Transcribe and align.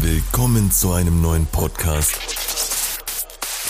Willkommen 0.00 0.70
zu 0.70 0.92
einem 0.92 1.20
neuen 1.20 1.46
Podcast 1.46 2.16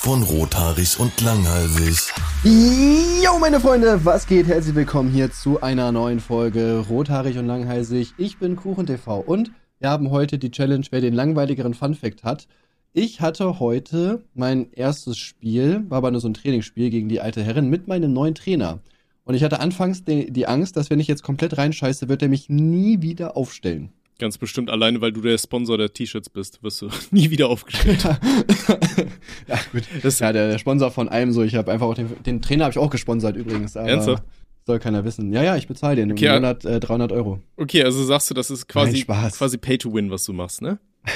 von 0.01 0.23
Rothaarig 0.23 0.99
und 1.01 1.21
Langhalsig. 1.21 2.13
Jo, 2.45 3.39
meine 3.41 3.61
Freunde, 3.61 4.05
was 4.05 4.27
geht? 4.27 4.47
Herzlich 4.47 4.75
willkommen 4.75 5.11
hier 5.11 5.33
zu 5.33 5.61
einer 5.61 5.91
neuen 5.93 6.21
Folge 6.21 6.85
Rothaarig 6.89 7.39
und 7.39 7.47
Langhalsig. 7.47 8.15
Ich 8.19 8.39
bin 8.39 8.57
KuchenTV 8.57 9.19
und 9.27 9.51
wir 9.81 9.91
haben 9.91 10.11
heute 10.11 10.39
die 10.39 10.51
Challenge, 10.51 10.87
wer 10.91 11.01
den 11.01 11.15
langweiligeren 11.15 11.75
Funfact 11.75 12.25
hat. 12.25 12.47
Ich 12.93 13.21
hatte 13.21 13.61
heute 13.61 14.25
mein 14.35 14.73
erstes 14.73 15.19
Spiel, 15.19 15.85
war 15.89 15.99
aber 15.99 16.11
nur 16.11 16.21
so 16.21 16.29
ein 16.29 16.35
Trainingsspiel 16.35 16.91
gegen 16.91 17.09
die 17.09 17.21
alte 17.21 17.43
Herrin 17.43 17.69
mit 17.69 17.89
meinem 17.89 18.13
neuen 18.13 18.35
Trainer. 18.35 18.81
Und 19.25 19.35
ich 19.35 19.45
hatte 19.45 19.61
anfangs 19.61 20.05
die, 20.05 20.33
die 20.33 20.47
Angst, 20.47 20.77
dass 20.77 20.89
wenn 20.89 21.01
ich 21.01 21.07
jetzt 21.07 21.23
komplett 21.23 21.59
reinscheiße, 21.59 22.09
wird 22.09 22.23
er 22.23 22.29
mich 22.29 22.49
nie 22.49 23.03
wieder 23.03 23.37
aufstellen. 23.37 23.93
Ganz 24.19 24.37
bestimmt 24.37 24.69
alleine, 24.69 25.01
weil 25.01 25.13
du 25.13 25.21
der 25.21 25.39
Sponsor 25.39 25.79
der 25.79 25.93
T-Shirts 25.93 26.29
bist, 26.29 26.63
wirst 26.63 26.83
du 26.83 26.89
nie 27.13 27.31
wieder 27.31 27.49
aufgestellt. 27.49 28.03
ja, 29.47 29.59
gut. 29.73 29.85
Das 30.03 30.19
ja, 30.19 30.33
der, 30.33 30.49
der 30.51 30.59
Sponsor 30.59 30.91
von 30.91 31.09
allem 31.09 31.33
so. 31.33 31.43
Ich 31.43 31.55
habe 31.55 31.71
einfach 31.71 31.87
auch 31.87 31.95
den, 31.95 32.11
den 32.25 32.43
Trainer 32.43 32.65
habe 32.65 32.73
ich 32.73 32.79
auch 32.79 32.91
gesponsert 32.91 33.37
übrigens. 33.37 33.77
Ernsthaft? 33.77 34.25
Soll 34.67 34.81
keiner 34.81 35.05
wissen. 35.05 35.33
Ja, 35.33 35.43
ja, 35.43 35.57
ich 35.57 35.67
bezahle 35.67 35.97
den 35.97 36.13
Okay, 36.13 36.27
im 36.27 36.35
Monat 36.35 36.65
äh, 36.65 36.79
300 36.79 37.11
Euro. 37.13 37.41
Okay, 37.57 37.85
also 37.85 38.05
sagst 38.05 38.29
du, 38.29 38.35
das 38.35 38.51
ist 38.51 38.69
quasi, 38.69 39.05
Nein, 39.09 39.31
quasi 39.31 39.57
Pay 39.57 39.79
to 39.79 39.95
Win, 39.95 40.11
was 40.11 40.25
du 40.25 40.33
machst, 40.33 40.63
ne? 40.63 40.79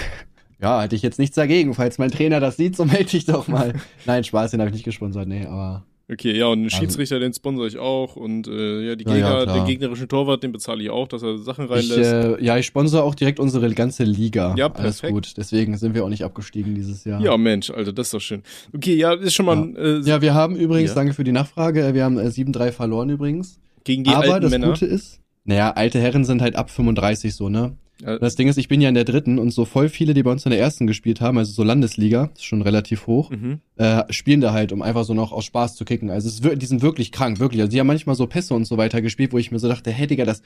Ja, 0.62 0.80
hätte 0.80 0.94
ich 0.94 1.02
jetzt 1.02 1.18
nichts 1.18 1.34
dagegen. 1.34 1.74
Falls 1.74 1.98
mein 1.98 2.12
Trainer 2.12 2.38
das 2.38 2.56
sieht, 2.56 2.76
so 2.76 2.84
melde 2.84 3.16
ich 3.16 3.24
doch 3.24 3.48
mal. 3.48 3.74
Nein, 4.06 4.22
Spaß, 4.22 4.52
den 4.52 4.60
habe 4.60 4.70
ich 4.70 4.74
nicht 4.74 4.84
gesponsert, 4.84 5.26
nee, 5.26 5.44
aber. 5.44 5.84
Okay, 6.12 6.36
ja, 6.36 6.46
und 6.48 6.58
den 6.58 6.64
Also- 6.66 6.76
Schiedsrichter, 6.76 7.18
den 7.20 7.32
sponsor 7.32 7.66
ich 7.66 7.78
auch. 7.78 8.16
Und 8.16 8.46
äh, 8.48 8.88
ja, 8.88 8.96
die 8.96 9.04
Ja, 9.04 9.12
Gegner, 9.14 9.44
ja, 9.46 9.54
den 9.54 9.64
gegnerischen 9.64 10.08
Torwart, 10.08 10.42
den 10.42 10.52
bezahle 10.52 10.82
ich 10.82 10.90
auch, 10.90 11.08
dass 11.08 11.22
er 11.22 11.38
Sachen 11.38 11.64
Ich, 11.66 11.70
reinlässt. 11.70 11.98
äh, 12.40 12.44
ja, 12.44 12.58
ich 12.58 12.66
sponsere 12.66 13.02
auch 13.02 13.14
direkt 13.14 13.40
unsere 13.40 13.70
ganze 13.72 14.04
Liga. 14.04 14.54
Ja, 14.58 14.66
Alles 14.66 15.00
perfekt. 15.00 15.12
gut. 15.12 15.32
Deswegen 15.36 15.76
sind 15.78 15.94
wir 15.94 16.04
auch 16.04 16.08
nicht 16.10 16.24
abgestiegen 16.24 16.74
dieses 16.74 17.04
Jahr. 17.04 17.20
ja, 17.22 17.36
Mensch, 17.36 17.70
Alter, 17.70 17.92
das 17.92 18.08
ist 18.08 18.14
doch 18.14 18.20
schön. 18.20 18.42
Okay, 18.74 18.94
ja, 18.96 19.12
ist 19.14 19.34
schon 19.34 19.46
mal 19.46 19.56
ein, 19.56 19.76
äh, 19.76 19.98
Ja, 20.00 20.20
wir 20.20 20.34
haben 20.34 20.56
übrigens, 20.56 20.90
Ja. 20.90 20.96
danke 20.96 21.14
für 21.14 21.24
die 21.24 21.32
Nachfrage, 21.32 21.82
äh, 21.86 21.94
wir 21.94 22.04
haben 22.04 22.18
äh, 22.18 22.30
7-3 22.30 22.72
verloren 22.72 23.08
übrigens. 23.08 23.58
gegen 23.84 24.04
die 24.04 24.10
Aber 24.10 24.24
alten 24.34 24.42
das 24.42 24.50
Männer. 24.50 24.68
Gute 24.68 24.86
ist, 24.86 25.18
naja, 25.44 25.70
alte 25.72 25.98
Herren 25.98 26.24
sind 26.24 26.40
halt 26.42 26.54
ab 26.56 26.70
35 26.70 27.34
so, 27.34 27.48
ne? 27.48 27.76
Das 28.02 28.34
Ding 28.34 28.48
ist, 28.48 28.56
ich 28.58 28.68
bin 28.68 28.80
ja 28.80 28.88
in 28.88 28.94
der 28.94 29.04
dritten 29.04 29.38
und 29.38 29.52
so 29.52 29.64
voll 29.64 29.88
viele, 29.88 30.12
die 30.12 30.22
bei 30.22 30.30
uns 30.32 30.44
in 30.44 30.50
der 30.50 30.58
ersten 30.58 30.86
gespielt 30.86 31.20
haben, 31.20 31.38
also 31.38 31.52
so 31.52 31.62
Landesliga, 31.62 32.30
ist 32.34 32.44
schon 32.44 32.62
relativ 32.62 33.06
hoch, 33.06 33.30
mhm. 33.30 33.60
äh, 33.76 34.02
spielen 34.12 34.40
da 34.40 34.52
halt, 34.52 34.72
um 34.72 34.82
einfach 34.82 35.04
so 35.04 35.14
noch 35.14 35.30
aus 35.30 35.44
Spaß 35.44 35.76
zu 35.76 35.84
kicken. 35.84 36.10
Also 36.10 36.28
es 36.28 36.58
die 36.58 36.66
sind 36.66 36.82
wirklich 36.82 37.12
krank, 37.12 37.38
wirklich. 37.38 37.60
Also 37.60 37.70
die 37.70 37.78
haben 37.78 37.86
manchmal 37.86 38.16
so 38.16 38.26
Pässe 38.26 38.54
und 38.54 38.64
so 38.64 38.76
weiter 38.76 39.00
gespielt, 39.00 39.32
wo 39.32 39.38
ich 39.38 39.52
mir 39.52 39.58
so 39.60 39.68
dachte, 39.68 39.90
hey 39.90 40.06
Digga, 40.06 40.24
das, 40.24 40.42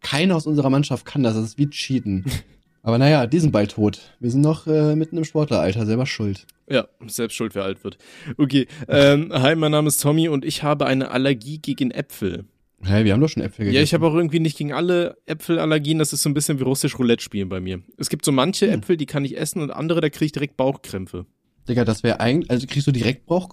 keiner 0.00 0.36
aus 0.36 0.46
unserer 0.46 0.70
Mannschaft 0.70 1.06
kann 1.06 1.22
das, 1.22 1.34
das 1.34 1.44
ist 1.44 1.58
wie 1.58 1.70
Cheaten. 1.70 2.24
Aber 2.82 2.98
naja, 2.98 3.26
die 3.26 3.40
sind 3.40 3.50
bald 3.50 3.72
tot. 3.72 4.14
Wir 4.20 4.30
sind 4.30 4.42
noch 4.42 4.68
äh, 4.68 4.94
mitten 4.94 5.16
im 5.16 5.24
Sportleralter, 5.24 5.86
selber 5.86 6.06
schuld. 6.06 6.46
Ja, 6.68 6.86
selbst 7.08 7.34
schuld, 7.34 7.56
wer 7.56 7.64
alt 7.64 7.82
wird. 7.82 7.98
Okay, 8.38 8.68
ähm, 8.88 9.32
hi, 9.32 9.56
mein 9.56 9.72
Name 9.72 9.88
ist 9.88 10.00
Tommy 10.00 10.28
und 10.28 10.44
ich 10.44 10.62
habe 10.62 10.86
eine 10.86 11.10
Allergie 11.10 11.58
gegen 11.58 11.90
Äpfel. 11.90 12.44
Hey, 12.86 13.04
wir 13.04 13.12
haben 13.12 13.20
doch 13.20 13.28
schon 13.28 13.42
Äpfel 13.42 13.64
gegessen. 13.64 13.76
Ja, 13.76 13.82
ich 13.82 13.94
habe 13.94 14.06
auch 14.06 14.14
irgendwie 14.14 14.40
nicht 14.40 14.56
gegen 14.56 14.72
alle 14.72 15.16
Äpfelallergien. 15.26 15.98
Das 15.98 16.12
ist 16.12 16.22
so 16.22 16.28
ein 16.30 16.34
bisschen 16.34 16.58
wie 16.58 16.62
russisch 16.64 16.98
Roulette 16.98 17.22
spielen 17.22 17.48
bei 17.48 17.60
mir. 17.60 17.80
Es 17.98 18.08
gibt 18.08 18.24
so 18.24 18.32
manche 18.32 18.66
Hm. 18.66 18.80
Äpfel, 18.80 18.96
die 18.96 19.06
kann 19.06 19.24
ich 19.24 19.36
essen 19.36 19.60
und 19.62 19.70
andere, 19.70 20.00
da 20.00 20.08
kriege 20.08 20.26
ich 20.26 20.32
direkt 20.32 20.56
Bauchkrämpfe. 20.56 21.26
Digga, 21.68 21.84
das 21.84 22.02
wäre 22.04 22.20
eigentlich, 22.20 22.50
also 22.50 22.66
kriegst 22.68 22.86
du 22.86 22.92
direkt 22.92 23.26
Bauch, 23.26 23.48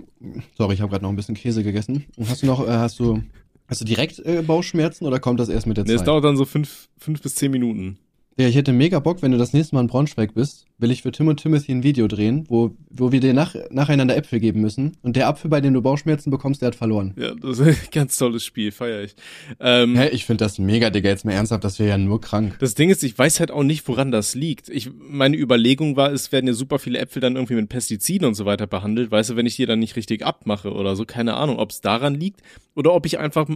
sorry, 0.55 0.75
ich 0.75 0.81
habe 0.81 0.91
gerade 0.91 1.03
noch 1.03 1.09
ein 1.09 1.15
bisschen 1.15 1.33
Käse 1.35 1.63
gegessen. 1.63 2.05
Und 2.15 2.29
hast 2.29 2.43
du 2.43 2.45
noch, 2.45 2.63
äh, 2.67 2.69
hast 2.71 2.99
du, 2.99 3.23
hast 3.67 3.81
du 3.81 3.85
direkt 3.85 4.19
äh, 4.19 4.43
Bauchschmerzen 4.43 5.05
oder 5.07 5.19
kommt 5.19 5.39
das 5.39 5.49
erst 5.49 5.65
mit 5.65 5.77
der 5.77 5.85
Nee, 5.85 5.93
es 5.93 5.99
Zeit? 6.01 6.07
dauert 6.09 6.23
dann 6.23 6.37
so 6.37 6.45
fünf, 6.45 6.89
fünf 6.99 7.21
bis 7.23 7.33
zehn 7.33 7.49
Minuten. 7.51 7.97
Ja, 8.37 8.47
ich 8.47 8.55
hätte 8.55 8.71
mega 8.71 8.99
Bock, 8.99 9.21
wenn 9.23 9.31
du 9.31 9.37
das 9.39 9.53
nächste 9.53 9.75
Mal 9.75 9.81
in 9.81 9.87
Braunschweig 9.87 10.33
bist, 10.35 10.65
will 10.83 10.91
ich 10.91 11.01
für 11.01 11.11
Tim 11.11 11.29
und 11.29 11.37
Timothy 11.37 11.71
ein 11.71 11.81
Video 11.81 12.07
drehen, 12.07 12.43
wo, 12.49 12.75
wo 12.91 13.11
wir 13.11 13.21
dir 13.21 13.33
nach, 13.33 13.55
nacheinander 13.71 14.15
Äpfel 14.15 14.39
geben 14.39 14.61
müssen. 14.61 14.97
Und 15.01 15.15
der 15.15 15.27
Apfel, 15.27 15.49
bei 15.49 15.61
dem 15.61 15.73
du 15.73 15.81
Bauchschmerzen 15.81 16.29
bekommst, 16.29 16.61
der 16.61 16.67
hat 16.67 16.75
verloren. 16.75 17.13
Ja, 17.17 17.33
das 17.33 17.57
ist 17.57 17.67
ein 17.67 17.77
ganz 17.91 18.17
tolles 18.17 18.45
Spiel, 18.45 18.71
feier 18.71 19.01
ich. 19.01 19.15
Ähm, 19.59 19.95
Hä, 19.95 20.09
ich 20.09 20.25
finde 20.25 20.43
das 20.43 20.59
mega, 20.59 20.91
Digga, 20.91 21.09
jetzt 21.09 21.25
mal 21.25 21.31
ernsthaft, 21.31 21.63
das 21.63 21.79
wäre 21.79 21.89
ja 21.89 21.97
nur 21.97 22.21
krank. 22.21 22.57
Das 22.59 22.75
Ding 22.75 22.89
ist, 22.89 23.03
ich 23.03 23.17
weiß 23.17 23.39
halt 23.39 23.49
auch 23.49 23.63
nicht, 23.63 23.87
woran 23.87 24.11
das 24.11 24.35
liegt. 24.35 24.69
Ich, 24.69 24.91
meine 24.93 25.37
Überlegung 25.37 25.95
war, 25.95 26.11
es 26.11 26.31
werden 26.31 26.47
ja 26.47 26.53
super 26.53 26.77
viele 26.77 26.99
Äpfel 26.99 27.21
dann 27.21 27.35
irgendwie 27.35 27.55
mit 27.55 27.69
Pestiziden 27.69 28.27
und 28.27 28.35
so 28.35 28.45
weiter 28.45 28.67
behandelt. 28.67 29.09
Weißt 29.09 29.31
du, 29.31 29.35
wenn 29.37 29.45
ich 29.45 29.55
die 29.55 29.65
dann 29.65 29.79
nicht 29.79 29.95
richtig 29.95 30.25
abmache 30.25 30.73
oder 30.73 30.95
so, 30.95 31.05
keine 31.05 31.35
Ahnung, 31.35 31.59
ob 31.59 31.71
es 31.71 31.79
daran 31.81 32.13
liegt 32.13 32.41
oder 32.75 32.93
ob 32.93 33.05
ich 33.05 33.19
einfach, 33.19 33.47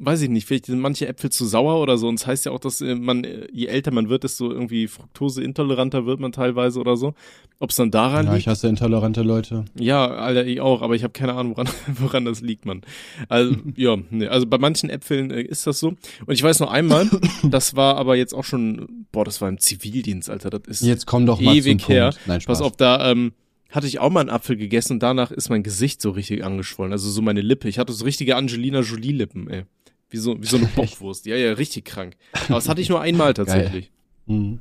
weiß 0.00 0.22
ich 0.22 0.30
nicht, 0.30 0.46
vielleicht 0.46 0.66
sind 0.66 0.80
manche 0.80 1.06
Äpfel 1.06 1.30
zu 1.30 1.44
sauer 1.44 1.82
oder 1.82 1.98
so. 1.98 2.08
Und 2.08 2.14
es 2.14 2.22
das 2.22 2.28
heißt 2.28 2.46
ja 2.46 2.52
auch, 2.52 2.60
dass 2.60 2.80
äh, 2.80 2.94
man, 2.94 3.24
äh, 3.24 3.48
je 3.52 3.66
älter 3.66 3.90
man 3.90 4.08
wird, 4.08 4.24
desto 4.24 4.50
irgendwie 4.50 4.86
fruktoseintoleranter 4.86 6.06
wird 6.06 6.20
man 6.20 6.32
teilweise 6.32 6.61
oder 6.70 6.96
so. 6.96 7.14
Ob 7.58 7.70
es 7.70 7.76
dann 7.76 7.92
daran 7.92 8.26
Ja, 8.26 8.32
liegt? 8.32 8.42
ich 8.42 8.48
hasse 8.48 8.66
intolerante 8.66 9.22
Leute. 9.22 9.64
Ja, 9.78 10.06
Alter, 10.06 10.44
ich 10.44 10.60
auch, 10.60 10.82
aber 10.82 10.96
ich 10.96 11.04
habe 11.04 11.12
keine 11.12 11.34
Ahnung, 11.34 11.52
woran, 11.56 11.68
woran 12.00 12.24
das 12.24 12.40
liegt, 12.40 12.66
man. 12.66 12.82
Also, 13.28 13.54
ja, 13.76 13.96
nee, 14.10 14.26
also 14.26 14.46
bei 14.46 14.58
manchen 14.58 14.90
Äpfeln 14.90 15.30
äh, 15.30 15.42
ist 15.42 15.66
das 15.66 15.78
so. 15.78 15.88
Und 15.88 16.34
ich 16.34 16.42
weiß 16.42 16.58
noch 16.60 16.72
einmal, 16.72 17.08
das 17.44 17.76
war 17.76 17.96
aber 17.96 18.16
jetzt 18.16 18.34
auch 18.34 18.44
schon, 18.44 19.06
boah, 19.12 19.24
das 19.24 19.40
war 19.40 19.48
im 19.48 19.58
Zivildienst, 19.58 20.28
Alter, 20.28 20.50
das 20.50 20.62
ist 20.66 20.82
Jetzt 20.82 21.06
komm 21.06 21.24
doch 21.24 21.40
mal 21.40 21.54
ewig 21.54 21.86
her. 21.88 22.10
Punkt. 22.10 22.26
Nein, 22.26 22.40
Spaß. 22.40 22.58
Pass 22.58 22.66
auf, 22.66 22.76
da 22.76 23.10
ähm, 23.12 23.32
hatte 23.70 23.86
ich 23.86 24.00
auch 24.00 24.10
mal 24.10 24.20
einen 24.20 24.30
Apfel 24.30 24.56
gegessen 24.56 24.94
und 24.94 25.02
danach 25.02 25.30
ist 25.30 25.48
mein 25.48 25.62
Gesicht 25.62 26.02
so 26.02 26.10
richtig 26.10 26.44
angeschwollen, 26.44 26.92
also 26.92 27.08
so 27.10 27.22
meine 27.22 27.42
Lippe. 27.42 27.68
Ich 27.68 27.78
hatte 27.78 27.92
so 27.92 28.04
richtige 28.04 28.34
Angelina 28.36 28.80
Jolie-Lippen, 28.80 29.48
ey. 29.48 29.62
Wie 30.10 30.18
so, 30.18 30.38
wie 30.42 30.46
so 30.46 30.58
eine 30.58 30.66
Bockwurst. 30.66 31.24
Ja, 31.26 31.36
ja, 31.36 31.52
richtig 31.54 31.86
krank. 31.86 32.16
Aber 32.46 32.56
das 32.56 32.68
hatte 32.68 32.82
ich 32.82 32.88
nur 32.90 33.00
einmal 33.00 33.32
tatsächlich. 33.32 33.90
Mhm. 34.26 34.58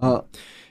Ah, 0.00 0.24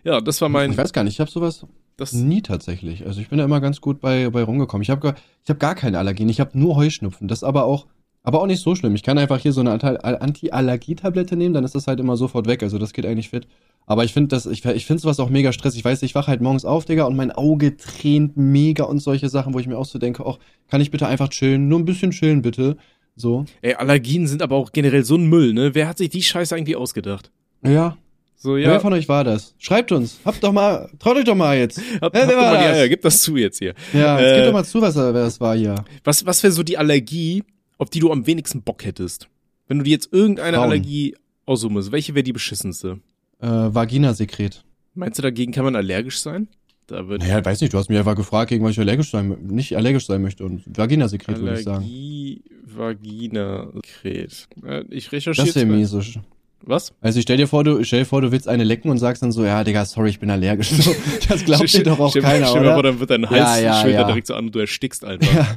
Ja, 0.07 0.21
das 0.21 0.39
war 0.39 0.47
mein, 0.47 0.71
ich 0.71 0.77
weiß 0.77 0.93
gar 0.93 1.03
nicht, 1.03 1.15
ich 1.15 1.19
habe 1.19 1.29
sowas 1.29 1.65
das, 1.97 2.13
nie 2.13 2.41
tatsächlich. 2.41 3.05
Also 3.05 3.19
ich 3.19 3.27
bin 3.27 3.39
da 3.39 3.43
immer 3.43 3.59
ganz 3.59 3.81
gut 3.81 3.99
bei, 3.99 4.29
bei 4.29 4.41
rumgekommen. 4.41 4.81
Ich 4.81 4.89
habe 4.89 5.01
gar, 5.01 5.15
ich 5.43 5.49
hab 5.49 5.59
gar 5.59 5.75
keine 5.75 5.99
Allergien, 5.99 6.29
ich 6.29 6.39
habe 6.39 6.57
nur 6.57 6.77
Heuschnupfen. 6.77 7.27
Das 7.27 7.39
ist 7.39 7.43
aber 7.43 7.65
auch, 7.65 7.87
aber 8.23 8.41
auch 8.41 8.47
nicht 8.47 8.61
so 8.63 8.73
schlimm. 8.73 8.95
Ich 8.95 9.03
kann 9.03 9.17
einfach 9.17 9.39
hier 9.39 9.51
so 9.51 9.59
eine 9.59 9.71
Anti- 9.71 9.97
Anti-Allergie-Tablette 10.01 11.35
nehmen, 11.35 11.53
dann 11.53 11.65
ist 11.65 11.75
das 11.75 11.87
halt 11.87 11.99
immer 11.99 12.15
sofort 12.15 12.47
weg. 12.47 12.63
Also 12.63 12.77
das 12.77 12.93
geht 12.93 13.05
eigentlich 13.05 13.27
fit. 13.29 13.47
Aber 13.85 14.05
ich 14.05 14.13
finde 14.13 14.29
das, 14.29 14.45
ich, 14.45 14.63
ich 14.63 14.85
finde 14.85 15.01
sowas 15.01 15.19
auch 15.19 15.29
mega 15.29 15.51
stressig. 15.51 15.79
Ich 15.79 15.85
weiß, 15.85 16.01
ich 16.03 16.15
wache 16.15 16.27
halt 16.27 16.39
morgens 16.39 16.63
auf, 16.63 16.85
Digga, 16.85 17.03
und 17.03 17.17
mein 17.17 17.33
Auge 17.33 17.75
tränt 17.75 18.37
mega 18.37 18.85
und 18.85 18.99
solche 18.99 19.27
Sachen, 19.27 19.53
wo 19.53 19.59
ich 19.59 19.67
mir 19.67 19.77
auch 19.77 19.85
so 19.85 19.99
denke, 19.99 20.25
ach, 20.25 20.37
kann 20.69 20.79
ich 20.79 20.89
bitte 20.89 21.07
einfach 21.07 21.27
chillen? 21.27 21.67
Nur 21.67 21.79
ein 21.79 21.85
bisschen 21.85 22.11
chillen, 22.11 22.41
bitte. 22.41 22.77
So. 23.17 23.43
ey, 23.61 23.73
Allergien 23.73 24.25
sind 24.27 24.41
aber 24.41 24.55
auch 24.55 24.71
generell 24.71 25.03
so 25.03 25.15
ein 25.15 25.25
Müll, 25.27 25.53
ne? 25.53 25.75
Wer 25.75 25.87
hat 25.89 25.97
sich 25.97 26.09
die 26.09 26.21
Scheiße 26.21 26.55
eigentlich 26.55 26.77
ausgedacht? 26.77 27.31
Ja. 27.65 27.97
So, 28.39 28.53
Wer 28.55 28.59
ja, 28.61 28.79
von 28.79 28.93
euch 28.93 29.09
war 29.09 29.23
das? 29.23 29.55
Schreibt 29.57 29.91
uns. 29.91 30.19
Habt 30.23 30.43
doch 30.43 30.53
mal, 30.53 30.89
traut 30.99 31.17
euch 31.17 31.23
doch 31.25 31.35
mal 31.35 31.57
jetzt. 31.57 31.79
hab, 32.01 32.13
Wer 32.13 32.21
hab 32.21 32.29
doch 32.29 32.37
war 32.37 32.53
mal 32.53 32.57
die 32.59 32.63
das? 32.67 32.77
Eier, 32.77 32.89
gib 32.89 33.01
das 33.01 33.21
zu 33.23 33.35
jetzt 33.35 33.57
hier. 33.57 33.73
Ja, 33.93 34.19
jetzt 34.19 34.31
Äh, 34.31 34.35
gebt 34.35 34.47
doch 34.47 34.53
mal 34.53 34.63
zu, 34.63 34.79
was, 34.81 34.95
wer 34.95 35.11
das 35.11 35.41
war 35.41 35.55
hier. 35.57 35.75
Was, 36.03 36.23
was 36.25 36.43
wäre 36.43 36.53
so 36.53 36.61
die 36.61 36.77
Allergie, 36.77 37.43
auf 37.79 37.89
die 37.89 37.99
du 37.99 38.11
am 38.11 38.27
wenigsten 38.27 38.61
Bock 38.61 38.85
hättest? 38.85 39.27
Wenn 39.67 39.79
du 39.79 39.83
dir 39.83 39.89
jetzt 39.91 40.13
irgendeine 40.13 40.57
Frauen. 40.57 40.69
Allergie 40.69 41.15
aussuchen 41.47 41.73
musst, 41.73 41.91
welche 41.91 42.13
wäre 42.13 42.23
die 42.23 42.31
beschissenste? 42.33 42.99
Äh, 43.39 43.47
Vaginasekret. 43.47 44.63
Meinst 44.93 45.17
du, 45.17 45.23
dagegen 45.23 45.51
kann 45.51 45.65
man 45.65 45.75
allergisch 45.75 46.19
sein? 46.19 46.47
Da 46.85 47.07
wird 47.07 47.21
Naja, 47.21 47.43
weiß 47.43 47.59
nicht, 47.61 47.73
du 47.73 47.77
hast 47.79 47.89
mich 47.89 47.97
einfach 47.97 48.15
gefragt, 48.15 48.49
gegen 48.49 48.63
was 48.63 48.71
ich 48.71 48.79
allergisch 48.79 49.09
sein, 49.09 49.35
nicht 49.49 49.75
allergisch 49.75 50.05
sein 50.05 50.21
möchte. 50.21 50.45
Und 50.45 50.63
Vaginasekret 50.77 51.39
würde 51.39 51.57
ich 51.57 51.63
sagen. 51.65 51.77
Allergie, 51.83 52.43
Vagina, 52.65 53.71
Sekret. 53.73 54.47
Äh, 54.63 54.83
Ich 54.89 55.05
Das 55.05 55.11
recherchiere. 55.13 55.55
wäre 55.55 55.65
mal. 55.65 55.77
mies. 55.77 56.19
Was? 56.63 56.93
Also 57.01 57.21
stell 57.21 57.37
dir 57.37 57.47
vor, 57.47 57.63
du 57.63 57.83
stell 57.83 57.99
dir 57.99 58.05
vor, 58.05 58.21
du 58.21 58.31
willst 58.31 58.47
eine 58.47 58.63
lecken 58.63 58.89
und 58.91 58.97
sagst 58.97 59.23
dann 59.23 59.31
so, 59.31 59.45
ja, 59.45 59.63
Digga, 59.63 59.85
sorry, 59.85 60.09
ich 60.09 60.19
bin 60.19 60.29
allergisch. 60.29 60.69
So, 60.81 60.93
das 61.29 61.45
glaubt 61.45 61.71
dir 61.73 61.83
doch 61.83 61.99
auch 61.99 62.09
Stell- 62.09 62.21
keiner, 62.23 62.47
stell 62.47 62.63
dir 62.63 62.69
vor, 62.69 62.79
oder? 62.79 62.91
dann 62.91 62.99
wird 62.99 63.09
dein 63.09 63.23
Ja, 63.23 63.29
Hals 63.29 63.61
ja, 63.61 63.87
ja. 63.87 64.01
da 64.01 64.07
direkt 64.07 64.27
so 64.27 64.33
an 64.35 64.45
und 64.47 64.55
du 64.55 64.59
erstickst 64.59 65.05
einfach. 65.05 65.33
Ja. 65.33 65.47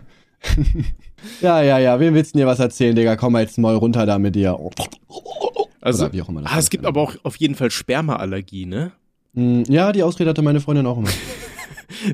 ja, 1.41 1.63
ja, 1.63 1.79
ja, 1.79 2.01
wem 2.01 2.15
willst 2.15 2.35
du 2.35 2.39
dir 2.39 2.47
was 2.47 2.59
erzählen, 2.61 2.95
Digga? 2.95 3.17
Komm 3.17 3.33
mal 3.35 3.43
jetzt 3.43 3.59
mal 3.59 3.75
runter 3.75 4.07
da 4.07 4.19
mit 4.19 4.35
dir. 4.37 4.59
Also, 5.81 6.05
Oder 6.05 6.13
wie 6.13 6.23
auch 6.23 6.29
immer 6.29 6.43
das 6.43 6.53
ah, 6.53 6.59
es 6.59 6.71
gibt 6.71 6.85
aber 6.87 7.01
auch 7.01 7.15
auf 7.23 7.37
jeden 7.37 7.55
Fall 7.55 7.71
Spermaallergie, 7.71 8.67
ne? 8.67 8.93
Mm, 9.33 9.63
Ja, 9.69 9.93
die 9.93 10.03
Ausrede 10.03 10.31
hatte 10.31 10.43
meine 10.43 10.61
Freundin 10.61 10.87
auch 10.87 10.99
immer. 10.99 11.09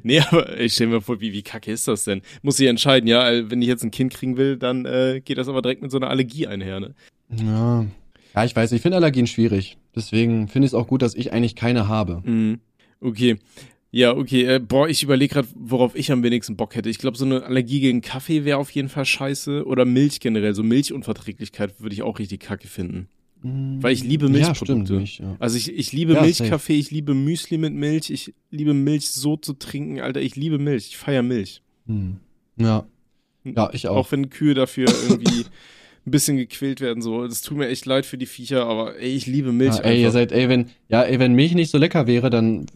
Nee, 0.03 0.21
aber 0.21 0.59
ich 0.59 0.73
stell 0.73 0.87
mir 0.87 1.03
vor, 1.03 1.21
wie, 1.21 1.33
wie 1.35 1.43
kacke 1.43 1.71
ist 1.71 1.87
das 1.87 2.05
denn? 2.05 2.23
Muss 2.43 2.59
ich 2.59 2.67
entscheiden, 2.67 3.07
ja, 3.07 3.29
wenn 3.51 3.61
ich 3.61 3.69
jetzt 3.69 3.85
ein 3.85 3.91
Kind 3.91 4.13
kriegen 4.13 4.39
will, 4.39 4.57
dann 4.57 4.87
äh, 4.87 5.21
geht 5.23 5.37
das 5.37 5.49
aber 5.49 5.61
direkt 5.61 5.83
mit 5.83 5.91
so 5.91 5.99
einer 5.99 6.09
Allergie 6.09 6.47
einher, 6.47 6.81
ne? 6.81 6.95
Ja. 7.31 7.85
Ja, 8.37 8.45
ich 8.45 8.55
weiß, 8.55 8.71
ich 8.73 8.83
finde 8.83 8.97
Allergien 8.99 9.27
schwierig. 9.27 9.79
Deswegen 9.95 10.47
finde 10.49 10.67
ich 10.67 10.71
es 10.71 10.75
auch 10.75 10.87
gut, 10.87 11.01
dass 11.03 11.15
ich 11.15 11.33
eigentlich 11.33 11.57
keine 11.57 11.89
habe. 11.89 12.23
Mhm. 12.25 12.61
Okay. 13.01 13.37
Ja, 13.91 14.15
okay. 14.15 14.45
Äh, 14.45 14.59
boah, 14.59 14.89
ich 14.89 15.03
überlege 15.03 15.33
gerade, 15.35 15.49
worauf 15.55 15.97
ich 15.97 16.13
am 16.13 16.23
wenigsten 16.23 16.55
Bock 16.57 16.75
hätte. 16.75 16.91
Ich 16.91 16.99
glaube, 16.99 17.17
so 17.17 17.25
eine 17.25 17.45
Allergie 17.45 17.81
gegen 17.81 18.03
Kaffee 18.03 18.45
wäre 18.45 18.59
auf 18.59 18.71
jeden 18.71 18.91
Fall 18.91 19.07
scheiße. 19.07 19.65
Oder 19.65 19.87
Milch 19.87 20.21
generell. 20.21 20.55
So 20.55 20.63
Milchunverträglichkeit 20.63 21.81
würde 21.81 21.95
ich 21.95 22.03
auch 22.03 22.19
richtig 22.19 22.41
kacke 22.41 22.69
finden. 22.69 23.09
Weil 23.43 23.93
ich 23.93 24.03
liebe 24.03 24.27
Ja, 24.27 24.33
Milchprodukte. 24.33 24.85
stimmt. 24.85 24.91
Milch, 24.91 25.19
ja. 25.19 25.37
Also 25.39 25.57
ich, 25.57 25.73
ich 25.73 25.93
liebe 25.93 26.15
Ja, 26.15 26.23
Milchkaffee, 26.23 26.75
ich 26.75 26.91
liebe 26.91 27.15
Müsli 27.15 27.59
mit 27.59 27.75
Milch, 27.75 28.11
ich 28.11 28.35
liebe 28.51 28.75
Milch 28.75 29.11
so 29.11 29.37
zu 29.37 29.53
trinken, 29.53 30.01
Alter, 30.01 30.21
ich 30.21 30.37
liebe 30.37 30.59
Milch, 30.59 30.89
ich 30.89 30.97
feier 30.97 31.23
Milch. 31.23 31.63
Hm. 31.87 32.17
Ja. 32.57 32.87
Ja, 33.45 33.71
ich 33.73 33.87
auch. 33.89 33.97
Auch 33.97 34.13
wenn 34.13 34.31
Kühe 34.31 34.55
dafür 34.55 34.87
irgendwie 35.09 35.45
ein 36.07 36.11
bisschen 36.11 36.37
gequält 36.37 36.81
werden. 36.81 37.03
So, 37.03 37.27
das 37.27 37.43
tut 37.43 37.59
mir 37.59 37.69
echt 37.69 37.85
leid 37.87 38.07
für 38.07 38.17
die 38.19 38.27
Viecher, 38.27 38.67
aber 38.67 38.99
ey, 38.99 39.09
ich 39.15 39.27
liebe 39.27 39.53
Milch. 39.53 39.77
Ja, 39.77 39.83
ey, 39.83 40.01
ihr 40.03 40.11
seid, 40.13 40.33
ey, 40.33 40.49
wenn, 40.49 40.71
ja, 40.89 41.03
ey, 41.03 41.19
wenn 41.19 41.33
Milch 41.35 41.55
nicht 41.55 41.71
so 41.71 41.79
lecker 41.79 42.07
wäre, 42.07 42.31
dann 42.31 42.67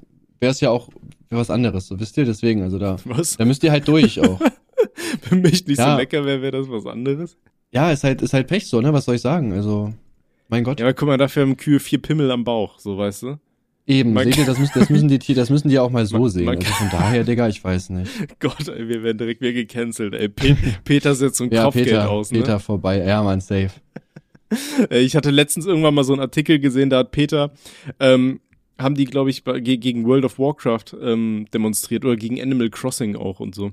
wäre 0.41 0.51
es 0.51 0.61
ja 0.61 0.71
auch 0.71 0.89
was 1.31 1.51
anderes, 1.51 1.87
so 1.87 2.01
wisst 2.01 2.17
ihr, 2.17 2.25
deswegen, 2.25 2.63
also 2.63 2.79
da, 2.79 2.97
Was? 3.05 3.37
da 3.37 3.45
müsst 3.45 3.63
ihr 3.63 3.71
halt 3.71 3.87
durch 3.87 4.19
auch. 4.21 4.41
Wenn 5.29 5.43
Milch 5.43 5.65
nicht 5.67 5.79
Ja. 5.79 5.93
so 5.93 5.97
lecker 5.99 6.25
wäre, 6.25 6.43
wäre 6.43 6.59
das 6.59 6.69
was 6.69 6.87
anderes. 6.87 7.37
ja, 7.71 7.93
ist 7.93 8.03
halt, 8.03 8.21
ist 8.23 8.33
halt 8.33 8.49
Pech 8.49 8.67
so, 8.67 8.81
ne, 8.81 8.93
was 8.93 9.05
soll 9.05 9.15
ich 9.15 9.21
sagen, 9.21 9.53
also, 9.53 9.93
mein 10.49 10.65
Gott. 10.65 10.81
Ja, 10.81 10.87
aber 10.87 10.95
guck 10.95 11.07
mal, 11.07 11.19
dafür 11.19 11.43
haben 11.43 11.57
Kühe 11.57 11.79
vier 11.79 12.03
Pimmel 12.03 12.31
am 12.33 12.43
Bauch, 12.43 12.81
so 12.81 12.99
weißt 12.99 13.23
du. 13.23 13.39
Eben, 13.91 14.17
ihr, 14.19 14.45
das 14.47 14.59
müssen, 14.59 14.73
das 14.79 14.89
müssen 14.91 15.09
die 15.09 15.35
das 15.35 15.51
müssen 15.51 15.69
die 15.69 15.79
auch 15.79 15.91
mal 15.91 16.07
so 16.07 16.19
Man- 16.19 16.31
sehen. 16.31 16.45
man 16.45 16.57
Also 16.59 16.71
von 16.73 16.89
daher, 16.91 17.25
Digga, 17.25 17.49
ich 17.49 17.63
weiß 17.63 17.91
nicht. 17.91 18.11
Gott, 18.41 18.69
ey, 18.69 18.89
wir 18.89 19.03
werden 19.03 19.19
direkt 19.19 19.41
wieder 19.41 19.53
gecancelt, 19.53 20.15
ey. 20.15 20.29
Pe 20.29 20.57
Peter 20.85 21.15
setzt 21.15 21.37
so 21.39 21.45
ein 21.45 21.51
Ja, 21.53 21.65
Kopfgeld 21.65 21.87
Peter, 21.89 22.11
aus, 22.11 22.31
ne? 22.31 22.39
Peter 22.41 22.61
vorbei, 22.61 23.05
ja, 23.05 23.23
man, 23.23 23.41
safe. 23.41 23.71
Ich 24.91 25.15
hatte 25.15 25.31
letztens 25.31 25.67
irgendwann 25.67 25.95
mal 25.95 26.03
so 26.03 26.13
einen 26.13 26.21
Artikel 26.23 26.59
gesehen, 26.59 26.91
da 26.91 26.99
hat 26.99 27.13
Peter, 27.13 27.53
ähm, 28.01 28.41
haben 28.81 28.97
die, 28.97 29.05
glaube 29.05 29.31
ich, 29.31 29.45
gegen 29.45 30.05
World 30.07 30.25
of 30.25 30.39
Warcraft 30.41 30.97
ähm, 31.01 31.47
demonstriert 31.55 32.05
oder 32.05 32.17
gegen 32.17 32.41
Animal 32.41 32.69
Crossing 32.71 33.15
auch 33.15 33.39
und 33.39 33.55
so. 33.55 33.71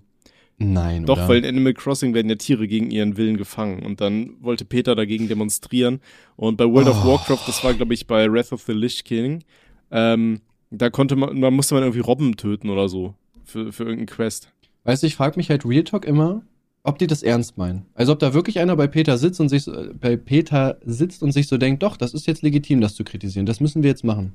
Nein, 0.60 1.06
Doch, 1.06 1.18
oder? 1.18 1.30
weil 1.30 1.38
in 1.40 1.46
Animal 1.46 1.74
Crossing 1.74 2.14
werden 2.14 2.30
ja 2.30 2.36
Tiere 2.36 2.68
gegen 2.68 2.92
ihren 2.92 3.16
Willen 3.18 3.38
gefangen 3.38 3.84
und 3.84 4.02
dann 4.02 4.36
wollte 4.40 4.66
Peter 4.66 4.96
dagegen 4.96 5.28
demonstrieren 5.28 6.00
und 6.36 6.58
bei 6.58 6.66
World 6.66 6.88
of 6.90 7.04
Oh. 7.06 7.10
Warcraft, 7.12 7.48
das 7.48 7.64
war, 7.64 7.74
glaube 7.74 7.94
ich, 7.94 8.06
bei 8.08 8.32
Wrath 8.32 8.52
of 8.52 8.62
the 8.64 8.74
Lich 8.74 9.04
King, 9.04 9.44
ähm, 9.92 10.42
da 10.70 10.90
konnte 10.90 11.16
man, 11.16 11.40
da 11.42 11.52
musste 11.52 11.76
man 11.76 11.84
irgendwie 11.84 12.02
Robben 12.02 12.36
töten 12.38 12.70
oder 12.70 12.90
so 12.90 13.16
für, 13.46 13.72
für 13.72 13.84
irgendeinen 13.84 14.08
Quest. 14.08 14.50
Weißt 14.84 15.04
du, 15.04 15.08
ich 15.08 15.16
frage 15.16 15.38
mich 15.38 15.50
halt 15.50 15.66
Real 15.66 15.84
Talk 15.84 16.06
immer, 16.06 16.44
ob 16.84 16.98
die 16.98 17.08
das 17.08 17.22
ernst 17.22 17.58
meinen. 17.58 17.86
Also 17.96 18.14
ob 18.14 18.20
da 18.20 18.34
wirklich 18.34 18.60
einer 18.60 18.76
bei 18.78 18.88
Peter 18.88 19.18
sitzt 19.18 19.42
und 19.42 19.50
sich 19.50 19.64
so, 19.64 19.74
äh, 19.74 19.94
bei 19.94 20.16
Peter 20.16 20.80
sitzt 20.86 21.22
und 21.22 21.34
sich 21.34 21.48
so 21.48 21.58
denkt, 21.58 21.84
doch, 21.84 21.98
das 21.98 22.14
ist 22.14 22.28
jetzt 22.28 22.42
legitim, 22.42 22.80
das 22.80 22.96
zu 22.96 23.04
kritisieren. 23.04 23.46
Das 23.46 23.60
müssen 23.60 23.84
wir 23.84 23.90
jetzt 23.90 24.06
machen. 24.06 24.34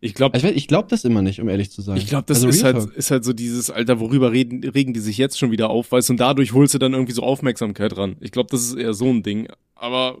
Ich 0.00 0.14
glaube, 0.14 0.34
Also 0.34 0.48
ich, 0.48 0.56
ich 0.56 0.68
glaube 0.68 0.88
das 0.88 1.04
immer 1.04 1.20
nicht, 1.20 1.40
um 1.40 1.48
ehrlich 1.48 1.70
zu 1.70 1.82
sein. 1.82 1.98
Ich 1.98 2.06
glaube, 2.06 2.24
das 2.26 2.38
also 2.38 2.48
ist 2.48 2.64
Real 2.64 2.74
halt, 2.74 2.84
Talk. 2.86 2.96
ist 2.96 3.10
halt 3.10 3.24
so 3.24 3.34
dieses, 3.34 3.70
Alter, 3.70 4.00
worüber 4.00 4.32
reden, 4.32 4.64
regen 4.64 4.94
die 4.94 5.00
sich 5.00 5.18
jetzt 5.18 5.38
schon 5.38 5.50
wieder 5.50 5.68
auf, 5.68 5.92
weißt 5.92 6.08
du, 6.08 6.14
und 6.14 6.20
dadurch 6.20 6.54
holst 6.54 6.72
du 6.72 6.78
dann 6.78 6.94
irgendwie 6.94 7.12
so 7.12 7.22
Aufmerksamkeit 7.22 7.94
ran. 7.96 8.16
Ich 8.20 8.30
glaube, 8.30 8.48
das 8.50 8.62
ist 8.62 8.76
eher 8.76 8.94
so 8.94 9.06
ein 9.06 9.22
Ding. 9.22 9.48
Aber 9.74 10.16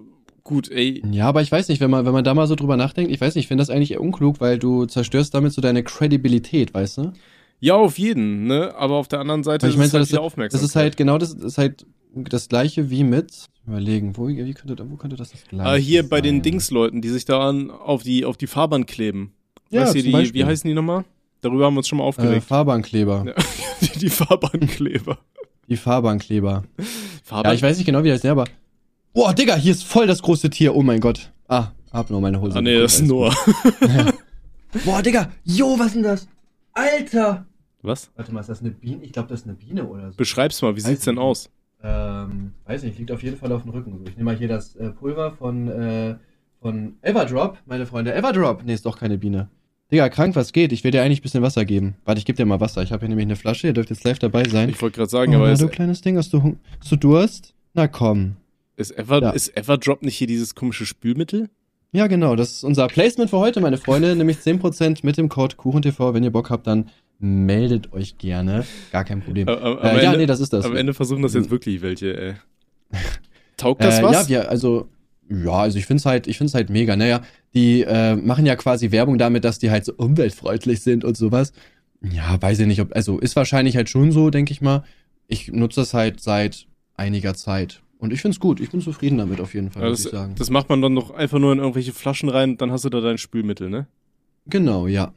gut, 0.50 0.70
ey, 0.70 1.02
Ja, 1.10 1.28
aber 1.28 1.42
ich 1.42 1.50
weiß 1.50 1.68
nicht, 1.68 1.80
wenn 1.80 1.90
man, 1.90 2.04
wenn 2.04 2.12
man 2.12 2.24
da 2.24 2.34
mal 2.34 2.46
so 2.46 2.56
drüber 2.56 2.76
nachdenkt, 2.76 3.10
ich 3.12 3.20
weiß 3.20 3.34
nicht, 3.34 3.44
ich 3.44 3.48
finde 3.48 3.62
das 3.62 3.70
eigentlich 3.70 3.92
eher 3.92 4.00
unklug, 4.02 4.40
weil 4.40 4.58
du 4.58 4.84
zerstörst 4.84 5.32
damit 5.32 5.52
so 5.52 5.62
deine 5.62 5.82
Credibilität, 5.82 6.74
weißt 6.74 6.98
du? 6.98 7.12
ja, 7.60 7.74
auf 7.74 7.98
jeden, 7.98 8.46
ne? 8.46 8.74
Aber 8.74 8.96
auf 8.96 9.06
der 9.06 9.20
anderen 9.20 9.44
Seite 9.44 9.66
ich 9.66 9.74
ist 9.74 9.78
meine, 9.78 9.88
es 9.88 10.12
halt 10.12 10.34
das, 10.36 10.52
das 10.52 10.62
ist 10.62 10.76
halt 10.76 10.96
genau 10.96 11.18
das, 11.18 11.34
ist 11.34 11.58
halt 11.58 11.86
das 12.14 12.48
gleiche 12.48 12.90
wie 12.90 13.04
mit, 13.04 13.48
überlegen, 13.66 14.16
wo, 14.16 14.28
wie 14.28 14.54
könnte, 14.54 14.76
wo 14.90 14.96
könnte 14.96 15.16
das 15.16 15.30
das 15.30 15.44
gleiche 15.44 15.68
Ah, 15.70 15.74
hier 15.74 16.08
bei 16.08 16.20
den 16.20 16.36
sein? 16.36 16.42
Dingsleuten, 16.42 17.02
die 17.02 17.10
sich 17.10 17.26
da 17.26 17.48
an, 17.48 17.70
auf 17.70 18.02
die, 18.02 18.24
auf 18.24 18.36
die 18.36 18.46
Fahrbahn 18.46 18.86
kleben. 18.86 19.34
Ja, 19.70 19.82
weißt 19.82 19.94
du, 19.94 20.02
die, 20.02 20.10
Beispiel. 20.10 20.42
wie 20.42 20.46
heißen 20.46 20.66
die 20.66 20.74
nochmal? 20.74 21.04
Darüber 21.42 21.66
haben 21.66 21.74
wir 21.74 21.78
uns 21.78 21.88
schon 21.88 21.98
mal 21.98 22.04
äh, 22.04 22.08
aufgeregt. 22.08 22.44
Fahrbahnkleber. 22.44 23.24
Ja. 23.26 23.34
die, 23.80 23.98
die 23.98 24.10
Fahrbahnkleber. 24.10 25.18
Die 25.68 25.76
Fahrbahnkleber. 25.76 26.64
Fahrbahn 27.24 27.50
Ja, 27.50 27.54
ich 27.54 27.62
weiß 27.62 27.76
nicht 27.76 27.86
genau, 27.86 28.02
wie 28.02 28.08
das 28.08 28.18
ist, 28.18 28.26
aber. 28.26 28.46
Boah, 29.12 29.34
Digga, 29.34 29.56
hier 29.56 29.72
ist 29.72 29.84
voll 29.84 30.06
das 30.06 30.22
große 30.22 30.50
Tier. 30.50 30.74
Oh 30.74 30.82
mein 30.82 31.00
Gott. 31.00 31.32
Ah, 31.48 31.72
hab 31.92 32.10
nur 32.10 32.20
meine 32.20 32.40
Hose. 32.40 32.56
Ah, 32.56 32.62
nee, 32.62 32.78
das 32.78 32.94
ist 32.94 33.08
Noah. 33.08 33.34
gut. 34.72 34.84
Boah, 34.84 35.02
Digga. 35.02 35.30
Jo, 35.44 35.76
was 35.78 35.88
ist 35.88 35.94
denn 35.96 36.02
das? 36.04 36.28
Alter. 36.72 37.46
Was? 37.82 38.10
Warte 38.14 38.32
mal, 38.32 38.40
ist 38.40 38.48
das 38.48 38.60
eine 38.60 38.70
Biene? 38.70 39.02
Ich 39.02 39.12
glaube, 39.12 39.28
das 39.28 39.40
ist 39.40 39.46
eine 39.46 39.56
Biene 39.56 39.84
oder 39.84 40.10
so. 40.10 40.16
Beschreib's 40.16 40.62
mal, 40.62 40.76
wie 40.76 40.80
sieht's 40.80 41.04
denn 41.04 41.18
aus? 41.18 41.50
Ähm, 41.82 42.52
weiß 42.66 42.82
nicht, 42.82 42.98
liegt 42.98 43.10
auf 43.10 43.22
jeden 43.22 43.36
Fall 43.36 43.50
auf 43.52 43.62
dem 43.62 43.70
Rücken. 43.70 43.98
So, 43.98 44.04
ich 44.04 44.16
nehme 44.16 44.30
mal 44.30 44.36
hier 44.36 44.48
das 44.48 44.76
äh, 44.76 44.90
Pulver 44.90 45.32
von, 45.32 45.68
äh, 45.68 46.16
von 46.60 46.94
Everdrop, 47.02 47.58
meine 47.66 47.86
Freunde. 47.86 48.14
Everdrop! 48.14 48.62
Nee, 48.64 48.74
ist 48.74 48.84
doch 48.84 48.98
keine 48.98 49.18
Biene. 49.18 49.48
Digga, 49.90 50.08
krank, 50.08 50.36
was 50.36 50.52
geht? 50.52 50.72
Ich 50.72 50.84
will 50.84 50.92
dir 50.92 51.02
eigentlich 51.02 51.20
ein 51.20 51.22
bisschen 51.22 51.42
Wasser 51.42 51.64
geben. 51.64 51.96
Warte, 52.04 52.20
ich 52.20 52.26
gebe 52.26 52.36
dir 52.36 52.44
mal 52.44 52.60
Wasser. 52.60 52.82
Ich 52.82 52.92
habe 52.92 53.00
hier 53.00 53.08
nämlich 53.08 53.26
eine 53.26 53.34
Flasche. 53.34 53.66
Ihr 53.68 53.72
dürft 53.72 53.90
jetzt 53.90 54.04
live 54.04 54.20
dabei 54.20 54.44
sein. 54.44 54.68
Ich 54.68 54.80
wollte 54.80 54.96
gerade 54.96 55.10
sagen, 55.10 55.34
oh, 55.34 55.38
aber 55.38 55.48
na, 55.48 55.54
du 55.56 55.68
kleines 55.68 56.00
Ding, 56.00 56.16
hast 56.16 56.32
du, 56.32 56.56
hast 56.78 56.92
du 56.92 56.96
Durst? 56.96 57.54
Na 57.74 57.88
komm. 57.88 58.36
Ist, 58.80 58.96
Ever, 58.98 59.20
Ja. 59.22 59.30
ist 59.30 59.56
Everdrop 59.56 60.02
nicht 60.02 60.16
hier 60.16 60.26
dieses 60.26 60.54
komische 60.54 60.86
Spülmittel? 60.86 61.48
Ja, 61.92 62.06
genau. 62.06 62.36
Das 62.36 62.50
ist 62.52 62.64
unser 62.64 62.86
Placement 62.88 63.30
für 63.30 63.38
heute, 63.38 63.60
meine 63.60 63.76
Freunde. 63.78 64.14
nämlich 64.16 64.38
10% 64.38 65.00
mit 65.02 65.16
dem 65.16 65.28
Code 65.28 65.56
KuchenTV. 65.56 66.14
Wenn 66.14 66.22
ihr 66.24 66.30
Bock 66.32 66.50
habt, 66.50 66.66
dann 66.66 66.88
meldet 67.18 67.92
euch 67.92 68.16
gerne. 68.18 68.64
Gar 68.92 69.04
kein 69.04 69.20
Problem. 69.22 69.48
Am- 69.48 69.58
am- 69.62 69.78
äh, 69.78 70.02
ja, 70.02 70.10
Ende- 70.12 70.18
nee, 70.18 70.26
das 70.26 70.40
ist 70.40 70.52
das. 70.52 70.64
Am 70.64 70.76
Ende 70.76 70.94
versuchen 70.94 71.22
das 71.22 71.34
jetzt 71.34 71.50
wirklich 71.50 71.82
welche, 71.82 72.16
ey. 72.18 72.34
Taugt 73.56 73.82
das 73.84 73.98
äh, 73.98 74.02
was? 74.02 74.12
Ja, 74.12 74.28
wir, 74.28 74.48
also, 74.50 74.88
ja, 75.28 75.52
also 75.52 75.78
ich 75.78 75.86
find's 75.86 76.06
halt, 76.06 76.26
ich 76.26 76.38
find's 76.38 76.54
halt 76.54 76.70
mega. 76.70 76.96
Naja, 76.96 77.20
die 77.54 77.82
äh, 77.82 78.16
machen 78.16 78.46
ja 78.46 78.56
quasi 78.56 78.90
Werbung 78.90 79.18
damit, 79.18 79.44
dass 79.44 79.58
die 79.58 79.70
halt 79.70 79.84
so 79.84 79.92
umweltfreundlich 79.96 80.80
sind 80.80 81.04
und 81.04 81.16
sowas. 81.16 81.52
Ja, 82.02 82.40
weiß 82.40 82.60
ich 82.60 82.66
nicht, 82.66 82.80
ob, 82.80 82.94
also 82.96 83.18
ist 83.18 83.36
wahrscheinlich 83.36 83.76
halt 83.76 83.90
schon 83.90 84.12
so, 84.12 84.30
denke 84.30 84.52
ich 84.52 84.60
mal. 84.62 84.84
Ich 85.28 85.52
nutze 85.52 85.80
das 85.82 85.92
halt 85.92 86.20
seit 86.20 86.66
einiger 86.96 87.34
Zeit. 87.34 87.82
Und 88.00 88.12
ich 88.12 88.20
find's 88.22 88.40
gut. 88.40 88.60
Ich 88.60 88.70
bin 88.70 88.80
zufrieden 88.80 89.18
damit 89.18 89.40
auf 89.40 89.54
jeden 89.54 89.70
Fall, 89.70 89.82
Ja, 89.84 89.88
muss 89.90 90.02
das, 90.04 90.12
ich 90.12 90.18
sagen. 90.18 90.34
das 90.36 90.50
macht 90.50 90.68
man 90.70 90.80
dann 90.82 90.94
doch 90.94 91.10
einfach 91.10 91.38
nur 91.38 91.52
in 91.52 91.58
irgendwelche 91.58 91.92
Flaschen 91.92 92.28
rein, 92.28 92.56
dann 92.56 92.72
hast 92.72 92.84
du 92.84 92.88
da 92.88 93.00
dein 93.00 93.18
Spülmittel, 93.18 93.70
ne? 93.70 93.86
genau, 94.46 94.86
ja. 94.86 95.12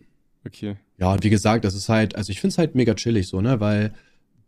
Okay. 0.45 0.75
Ja, 0.97 1.13
und 1.13 1.23
wie 1.23 1.29
gesagt, 1.29 1.63
das 1.63 1.73
ist 1.73 1.87
halt, 1.87 2.15
also 2.15 2.29
ich 2.31 2.41
find's 2.41 2.57
halt 2.57 2.75
mega 2.75 2.93
chillig 2.93 3.27
so, 3.29 3.39
ne, 3.39 3.61
weil 3.61 3.93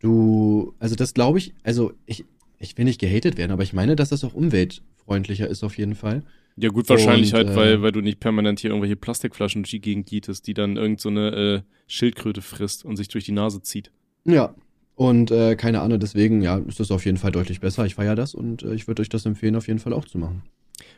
du, 0.00 0.74
also 0.78 0.94
das 0.94 1.14
glaube 1.14 1.38
ich, 1.38 1.54
also 1.62 1.92
ich, 2.04 2.24
ich 2.58 2.76
will 2.76 2.84
nicht 2.84 3.00
gehatet 3.00 3.38
werden, 3.38 3.50
aber 3.50 3.62
ich 3.62 3.72
meine, 3.72 3.96
dass 3.96 4.10
das 4.10 4.22
auch 4.22 4.34
umweltfreundlicher 4.34 5.48
ist 5.48 5.64
auf 5.64 5.78
jeden 5.78 5.94
Fall. 5.94 6.22
Ja 6.58 6.68
gut, 6.70 6.88
wahrscheinlich 6.88 7.32
Und, 7.32 7.38
halt, 7.38 7.48
äh, 7.50 7.56
weil, 7.56 7.82
weil 7.82 7.92
du 7.92 8.00
nicht 8.00 8.20
permanent 8.20 8.60
hier 8.60 8.70
irgendwelche 8.70 8.96
Plastikflaschen 8.96 9.62
Gegend 9.62 10.06
gietest, 10.06 10.46
die 10.46 10.54
dann 10.54 10.76
irgend 10.76 11.00
so 11.00 11.08
eine 11.08 11.30
äh, 11.30 11.62
Schildkröte 11.86 12.42
frisst 12.42 12.84
und 12.84 12.96
sich 12.96 13.08
durch 13.08 13.24
die 13.24 13.32
Nase 13.32 13.62
zieht. 13.62 13.90
Ja. 14.24 14.54
Und 14.96 15.30
äh, 15.30 15.56
keine 15.56 15.82
Ahnung, 15.82 16.00
deswegen, 16.00 16.40
ja, 16.42 16.56
ist 16.56 16.80
das 16.80 16.90
auf 16.90 17.04
jeden 17.04 17.18
Fall 17.18 17.30
deutlich 17.30 17.60
besser. 17.60 17.84
Ich 17.86 17.94
feiere 17.94 18.14
das 18.16 18.34
und 18.34 18.62
äh, 18.62 18.74
ich 18.74 18.88
würde 18.88 19.02
euch 19.02 19.08
das 19.10 19.26
empfehlen, 19.26 19.54
auf 19.54 19.66
jeden 19.68 19.78
Fall 19.78 19.92
auch 19.92 20.06
zu 20.06 20.16
machen. 20.18 20.42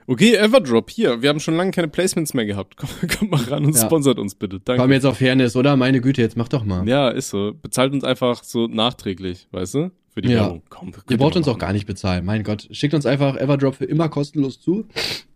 Okay, 0.06 0.34
Everdrop, 0.36 0.88
hier, 0.90 1.20
wir 1.20 1.28
haben 1.28 1.40
schon 1.40 1.56
lange 1.56 1.72
keine 1.72 1.88
Placements 1.88 2.32
mehr 2.32 2.46
gehabt. 2.46 2.76
Komm, 2.78 2.88
komm 3.18 3.30
mal 3.30 3.42
ran 3.42 3.66
und 3.66 3.74
Ja. 3.76 3.84
sponsert 3.84 4.18
uns 4.18 4.34
bitte. 4.36 4.60
Danke. 4.64 4.80
Komm 4.82 4.92
jetzt 4.92 5.04
auf 5.04 5.18
Fairness, 5.18 5.54
oder? 5.56 5.76
Meine 5.76 6.00
Güte, 6.00 6.22
jetzt 6.22 6.36
mach 6.36 6.48
doch 6.48 6.64
mal. 6.64 6.88
Ja, 6.88 7.08
ist 7.10 7.28
so. 7.30 7.52
Bezahlt 7.60 7.92
uns 7.92 8.04
einfach 8.04 8.42
so 8.44 8.68
nachträglich, 8.68 9.48
weißt 9.50 9.74
du? 9.74 9.90
Für 10.10 10.22
die 10.22 10.30
Ja. 10.30 10.42
Werbung. 10.42 10.62
Komm, 10.70 10.92
Ihr 11.10 11.18
braucht 11.18 11.36
uns 11.36 11.46
auch 11.48 11.58
gar 11.58 11.72
nicht 11.72 11.86
bezahlen. 11.86 12.24
Mein 12.24 12.42
Gott, 12.44 12.68
schickt 12.70 12.94
uns 12.94 13.04
einfach 13.04 13.36
Everdrop 13.36 13.74
für 13.74 13.84
immer 13.84 14.08
kostenlos 14.08 14.60
zu 14.60 14.86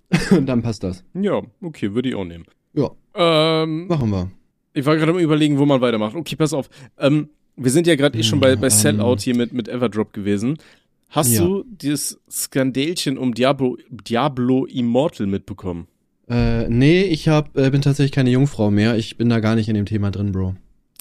und 0.30 0.46
dann 0.46 0.62
passt 0.62 0.84
das. 0.84 1.04
Ja, 1.14 1.42
okay, 1.60 1.94
würde 1.94 2.08
ich 2.08 2.14
auch 2.14 2.24
nehmen. 2.24 2.44
Ja, 2.74 2.90
Ähm, 3.14 3.88
machen 3.88 4.08
wir. 4.10 4.30
Ich 4.72 4.86
war 4.86 4.96
gerade 4.96 5.12
am 5.12 5.18
überlegen, 5.18 5.58
wo 5.58 5.66
man 5.66 5.80
weitermacht. 5.82 6.14
Okay, 6.14 6.36
pass 6.36 6.54
auf. 6.54 6.70
Ähm, 6.98 7.28
wir 7.56 7.70
sind 7.70 7.86
ja 7.86 7.94
gerade 7.96 8.18
eh 8.18 8.22
schon 8.22 8.40
bei, 8.40 8.56
bei 8.56 8.66
Ähm. 8.66 8.70
Sellout 8.70 9.16
hier 9.20 9.36
mit, 9.36 9.52
mit 9.52 9.68
Everdrop 9.68 10.12
gewesen. 10.12 10.58
Hast 11.10 11.32
Ja. 11.32 11.44
du 11.44 11.64
dieses 11.66 12.18
Skandälchen 12.30 13.18
um 13.18 13.34
Diablo, 13.34 13.76
Diablo 13.90 14.64
Immortal 14.64 15.26
mitbekommen? 15.26 15.86
Äh, 16.28 16.68
nee, 16.68 17.02
ich 17.02 17.28
hab, 17.28 17.56
äh, 17.56 17.68
bin 17.70 17.82
tatsächlich 17.82 18.12
keine 18.12 18.30
Jungfrau 18.30 18.70
mehr. 18.70 18.96
Ich 18.96 19.18
bin 19.18 19.28
da 19.28 19.40
gar 19.40 19.54
nicht 19.54 19.68
in 19.68 19.74
dem 19.74 19.84
Thema 19.86 20.10
drin, 20.10 20.32
Bro. 20.32 20.54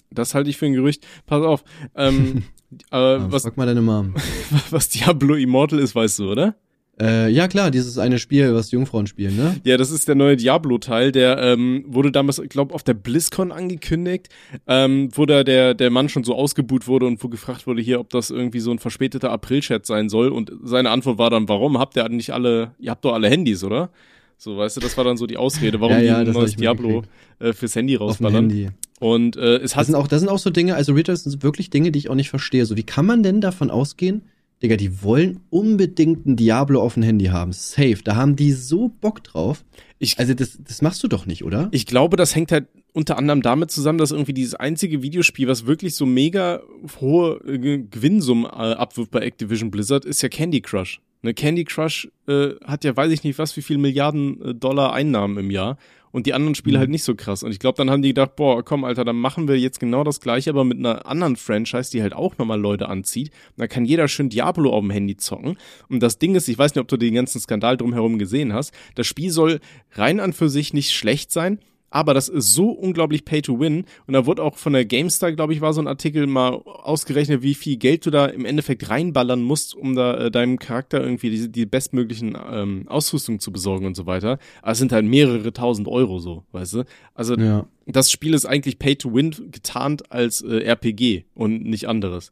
Das 0.10 0.36
halte 0.36 0.50
ich 0.50 0.58
für 0.58 0.66
ein 0.66 0.74
Gerücht. 0.74 1.06
Pass 1.26 1.42
auf. 1.44 1.64
Ähm, 1.96 2.44
äh, 2.92 2.98
was, 2.98 3.44
Frag 3.44 3.56
mal 3.56 3.66
deine 3.66 3.82
Mom. 3.82 4.16
was 4.70 4.90
Diablo 4.90 5.36
Immortal 5.36 5.80
ist, 5.80 5.96
weißt 5.96 6.20
du, 6.20 6.32
oder? 6.32 6.56
Äh, 7.02 7.30
ja, 7.30 7.48
klar, 7.48 7.72
dieses 7.72 7.98
eine 7.98 8.20
Spiel, 8.20 8.54
was 8.54 8.70
Jungfrauen 8.70 9.08
spielen, 9.08 9.36
ne? 9.36 9.56
Ja, 9.64 9.78
das 9.78 9.90
ist 9.90 10.08
der 10.08 10.16
neue 10.16 10.38
Diablo-Teil, 10.38 11.12
der 11.12 11.40
ähm, 11.40 11.84
wurde 11.88 12.12
damals, 12.12 12.38
ich 12.38 12.50
glaube, 12.50 12.76
auf 12.76 12.84
der 12.84 12.94
BlizzCon 12.94 13.52
angekündigt, 13.52 14.30
ähm, 14.68 15.10
wo 15.14 15.26
da 15.26 15.44
der, 15.44 15.74
der 15.74 15.90
Mann 15.90 16.10
schon 16.10 16.24
so 16.24 16.36
ausgebuht 16.36 16.88
wurde 16.88 17.08
und 17.08 17.24
wo 17.24 17.28
gefragt 17.28 17.66
wurde 17.66 17.82
hier, 17.82 18.00
ob 18.00 18.10
das 18.12 18.30
irgendwie 18.30 18.60
so 18.60 18.72
ein 18.72 18.80
verspäteter 18.80 19.32
April-Chat 19.32 19.86
sein 19.86 20.10
soll. 20.10 20.30
Und 20.30 20.52
seine 20.64 20.92
Antwort 20.92 21.18
war 21.18 21.32
dann, 21.32 21.50
warum 21.50 21.80
habt 21.80 21.98
ihr 21.98 22.08
nicht 22.10 22.32
alle, 22.32 22.76
ihr 22.80 22.92
habt 22.92 23.04
doch 23.04 23.14
alle 23.14 23.30
Handys, 23.30 23.64
oder? 23.64 23.90
So, 24.38 24.58
weißt 24.58 24.78
du, 24.78 24.82
das 24.82 24.98
war 24.98 25.04
dann 25.04 25.18
so 25.18 25.28
die 25.28 25.38
Ausrede, 25.38 25.80
warum 25.82 25.94
Ja, 25.96 26.00
die 26.00 26.06
ja, 26.06 26.18
ein 26.18 26.26
das 26.26 26.36
hab 26.36 26.42
neues 26.42 26.56
Diablo 26.56 27.04
äh, 27.40 27.54
fürs 27.54 27.76
Handy 27.76 27.96
rausballern. 27.96 28.50
Handy. 28.50 28.70
Und 29.00 29.38
äh, 29.38 29.58
es 29.58 29.62
Das 29.72 29.76
hat 29.76 29.86
sind 29.88 29.96
auch, 29.96 30.08
das 30.08 30.20
sind 30.22 30.30
auch 30.30 30.40
so 30.40 30.50
Dinge, 30.50 30.76
also 30.76 30.94
das 30.94 31.24
sind 31.24 31.44
wirklich 31.44 31.70
Dinge, 31.70 31.92
die 31.92 32.00
ich 32.00 32.10
auch 32.10 32.16
nicht 32.16 32.30
verstehe. 32.30 32.66
So, 32.66 32.76
wie 32.76 32.84
kann 32.84 33.06
man 33.06 33.22
denn 33.24 33.40
davon 33.40 33.70
ausgehen, 33.70 34.24
Digga, 34.64 34.76
die 34.76 35.02
wollen 35.02 35.40
unbedingt 35.50 36.26
ein 36.28 36.36
Diablo 36.36 36.82
auf 36.82 36.94
dem 36.94 37.04
Handy 37.04 37.26
haben. 37.26 37.52
Safe. 37.52 37.98
Da 38.04 38.16
haben 38.16 38.36
die 38.36 38.52
so 38.52 38.90
Bock 38.90 39.24
drauf. 39.24 39.64
Ich- 40.00 40.20
also, 40.20 40.34
das, 40.34 40.60
das 40.64 40.82
machst 40.82 41.02
du 41.04 41.08
doch 41.08 41.26
nicht, 41.26 41.44
oder? 41.44 41.68
Ich 41.72 41.86
glaube, 41.86 42.16
das 42.18 42.36
hängt 42.36 42.52
halt 42.52 42.68
unter 42.94 43.18
anderem 43.18 43.42
damit 43.42 43.72
zusammen, 43.72 43.98
dass 43.98 44.12
irgendwie 44.12 44.34
dieses 44.34 44.54
einzige 44.56 45.02
Videospiel, 45.02 45.48
was 45.48 45.66
wirklich 45.66 45.96
so 45.96 46.06
mega 46.06 46.62
hohe 47.00 47.40
Ge- 47.46 47.86
Gewinnsummen 47.90 48.46
äh, 48.46 48.50
abwirft 48.50 49.12
bei 49.12 49.20
Activision 49.22 49.72
Blizzard, 49.72 50.06
ist 50.06 50.22
ja 50.22 50.30
Candy 50.30 50.62
Crush. 50.62 51.02
Ne, 51.24 51.34
Candy 51.34 51.66
Crush 51.66 52.10
äh, 52.28 52.50
hat 52.64 52.84
ja, 52.84 52.96
weiß 52.98 53.12
ich 53.12 53.24
nicht, 53.24 53.38
was 53.38 53.56
wie 53.56 53.62
viel 53.62 53.78
Milliarden 53.78 54.42
äh, 54.42 54.56
Dollar 54.56 54.94
Einnahmen 54.94 55.38
im 55.38 55.52
Jahr 55.52 55.78
und 56.12 56.26
die 56.26 56.34
anderen 56.34 56.56
Spiele 56.56 56.78
Mhm. 56.78 56.80
halt 56.80 56.90
nicht 56.90 57.04
so 57.04 57.16
krass. 57.16 57.44
Und 57.44 57.52
ich 57.52 57.60
glaube, 57.60 57.78
dann 57.78 57.90
haben 57.92 58.02
die 58.02 58.10
gedacht, 58.10 58.36
boah, 58.36 58.64
komm, 58.66 58.84
Alter, 58.84 59.06
dann 59.06 59.16
machen 59.18 59.48
wir 59.48 59.58
jetzt 59.60 59.80
genau 59.80 60.04
das 60.04 60.20
gleiche, 60.20 60.50
aber 60.50 60.64
mit 60.64 60.80
einer 60.80 61.06
anderen 61.06 61.36
Franchise, 61.36 61.92
die 61.92 62.02
halt 62.02 62.14
auch 62.14 62.38
nochmal 62.38 62.60
Leute 62.60 62.90
anzieht. 62.90 63.30
Und 63.52 63.60
dann 63.60 63.70
kann 63.70 63.86
jeder 63.86 64.08
schön 64.08 64.30
Diablo 64.30 64.72
auf 64.72 64.82
dem 64.82 64.90
Handy 64.90 65.16
zocken. 65.16 65.58
Und 65.90 66.02
das 66.02 66.18
Ding 66.18 66.36
ist, 66.36 66.50
ich 66.50 66.58
weiß 66.58 66.74
nicht, 66.76 66.82
ob 66.82 66.88
du 66.88 66.98
den 66.98 67.14
ganzen 67.14 67.40
Skandal 67.40 67.78
drumherum 67.78 68.18
gesehen 68.18 68.52
hast. 68.54 68.74
Das 68.96 69.08
Spiel 69.08 69.30
soll 69.30 69.60
rein 69.94 70.20
an 70.20 70.34
für 70.34 70.50
sich 70.50 70.74
nicht 70.74 70.92
schlecht 70.92 71.32
sein. 71.32 71.60
Aber 71.92 72.14
das 72.16 72.30
ist 72.30 72.54
so 72.56 72.70
unglaublich 72.72 73.26
pay 73.26 73.42
to 73.42 73.60
win. 73.60 73.86
Und 74.08 74.14
da 74.14 74.26
wurde 74.26 74.42
auch 74.42 74.58
von 74.58 74.74
der 74.74 74.86
GameStar, 74.86 75.34
glaube 75.34 75.54
ich, 75.54 75.62
war 75.62 75.74
so 75.74 75.82
ein 75.82 75.88
Artikel 75.88 76.26
mal 76.26 76.54
ausgerechnet, 76.54 77.44
wie 77.44 77.54
viel 77.54 77.78
Geld 77.78 78.06
du 78.06 78.10
da 78.10 78.26
im 78.26 78.46
Endeffekt 78.46 78.90
reinballern 78.90 79.44
musst, 79.44 79.76
um 79.76 79.96
da 79.96 80.16
äh, 80.18 80.32
deinem 80.32 80.58
Charakter 80.58 81.02
irgendwie 81.02 81.30
die, 81.30 81.52
die 81.52 81.66
bestmöglichen 81.66 82.38
ähm, 82.52 82.86
Ausrüstung 82.88 83.40
zu 83.40 83.52
besorgen 83.52 83.86
und 83.86 83.96
so 83.96 84.06
weiter. 84.06 84.40
Aber 84.62 84.72
es 84.72 84.78
sind 84.80 84.92
halt 84.92 85.06
mehrere 85.06 85.54
tausend 85.54 85.88
Euro 85.88 86.20
so, 86.20 86.46
weißt 86.54 86.74
du? 86.74 86.84
Also 87.14 87.36
Ja. 87.38 87.68
das 87.86 88.10
Spiel 88.10 88.34
ist 88.34 88.46
eigentlich 88.46 88.80
pay 88.80 88.96
to 88.96 89.14
win 89.14 89.36
getarnt 89.52 90.12
als 90.12 90.42
äh, 90.42 90.64
RPG 90.64 91.26
und 91.36 91.66
nicht 91.66 91.88
anderes. 91.90 92.32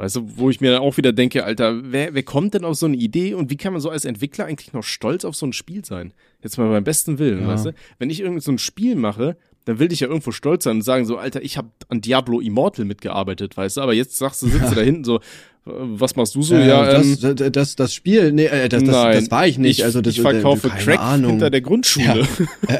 Weißt 0.00 0.16
du, 0.16 0.26
wo 0.36 0.48
ich 0.48 0.62
mir 0.62 0.72
dann 0.72 0.80
auch 0.80 0.96
wieder 0.96 1.12
denke, 1.12 1.44
Alter, 1.44 1.78
wer, 1.92 2.14
wer 2.14 2.22
kommt 2.22 2.54
denn 2.54 2.64
auf 2.64 2.74
so 2.76 2.86
eine 2.86 2.96
Idee 2.96 3.34
und 3.34 3.50
wie 3.50 3.58
kann 3.58 3.74
man 3.74 3.82
so 3.82 3.90
als 3.90 4.06
Entwickler 4.06 4.46
eigentlich 4.46 4.72
noch 4.72 4.82
stolz 4.82 5.26
auf 5.26 5.36
so 5.36 5.44
ein 5.44 5.52
Spiel 5.52 5.84
sein? 5.84 6.14
Jetzt 6.42 6.56
mal 6.56 6.70
beim 6.70 6.84
besten 6.84 7.18
Willen, 7.18 7.42
Ja. 7.42 7.48
weißt 7.48 7.66
du? 7.66 7.74
Wenn 7.98 8.08
ich 8.08 8.20
irgend 8.20 8.42
so 8.42 8.50
ein 8.50 8.56
Spiel 8.56 8.96
mache, 8.96 9.36
dann 9.66 9.78
will 9.78 9.92
ich 9.92 10.00
ja 10.00 10.08
irgendwo 10.08 10.32
stolz 10.32 10.64
sein 10.64 10.76
und 10.76 10.82
sagen 10.82 11.04
so, 11.04 11.18
Alter, 11.18 11.42
ich 11.42 11.58
habe 11.58 11.68
an 11.90 12.00
Diablo 12.00 12.40
Immortal 12.40 12.86
mitgearbeitet, 12.86 13.58
weißt 13.58 13.76
du? 13.76 13.82
Aber 13.82 13.92
jetzt 13.92 14.16
sagst 14.16 14.40
du, 14.40 14.46
sitzt 14.48 14.70
du 14.70 14.74
da 14.74 14.80
hinten 14.80 15.04
so, 15.04 15.16
äh, 15.16 15.20
was 15.66 16.16
machst 16.16 16.34
du 16.34 16.40
so? 16.40 16.54
Äh, 16.54 16.66
ja, 16.66 16.94
ähm, 16.98 17.18
das, 17.20 17.34
das, 17.36 17.52
das, 17.52 17.76
das 17.76 17.92
Spiel, 17.94 18.32
nee, 18.32 18.46
äh, 18.46 18.70
das, 18.70 18.82
das, 18.82 18.92
nein, 18.94 19.14
das 19.16 19.30
war 19.30 19.46
ich 19.46 19.58
nicht. 19.58 19.80
Ich, 19.80 19.84
also 19.84 20.00
das, 20.00 20.14
ich 20.14 20.22
verkaufe 20.22 20.68
äh, 20.68 20.70
Crack 20.70 20.98
Ahnung. 20.98 21.32
hinter 21.32 21.50
der 21.50 21.60
Grundschule. 21.60 22.26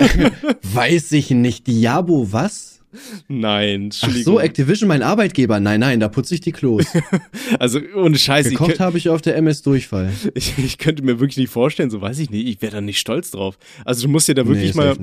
Weiß 0.63 1.13
ich 1.13 1.29
nicht. 1.33 1.67
Diabo, 1.67 2.33
was? 2.33 2.80
Nein, 3.29 3.69
Ach 3.69 3.85
Entschuldigung. 3.85 4.35
so, 4.35 4.41
Activision, 4.41 4.89
mein 4.89 5.03
Arbeitgeber. 5.03 5.61
Nein, 5.61 5.81
nein, 5.81 6.01
da 6.01 6.09
putze 6.09 6.35
ich 6.35 6.41
die 6.41 6.53
Klos. 6.53 6.87
also 7.59 7.81
ohne 7.95 8.19
Scheiß, 8.19 8.47
ich, 8.47 8.53
Gekocht 8.53 8.81
habe 8.81 8.99
ich 8.99 9.09
auf 9.09 9.23
der 9.23 9.37
MS 9.37 9.63
Durchfall. 9.63 10.13
ich, 10.35 10.59
ich 10.59 10.79
könnte 10.79 11.03
mir 11.03 11.21
wirklich 11.21 11.37
nicht 11.37 11.51
vorstellen, 11.51 11.91
so 11.91 12.01
weiß 12.01 12.19
ich 12.19 12.31
nicht, 12.31 12.47
ich 12.49 12.63
wäre 12.63 12.73
da 12.73 12.81
nicht 12.81 12.99
stolz 12.99 13.31
drauf. 13.31 13.59
Also 13.85 14.07
du 14.07 14.13
musst 14.13 14.29
dir 14.29 14.35
da 14.35 14.47
wirklich 14.47 14.75
nee, 14.75 14.81
mal 14.81 14.97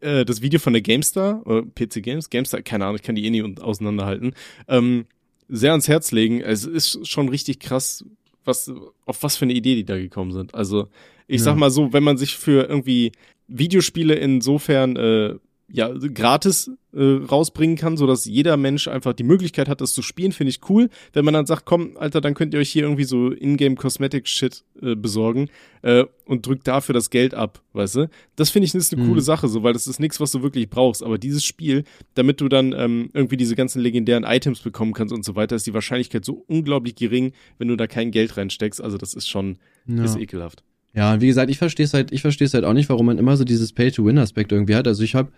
äh, 0.00 0.24
das 0.24 0.42
Video 0.42 0.58
von 0.58 0.72
der 0.72 0.82
GameStar, 0.82 1.46
oder 1.46 1.62
PC 1.62 2.02
Games, 2.02 2.30
GameStar, 2.30 2.62
keine 2.62 2.84
Ahnung, 2.84 2.96
ich 2.96 3.02
kann 3.02 3.14
die 3.14 3.24
eh 3.24 3.30
nicht 3.30 3.60
auseinanderhalten, 3.60 4.34
ähm, 4.68 5.06
sehr 5.48 5.72
ans 5.72 5.88
Herz 5.88 6.12
legen. 6.12 6.40
Es 6.40 6.64
ist 6.64 7.06
schon 7.06 7.28
richtig 7.28 7.60
krass, 7.60 8.04
was, 8.44 8.72
auf 9.06 9.22
was 9.22 9.36
für 9.36 9.44
eine 9.44 9.52
Idee 9.54 9.74
die 9.74 9.84
da 9.84 9.96
gekommen 9.98 10.32
sind. 10.32 10.54
Also, 10.54 10.88
ich 11.26 11.38
Ja. 11.40 11.44
sag 11.46 11.56
mal 11.56 11.70
so, 11.70 11.92
wenn 11.92 12.02
man 12.02 12.16
sich 12.16 12.36
für 12.36 12.68
irgendwie 12.68 13.12
Videospiele 13.48 14.14
insofern 14.14 14.96
äh, 14.96 15.34
ja 15.72 15.88
gratis 16.14 16.70
äh, 16.92 17.00
rausbringen 17.30 17.76
kann, 17.76 17.96
so 17.96 18.06
dass 18.06 18.24
jeder 18.24 18.56
Mensch 18.56 18.88
einfach 18.88 19.12
die 19.12 19.22
Möglichkeit 19.22 19.68
hat, 19.68 19.80
das 19.80 19.92
zu 19.92 20.02
spielen, 20.02 20.32
finde 20.32 20.50
ich 20.50 20.60
cool. 20.68 20.88
Wenn 21.12 21.24
man 21.24 21.34
dann 21.34 21.46
sagt, 21.46 21.64
komm, 21.64 21.96
Alter, 21.96 22.20
dann 22.20 22.34
könnt 22.34 22.52
ihr 22.54 22.60
euch 22.60 22.70
hier 22.70 22.82
irgendwie 22.82 23.04
so 23.04 23.30
Ingame 23.32 23.76
Cosmetic 23.76 24.26
Shit 24.26 24.64
äh, 24.82 24.96
besorgen 24.96 25.48
äh, 25.82 26.04
und 26.26 26.46
drückt 26.46 26.66
dafür 26.66 26.92
das 26.92 27.10
Geld 27.10 27.34
ab, 27.34 27.62
weißt 27.72 27.94
du? 27.96 28.10
Das 28.36 28.50
finde 28.50 28.66
ich 28.66 28.74
ist 28.74 28.92
eine 28.92 29.02
Mhm. 29.02 29.08
coole 29.08 29.20
Sache, 29.20 29.48
so 29.48 29.62
weil 29.62 29.72
das 29.72 29.86
ist 29.86 30.00
nichts, 30.00 30.18
was 30.20 30.32
du 30.32 30.42
wirklich 30.42 30.68
brauchst. 30.68 31.02
Aber 31.04 31.18
dieses 31.18 31.44
Spiel, 31.44 31.84
damit 32.14 32.40
du 32.40 32.48
dann 32.48 32.72
ähm, 32.76 33.10
irgendwie 33.14 33.36
diese 33.36 33.54
ganzen 33.54 33.80
legendären 33.80 34.24
Items 34.24 34.60
bekommen 34.60 34.92
kannst 34.92 35.14
und 35.14 35.24
so 35.24 35.36
weiter, 35.36 35.54
ist 35.56 35.66
die 35.66 35.74
Wahrscheinlichkeit 35.74 36.24
so 36.24 36.44
unglaublich 36.48 36.96
gering, 36.96 37.32
wenn 37.58 37.68
du 37.68 37.76
da 37.76 37.86
kein 37.86 38.10
Geld 38.10 38.36
reinsteckst. 38.36 38.80
Also 38.82 38.98
das 38.98 39.14
ist 39.14 39.28
schon 39.28 39.58
Ja. 39.86 40.04
ist 40.04 40.16
ekelhaft. 40.16 40.64
Ja, 40.92 41.14
und 41.14 41.20
wie 41.20 41.28
gesagt, 41.28 41.50
ich 41.52 41.58
verstehe 41.58 41.84
es 41.86 41.94
halt, 41.94 42.10
ich 42.10 42.20
verstehe 42.20 42.46
es 42.46 42.54
halt 42.54 42.64
auch 42.64 42.72
nicht, 42.72 42.88
warum 42.88 43.06
man 43.06 43.16
immer 43.18 43.36
so 43.36 43.44
dieses 43.44 43.72
Pay-to-Win-Aspekt 43.72 44.50
irgendwie 44.50 44.74
hat. 44.74 44.88
Also 44.88 45.04
ich 45.04 45.14
habe 45.14 45.30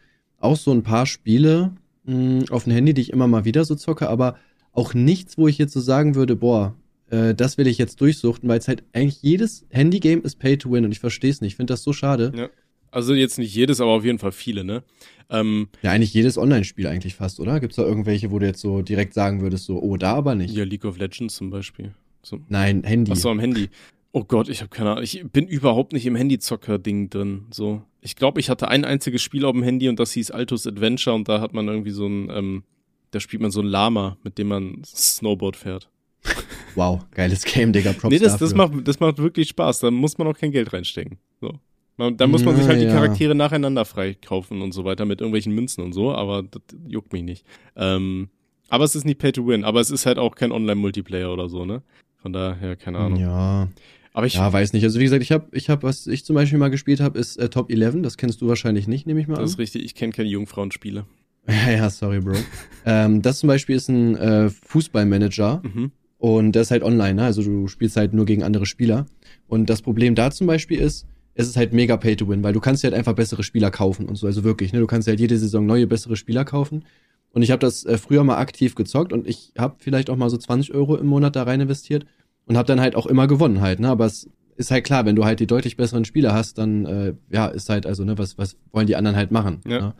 auch 0.42 0.56
so 0.56 0.72
ein 0.72 0.82
paar 0.82 1.06
Spiele 1.06 1.72
mh, 2.04 2.46
auf 2.50 2.64
dem 2.64 2.72
Handy, 2.72 2.94
die 2.94 3.02
ich 3.02 3.12
immer 3.12 3.28
mal 3.28 3.44
wieder 3.44 3.64
so 3.64 3.74
zocke, 3.74 4.08
aber 4.08 4.36
auch 4.72 4.94
nichts, 4.94 5.36
wo 5.38 5.48
ich 5.48 5.58
jetzt 5.58 5.72
so 5.72 5.80
sagen 5.80 6.14
würde, 6.14 6.34
boah, 6.36 6.74
äh, 7.10 7.34
das 7.34 7.58
will 7.58 7.66
ich 7.66 7.78
jetzt 7.78 8.00
durchsuchten, 8.00 8.48
weil 8.48 8.58
es 8.58 8.68
halt 8.68 8.84
eigentlich 8.92 9.22
jedes 9.22 9.66
Handy-Game 9.70 10.22
ist 10.22 10.38
Pay-to-Win 10.38 10.84
und 10.84 10.92
ich 10.92 11.00
verstehe 11.00 11.30
es 11.30 11.40
nicht. 11.40 11.52
Ich 11.52 11.56
finde 11.56 11.72
das 11.72 11.82
so 11.82 11.92
schade. 11.92 12.32
Ja. 12.34 12.48
Also 12.90 13.14
jetzt 13.14 13.38
nicht 13.38 13.54
jedes, 13.54 13.80
aber 13.80 13.90
auf 13.92 14.04
jeden 14.04 14.18
Fall 14.18 14.32
viele, 14.32 14.64
ne? 14.64 14.82
Ähm, 15.30 15.68
Ja, 15.82 15.92
eigentlich 15.92 16.12
jedes 16.12 16.36
Online-Spiel 16.36 16.86
eigentlich 16.86 17.14
fast, 17.14 17.40
oder? 17.40 17.58
Gibt's 17.58 17.76
da 17.76 17.84
irgendwelche, 17.84 18.30
wo 18.30 18.38
du 18.38 18.46
jetzt 18.46 18.60
so 18.60 18.82
direkt 18.82 19.14
sagen 19.14 19.40
würdest, 19.40 19.64
so, 19.64 19.80
oh, 19.80 19.96
da 19.96 20.12
aber 20.14 20.34
nicht? 20.34 20.54
ja, 20.54 20.64
League 20.64 20.84
of 20.84 20.98
Legends 20.98 21.36
zum 21.36 21.48
Beispiel. 21.48 21.92
So. 22.22 22.40
Nein, 22.48 22.82
Handy. 22.84 23.12
Ach 23.12 23.16
so, 23.16 23.30
am 23.30 23.40
Handy. 23.40 23.70
Oh 24.12 24.24
Gott, 24.24 24.48
ich 24.50 24.60
habe 24.60 24.68
keine 24.68 24.90
Ahnung. 24.90 25.04
Ich 25.04 25.24
bin 25.32 25.46
überhaupt 25.46 25.92
nicht 25.92 26.04
im 26.04 26.14
Handyzocker-Ding 26.14 27.08
drin. 27.08 27.46
So, 27.50 27.82
ich 28.02 28.14
glaube, 28.14 28.40
ich 28.40 28.50
hatte 28.50 28.68
ein 28.68 28.84
einziges 28.84 29.22
Spiel 29.22 29.44
auf 29.44 29.52
dem 29.52 29.62
Handy 29.62 29.88
und 29.88 29.98
das 29.98 30.12
hieß 30.12 30.30
Altus 30.30 30.66
Adventure 30.66 31.16
und 31.16 31.28
da 31.28 31.40
hat 31.40 31.54
man 31.54 31.66
irgendwie 31.68 31.92
so 31.92 32.06
ein, 32.06 32.30
ähm, 32.30 32.62
da 33.10 33.20
spielt 33.20 33.40
man 33.40 33.50
so 33.50 33.60
ein 33.60 33.66
Lama, 33.66 34.18
mit 34.22 34.36
dem 34.36 34.48
man 34.48 34.82
Snowboard 34.84 35.56
fährt. 35.56 35.90
Wow, 36.74 37.04
geiles 37.10 37.44
Game, 37.44 37.70
Digga. 37.70 37.92
Props 37.92 38.10
nee, 38.10 38.18
das, 38.18 38.32
dafür. 38.32 38.46
das 38.46 38.54
macht, 38.56 38.88
das 38.88 38.98
macht 38.98 39.18
wirklich 39.18 39.50
Spaß. 39.50 39.80
Da 39.80 39.90
muss 39.90 40.16
man 40.16 40.26
auch 40.26 40.38
kein 40.38 40.52
Geld 40.52 40.72
reinstecken. 40.72 41.18
So. 41.38 41.58
Man, 41.98 42.16
da 42.16 42.26
muss 42.26 42.44
man 42.44 42.56
sich 42.56 42.64
Na 42.64 42.70
halt 42.70 42.80
die 42.80 42.86
ja. 42.86 42.94
Charaktere 42.94 43.34
nacheinander 43.34 43.84
freikaufen 43.84 44.62
und 44.62 44.72
so 44.72 44.86
weiter 44.86 45.04
mit 45.04 45.20
irgendwelchen 45.20 45.54
Münzen 45.54 45.84
und 45.84 45.92
so, 45.92 46.14
aber 46.14 46.42
das 46.42 46.62
juckt 46.88 47.12
mich 47.12 47.22
nicht. 47.22 47.44
Ähm, 47.76 48.30
aber 48.70 48.84
es 48.84 48.94
ist 48.94 49.04
nicht 49.04 49.18
Pay 49.18 49.32
to 49.32 49.46
Win, 49.46 49.64
aber 49.64 49.80
es 49.80 49.90
ist 49.90 50.06
halt 50.06 50.16
auch 50.16 50.34
kein 50.34 50.50
Online-Multiplayer 50.50 51.30
oder 51.30 51.50
so, 51.50 51.66
ne? 51.66 51.82
Von 52.16 52.32
daher, 52.32 52.76
keine 52.76 52.98
Ahnung. 52.98 53.20
Ja. 53.20 53.68
Aber 54.14 54.26
ich, 54.26 54.34
Ja, 54.34 54.52
weiß 54.52 54.72
nicht. 54.74 54.84
Also 54.84 54.98
wie 55.00 55.04
gesagt, 55.04 55.22
ich 55.22 55.32
habe, 55.32 55.46
ich 55.52 55.70
hab, 55.70 55.82
was 55.82 56.06
ich 56.06 56.24
zum 56.24 56.34
Beispiel 56.34 56.58
mal 56.58 56.68
gespielt 56.68 57.00
habe, 57.00 57.18
ist 57.18 57.36
äh, 57.38 57.48
Top 57.48 57.70
11. 57.72 58.02
Das 58.02 58.16
kennst 58.18 58.40
du 58.42 58.48
wahrscheinlich 58.48 58.86
nicht, 58.86 59.06
nehme 59.06 59.20
ich 59.20 59.26
mal 59.28 59.36
das 59.36 59.50
ist 59.50 59.56
an. 59.56 59.60
richtig, 59.62 59.84
ich 59.84 59.94
kenne 59.94 60.12
keine 60.12 60.28
Jungfrauenspiele. 60.28 61.06
Ja, 61.48 61.70
ja, 61.72 61.90
sorry, 61.90 62.20
Bro. 62.20 62.34
ähm, 62.86 63.20
das 63.20 63.40
zum 63.40 63.48
Beispiel 63.48 63.74
ist 63.74 63.88
ein 63.88 64.14
äh, 64.16 64.48
Fußballmanager 64.48 65.62
Mhm. 65.64 65.90
und 66.18 66.52
der 66.52 66.62
ist 66.62 66.70
halt 66.70 66.82
online, 66.82 67.14
ne? 67.14 67.24
Also 67.24 67.42
du 67.42 67.66
spielst 67.68 67.96
halt 67.96 68.12
nur 68.14 68.26
gegen 68.26 68.42
andere 68.42 68.66
Spieler. 68.66 69.06
Und 69.48 69.68
das 69.70 69.82
Problem 69.82 70.14
da 70.14 70.30
zum 70.30 70.46
Beispiel 70.46 70.78
ist, 70.78 71.06
es 71.34 71.48
ist 71.48 71.56
halt 71.56 71.72
mega 71.72 71.96
pay 71.96 72.14
to 72.14 72.28
win, 72.28 72.42
weil 72.42 72.52
du 72.52 72.60
kannst 72.60 72.82
dir 72.82 72.88
halt 72.88 72.94
einfach 72.98 73.14
bessere 73.14 73.42
Spieler 73.42 73.70
kaufen 73.70 74.06
und 74.08 74.16
so. 74.16 74.26
Also 74.26 74.44
wirklich, 74.44 74.72
ne? 74.72 74.78
Du 74.80 74.86
kannst 74.86 75.08
halt 75.08 75.18
jede 75.18 75.36
Saison 75.38 75.64
neue, 75.66 75.86
bessere 75.86 76.16
Spieler 76.16 76.44
kaufen. 76.44 76.84
Und 77.30 77.42
ich 77.42 77.50
habe 77.50 77.60
das 77.60 77.84
äh, 77.86 77.96
früher 77.96 78.22
mal 78.24 78.36
aktiv 78.36 78.74
gezockt 78.74 79.12
und 79.12 79.26
ich 79.26 79.52
habe 79.58 79.76
vielleicht 79.78 80.10
auch 80.10 80.16
mal 80.16 80.28
so 80.30 80.36
20 80.36 80.74
Euro 80.74 80.96
im 80.96 81.06
Monat 81.06 81.34
da 81.34 81.44
rein 81.44 81.60
investiert 81.62 82.04
und 82.46 82.56
habe 82.56 82.66
dann 82.66 82.80
halt 82.80 82.96
auch 82.96 83.06
immer 83.06 83.26
gewonnen 83.26 83.60
halt, 83.60 83.80
ne? 83.80 83.88
Aber 83.88 84.06
es 84.06 84.28
ist 84.56 84.70
halt 84.70 84.84
klar, 84.84 85.04
wenn 85.04 85.16
du 85.16 85.24
halt 85.24 85.40
die 85.40 85.46
deutlich 85.46 85.76
besseren 85.76 86.04
Spieler 86.04 86.34
hast, 86.34 86.58
dann 86.58 86.86
äh, 86.86 87.14
ja, 87.30 87.46
ist 87.46 87.68
halt, 87.68 87.86
also, 87.86 88.04
ne, 88.04 88.18
was, 88.18 88.38
was 88.38 88.56
wollen 88.72 88.86
die 88.86 88.96
anderen 88.96 89.16
halt 89.16 89.30
machen? 89.30 89.60
Ja. 89.66 89.80
Ne? 89.80 89.94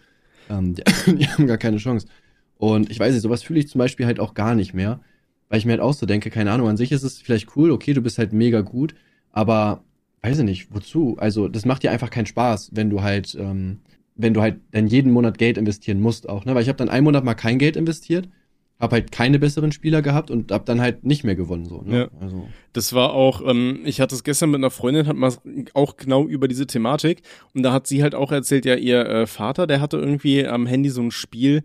Ähm, 0.51 0.75
die, 0.75 0.83
die 1.17 1.29
haben 1.29 1.47
gar 1.47 1.59
keine 1.59 1.79
Chance. 1.79 2.07
Und 2.57 2.91
ich 2.91 3.01
weiß 3.01 3.13
nicht, 3.13 3.23
sowas 3.23 3.43
fühle 3.43 3.61
ich 3.61 3.69
zum 3.69 3.79
Beispiel 3.79 4.07
halt 4.07 4.21
auch 4.21 4.35
gar 4.35 4.55
nicht 4.55 4.75
mehr, 4.75 5.01
weil 5.49 5.59
ich 5.59 5.65
mir 5.65 5.73
halt 5.73 5.81
auch 5.81 5.95
so 5.95 6.07
denke, 6.07 6.31
keine 6.31 6.53
Ahnung, 6.53 6.69
an 6.69 6.77
sich 6.77 6.93
ist 6.93 7.03
es 7.03 7.21
vielleicht 7.21 7.57
cool, 7.57 7.71
okay, 7.71 7.93
du 7.93 8.03
bist 8.03 8.19
halt 8.19 8.33
mega 8.33 8.61
gut, 8.61 8.95
aber 9.33 9.85
weiß 10.23 10.39
ich 10.39 10.45
nicht, 10.45 10.75
wozu? 10.75 11.17
Also, 11.19 11.49
das 11.49 11.65
macht 11.65 11.83
dir 11.83 11.91
einfach 11.91 12.11
keinen 12.11 12.27
Spaß, 12.27 12.71
wenn 12.75 12.91
du 12.91 13.03
halt, 13.03 13.37
ähm, 13.39 13.81
wenn 14.15 14.35
du 14.35 14.41
halt 14.41 14.61
dann 14.71 14.87
jeden 14.87 15.11
Monat 15.13 15.39
Geld 15.39 15.59
investieren 15.59 16.01
musst 16.01 16.29
auch, 16.29 16.45
ne? 16.45 16.55
Weil 16.55 16.63
ich 16.63 16.69
habe 16.69 16.79
dann 16.79 16.89
einen 16.89 17.05
Monat 17.05 17.25
mal 17.25 17.35
kein 17.35 17.59
Geld 17.59 17.77
investiert, 17.77 18.29
habe 18.83 18.97
halt 18.97 19.13
keine 19.13 19.39
besseren 19.39 19.71
Spieler 19.71 20.03
gehabt 20.03 20.31
und 20.31 20.51
hab 20.51 20.67
dann 20.67 20.81
halt 20.81 21.05
nicht 21.05 21.23
mehr 21.23 21.37
gewonnen, 21.37 21.67
so, 21.67 21.83
ne? 21.83 21.99
Ja. 21.99 22.09
Also, 22.21 22.49
Das 22.73 22.93
war 22.93 23.13
auch, 23.13 23.41
ähm, 23.49 23.81
ich 23.85 24.01
hatte 24.01 24.15
es 24.17 24.25
gestern 24.25 24.51
mit 24.51 24.59
einer 24.59 24.71
Freundin, 24.71 25.07
hat 25.07 25.17
mal 25.17 25.33
auch 25.73 25.97
genau 25.97 26.27
über 26.27 26.49
diese 26.49 26.67
Thematik 26.67 27.23
und 27.55 27.63
da 27.63 27.73
hat 27.73 27.87
sie 27.87 28.03
halt 28.03 28.17
auch 28.17 28.33
erzählt, 28.33 28.65
ja, 28.65 28.75
ihr 28.75 29.07
äh, 29.07 29.27
Vater, 29.27 29.69
der 29.69 29.81
hatte 29.81 29.99
irgendwie 29.99 30.45
am 30.45 30.67
Handy 30.67 30.91
so 30.91 31.01
ein 31.01 31.13
Spiel 31.13 31.63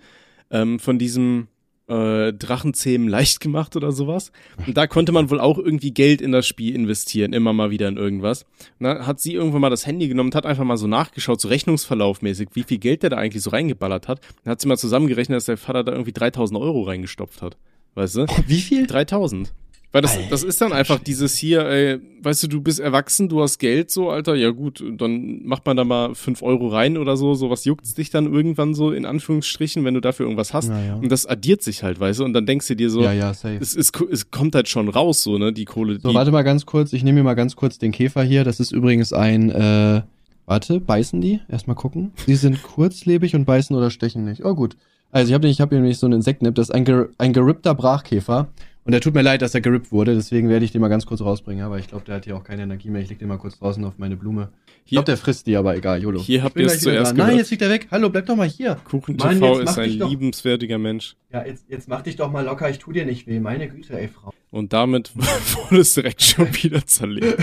ähm, 0.52 0.78
von 0.78 1.00
diesem 1.00 1.48
äh, 1.88 2.34
Drachenzähmen 2.34 3.08
leicht 3.08 3.40
gemacht 3.40 3.76
oder 3.76 3.92
sowas. 3.92 4.32
Und 4.66 4.78
da 4.78 4.88
konnte 4.88 5.12
man 5.12 5.30
wohl 5.30 5.40
auch 5.40 5.58
irgendwie 5.58 5.92
Geld 5.92 6.22
in 6.22 6.32
das 6.32 6.46
Spiel 6.46 6.76
investieren, 6.76 7.34
immer 7.34 7.54
mal 7.54 7.72
wieder 7.72 7.88
in 7.88 7.98
irgendwas. 7.98 8.44
Und 8.80 8.86
dann 8.86 9.08
hat 9.08 9.20
sie 9.20 9.34
irgendwann 9.34 9.62
mal 9.62 9.70
das 9.70 9.86
Handy 9.86 10.08
genommen 10.08 10.30
und 10.30 10.36
hat 10.36 10.46
einfach 10.46 10.64
mal 10.64 10.78
so 10.78 10.88
nachgeschaut, 10.88 11.42
so 11.42 11.48
Rechnungsverlaufmäßig, 11.48 12.50
wie 12.54 12.64
viel 12.64 12.78
Geld 12.78 13.04
der 13.04 13.10
da 13.10 13.18
eigentlich 13.18 13.44
so 13.44 13.50
reingeballert 13.50 14.08
hat. 14.08 14.22
Dann 14.44 14.52
hat 14.52 14.62
sie 14.62 14.68
mal 14.68 14.78
zusammengerechnet, 14.78 15.38
dass 15.38 15.46
der 15.46 15.58
Vater 15.58 15.84
da 15.84 15.92
irgendwie 15.94 16.14
3000 16.14 16.60
Euro 16.60 16.84
reingestopft 16.84 17.42
hat. 17.42 17.58
Weißt 17.96 18.16
du? 18.16 18.26
wie 18.48 18.62
viel? 18.62 18.86
3000. 18.86 19.54
Weil 19.94 20.02
das, 20.02 20.18
das 20.30 20.44
ist 20.44 20.60
dann 20.60 20.74
einfach 20.74 21.00
dieses 21.00 21.38
hier, 21.38 21.66
ey, 21.66 22.00
weißt 22.22 22.44
du, 22.44 22.48
du 22.48 22.62
bist 22.62 22.80
erwachsen, 22.80 23.30
du 23.30 23.42
hast 23.42 23.58
Geld, 23.58 23.90
so, 23.90 24.10
Alter, 24.10 24.36
ja 24.36 24.50
gut, 24.52 24.84
dann 24.98 25.46
macht 25.46 25.66
man 25.66 25.78
da 25.78 25.86
mal 25.86 26.14
5 26.14 26.44
Euro 26.44 26.68
rein 26.68 26.98
oder 26.98 27.16
so, 27.16 27.36
sowas 27.36 27.64
juckt's 27.64 27.94
dich 27.94 28.10
dann 28.10 28.32
irgendwann 28.32 28.74
so, 28.74 28.92
in 28.92 29.06
Anführungsstrichen, 29.06 29.86
wenn 29.86 29.94
du 29.94 30.02
dafür 30.02 30.26
irgendwas 30.26 30.54
hast. 30.54 30.70
Ja, 30.70 30.84
ja. 30.84 30.96
Und 30.96 31.10
das 31.10 31.26
addiert 31.26 31.64
sich 31.64 31.84
halt, 31.84 32.02
weißt 32.02 32.20
du, 32.20 32.26
und 32.26 32.34
dann 32.34 32.46
denkst 32.46 32.68
du 32.68 32.76
dir 32.76 32.90
so, 32.90 33.02
ja, 33.02 33.14
ja, 33.14 33.34
safe. 33.34 33.58
es, 33.62 33.76
es, 33.76 33.92
es 34.12 34.30
kommt 34.30 34.56
halt 34.56 34.68
schon 34.68 34.90
raus, 34.90 35.24
so, 35.24 35.38
ne, 35.38 35.54
die 35.54 35.66
Kohle. 35.66 36.00
So, 36.02 36.10
die, 36.10 36.16
warte 36.16 36.32
mal 36.32 36.44
ganz 36.44 36.66
kurz. 36.66 36.92
Ich 36.92 37.04
nehme 37.04 37.20
mir 37.20 37.24
mal 37.24 37.36
ganz 37.36 37.56
kurz 37.56 37.78
den 37.78 37.94
Käfer 37.94 38.24
hier. 38.24 38.44
Das 38.44 38.60
ist 38.60 38.74
übrigens 38.74 39.14
ein, 39.14 39.50
äh, 39.52 40.02
warte, 40.46 40.82
beißen 40.82 41.22
die? 41.22 41.40
Erstmal 41.48 41.78
gucken. 41.78 42.12
Sie 42.26 42.36
sind 42.36 42.62
kurzlebig 42.76 43.36
und 43.36 43.46
beißen 43.46 43.74
oder 43.76 43.90
stechen 43.90 44.26
nicht. 44.26 44.44
Oh, 44.44 44.54
gut. 44.54 44.76
Also 45.12 45.30
ich 45.30 45.34
habe 45.34 45.48
ich 45.48 45.62
hab 45.62 45.70
hier 45.70 45.80
nämlich 45.80 45.98
so 45.98 46.08
ein 46.08 46.12
Insektnip. 46.12 46.56
Das 46.56 46.70
ist 46.70 46.76
ein, 46.76 46.84
ger 46.84 47.08
ein 47.18 47.32
gerippter 47.32 47.74
Brachkäfer. 47.74 48.50
Und 48.88 48.94
er 48.94 49.02
tut 49.02 49.14
mir 49.14 49.22
leid, 49.22 49.42
dass 49.42 49.54
er 49.54 49.60
gerippt 49.60 49.92
wurde, 49.92 50.16
deswegen 50.16 50.48
werde 50.48 50.64
ich 50.64 50.72
den 50.72 50.80
mal 50.80 50.88
ganz 50.88 51.06
kurz 51.06 51.20
rausbringen. 51.20 51.66
Aber 51.66 51.78
ich 51.78 51.90
glaube, 51.90 52.06
der 52.06 52.16
hat 52.16 52.24
hier 52.24 52.38
auch 52.38 52.46
keine 52.46 52.64
Energie 52.64 52.90
mehr. 52.90 53.02
Ich 53.02 53.10
leg 53.10 53.20
den 53.20 53.28
mal 53.28 53.38
kurz 53.38 53.60
draußen 53.60 53.84
auf 53.84 53.96
meine 53.98 54.16
Blume. 54.16 54.48
Ich 54.86 54.92
glaube, 54.92 55.04
der 55.04 55.18
frisst 55.18 55.46
die, 55.46 55.58
aber 55.58 55.76
egal, 55.76 56.02
YOLO. 56.02 56.22
Hier 56.22 56.42
habt 56.42 56.58
ihr 56.58 56.68
es 56.68 56.80
zuerst 56.80 57.14
gehört. 57.14 57.18
Nein, 57.18 57.38
jetzt 57.38 57.50
fliegt 57.50 57.64
er 57.64 57.70
weg. 57.70 57.90
Hallo, 57.92 58.10
bleib 58.10 58.28
doch 58.28 58.38
mal 58.38 58.48
hier. 58.48 58.78
Kuchen 58.86 59.18
TV 59.18 59.60
ist 59.60 59.78
ein 59.78 59.90
liebenswertiger 59.90 60.78
Mensch. 60.78 61.18
Ja, 61.34 61.46
jetzt, 61.46 61.66
jetzt 61.68 61.90
mach 61.90 62.02
dich 62.02 62.16
doch 62.16 62.32
mal 62.32 62.46
locker, 62.46 62.70
ich 62.70 62.80
tu 62.80 62.94
dir 62.94 63.06
nicht 63.06 63.28
weh. 63.28 63.42
Meine 63.42 63.68
Güte, 63.68 64.00
ey, 64.00 64.08
Frau. 64.08 64.32
Und 64.52 64.72
damit 64.72 65.12
wurde 65.18 65.82
es 65.82 65.94
direkt 65.94 66.22
schon 66.22 66.48
wieder 66.56 66.88
zerlegt. 66.88 67.40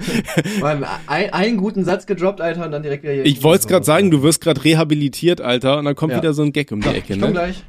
Mann, 0.60 0.86
ein, 1.08 1.30
einen 1.30 1.56
guten 1.56 1.82
Satz 1.82 2.06
gedroppt, 2.06 2.40
Alter, 2.40 2.66
und 2.66 2.70
dann 2.70 2.84
direkt 2.84 3.02
wieder 3.02 3.14
hier. 3.14 3.26
Ich 3.26 3.42
wollte 3.42 3.62
es 3.62 3.66
gerade 3.66 3.84
sagen, 3.84 4.12
du 4.12 4.22
wirst 4.22 4.40
gerade 4.40 4.62
rehabilitiert, 4.62 5.40
Alter, 5.40 5.78
und 5.78 5.86
dann 5.86 5.96
kommt 5.96 6.12
ja. 6.12 6.18
wieder 6.18 6.34
so 6.34 6.44
ein 6.44 6.52
Gag 6.52 6.70
um 6.70 6.80
die 6.80 6.88
Ecke, 6.90 7.14
ich 7.14 7.20
komm 7.20 7.30
ne? 7.30 7.32
gleich. 7.32 7.64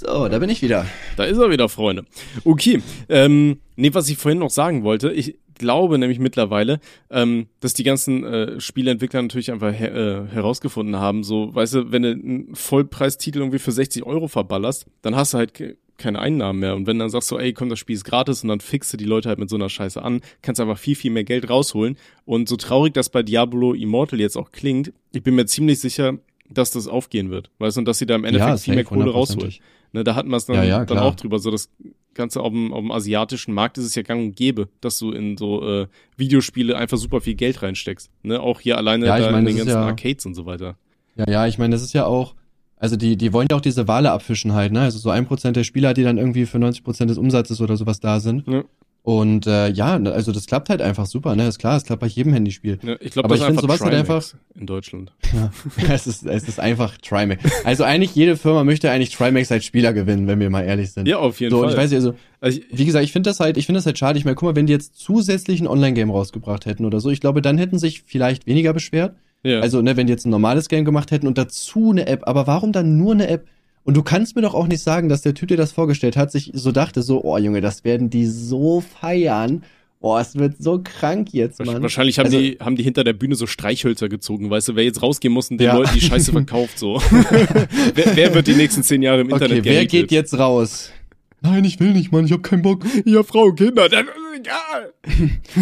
So, 0.00 0.28
da 0.28 0.38
bin 0.38 0.48
ich 0.48 0.62
wieder. 0.62 0.86
Da 1.18 1.24
ist 1.24 1.36
er 1.36 1.50
wieder, 1.50 1.68
Freunde. 1.68 2.06
Okay, 2.44 2.80
ähm, 3.10 3.58
nee, 3.76 3.92
was 3.92 4.08
ich 4.08 4.16
vorhin 4.16 4.38
noch 4.38 4.48
sagen 4.48 4.82
wollte, 4.82 5.12
ich 5.12 5.38
glaube 5.58 5.98
nämlich 5.98 6.18
mittlerweile, 6.18 6.80
ähm, 7.10 7.48
dass 7.60 7.74
die 7.74 7.84
ganzen 7.84 8.24
äh, 8.24 8.60
Spieleentwickler 8.62 9.20
natürlich 9.20 9.52
einfach 9.52 9.74
her 9.74 9.94
äh, 9.94 10.34
herausgefunden 10.34 10.96
haben, 10.96 11.22
so, 11.22 11.54
weißt 11.54 11.74
du, 11.74 11.92
wenn 11.92 12.02
du 12.02 12.12
einen 12.12 12.54
Vollpreistitel 12.54 13.40
irgendwie 13.40 13.58
für 13.58 13.72
60 13.72 14.04
Euro 14.04 14.26
verballerst, 14.26 14.86
dann 15.02 15.16
hast 15.16 15.34
du 15.34 15.38
halt 15.38 15.52
keine 15.98 16.18
Einnahmen 16.18 16.60
mehr. 16.60 16.76
Und 16.76 16.86
wenn 16.86 16.98
dann 16.98 17.10
sagst 17.10 17.30
du, 17.30 17.36
ey, 17.36 17.52
komm, 17.52 17.68
das 17.68 17.78
Spiel 17.78 17.94
ist 17.94 18.04
gratis 18.04 18.42
und 18.42 18.48
dann 18.48 18.60
fixe 18.60 18.96
die 18.96 19.04
Leute 19.04 19.28
halt 19.28 19.38
mit 19.38 19.50
so 19.50 19.56
einer 19.56 19.68
Scheiße 19.68 20.02
an, 20.02 20.22
kannst 20.40 20.62
einfach 20.62 20.78
viel, 20.78 20.94
viel 20.94 21.10
mehr 21.10 21.24
Geld 21.24 21.50
rausholen. 21.50 21.98
Und 22.24 22.48
so 22.48 22.56
traurig 22.56 22.94
das 22.94 23.10
bei 23.10 23.22
Diablo 23.22 23.74
Immortal 23.74 24.18
jetzt 24.18 24.38
auch 24.38 24.50
klingt, 24.50 24.94
ich 25.12 25.22
bin 25.22 25.34
mir 25.34 25.44
ziemlich 25.44 25.78
sicher, 25.78 26.14
dass 26.48 26.70
das 26.70 26.88
aufgehen 26.88 27.30
wird. 27.30 27.50
Weißt 27.58 27.76
du, 27.76 27.80
und 27.80 27.84
dass 27.84 27.98
sie 27.98 28.06
da 28.06 28.14
im 28.14 28.24
Endeffekt 28.24 28.50
ja, 28.50 28.56
viel 28.56 28.74
mehr 28.76 28.84
Kohle 28.84 29.10
rausholen. 29.10 29.52
Ne, 29.92 30.04
da 30.04 30.14
hatten 30.14 30.30
wir 30.30 30.36
es 30.36 30.46
dann, 30.46 30.56
ja, 30.56 30.64
ja, 30.64 30.84
dann 30.84 30.98
auch 30.98 31.14
drüber. 31.14 31.38
So 31.38 31.50
das 31.50 31.68
Ganze 32.14 32.40
auf 32.40 32.52
dem, 32.52 32.72
auf 32.72 32.80
dem 32.80 32.92
asiatischen 32.92 33.54
Markt 33.54 33.78
ist 33.78 33.84
es 33.84 33.94
ja 33.94 34.02
gang 34.02 34.22
und 34.22 34.36
gäbe, 34.36 34.68
dass 34.80 34.98
du 34.98 35.12
in 35.12 35.36
so 35.36 35.66
äh, 35.66 35.86
Videospiele 36.16 36.76
einfach 36.76 36.96
super 36.96 37.20
viel 37.20 37.34
Geld 37.34 37.62
reinsteckst. 37.62 38.10
Ne? 38.22 38.40
Auch 38.40 38.60
hier 38.60 38.76
alleine 38.76 39.06
ja, 39.06 39.18
da 39.18 39.38
in 39.38 39.44
den 39.44 39.56
ganzen 39.56 39.76
Arcades 39.76 40.26
und 40.26 40.34
so 40.34 40.46
weiter. 40.46 40.76
Ja, 41.16 41.28
ja, 41.28 41.46
ich 41.46 41.58
meine, 41.58 41.72
das 41.72 41.82
ist 41.82 41.92
ja 41.92 42.06
auch, 42.06 42.34
also 42.76 42.96
die, 42.96 43.16
die 43.16 43.32
wollen 43.32 43.48
ja 43.50 43.56
auch 43.56 43.60
diese 43.60 43.88
Wale 43.88 44.10
abfischen 44.12 44.54
halt, 44.54 44.72
ne? 44.72 44.80
Also 44.80 44.98
so 44.98 45.10
ein 45.10 45.26
Prozent 45.26 45.56
der 45.56 45.64
Spieler, 45.64 45.92
die 45.92 46.02
dann 46.02 46.18
irgendwie 46.18 46.46
für 46.46 46.58
90 46.58 46.82
Prozent 46.82 47.10
des 47.10 47.18
Umsatzes 47.18 47.60
oder 47.60 47.76
sowas 47.76 48.00
da 48.00 48.20
sind. 48.20 48.46
Ja. 48.46 48.64
Und 49.02 49.46
äh, 49.46 49.70
ja, 49.70 49.96
also 49.96 50.30
das 50.30 50.46
klappt 50.46 50.68
halt 50.68 50.82
einfach 50.82 51.06
super, 51.06 51.34
ne? 51.34 51.48
Ist 51.48 51.58
klar, 51.58 51.76
es 51.76 51.84
klappt 51.84 52.00
bei 52.00 52.06
jedem 52.06 52.34
Handyspiel. 52.34 52.78
Ja, 52.82 52.96
ich 53.00 53.12
glaube, 53.12 53.28
das 53.28 53.38
ich 53.38 53.46
finde 53.46 53.62
sowas 53.62 53.80
halt 53.80 53.94
einfach 53.94 54.22
in 54.54 54.66
Deutschland. 54.66 55.12
Ja, 55.32 55.50
es 55.94 56.06
ist 56.06 56.26
es 56.26 56.46
ist 56.46 56.60
einfach 56.60 56.98
Trimax. 56.98 57.42
Also 57.64 57.84
eigentlich 57.84 58.14
jede 58.14 58.36
Firma 58.36 58.62
möchte 58.62 58.90
eigentlich 58.90 59.14
Trimax 59.14 59.50
als 59.50 59.64
Spieler 59.64 59.94
gewinnen, 59.94 60.26
wenn 60.26 60.38
wir 60.38 60.50
mal 60.50 60.64
ehrlich 60.64 60.92
sind. 60.92 61.08
Ja, 61.08 61.16
auf 61.16 61.40
jeden 61.40 61.50
so, 61.50 61.58
Fall. 61.58 61.66
Und 61.66 61.72
ich 61.72 61.78
weiß 61.78 61.90
nicht, 61.90 61.96
also, 61.96 62.14
also 62.42 62.58
ich, 62.58 62.78
wie 62.78 62.84
gesagt, 62.84 63.04
ich 63.04 63.12
finde 63.12 63.30
das 63.30 63.40
halt, 63.40 63.56
ich 63.56 63.64
finde 63.64 63.78
das 63.78 63.86
halt 63.86 63.98
schade. 63.98 64.18
Ich 64.18 64.26
meine, 64.26 64.34
guck 64.34 64.50
mal, 64.50 64.56
wenn 64.56 64.66
die 64.66 64.72
jetzt 64.74 64.96
zusätzlich 64.96 65.60
ein 65.60 65.66
Online-Game 65.66 66.10
rausgebracht 66.10 66.66
hätten 66.66 66.84
oder 66.84 67.00
so, 67.00 67.08
ich 67.08 67.20
glaube, 67.20 67.40
dann 67.40 67.56
hätten 67.56 67.78
sich 67.78 68.02
vielleicht 68.02 68.46
weniger 68.46 68.74
beschwert. 68.74 69.16
Ja. 69.42 69.60
Also, 69.60 69.80
ne, 69.80 69.96
wenn 69.96 70.08
die 70.08 70.12
jetzt 70.12 70.26
ein 70.26 70.30
normales 70.30 70.68
Game 70.68 70.84
gemacht 70.84 71.10
hätten 71.10 71.26
und 71.26 71.38
dazu 71.38 71.90
eine 71.90 72.06
App, 72.06 72.28
aber 72.28 72.46
warum 72.46 72.72
dann 72.72 72.98
nur 72.98 73.14
eine 73.14 73.28
App? 73.28 73.46
Und 73.90 73.96
du 73.96 74.04
kannst 74.04 74.36
mir 74.36 74.42
doch 74.42 74.54
auch 74.54 74.68
nicht 74.68 74.84
sagen, 74.84 75.08
dass 75.08 75.22
der 75.22 75.34
Typ, 75.34 75.48
der 75.48 75.56
das 75.56 75.72
vorgestellt 75.72 76.16
hat, 76.16 76.30
sich 76.30 76.52
so 76.54 76.70
dachte, 76.70 77.02
so, 77.02 77.24
oh 77.24 77.36
Junge, 77.38 77.60
das 77.60 77.82
werden 77.82 78.08
die 78.08 78.24
so 78.24 78.80
feiern. 78.80 79.64
Oh, 79.98 80.16
es 80.16 80.36
wird 80.36 80.62
so 80.62 80.80
krank 80.80 81.30
jetzt, 81.32 81.58
Mann. 81.64 81.82
Wahrscheinlich 81.82 82.20
haben, 82.20 82.26
also, 82.26 82.38
die, 82.38 82.56
haben 82.60 82.76
die 82.76 82.84
hinter 82.84 83.02
der 83.02 83.14
Bühne 83.14 83.34
so 83.34 83.48
Streichhölzer 83.48 84.08
gezogen, 84.08 84.48
weißt 84.48 84.68
du, 84.68 84.76
wer 84.76 84.84
jetzt 84.84 85.02
rausgehen 85.02 85.34
muss 85.34 85.50
und 85.50 85.58
den 85.58 85.64
ja. 85.64 85.74
Leuten 85.74 85.92
die 85.92 86.02
Scheiße 86.02 86.30
verkauft, 86.32 86.78
so. 86.78 87.02
wer, 87.94 88.14
wer, 88.14 88.32
wird 88.32 88.46
die 88.46 88.54
nächsten 88.54 88.84
zehn 88.84 89.02
Jahre 89.02 89.22
im 89.22 89.30
Internet 89.30 89.58
okay, 89.58 89.68
wer 89.68 89.86
geht 89.86 90.12
jetzt 90.12 90.38
raus? 90.38 90.92
Nein, 91.40 91.64
ich 91.64 91.80
will 91.80 91.92
nicht, 91.92 92.12
Mann, 92.12 92.26
ich 92.26 92.30
hab 92.30 92.44
keinen 92.44 92.62
Bock. 92.62 92.84
Ja, 93.04 93.24
Frau, 93.24 93.50
Kinder, 93.50 93.88
dann 93.88 94.06
ist 94.06 94.38
egal. 94.38 94.92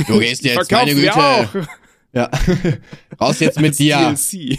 Du 0.07 0.19
gehst 0.19 0.45
jetzt, 0.45 0.71
meine 0.71 0.95
Güte. 0.95 1.17
Auch. 1.17 1.49
Ja. 2.13 2.31
Raus 3.19 3.41
jetzt 3.41 3.59
mit 3.59 3.79
dir. 3.79 4.15
DLC 4.31 4.59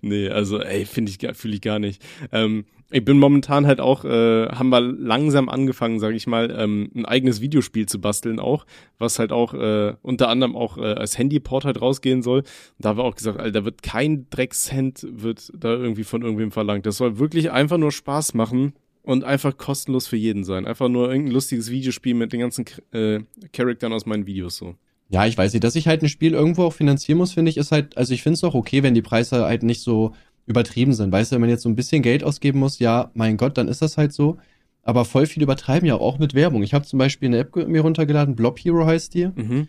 nee, 0.00 0.28
also 0.28 0.60
ey, 0.60 0.84
finde 0.84 1.10
ich, 1.10 1.36
fühle 1.36 1.54
ich 1.54 1.60
gar 1.60 1.78
nicht. 1.78 2.02
Ähm, 2.32 2.64
ich 2.90 3.04
bin 3.04 3.18
momentan 3.18 3.66
halt 3.66 3.80
auch, 3.80 4.04
äh, 4.04 4.48
haben 4.48 4.70
wir 4.70 4.80
langsam 4.80 5.48
angefangen, 5.48 6.00
sage 6.00 6.16
ich 6.16 6.26
mal, 6.26 6.50
ähm, 6.58 6.90
ein 6.94 7.04
eigenes 7.04 7.40
Videospiel 7.40 7.86
zu 7.86 8.00
basteln 8.00 8.40
auch, 8.40 8.64
was 8.98 9.18
halt 9.18 9.30
auch 9.30 9.52
äh, 9.52 9.94
unter 10.00 10.28
anderem 10.28 10.56
auch 10.56 10.78
äh, 10.78 10.94
als 10.94 11.18
Handyport 11.18 11.66
halt 11.66 11.80
rausgehen 11.82 12.22
soll. 12.22 12.44
Da 12.78 12.90
haben 12.90 12.98
wir 12.98 13.04
auch 13.04 13.14
gesagt, 13.14 13.38
Alter, 13.38 13.60
da 13.60 13.64
wird 13.66 13.82
kein 13.82 14.26
Dreckshand 14.30 15.06
wird 15.10 15.52
da 15.54 15.74
irgendwie 15.74 16.04
von 16.04 16.22
irgendwem 16.22 16.50
verlangt. 16.50 16.86
Das 16.86 16.96
soll 16.96 17.18
wirklich 17.18 17.50
einfach 17.50 17.76
nur 17.76 17.92
Spaß 17.92 18.32
machen 18.32 18.72
und 19.02 19.24
einfach 19.24 19.56
kostenlos 19.58 20.06
für 20.06 20.16
jeden 20.16 20.44
sein. 20.44 20.66
Einfach 20.66 20.88
nur 20.88 21.10
irgendein 21.10 21.34
lustiges 21.34 21.70
Videospiel 21.70 22.14
mit 22.14 22.32
den 22.32 22.40
ganzen 22.40 22.64
äh, 22.92 23.20
Charaktern 23.52 23.92
aus 23.92 24.06
meinen 24.06 24.26
Videos 24.26 24.56
so. 24.56 24.76
Ja, 25.10 25.26
ich 25.26 25.38
weiß 25.38 25.52
nicht, 25.52 25.64
dass 25.64 25.76
ich 25.76 25.88
halt 25.88 26.02
ein 26.02 26.08
Spiel 26.08 26.34
irgendwo 26.34 26.64
auch 26.64 26.72
finanzieren 26.72 27.18
muss, 27.18 27.32
finde 27.32 27.50
ich, 27.50 27.56
ist 27.56 27.72
halt, 27.72 27.96
also 27.96 28.12
ich 28.12 28.22
finde 28.22 28.34
es 28.34 28.40
doch 28.40 28.54
okay, 28.54 28.82
wenn 28.82 28.94
die 28.94 29.02
Preise 29.02 29.44
halt 29.44 29.62
nicht 29.62 29.80
so 29.80 30.12
übertrieben 30.46 30.92
sind. 30.92 31.12
Weißt 31.12 31.30
du, 31.30 31.34
wenn 31.34 31.40
man 31.42 31.50
jetzt 31.50 31.62
so 31.62 31.68
ein 31.68 31.76
bisschen 31.76 32.02
Geld 32.02 32.24
ausgeben 32.24 32.58
muss, 32.58 32.78
ja, 32.78 33.10
mein 33.14 33.36
Gott, 33.36 33.56
dann 33.56 33.68
ist 33.68 33.82
das 33.82 33.96
halt 33.96 34.12
so. 34.12 34.38
Aber 34.82 35.04
voll 35.04 35.26
viel 35.26 35.42
übertreiben 35.42 35.86
ja 35.86 35.96
auch 35.96 36.18
mit 36.18 36.34
Werbung. 36.34 36.62
Ich 36.62 36.72
habe 36.72 36.86
zum 36.86 36.98
Beispiel 36.98 37.28
eine 37.28 37.38
App 37.38 37.54
mir 37.54 37.82
runtergeladen, 37.82 38.36
Blob 38.36 38.58
Hero 38.58 38.86
heißt 38.86 39.14
die. 39.14 39.26
Mhm. 39.26 39.68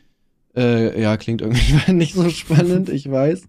Äh, 0.55 1.01
ja, 1.01 1.17
klingt 1.17 1.41
irgendwie 1.41 1.91
nicht 1.93 2.15
so 2.15 2.29
spannend, 2.29 2.89
ich 2.89 3.09
weiß. 3.09 3.43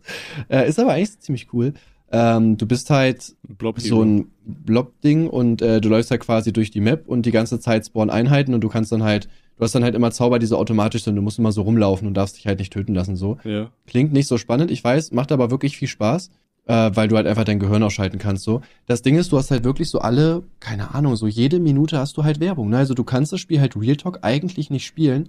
Äh, 0.48 0.68
ist 0.68 0.78
aber 0.78 0.92
eigentlich 0.92 1.18
ziemlich 1.20 1.52
cool. 1.52 1.74
Ähm, 2.12 2.56
du 2.56 2.66
bist 2.66 2.90
halt 2.90 3.36
Blob 3.46 3.80
so 3.80 4.02
ein 4.02 4.32
Blob-Ding 4.44 5.28
und 5.28 5.62
äh, 5.62 5.80
du 5.80 5.88
läufst 5.88 6.10
halt 6.10 6.22
quasi 6.22 6.52
durch 6.52 6.72
die 6.72 6.80
Map 6.80 7.06
und 7.06 7.24
die 7.24 7.30
ganze 7.30 7.60
Zeit 7.60 7.86
spawnen 7.86 8.10
Einheiten 8.10 8.52
und 8.52 8.62
du 8.62 8.68
kannst 8.68 8.90
dann 8.90 9.04
halt 9.04 9.28
du 9.60 9.64
hast 9.64 9.74
dann 9.74 9.84
halt 9.84 9.94
immer 9.94 10.10
Zauber, 10.10 10.38
die 10.38 10.46
so 10.46 10.56
automatisch 10.56 11.04
sind. 11.04 11.16
Du 11.16 11.22
musst 11.22 11.38
immer 11.38 11.52
so 11.52 11.62
rumlaufen 11.62 12.08
und 12.08 12.14
darfst 12.14 12.38
dich 12.38 12.46
halt 12.46 12.58
nicht 12.58 12.72
töten 12.72 12.94
lassen, 12.94 13.14
so. 13.14 13.36
Ja. 13.44 13.68
Klingt 13.86 14.10
nicht 14.10 14.26
so 14.26 14.38
spannend, 14.38 14.70
ich 14.70 14.82
weiß, 14.82 15.12
macht 15.12 15.32
aber 15.32 15.50
wirklich 15.50 15.76
viel 15.76 15.86
Spaß, 15.86 16.30
äh, 16.64 16.90
weil 16.94 17.08
du 17.08 17.16
halt 17.16 17.26
einfach 17.26 17.44
dein 17.44 17.58
Gehirn 17.58 17.82
ausschalten 17.82 18.18
kannst, 18.18 18.44
so. 18.44 18.62
Das 18.86 19.02
Ding 19.02 19.18
ist, 19.18 19.30
du 19.32 19.36
hast 19.36 19.50
halt 19.50 19.62
wirklich 19.62 19.90
so 19.90 19.98
alle, 19.98 20.44
keine 20.60 20.94
Ahnung, 20.94 21.14
so 21.14 21.26
jede 21.26 21.60
Minute 21.60 21.98
hast 21.98 22.16
du 22.16 22.24
halt 22.24 22.40
Werbung, 22.40 22.70
ne? 22.70 22.78
Also 22.78 22.94
du 22.94 23.04
kannst 23.04 23.34
das 23.34 23.40
Spiel 23.40 23.60
halt 23.60 23.76
Real 23.76 23.96
Talk 23.96 24.20
eigentlich 24.22 24.70
nicht 24.70 24.86
spielen. 24.86 25.28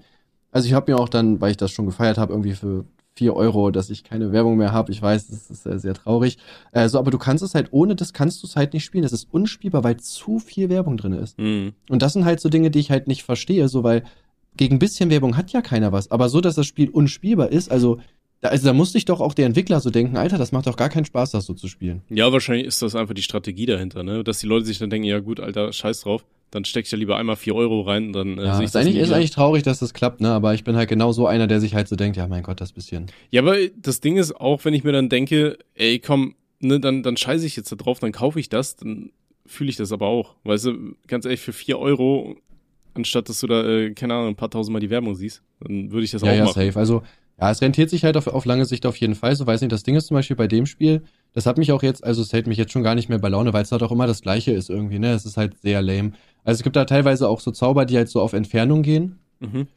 Also 0.54 0.65
ich 0.65 0.74
habe 0.74 0.94
mir 0.94 0.98
auch 0.98 1.10
dann, 1.10 1.41
weil 1.41 1.52
ich 1.52 1.58
das 1.58 1.72
schon 1.72 1.86
gefeiert 1.86 2.17
habe, 2.17 2.32
irgendwie 2.32 2.54
für 2.54 2.86
vier 3.13 3.36
Euro, 3.36 3.72
dass 3.72 3.89
ich 3.89 4.04
keine 4.04 4.32
Werbung 4.32 4.58
mehr 4.58 4.72
habe. 4.72 4.91
Ich 4.91 5.02
weiß, 5.02 5.28
das 5.28 5.50
ist 5.50 5.63
sehr, 5.63 5.80
sehr 5.80 5.94
traurig. 5.94 6.38
Äh, 6.72 6.88
so, 6.88 6.98
aber 6.98 7.12
du 7.12 7.17
kannst 7.17 7.44
es 7.44 7.56
halt, 7.56 7.67
ohne 7.72 7.96
das 7.96 8.13
kannst 8.13 8.41
du 8.41 8.48
es 8.48 8.56
halt 8.56 8.74
nicht 8.74 8.86
spielen. 8.86 9.04
Das 9.04 9.12
ist 9.12 9.28
unspielbar, 9.32 9.84
weil 9.84 9.98
zu 9.98 10.39
viel 10.39 10.70
Werbung 10.70 10.98
drin 10.98 11.13
ist. 11.13 11.38
Mhm. 11.38 11.74
Und 11.89 12.02
das 12.02 12.13
sind 12.13 12.26
halt 12.26 12.39
so 12.39 12.50
Dinge, 12.50 12.72
die 12.72 12.80
ich 12.80 12.91
halt 12.91 13.08
nicht 13.08 13.24
verstehe, 13.24 13.67
so 13.67 13.84
weil 13.84 14.04
gegen 14.62 14.78
bisschen 14.78 15.10
Werbung 15.10 15.38
hat 15.38 15.52
ja 15.54 15.63
keiner 15.63 15.91
was. 15.91 16.12
Aber 16.12 16.30
so, 16.30 16.39
dass 16.39 16.54
das 16.54 16.67
Spiel 16.67 16.91
unspielbar 16.91 17.50
ist, 17.50 17.71
also 17.71 18.00
da, 18.41 18.50
also 18.50 18.67
da 18.67 18.74
musste 18.74 19.00
ich 19.00 19.06
doch 19.06 19.19
auch 19.19 19.34
der 19.34 19.47
Entwickler 19.47 19.80
so 19.80 19.89
denken, 19.89 20.17
Alter, 20.17 20.38
das 20.38 20.52
macht 20.52 20.67
doch 20.67 20.78
gar 20.78 20.89
keinen 20.89 21.06
Spaß, 21.06 21.32
das 21.32 21.47
so 21.47 21.56
zu 21.56 21.67
spielen. 21.67 22.04
Ja, 22.10 22.32
wahrscheinlich 22.32 22.67
ist 22.67 22.80
das 22.84 22.93
einfach 22.93 23.15
die 23.15 23.24
Strategie 23.24 23.65
dahinter, 23.65 24.04
ne? 24.04 24.24
Dass 24.24 24.38
die 24.38 24.45
Leute 24.45 24.65
sich 24.65 24.78
dann 24.78 24.91
denken, 24.91 25.08
ja 25.08 25.17
gut, 25.17 25.39
Alter, 25.39 25.74
scheiß 25.74 26.02
drauf, 26.02 26.24
dann 26.52 26.63
steck 26.63 26.86
ich 26.86 26.91
ja 26.91 26.97
lieber 27.00 27.17
einmal 27.17 27.38
vier 27.38 27.56
Euro 27.56 27.82
rein, 27.82 28.13
dann 28.13 28.38
äh, 28.38 28.43
ja, 28.45 28.54
sehe 28.54 28.62
ich 28.62 28.65
ist 28.67 28.76
das 28.76 28.86
eigentlich, 28.86 28.97
ist 28.97 29.12
eigentlich 29.12 29.32
traurig, 29.32 29.63
dass 29.63 29.80
das 29.80 29.95
klappt, 29.95 30.21
ne? 30.21 30.30
Aber 30.30 30.54
ich 30.54 30.63
bin 30.63 30.76
halt 30.76 30.89
genau 30.89 31.12
so 31.12 31.26
einer, 31.26 31.47
der 31.47 31.60
sich 31.60 31.74
halt 31.74 31.88
so 31.88 31.95
denkt, 31.95 32.15
ja 32.15 32.28
mein 32.28 32.43
Gott, 32.43 32.62
das 32.62 32.71
bisschen. 32.71 33.08
Ja, 33.32 33.41
aber 33.41 33.56
das 33.76 34.00
Ding 34.00 34.17
ist 34.17 34.39
auch, 34.39 34.63
wenn 34.63 34.76
ich 34.76 34.84
mir 34.84 34.91
dann 34.91 35.10
denke, 35.10 35.58
ey, 35.74 35.97
komm, 35.97 36.36
ne, 36.60 36.80
dann, 36.80 37.02
dann 37.02 37.17
scheiße 37.17 37.47
ich 37.47 37.56
jetzt 37.56 37.71
da 37.71 37.78
drauf, 37.78 37.97
dann 37.97 38.12
kaufe 38.12 38.39
ich 38.39 38.47
das, 38.47 38.76
dann 38.76 39.10
fühle 39.47 39.71
ich 39.71 39.76
das 39.76 39.91
aber 39.91 40.06
auch. 40.06 40.36
Weißt 40.43 40.67
du, 40.67 40.95
ganz 41.08 41.26
ehrlich, 41.26 41.41
für 41.41 41.52
vier 41.52 41.80
Euro 41.80 42.36
anstatt 42.93 43.30
dass 43.30 43.39
du 43.39 43.47
da, 43.47 43.63
äh, 43.63 43.93
keine 43.93 44.13
Ahnung, 44.13 44.30
ein 44.30 44.36
paar 44.36 44.49
tausend 44.49 44.73
Mal 44.73 44.80
die 44.80 44.89
Werbung 44.89 45.15
siehst. 45.15 45.41
Dann 45.60 45.91
würde 45.91 46.04
ich 46.04 46.12
das 46.12 46.21
ja, 46.21 46.32
auch 46.32 46.36
ja, 46.36 46.45
machen. 46.45 46.60
Ja, 46.60 46.65
safe. 46.67 46.80
Also, 46.80 47.04
ja, 47.39 47.49
es 47.49 47.62
rentiert 47.62 47.89
sich 47.89 48.04
halt 48.04 48.17
auf, 48.17 48.27
auf 48.27 48.45
lange 48.45 48.65
Sicht 48.65 48.86
auf 48.86 48.95
jeden 48.97 49.15
Fall. 49.15 49.36
So 49.36 49.47
weiß 49.47 49.62
nicht, 49.62 49.71
das 49.71 49.84
Ding 49.84 49.95
ist 49.95 50.08
zum 50.08 50.15
Beispiel 50.15 50.36
bei 50.36 50.47
dem 50.47 50.65
Spiel, 50.67 51.01
das 51.34 51.45
hat 51.45 51.58
mich 51.58 51.71
auch 51.71 51.82
jetzt, 51.82 52.04
also 52.04 52.21
es 52.21 52.32
hält 52.34 52.45
mich 52.45 52.58
jetzt 52.58 52.71
schon 52.71 52.84
gar 52.84 52.93
nicht 52.93 53.10
mehr 53.10 53.17
bei 53.17 53.30
Laune, 53.30 53.51
weil 53.51 53.63
es 53.63 53.71
halt 53.71 53.82
auch 53.82 53.91
immer 53.91 54.06
das 54.06 54.21
Gleiche 54.21 54.51
ist 54.51 54.69
irgendwie, 54.69 54.99
ne? 54.99 55.12
Es 55.13 55.25
ist 55.25 55.38
halt 55.38 55.58
sehr 55.60 55.82
lame. 55.82 56.12
Also 56.43 56.60
es 56.60 56.63
gibt 56.63 56.75
da 56.75 56.86
teilweise 56.86 57.27
auch 57.27 57.39
so 57.39 57.51
Zauber, 57.51 57.86
die 57.86 57.97
halt 57.97 58.10
so 58.10 58.21
auf 58.21 58.34
Entfernung 58.34 58.84
gehen. 58.84 59.17
Mhm. 59.39 59.67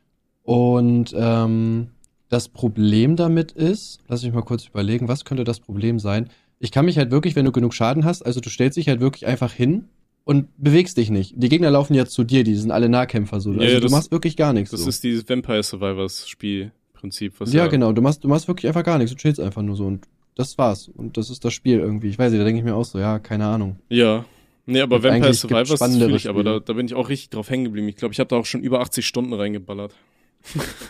Und 0.43 1.15
ähm, 1.17 1.89
das 2.29 2.49
Problem 2.49 3.17
damit 3.17 3.53
ist, 3.53 4.01
lass 4.09 4.23
mich 4.23 4.33
mal 4.33 4.43
kurz 4.43 4.67
überlegen, 4.67 5.09
was 5.09 5.25
könnte 5.25 5.45
das 5.45 5.61
Problem 5.61 5.99
sein? 5.99 6.29
Ich 6.59 6.71
kann 6.71 6.85
mich 6.85 6.99
halt 6.99 7.11
wirklich, 7.11 7.35
wenn 7.35 7.45
du 7.45 7.53
genug 7.53 7.73
Schaden 7.73 8.05
hast, 8.05 8.23
also 8.23 8.41
du 8.41 8.51
stellst 8.51 8.77
dich 8.77 8.89
halt 8.89 9.01
wirklich 9.01 9.27
einfach 9.27 9.53
hin 9.53 9.89
und 10.25 10.49
bewegst 10.57 10.97
dich 10.97 11.11
nicht. 11.11 11.35
Die 11.37 11.49
Gegner 11.49 11.71
laufen 11.71 11.95
ja 11.95 12.07
zu 12.07 12.25
dir, 12.25 12.45
die 12.45 12.55
sind 12.55 12.71
alle 12.71 12.89
Nahkämpfer 12.89 13.41
so. 13.41 13.51
Also 13.51 13.63
ja, 13.63 13.81
du 13.81 13.89
machst 13.89 14.11
wirklich 14.11 14.37
gar 14.37 14.53
nichts. 14.53 14.71
Das 14.71 14.81
so. 14.81 14.89
ist 14.89 15.05
dieses 15.05 15.29
Vampire 15.29 15.63
Survivors 15.63 16.29
Spielprinzip, 16.29 17.41
was 17.41 17.53
ja, 17.53 17.65
ja 17.65 17.71
genau, 17.71 17.93
du 17.93 18.03
machst 18.03 18.25
du 18.25 18.29
machst 18.29 18.49
wirklich 18.49 18.67
einfach 18.67 18.85
gar 18.85 18.99
nichts, 18.99 19.13
du 19.13 19.19
chillst 19.19 19.41
einfach 19.41 19.63
nur 19.63 19.77
so 19.77 19.87
und 19.87 20.07
das 20.35 20.59
war's 20.59 20.89
und 20.89 21.17
das 21.17 21.31
ist 21.31 21.45
das 21.45 21.53
Spiel 21.53 21.79
irgendwie. 21.79 22.09
Ich 22.09 22.19
weiß 22.19 22.33
nicht, 22.33 22.41
da 22.41 22.45
denke 22.45 22.59
ich 22.59 22.65
mir 22.65 22.75
auch 22.75 22.85
so, 22.85 22.99
ja, 22.99 23.19
keine 23.19 23.47
Ahnung. 23.47 23.77
Ja. 23.89 24.25
Nee, 24.67 24.81
aber 24.81 24.97
und 24.97 25.03
Vampire 25.03 25.35
Survivors 25.35 25.83
fühle 25.83 26.17
ich, 26.17 26.29
aber 26.29 26.43
da, 26.43 26.59
da 26.59 26.73
bin 26.73 26.87
ich 26.87 26.95
auch 26.95 27.11
richtig 27.11 27.31
drauf 27.31 27.51
hängen 27.51 27.65
geblieben. 27.65 27.89
Ich 27.89 27.97
glaube, 27.97 28.13
ich 28.13 28.21
habe 28.21 28.29
da 28.29 28.37
auch 28.37 28.47
schon 28.47 28.63
über 28.63 28.81
80 28.81 29.07
Stunden 29.07 29.35
reingeballert. 29.35 29.95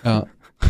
Ja. 0.04 0.26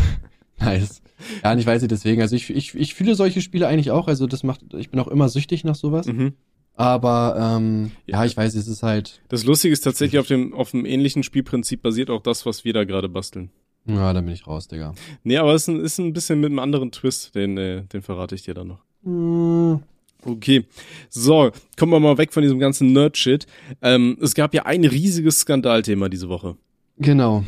nice. 0.59 1.03
Ja, 1.42 1.53
und 1.53 1.59
ich 1.59 1.66
weiß 1.66 1.83
nicht, 1.83 1.92
deswegen, 1.92 2.22
also 2.22 2.35
ich, 2.35 2.48
ich, 2.48 2.74
ich 2.74 2.94
fühle 2.94 3.14
solche 3.14 3.42
Spiele 3.42 3.66
eigentlich 3.68 3.90
auch, 3.90 4.09
also 4.09 4.27
das 4.27 4.42
macht, 4.42 4.62
ich 4.74 4.90
bin 4.90 5.00
auch 5.00 5.09
immer 5.09 5.29
süchtig 5.29 5.64
nach 5.64 5.74
sowas. 5.74 6.07
Mhm. 6.07 6.33
Aber 6.77 7.37
ähm, 7.57 7.93
ja, 8.07 8.25
ich 8.25 8.37
weiß, 8.37 8.55
es 8.55 8.67
ist 8.67 8.83
halt. 8.83 9.21
Das 9.29 9.45
Lustige 9.45 9.73
ist 9.73 9.83
tatsächlich 9.83 10.19
auf 10.19 10.27
dem, 10.27 10.55
auf 10.55 10.73
dem 10.73 10.85
ähnlichen 10.85 11.23
Spielprinzip 11.23 11.83
basiert 11.83 12.11
auch 12.11 12.23
das, 12.23 12.47
was 12.47 12.65
wir 12.65 12.73
da 12.73 12.85
gerade 12.85 13.09
basteln. 13.09 13.51
Ja, 13.87 14.13
da 14.13 14.21
bin 14.21 14.33
ich 14.33 14.47
raus, 14.47 14.67
Digga. 14.67 14.95
Nee, 15.23 15.37
aber 15.37 15.55
es 15.55 15.63
ist 15.63 15.69
ein, 15.69 15.81
ist 15.81 15.99
ein 15.99 16.13
bisschen 16.13 16.41
mit 16.41 16.51
einem 16.51 16.59
anderen 16.59 16.91
Twist, 16.91 17.35
den, 17.35 17.59
äh, 17.59 17.83
den 17.85 18.03
verrate 18.03 18.35
ich 18.35 18.43
dir 18.43 18.55
dann 18.55 18.69
noch. 18.69 18.83
Hm, 19.05 19.81
Okay, 20.27 20.65
so, 21.11 21.51
kommen 21.77 21.93
wir 21.93 22.01
mal 22.01 22.17
weg 22.17 22.33
von 22.33 22.43
diesem 22.43 22.59
ganzen 22.59 22.93
Nerd-Shit. 22.95 23.47
Ähm, 23.83 24.17
es 24.23 24.35
gab 24.35 24.55
ja 24.55 24.65
ein 24.65 24.85
riesiges 24.85 25.41
Skandalthema 25.41 26.09
diese 26.09 26.29
Woche. 26.29 26.57
genau. 26.99 27.45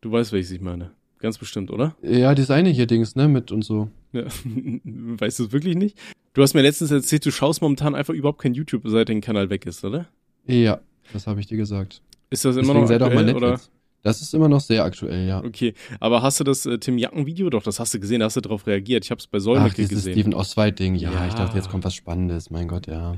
Du 0.00 0.12
weißt, 0.12 0.32
welches 0.32 0.50
ich 0.50 0.60
meine. 0.60 0.90
Ganz 1.18 1.38
bestimmt, 1.38 1.70
oder? 1.70 1.96
Ja, 2.02 2.34
das 2.34 2.50
eine 2.50 2.68
hier 2.68 2.86
Dings, 2.86 3.16
ne, 3.16 3.26
mit 3.26 3.52
und 3.52 3.62
so. 3.62 3.88
Ja. 4.14 4.24
weißt 4.84 5.38
du 5.40 5.44
es 5.44 5.52
wirklich 5.52 5.76
nicht? 5.76 5.98
Du 6.32 6.42
hast 6.42 6.54
mir 6.54 6.62
letztens 6.62 6.90
erzählt, 6.90 7.26
du 7.26 7.30
schaust 7.30 7.60
momentan 7.62 7.94
einfach 7.94 8.14
überhaupt 8.14 8.40
kein 8.40 8.54
YouTube, 8.54 8.82
seit 8.86 9.08
dein 9.08 9.20
Kanal 9.20 9.50
weg 9.50 9.66
ist, 9.66 9.84
oder? 9.84 10.06
Ja, 10.46 10.80
das 11.12 11.26
habe 11.26 11.40
ich 11.40 11.46
dir 11.46 11.56
gesagt. 11.56 12.00
Ist 12.30 12.44
das 12.44 12.56
immer 12.56 12.74
Deswegen 12.74 12.80
noch 12.80 12.98
doch 12.98 13.06
aktuell, 13.06 13.24
nett 13.24 13.36
oder? 13.36 13.60
Das 14.02 14.20
ist 14.20 14.34
immer 14.34 14.48
noch 14.48 14.60
sehr 14.60 14.84
aktuell, 14.84 15.26
ja. 15.26 15.42
Okay, 15.42 15.72
aber 15.98 16.20
hast 16.22 16.38
du 16.38 16.44
das 16.44 16.66
äh, 16.66 16.78
Tim 16.78 16.98
Jacken 16.98 17.24
Video? 17.24 17.48
Doch, 17.48 17.62
das 17.62 17.80
hast 17.80 17.94
du 17.94 18.00
gesehen, 18.00 18.20
da 18.20 18.26
hast 18.26 18.36
du 18.36 18.42
drauf 18.42 18.66
reagiert. 18.66 19.04
Ich 19.04 19.10
hab's 19.10 19.26
bei 19.26 19.38
Ach, 19.38 19.42
Solmecke 19.42 19.76
dieses 19.76 19.90
gesehen. 19.90 20.12
Steven 20.12 20.34
Oswald-Ding. 20.34 20.94
Ja, 20.96 21.10
Ja. 21.12 21.26
ich 21.26 21.34
dachte, 21.34 21.56
jetzt 21.56 21.70
kommt 21.70 21.84
was 21.84 21.94
Spannendes. 21.94 22.50
Mein 22.50 22.68
Gott, 22.68 22.86
ja. 22.86 23.14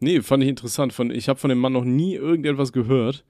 Nee, 0.00 0.22
fand 0.22 0.42
ich 0.42 0.48
interessant. 0.48 0.92
Von, 0.94 1.10
ich 1.10 1.28
habe 1.28 1.38
von 1.38 1.50
dem 1.50 1.58
Mann 1.58 1.72
noch 1.74 1.84
nie 1.84 2.14
irgendetwas 2.14 2.72
gehört. 2.72 3.24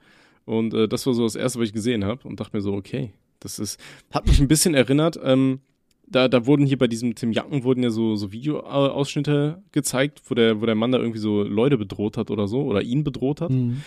Und 0.45 0.75
äh, 0.75 0.87
das 0.87 1.07
war 1.07 1.15
so 1.15 1.25
das 1.25 1.35
Erste, 1.35 1.59
was 1.59 1.67
ich 1.69 1.73
gesehen 1.73 2.05
habe. 2.05 2.27
Und 2.29 2.39
dachte 2.39 2.57
mir 2.57 2.63
so, 2.63 2.73
okay, 2.75 3.13
das 3.41 3.59
ist, 3.59 3.81
hat 4.13 4.27
mich 4.27 4.39
ein 4.41 4.47
bisschen 4.49 4.75
erinnert. 4.75 5.19
Ähm, 5.25 5.61
da, 6.07 6.29
da 6.29 6.47
wurden 6.47 6.67
hier 6.67 6.79
bei 6.79 6.87
diesem 6.87 7.15
Tim 7.15 7.33
Jacken 7.33 7.65
wurden 7.65 7.83
ja 7.83 7.91
so, 7.91 8.17
so 8.17 8.31
Videoausschnitte 8.33 9.63
gezeigt, 9.73 10.23
wo 10.29 10.35
der, 10.35 10.61
wo 10.61 10.67
der 10.67 10.75
Mann 10.75 10.93
da 10.93 10.99
irgendwie 10.99 11.19
so 11.19 11.43
Leute 11.43 11.79
bedroht 11.79 12.17
hat 12.17 12.31
oder 12.31 12.47
so, 12.49 12.63
oder 12.63 12.83
ihn 12.83 13.05
bedroht 13.05 13.41
hat. 13.41 13.51
Mhm. 13.51 13.83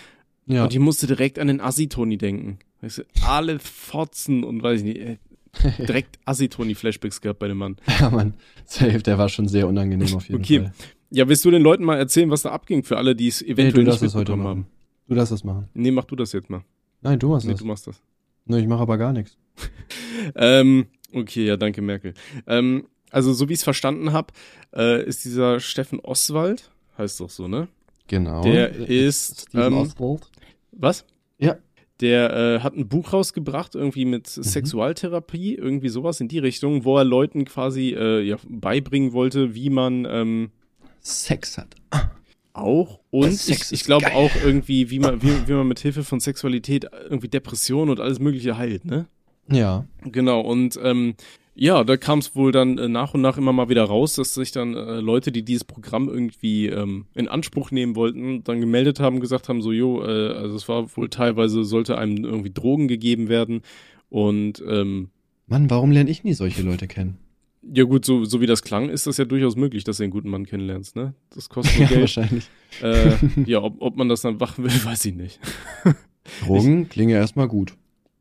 Ja. 0.47 0.63
Und 0.63 0.73
ich 0.73 0.80
musste 0.80 1.08
direkt 1.08 1.39
an 1.39 1.47
den 1.47 1.60
Assi-Toni 1.62 2.17
denken. 2.17 2.60
Weißt 2.82 2.99
du, 2.99 3.03
alle 3.25 3.60
Fotzen 3.60 4.43
und 4.43 4.63
weiß 4.63 4.80
ich 4.82 4.86
nicht, 4.86 4.97
äh, 4.99 5.17
direkt 5.86 6.19
Assi-Toni-Flashbacks 6.25 7.21
gehabt 7.21 7.39
bei 7.39 7.47
dem 7.47 7.58
Mann. 7.58 7.77
ja, 7.99 8.10
Mann. 8.10 8.34
Safe, 8.65 8.99
der 8.99 9.17
war 9.17 9.30
schon 9.30 9.47
sehr 9.47 9.67
unangenehm 9.67 10.15
auf 10.15 10.27
jeden 10.30 10.39
Okay. 10.41 10.60
Fall. 10.62 10.73
Ja, 11.10 11.27
willst 11.30 11.43
du 11.45 11.51
den 11.51 11.62
Leuten 11.62 11.84
mal 11.86 11.97
erzählen, 11.97 12.30
was 12.30 12.41
da 12.43 12.51
abging 12.51 12.84
für 12.84 12.97
alle, 12.97 13.15
die 13.15 13.27
es 13.30 13.41
Nee, 13.41 13.51
eventuell 13.51 13.86
du 13.86 13.91
nicht 13.91 14.01
mitbekommen 14.01 14.43
machen. 14.43 14.49
haben? 14.49 14.67
Du 15.08 15.15
darfst 15.15 15.32
das 15.32 15.43
machen. 15.43 15.69
Nee, 15.73 15.91
mach 15.91 16.03
du 16.06 16.15
das 16.17 16.34
jetzt 16.34 16.49
mal. 16.49 16.63
Nein, 17.01 17.17
du 17.19 17.30
machst 17.30 17.45
Nee, 17.45 17.53
das. 17.53 17.62
du 17.62 17.65
machst 17.67 17.88
das. 17.88 18.01
Nee, 18.45 18.60
ich 18.60 18.67
mache 18.67 18.82
aber 18.82 18.97
gar 18.97 19.13
nichts. 19.13 19.38
Ähm, 20.36 20.88
okay, 21.13 21.46
ja, 21.46 21.58
danke, 21.58 21.82
Merkel. 21.82 22.13
Ähm, 22.48 22.88
also, 23.10 23.34
so 23.34 23.48
wie 23.50 23.54
ich 23.54 23.60
es 23.60 23.63
verstanden 23.63 24.12
habe, 24.13 24.34
äh, 24.76 25.04
ist 25.06 25.24
dieser 25.26 25.60
Steffen 25.60 26.00
Oswald, 26.02 26.72
heißt 26.98 27.20
doch 27.20 27.30
so, 27.30 27.48
ne? 27.48 27.67
Genau. 28.08 28.41
Der 28.43 28.74
Äh, 28.89 29.08
ist, 29.08 29.41
Steven 29.50 29.74
ähm, 29.74 29.78
Oswald. 29.80 30.30
Was? 30.72 31.06
Ja. 31.38 31.58
Der 32.00 32.32
äh, 32.58 32.60
hat 32.60 32.76
ein 32.76 32.88
Buch 32.88 33.12
rausgebracht, 33.13 33.74
irgendwie 33.76 34.06
mit 34.06 34.32
Mhm. 34.38 34.43
Sexualtherapie, 34.43 35.56
irgendwie 35.56 35.89
sowas 35.89 36.22
in 36.22 36.28
die 36.28 36.38
Richtung, 36.39 36.84
wo 36.86 36.98
er 36.98 37.04
Leuten 37.04 37.43
quasi 37.46 37.96
äh, 37.98 38.22
ja, 38.22 38.38
beibringen 38.48 39.13
wollte, 39.13 39.56
wie 39.56 39.70
man 39.72 40.06
ähm, 40.10 40.52
Sex 41.02 41.58
hat. 41.58 41.76
auch 42.54 43.00
und 43.10 43.32
ich, 43.50 43.72
ich 43.72 43.84
glaube 43.84 44.13
auch 44.13 44.32
irgendwie, 44.43 44.89
wie 44.89 45.00
man, 45.00 45.22
wie, 45.22 45.48
wie 45.48 45.54
man 45.54 45.67
mit 45.67 45.80
Hilfe 45.80 46.04
von 46.04 46.20
Sexualität 46.20 46.86
irgendwie 47.10 47.30
Depressionen 47.30 47.89
und 47.89 48.00
alles 48.00 48.20
Mögliche 48.20 48.58
heilt, 48.58 48.86
ne? 48.86 49.08
Ja. 49.49 49.86
Genau, 50.03 50.41
und 50.41 50.79
ähm, 50.81 51.15
ja, 51.55 51.83
da 51.83 51.97
kam 51.97 52.19
es 52.19 52.36
wohl 52.36 52.51
dann 52.51 52.77
äh, 52.77 52.88
nach 52.88 53.13
und 53.13 53.21
nach 53.21 53.38
immer 53.38 53.53
mal 53.53 53.69
wieder 53.69 53.83
raus, 53.83 54.13
dass 54.13 54.33
sich 54.33 54.51
dann 54.51 54.75
äh, 54.75 54.99
Leute, 54.99 55.31
die 55.31 55.43
dieses 55.43 55.63
Programm 55.63 56.07
irgendwie 56.07 56.67
ähm, 56.67 57.05
in 57.15 57.27
Anspruch 57.27 57.71
nehmen 57.71 57.95
wollten, 57.95 58.43
dann 58.43 58.60
gemeldet 58.60 58.99
haben, 58.99 59.19
gesagt 59.19 59.49
haben, 59.49 59.62
so, 59.62 59.71
jo, 59.71 60.03
äh, 60.03 60.33
also 60.33 60.55
es 60.55 60.69
war 60.69 60.95
wohl 60.95 61.10
teilweise, 61.10 61.63
sollte 61.63 61.97
einem 61.97 62.23
irgendwie 62.23 62.53
Drogen 62.53 62.88
gegeben 62.88 63.27
werden 63.29 63.62
und 64.10 64.63
ähm, 64.67 65.10
Mann, 65.47 65.69
warum 65.69 65.91
lerne 65.91 66.10
ich 66.10 66.23
nie 66.23 66.33
solche 66.33 66.62
Leute 66.62 66.88
kennen? 66.88 67.17
ja 67.73 67.83
gut, 67.83 68.05
so, 68.05 68.23
so 68.23 68.41
wie 68.41 68.45
das 68.45 68.62
klang, 68.62 68.89
ist 68.89 69.07
das 69.07 69.17
ja 69.17 69.25
durchaus 69.25 69.55
möglich, 69.55 69.83
dass 69.83 69.97
du 69.97 70.03
einen 70.03 70.12
guten 70.12 70.29
Mann 70.29 70.45
kennenlernst, 70.45 70.95
ne? 70.95 71.13
Das 71.33 71.49
kostet 71.49 71.77
Ja, 71.79 71.88
Geld. 71.88 72.01
wahrscheinlich. 72.01 72.49
äh, 72.81 73.13
ja, 73.45 73.62
ob, 73.62 73.81
ob 73.81 73.97
man 73.97 74.10
das 74.10 74.21
dann 74.21 74.38
machen 74.38 74.63
will, 74.63 74.71
weiß 74.86 75.05
ich 75.05 75.15
nicht. 75.15 75.39
Drogen 76.41 76.89
klingen 76.89 77.12
ja 77.12 77.17
erstmal 77.17 77.47
gut. 77.47 77.75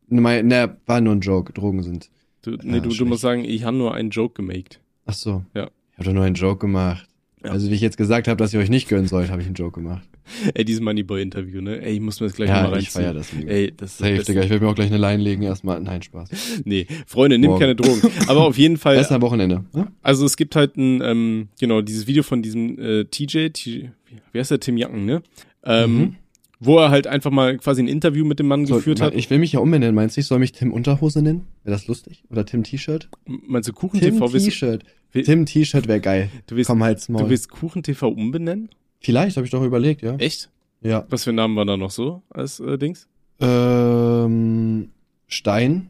Ne, 0.09 0.43
ne, 0.43 0.77
war 0.85 1.01
nur 1.01 1.13
ein 1.15 1.21
Joke. 1.21 1.53
Drogen 1.53 1.83
sind. 1.83 2.09
Du, 2.41 2.51
Ja, 2.51 2.57
nee, 2.63 2.77
du, 2.79 2.89
du 2.89 2.91
schlecht. 2.91 3.09
musst 3.09 3.21
sagen, 3.21 3.43
ich 3.45 3.63
habe 3.63 3.75
nur 3.77 3.93
einen 3.93 4.09
Joke 4.09 4.33
gemacht. 4.41 4.79
Ach 5.05 5.13
so. 5.13 5.43
Ja. 5.53 5.69
Ich 5.91 5.97
habe 5.97 6.05
doch 6.05 6.13
nur 6.13 6.23
einen 6.23 6.35
Joke 6.35 6.59
gemacht. 6.59 7.07
Ja. 7.43 7.51
Also 7.51 7.69
wie 7.69 7.75
ich 7.75 7.81
jetzt 7.81 7.97
gesagt 7.97 8.27
habe, 8.27 8.37
dass 8.37 8.53
ihr 8.53 8.59
euch 8.59 8.69
nicht 8.69 8.89
gönnen 8.89 9.07
sollt, 9.07 9.29
habe 9.29 9.41
ich 9.41 9.45
einen 9.47 9.55
Joke 9.55 9.79
gemacht. 9.79 10.07
Ey, 10.53 10.65
dieses 10.65 10.81
Moneyboy-Interview, 10.81 11.61
ne? 11.61 11.81
Ey, 11.81 11.93
ich 11.95 12.01
muss 12.01 12.19
mir 12.19 12.27
das 12.27 12.35
gleich 12.35 12.49
ja, 12.49 12.63
nochmal 12.63 12.79
ich 12.79 12.89
feier 12.89 13.15
reinziehen. 13.15 13.41
das. 13.41 13.45
Mega. 13.45 13.51
Ey, 13.51 13.73
das 13.77 13.97
Safe, 13.97 14.15
das, 14.15 14.25
Digga. 14.25 14.41
Ich 14.43 14.49
werde 14.49 14.65
mir 14.65 14.71
auch 14.71 14.75
gleich 14.75 14.87
eine 14.87 14.97
Line 14.97 15.21
legen 15.23 15.43
erstmal. 15.43 15.79
Nein, 15.79 16.01
Spaß. 16.01 16.29
Nee, 16.65 16.87
Freunde, 17.05 17.37
nimm 17.37 17.57
keine 17.59 17.75
Drogen. 17.75 18.01
Aber 18.27 18.45
auf 18.45 18.57
jeden 18.57 18.77
Fall, 18.77 18.95
Erst 18.95 19.11
am 19.11 19.21
Wochenende. 19.21 19.63
Ne? 19.73 19.87
also 20.01 20.25
es 20.25 20.35
gibt 20.35 20.55
halt 20.55 20.77
ein, 20.77 21.01
ähm, 21.03 21.47
genau, 21.59 21.81
dieses 21.81 22.07
Video 22.07 22.23
von 22.23 22.41
diesem 22.41 22.77
äh, 22.79 23.05
TJ, 23.05 23.49
T, 23.49 23.91
wie 24.33 24.39
heißt 24.39 24.51
der, 24.51 24.59
Tim 24.59 24.77
Jacken, 24.77 25.05
ne? 25.05 25.21
Ähm, 25.63 25.97
Mhm. 25.97 26.15
Wo 26.59 26.79
er 26.79 26.89
halt 26.89 27.05
einfach 27.05 27.29
mal 27.29 27.57
quasi 27.57 27.83
ein 27.83 27.87
Interview 27.87 28.25
mit 28.25 28.39
dem 28.39 28.47
Mann 28.47 28.65
So, 28.65 28.75
geführt 28.77 28.99
hat. 28.99 29.13
Ich 29.13 29.29
will 29.29 29.37
mich 29.37 29.51
ja 29.53 29.59
umbenennen. 29.59 29.93
Meinst 29.93 30.17
du, 30.17 30.21
ich 30.21 30.27
soll 30.27 30.39
mich 30.39 30.53
Tim 30.53 30.73
Unterhose 30.73 31.21
nennen? 31.21 31.45
Wäre 31.63 31.75
das 31.75 31.85
lustig? 31.87 32.23
Oder 32.31 32.45
Tim 32.45 32.63
T-Shirt? 32.63 33.09
Meinst 33.25 33.69
du 33.69 33.73
Tim 33.73 33.79
Kuchen-TV? 33.79 34.33
willst- 34.33 34.45
T-Shirt. 34.47 34.83
Will- 35.11 35.23
Tim 35.23 35.45
T-Shirt 35.45 35.87
wäre 35.87 35.99
geil. 36.01 36.29
Du 36.47 36.55
willst, 36.55 36.67
Komm 36.69 36.83
halt's 36.83 37.09
Maul. 37.09 37.23
du 37.23 37.29
willst 37.29 37.49
Kuchen-TV 37.51 38.07
umbenennen? 38.09 38.69
Vielleicht, 38.99 39.37
habe 39.37 39.45
ich 39.45 39.51
doch 39.51 39.63
überlegt, 39.63 40.01
ja. 40.01 40.15
Echt? 40.15 40.49
Ja. 40.81 41.05
Was 41.09 41.25
für 41.25 41.31
Namen 41.33 41.55
waren 41.55 41.67
da 41.67 41.77
noch 41.77 41.91
so 41.91 42.23
als 42.29 42.59
äh, 42.59 42.77
Dings? 42.79 43.07
Ähm, 43.39 44.89
Stein, 45.27 45.89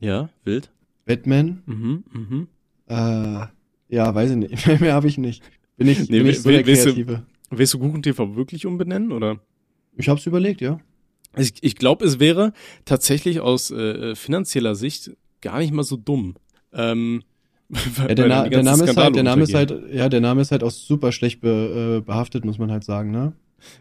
Ja, 0.00 0.28
wild. 0.44 0.70
Batman, 1.06 1.62
Mhm, 1.66 2.04
mhm. 2.12 2.48
äh, 2.88 3.46
ja, 3.88 4.14
weiß 4.14 4.30
ich 4.32 4.36
nicht. 4.36 4.66
Mehr, 4.80 4.94
habe 4.94 5.08
ich 5.08 5.18
nicht. 5.18 5.42
Bin 5.76 5.88
ich, 5.88 6.08
Nee, 6.10 6.18
bin 6.18 6.26
ich 6.28 6.36
will- 6.36 6.42
so 6.42 6.50
der 6.50 6.66
willst 6.66 6.84
du- 6.86 6.92
Kreative. 6.92 7.22
Willst 7.50 7.74
du 7.74 7.78
Kuchen-TV 7.78 8.36
wirklich 8.36 8.66
umbenennen, 8.66 9.12
oder? 9.12 9.40
Ich 9.96 10.08
hab's 10.08 10.26
überlegt, 10.26 10.60
ja. 10.60 10.78
Ich, 11.36 11.54
ich 11.62 11.76
glaube, 11.76 12.04
es 12.04 12.20
wäre 12.20 12.52
tatsächlich 12.84 13.40
aus 13.40 13.70
äh, 13.70 14.14
finanzieller 14.14 14.74
Sicht 14.74 15.12
gar 15.40 15.58
nicht 15.58 15.72
mal 15.72 15.82
so 15.82 15.96
dumm. 15.96 16.34
Ähm, 16.72 17.22
ja 18.08 18.14
der, 18.14 18.28
Na 18.28 18.44
die 18.44 18.50
der 18.50 18.62
Name 18.62 18.84
ist 18.84 18.96
halt, 18.96 19.16
der 19.16 19.22
Name 19.22 19.42
ist 19.42 19.54
halt, 19.54 19.74
ja, 19.92 20.08
der 20.08 20.20
Name 20.20 20.42
ist 20.42 20.52
halt 20.52 20.62
auch 20.62 20.70
super 20.70 21.10
schlecht 21.10 21.40
be, 21.40 21.98
äh, 21.98 22.04
behaftet, 22.04 22.44
muss 22.44 22.58
man 22.58 22.70
halt 22.70 22.84
sagen, 22.84 23.10
ne? 23.10 23.32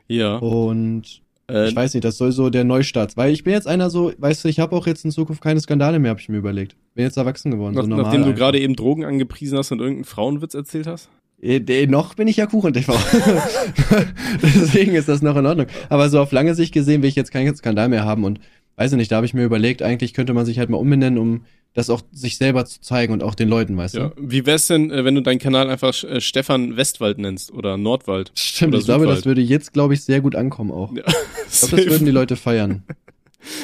Ja. 0.08 0.38
Und 0.38 1.22
äh, 1.50 1.68
ich 1.68 1.76
weiß 1.76 1.94
nicht, 1.94 2.06
das 2.06 2.18
soll 2.18 2.32
so 2.32 2.50
der 2.50 2.64
Neustart, 2.64 3.18
weil 3.18 3.34
ich 3.34 3.44
bin 3.44 3.54
jetzt 3.54 3.68
einer 3.68 3.90
so, 3.90 4.14
weißt 4.18 4.46
du, 4.46 4.48
ich 4.48 4.60
habe 4.60 4.76
auch 4.76 4.88
jetzt 4.88 5.04
in 5.04 5.12
Zukunft 5.12 5.42
keine 5.42 5.60
Skandale 5.60 6.00
mehr, 6.00 6.12
habe 6.12 6.22
ich 6.22 6.30
mir 6.30 6.38
überlegt. 6.38 6.78
Bin 6.94 7.04
jetzt 7.04 7.18
erwachsen 7.18 7.52
geworden, 7.52 7.76
nach, 7.76 7.84
so 7.84 7.88
normal. 7.90 8.06
nachdem 8.06 8.26
du 8.26 8.34
gerade 8.34 8.60
eben 8.60 8.76
Drogen 8.76 9.04
angepriesen 9.04 9.58
hast 9.58 9.72
und 9.72 9.80
irgendeinen 9.80 10.06
Frauenwitz 10.06 10.54
erzählt 10.54 10.88
hast? 10.88 11.10
Äh, 11.42 11.88
noch 11.88 12.14
bin 12.16 12.28
ich 12.28 12.38
ja 12.38 12.46
Kuchen-TV. 12.46 12.94
Deswegen 14.44 14.94
ist 14.96 15.08
das 15.10 15.22
noch 15.22 15.36
in 15.36 15.46
Ordnung. 15.46 15.68
Aber 15.90 16.10
so 16.10 16.20
auf 16.20 16.32
lange 16.32 16.56
Sicht 16.56 16.74
gesehen 16.74 17.02
will 17.02 17.10
ich 17.10 17.16
jetzt 17.16 17.32
keinen 17.32 17.56
Skandal 17.56 17.90
mehr 17.90 18.06
haben 18.06 18.24
und 18.24 18.40
weiß 18.76 18.92
ich 18.92 18.98
nicht, 18.98 19.12
da 19.12 19.18
habe 19.18 19.26
ich 19.26 19.34
mir 19.34 19.44
überlegt, 19.44 19.82
eigentlich 19.82 20.14
könnte 20.14 20.34
man 20.34 20.46
sich 20.46 20.60
halt 20.60 20.70
mal 20.70 20.78
umbenennen, 20.78 21.20
um 21.20 21.46
das 21.74 21.90
auch 21.90 22.02
sich 22.12 22.38
selber 22.38 22.66
zu 22.66 22.82
zeigen 22.82 23.14
und 23.14 23.24
auch 23.24 23.34
den 23.36 23.48
Leuten, 23.48 23.78
weißt 23.78 23.96
Ja. 23.96 24.10
du? 24.10 24.16
Wie 24.20 24.46
wär's 24.46 24.68
denn, 24.68 24.92
äh, 24.92 25.06
wenn 25.06 25.16
du 25.16 25.22
deinen 25.22 25.40
Kanal 25.40 25.70
einfach 25.70 26.04
äh, 26.04 26.20
Stefan 26.20 26.76
Westwald 26.76 27.18
nennst 27.18 27.52
oder 27.52 27.78
Nordwald? 27.78 28.32
Stimmt, 28.36 28.74
Oder 28.74 28.80
ich 28.80 28.86
glaube, 28.86 29.02
Südwald. 29.02 29.18
das 29.20 29.26
würde 29.26 29.42
jetzt, 29.42 29.72
glaube 29.74 29.94
ich, 29.94 30.04
sehr 30.04 30.20
gut 30.22 30.36
ankommen 30.36 30.72
auch. 30.72 30.94
Ja. 30.96 31.04
Ich 31.54 31.60
glaube, 31.68 31.84
das 31.84 31.92
würden 31.94 32.06
die 32.06 32.12
Leute 32.12 32.36
feiern. 32.38 32.84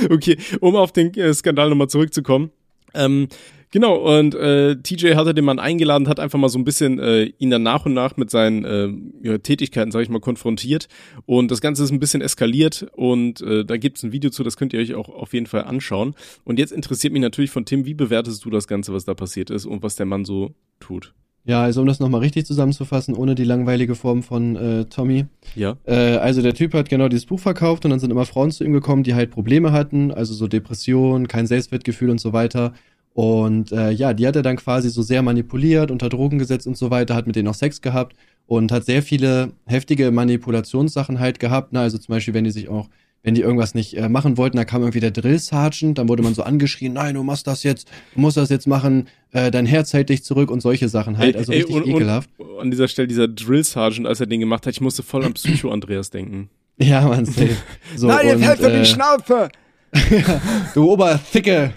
Okay, 0.10 0.38
um 0.60 0.76
auf 0.76 0.92
den 0.92 1.14
Skandal 1.36 1.70
nochmal 1.70 1.88
zurückzukommen. 1.88 2.50
Ähm, 2.94 3.28
genau, 3.72 4.18
und 4.18 4.36
äh, 4.36 4.76
TJ 4.78 5.16
hatte 5.16 5.34
den 5.34 5.46
Mann 5.46 5.60
eingeladen, 5.60 6.08
hat 6.08 6.20
einfach 6.20 6.40
mal 6.40 6.50
so 6.50 6.58
ein 6.60 6.64
bisschen 6.64 7.00
äh, 7.00 7.26
ihn 7.38 7.50
dann 7.50 7.64
nach 7.64 7.86
und 7.86 7.94
nach 7.94 8.18
mit 8.18 8.30
seinen 8.30 8.66
äh, 8.66 9.28
ja, 9.28 9.38
Tätigkeiten, 9.38 9.92
sage 9.92 10.04
ich 10.04 10.10
mal, 10.10 10.20
konfrontiert. 10.20 10.88
Und 11.26 11.52
das 11.52 11.62
Ganze 11.62 11.84
ist 11.84 11.92
ein 11.92 12.00
bisschen 12.00 12.22
eskaliert 12.22 12.88
und 12.94 13.42
äh, 13.42 13.66
da 13.66 13.78
gibt's 13.78 14.04
ein 14.04 14.12
Video 14.12 14.30
zu, 14.30 14.44
das 14.44 14.58
könnt 14.58 14.74
ihr 14.74 14.80
euch 14.80 14.96
auch 14.96 15.10
auf 15.10 15.34
jeden 15.34 15.48
Fall 15.48 15.64
anschauen. 15.64 16.16
Und 16.44 16.60
jetzt 16.60 16.72
interessiert 16.72 17.14
mich 17.14 17.22
natürlich 17.22 17.52
von 17.52 17.66
Tim, 17.66 17.86
wie 17.86 17.94
bewertest 17.94 18.46
du 18.46 18.50
das 18.50 18.68
Ganze, 18.68 18.94
was 18.94 19.06
da 19.06 19.14
passiert 19.14 19.50
ist 19.50 19.66
und 19.66 19.84
was 19.84 19.96
der 19.96 20.06
Mann 20.06 20.26
so 20.26 20.56
tut? 20.80 21.14
Ja, 21.48 21.64
also 21.64 21.80
um 21.80 21.88
das 21.88 22.02
nochmal 22.02 22.20
richtig 22.20 22.46
zusammenzufassen, 22.46 23.16
ohne 23.16 23.34
die 23.34 23.46
langweilige 23.46 23.96
Form 23.96 24.22
von 24.22 24.58
äh, 24.58 24.86
Tommy. 24.86 25.28
Ja. 25.56 25.78
Äh, 25.86 26.18
also 26.18 26.42
der 26.42 26.54
Typ 26.54 26.74
hat 26.74 26.90
genau 26.90 27.08
dieses 27.08 27.26
Buch 27.26 27.40
verkauft 27.40 27.86
und 27.86 27.92
dann 27.92 28.02
sind 28.02 28.12
immer 28.12 28.26
Frauen 28.26 28.52
zu 28.52 28.66
ihm 28.66 28.74
gekommen, 28.74 29.04
die 29.04 29.16
halt 29.16 29.32
Probleme 29.32 29.72
hatten, 29.72 30.12
also 30.12 30.34
so 30.34 30.50
Depressionen, 30.50 31.30
kein 31.30 31.48
Selbstwertgefühl 31.48 32.10
und 32.10 32.20
so 32.20 32.34
weiter. 32.34 32.74
Und 33.14 33.72
äh, 33.72 33.92
ja, 33.92 34.14
die 34.14 34.28
hat 34.28 34.36
er 34.36 34.42
dann 34.42 34.58
quasi 34.58 34.90
so 34.90 35.02
sehr 35.02 35.22
manipuliert, 35.22 35.90
unter 35.90 36.10
Drogen 36.10 36.38
gesetzt 36.38 36.68
und 36.68 36.76
so 36.76 36.92
weiter, 36.92 37.16
hat 37.16 37.28
mit 37.28 37.38
denen 37.38 37.48
auch 37.48 37.54
Sex 37.54 37.82
gehabt 37.82 38.18
und 38.46 38.74
hat 38.74 38.84
sehr 38.84 39.02
viele 39.02 39.54
heftige 39.66 40.12
Manipulationssachen 40.12 41.20
halt 41.20 41.40
gehabt. 41.40 41.72
Ne? 41.72 41.80
Also 41.80 41.98
zum 41.98 42.14
Beispiel, 42.14 42.34
wenn 42.34 42.44
die 42.44 42.52
sich 42.52 42.68
auch, 42.68 42.90
wenn 43.24 43.36
die 43.36 43.42
irgendwas 43.42 43.76
nicht 43.76 43.98
äh, 43.98 44.10
machen 44.10 44.38
wollten, 44.38 44.58
da 44.58 44.66
kam 44.66 44.82
irgendwie 44.82 45.00
der 45.00 45.12
Drill 45.12 45.40
Sergeant, 45.40 45.98
dann 45.98 46.08
wurde 46.08 46.24
man 46.24 46.34
so 46.34 46.44
angeschrien, 46.44 46.94
nein, 46.94 47.16
du 47.16 47.24
machst 47.24 47.48
das 47.48 47.64
jetzt, 47.64 47.90
du 48.14 48.22
musst 48.22 48.38
das 48.38 48.50
jetzt 48.50 48.68
machen, 48.68 49.08
äh, 49.32 49.52
dein 49.52 49.66
Herz 49.66 49.94
hält 49.94 50.10
dich 50.10 50.24
zurück 50.24 50.50
und 50.50 50.62
solche 50.62 50.88
Sachen 50.90 51.18
halt, 51.18 51.36
also 51.36 51.52
ey, 51.52 51.60
richtig 51.60 51.76
und, 51.76 51.88
ekelhaft. 51.88 52.30
Und 52.38 52.60
an 52.60 52.72
dieser 52.72 52.88
Stelle 52.88 53.08
dieser 53.08 53.28
Drill 53.28 53.64
Sergeant, 53.64 54.08
als 54.08 54.20
er 54.20 54.28
den 54.28 54.40
gemacht 54.40 54.66
hat, 54.66 54.74
ich 54.74 54.82
musste 54.82 55.04
voll 55.04 55.26
an 55.26 55.34
Psycho 55.34 55.72
Andreas 55.72 56.10
denken. 56.10 56.50
Ja, 56.80 57.08
man, 57.08 57.26
safe. 57.26 57.58
So, 57.96 58.06
nein, 58.06 58.28
jetzt 58.28 58.44
hält 58.44 58.60
äh, 58.62 58.80
die 58.80 58.86
Schnauze! 58.86 59.50
du 60.74 60.92
Oberficke, 60.92 61.74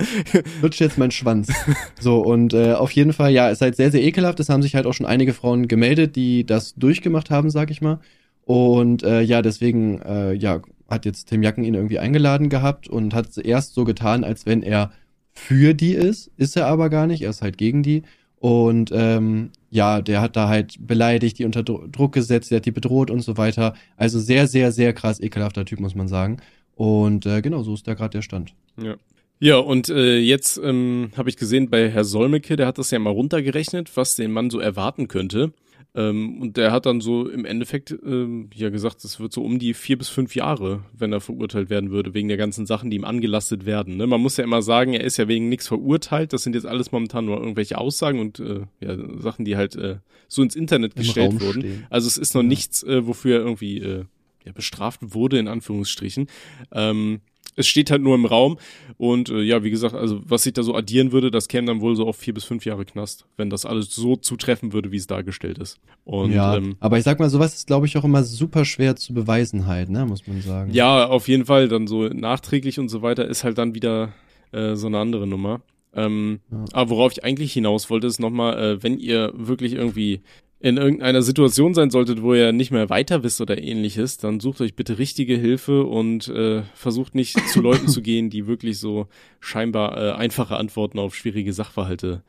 lutsch 0.62 0.80
jetzt 0.80 0.98
meinen 0.98 1.10
Schwanz. 1.10 1.50
So, 1.98 2.18
und 2.18 2.52
äh, 2.52 2.72
auf 2.72 2.90
jeden 2.92 3.12
Fall, 3.12 3.30
ja, 3.30 3.48
es 3.48 3.58
ist 3.58 3.62
halt 3.62 3.76
sehr, 3.76 3.90
sehr 3.90 4.02
ekelhaft. 4.02 4.40
Es 4.40 4.48
haben 4.48 4.62
sich 4.62 4.74
halt 4.74 4.86
auch 4.86 4.92
schon 4.92 5.06
einige 5.06 5.32
Frauen 5.32 5.68
gemeldet, 5.68 6.16
die 6.16 6.44
das 6.44 6.74
durchgemacht 6.74 7.30
haben, 7.30 7.50
sag 7.50 7.70
ich 7.70 7.80
mal. 7.80 8.00
Und 8.44 9.02
äh, 9.02 9.20
ja, 9.20 9.42
deswegen, 9.42 10.02
äh, 10.02 10.32
ja, 10.32 10.60
hat 10.90 11.04
jetzt 11.04 11.28
Tim 11.28 11.42
Jacken 11.42 11.64
ihn 11.64 11.74
irgendwie 11.74 11.98
eingeladen 11.98 12.48
gehabt 12.48 12.88
und 12.88 13.14
hat 13.14 13.38
erst 13.38 13.74
so 13.74 13.84
getan, 13.84 14.24
als 14.24 14.46
wenn 14.46 14.62
er 14.62 14.92
für 15.32 15.74
die 15.74 15.94
ist. 15.94 16.30
Ist 16.36 16.56
er 16.56 16.66
aber 16.66 16.90
gar 16.90 17.06
nicht, 17.06 17.22
er 17.22 17.30
ist 17.30 17.42
halt 17.42 17.56
gegen 17.56 17.82
die. 17.82 18.02
Und 18.36 18.90
ähm, 18.92 19.50
ja, 19.70 20.00
der 20.00 20.20
hat 20.20 20.34
da 20.34 20.48
halt 20.48 20.76
beleidigt, 20.80 21.38
die 21.38 21.44
unter 21.44 21.62
Druck 21.62 22.12
gesetzt, 22.12 22.50
der 22.50 22.56
hat 22.56 22.66
die 22.66 22.70
bedroht 22.70 23.10
und 23.10 23.20
so 23.20 23.36
weiter. 23.36 23.74
Also 23.96 24.18
sehr, 24.18 24.46
sehr, 24.46 24.72
sehr 24.72 24.92
krass 24.92 25.20
ekelhafter 25.20 25.64
Typ, 25.64 25.78
muss 25.80 25.94
man 25.94 26.08
sagen. 26.08 26.38
Und 26.74 27.26
äh, 27.26 27.42
genau, 27.42 27.62
so 27.62 27.74
ist 27.74 27.86
da 27.86 27.94
gerade 27.94 28.10
der 28.10 28.22
Stand. 28.22 28.54
Ja. 28.82 28.96
Ja, 29.42 29.56
und 29.56 29.88
äh, 29.88 30.18
jetzt 30.18 30.60
ähm, 30.62 31.12
habe 31.16 31.30
ich 31.30 31.38
gesehen 31.38 31.70
bei 31.70 31.90
Herr 31.90 32.04
Solmecke, 32.04 32.56
der 32.56 32.66
hat 32.66 32.76
das 32.76 32.90
ja 32.90 32.98
mal 32.98 33.08
runtergerechnet, 33.08 33.96
was 33.96 34.14
den 34.16 34.32
Mann 34.32 34.50
so 34.50 34.60
erwarten 34.60 35.08
könnte. 35.08 35.54
Ähm, 35.94 36.40
und 36.40 36.56
der 36.56 36.70
hat 36.70 36.86
dann 36.86 37.00
so 37.00 37.28
im 37.28 37.44
Endeffekt 37.44 37.90
ähm, 38.04 38.48
ja 38.54 38.70
gesagt, 38.70 39.04
es 39.04 39.18
wird 39.18 39.32
so 39.32 39.42
um 39.42 39.58
die 39.58 39.74
vier 39.74 39.98
bis 39.98 40.08
fünf 40.08 40.36
Jahre, 40.36 40.84
wenn 40.96 41.12
er 41.12 41.20
verurteilt 41.20 41.68
werden 41.68 41.90
würde, 41.90 42.14
wegen 42.14 42.28
der 42.28 42.36
ganzen 42.36 42.64
Sachen, 42.66 42.90
die 42.90 42.96
ihm 42.96 43.04
angelastet 43.04 43.66
werden. 43.66 43.96
Ne? 43.96 44.06
Man 44.06 44.20
muss 44.20 44.36
ja 44.36 44.44
immer 44.44 44.62
sagen, 44.62 44.92
er 44.92 45.02
ist 45.02 45.16
ja 45.16 45.26
wegen 45.26 45.48
nichts 45.48 45.66
verurteilt. 45.66 46.32
Das 46.32 46.42
sind 46.42 46.54
jetzt 46.54 46.66
alles 46.66 46.92
momentan 46.92 47.24
nur 47.24 47.38
irgendwelche 47.38 47.78
Aussagen 47.78 48.20
und 48.20 48.38
äh, 48.38 48.60
ja, 48.80 48.96
Sachen, 49.18 49.44
die 49.44 49.56
halt 49.56 49.74
äh, 49.76 49.96
so 50.28 50.42
ins 50.42 50.54
Internet 50.54 50.94
Im 50.94 51.02
gestellt 51.02 51.32
Raum 51.32 51.40
wurden. 51.40 51.60
Stehen. 51.62 51.86
Also 51.90 52.06
es 52.06 52.16
ist 52.16 52.34
noch 52.34 52.42
ja. 52.42 52.48
nichts, 52.48 52.82
äh, 52.84 53.06
wofür 53.06 53.38
er 53.38 53.42
irgendwie 53.42 53.78
äh, 53.78 54.04
ja, 54.44 54.52
bestraft 54.52 55.00
wurde, 55.02 55.38
in 55.38 55.48
Anführungsstrichen. 55.48 56.28
Ähm, 56.72 57.20
es 57.56 57.66
steht 57.66 57.90
halt 57.90 58.02
nur 58.02 58.14
im 58.14 58.24
Raum 58.24 58.58
und 58.96 59.28
äh, 59.28 59.42
ja, 59.42 59.62
wie 59.62 59.70
gesagt, 59.70 59.94
also 59.94 60.20
was 60.24 60.44
sich 60.44 60.52
da 60.52 60.62
so 60.62 60.74
addieren 60.74 61.12
würde, 61.12 61.30
das 61.30 61.48
käme 61.48 61.66
dann 61.66 61.80
wohl 61.80 61.96
so 61.96 62.06
auf 62.06 62.16
vier 62.16 62.34
bis 62.34 62.44
fünf 62.44 62.64
Jahre 62.64 62.84
Knast, 62.84 63.26
wenn 63.36 63.50
das 63.50 63.66
alles 63.66 63.94
so 63.94 64.16
zutreffen 64.16 64.72
würde, 64.72 64.92
wie 64.92 64.96
es 64.96 65.06
dargestellt 65.06 65.58
ist. 65.58 65.78
Und, 66.04 66.32
ja, 66.32 66.56
ähm, 66.56 66.76
aber 66.80 66.98
ich 66.98 67.04
sag 67.04 67.18
mal, 67.18 67.30
sowas 67.30 67.54
ist, 67.54 67.66
glaube 67.66 67.86
ich, 67.86 67.96
auch 67.96 68.04
immer 68.04 68.22
super 68.22 68.64
schwer 68.64 68.96
zu 68.96 69.14
beweisen 69.14 69.66
halt, 69.66 69.90
ne, 69.90 70.06
muss 70.06 70.26
man 70.26 70.40
sagen. 70.42 70.72
Ja, 70.72 71.06
auf 71.06 71.28
jeden 71.28 71.46
Fall, 71.46 71.68
dann 71.68 71.86
so 71.86 72.08
nachträglich 72.08 72.78
und 72.78 72.88
so 72.88 73.02
weiter 73.02 73.26
ist 73.26 73.44
halt 73.44 73.58
dann 73.58 73.74
wieder 73.74 74.12
äh, 74.52 74.74
so 74.74 74.86
eine 74.86 74.98
andere 74.98 75.26
Nummer. 75.26 75.60
Ähm, 75.92 76.40
ja. 76.50 76.64
Aber 76.72 76.90
worauf 76.90 77.12
ich 77.12 77.24
eigentlich 77.24 77.52
hinaus 77.52 77.90
wollte, 77.90 78.06
ist 78.06 78.20
nochmal, 78.20 78.58
äh, 78.58 78.82
wenn 78.82 78.98
ihr 78.98 79.32
wirklich 79.34 79.72
irgendwie 79.72 80.20
in 80.60 80.76
irgendeiner 80.76 81.22
Situation 81.22 81.72
sein 81.72 81.90
solltet, 81.90 82.22
wo 82.22 82.34
ihr 82.34 82.52
nicht 82.52 82.70
mehr 82.70 82.90
weiter 82.90 83.22
wisst 83.22 83.40
oder 83.40 83.60
ähnliches, 83.60 84.18
dann 84.18 84.40
sucht 84.40 84.60
euch 84.60 84.76
bitte 84.76 84.98
richtige 84.98 85.36
Hilfe 85.36 85.84
und 85.84 86.28
äh, 86.28 86.62
versucht 86.74 87.14
nicht 87.14 87.38
zu 87.48 87.60
Leuten 87.62 87.88
zu 87.88 88.02
gehen, 88.02 88.28
die 88.28 88.46
wirklich 88.46 88.78
so 88.78 89.08
scheinbar 89.40 89.96
äh, 89.96 90.12
einfache 90.12 90.58
Antworten 90.58 90.98
auf 90.98 91.16
schwierige 91.16 91.54
Sachverhalte 91.54 92.22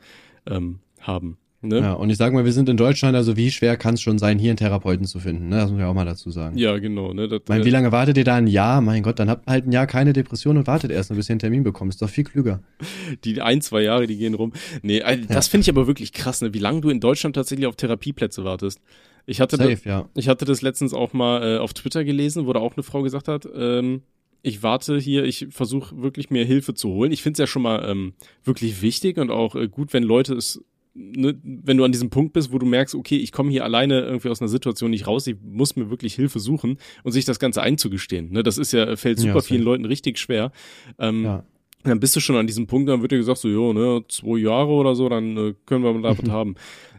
ähm, 0.46 0.80
haben. 1.02 1.38
Ne? 1.64 1.80
Ja, 1.80 1.94
und 1.94 2.10
ich 2.10 2.18
sag 2.18 2.34
mal, 2.34 2.44
wir 2.44 2.54
sind 2.54 2.70
in 2.70 2.78
Deutschland, 2.78 3.16
also 3.16 3.38
wie 3.38 3.52
schwer 3.52 3.78
kann 3.78 3.94
es 3.94 4.02
schon 4.02 4.18
sein, 4.18 4.40
hier 4.40 4.50
einen 4.50 4.58
Therapeuten 4.58 5.06
zu 5.06 5.20
finden? 5.20 5.50
Ne? 5.50 5.58
Das 5.58 5.70
muss 5.70 5.80
ich 5.80 5.86
auch 5.86 5.94
mal 5.94 6.06
dazu 6.06 6.32
sagen. 6.32 6.58
Ja, 6.58 6.78
genau. 6.80 7.14
Ne? 7.14 7.28
Das, 7.28 7.42
mein, 7.48 7.64
wie 7.64 7.70
lange 7.70 7.92
wartet 7.92 8.18
ihr 8.18 8.24
da 8.24 8.36
ein 8.36 8.48
Jahr? 8.48 8.82
Mein 8.82 9.04
Gott, 9.04 9.20
dann 9.20 9.30
habt 9.30 9.48
halt 9.48 9.68
ein 9.68 9.72
Jahr 9.72 9.86
keine 9.86 10.12
Depression 10.12 10.58
und 10.58 10.66
wartet 10.66 10.90
erst, 10.90 11.14
bis 11.14 11.30
ihr 11.30 11.34
einen 11.34 11.40
Termin 11.40 11.64
bekommt. 11.64 11.94
Ist 11.94 12.02
doch 12.02 12.10
viel 12.10 12.24
klüger. 12.24 12.62
Die 13.24 13.42
ein, 13.42 13.62
zwei 13.62 13.84
Jahre, 13.84 14.08
die 14.08 14.18
gehen 14.18 14.34
rum. 14.34 14.54
Nee, 14.82 15.04
also, 15.04 15.24
das 15.28 15.48
ja. 15.48 15.52
finde 15.52 15.64
ich 15.64 15.70
aber 15.70 15.86
wirklich 15.86 16.14
krass, 16.14 16.42
ne? 16.42 16.54
wie 16.54 16.60
lange 16.60 16.82
du 16.82 16.90
in 16.90 17.00
Deutschland 17.00 17.36
tatsächlich 17.36 17.68
auf 17.68 17.76
Therapieplätze 17.76 18.44
wartest. 18.44 18.80
Ich 19.28 19.40
hatte, 19.40 19.58
Safe, 19.58 19.70
das, 19.70 19.84
ja. 19.84 20.10
ich 20.16 20.28
hatte 20.28 20.46
das 20.46 20.64
letztens 20.64 20.94
auch 20.94 21.14
mal 21.14 21.44
äh, 21.44 21.58
auf 21.60 21.74
Twitter 21.74 22.04
gelesen, 22.04 22.48
wo 22.48 22.54
da 22.54 22.60
auch 22.60 22.76
eine 22.76 22.84
Frau 22.84 23.04
gesagt 23.04 23.28
hat, 23.28 23.48
ähm, 23.54 24.02
ich 24.44 24.64
warte 24.64 24.98
hier, 24.98 25.24
ich 25.26 25.48
versuche 25.52 26.02
wirklich 26.02 26.30
mir 26.32 26.44
Hilfe 26.46 26.74
zu 26.74 26.90
holen. 26.90 27.12
Ich 27.12 27.22
finde 27.22 27.36
es 27.36 27.40
ja 27.40 27.48
schon 27.48 27.62
mal 27.62 27.88
ähm, 27.88 28.14
wirklich 28.44 28.82
wichtig 28.82 29.18
und 29.18 29.30
auch 29.30 29.56
äh, 29.56 29.68
gut, 29.68 29.94
wenn 29.94 30.04
Leute 30.04 30.34
es 30.34 30.64
ne, 30.94 31.40
wenn 31.44 31.78
du 31.78 31.84
an 31.84 31.92
diesem 31.92 32.10
Punkt 32.10 32.34
bist, 32.34 32.52
wo 32.52 32.58
du 32.58 32.66
merkst, 32.66 32.96
okay, 32.96 33.18
ich 33.18 33.32
komme 33.32 33.52
hier 33.52 33.64
alleine 33.64 34.02
irgendwie 34.02 34.30
aus 34.30 34.42
einer 34.42 34.50
Situation 34.50 34.92
nicht 34.92 35.08
raus, 35.08 35.28
ich 35.28 35.36
muss 35.42 35.76
mir 35.76 35.90
wirklich 35.90 36.16
Hilfe 36.16 36.40
suchen 36.40 36.78
und 37.04 37.12
sich 37.12 37.26
das 37.26 37.40
Ganze 37.40 37.62
einzugestehen. 37.62 38.32
Ne, 38.32 38.44
das 38.44 38.58
ist 38.58 38.72
ja, 38.74 38.96
fällt 38.96 39.20
super 39.20 39.36
ja, 39.36 39.42
vielen 39.42 39.64
Leuten 39.64 39.86
richtig 39.86 40.18
schwer. 40.18 40.52
Ähm, 41.00 41.24
ja. 41.24 41.44
Dann 41.84 42.00
bist 42.00 42.16
du 42.16 42.20
schon 42.20 42.36
an 42.36 42.46
diesem 42.46 42.68
Punkt, 42.68 42.90
dann 42.90 43.02
wird 43.02 43.12
dir 43.12 43.18
gesagt, 43.18 43.40
so, 43.40 43.48
jo, 43.48 43.74
ne, 43.74 44.04
zwei 44.08 44.38
Jahre 44.38 44.70
oder 44.70 44.94
so, 44.94 45.10
dann 45.10 45.36
äh, 45.36 45.54
können 45.66 45.84
wir 45.84 45.94
mal 45.94 46.02
damit 46.02 46.30
haben. 46.30 46.56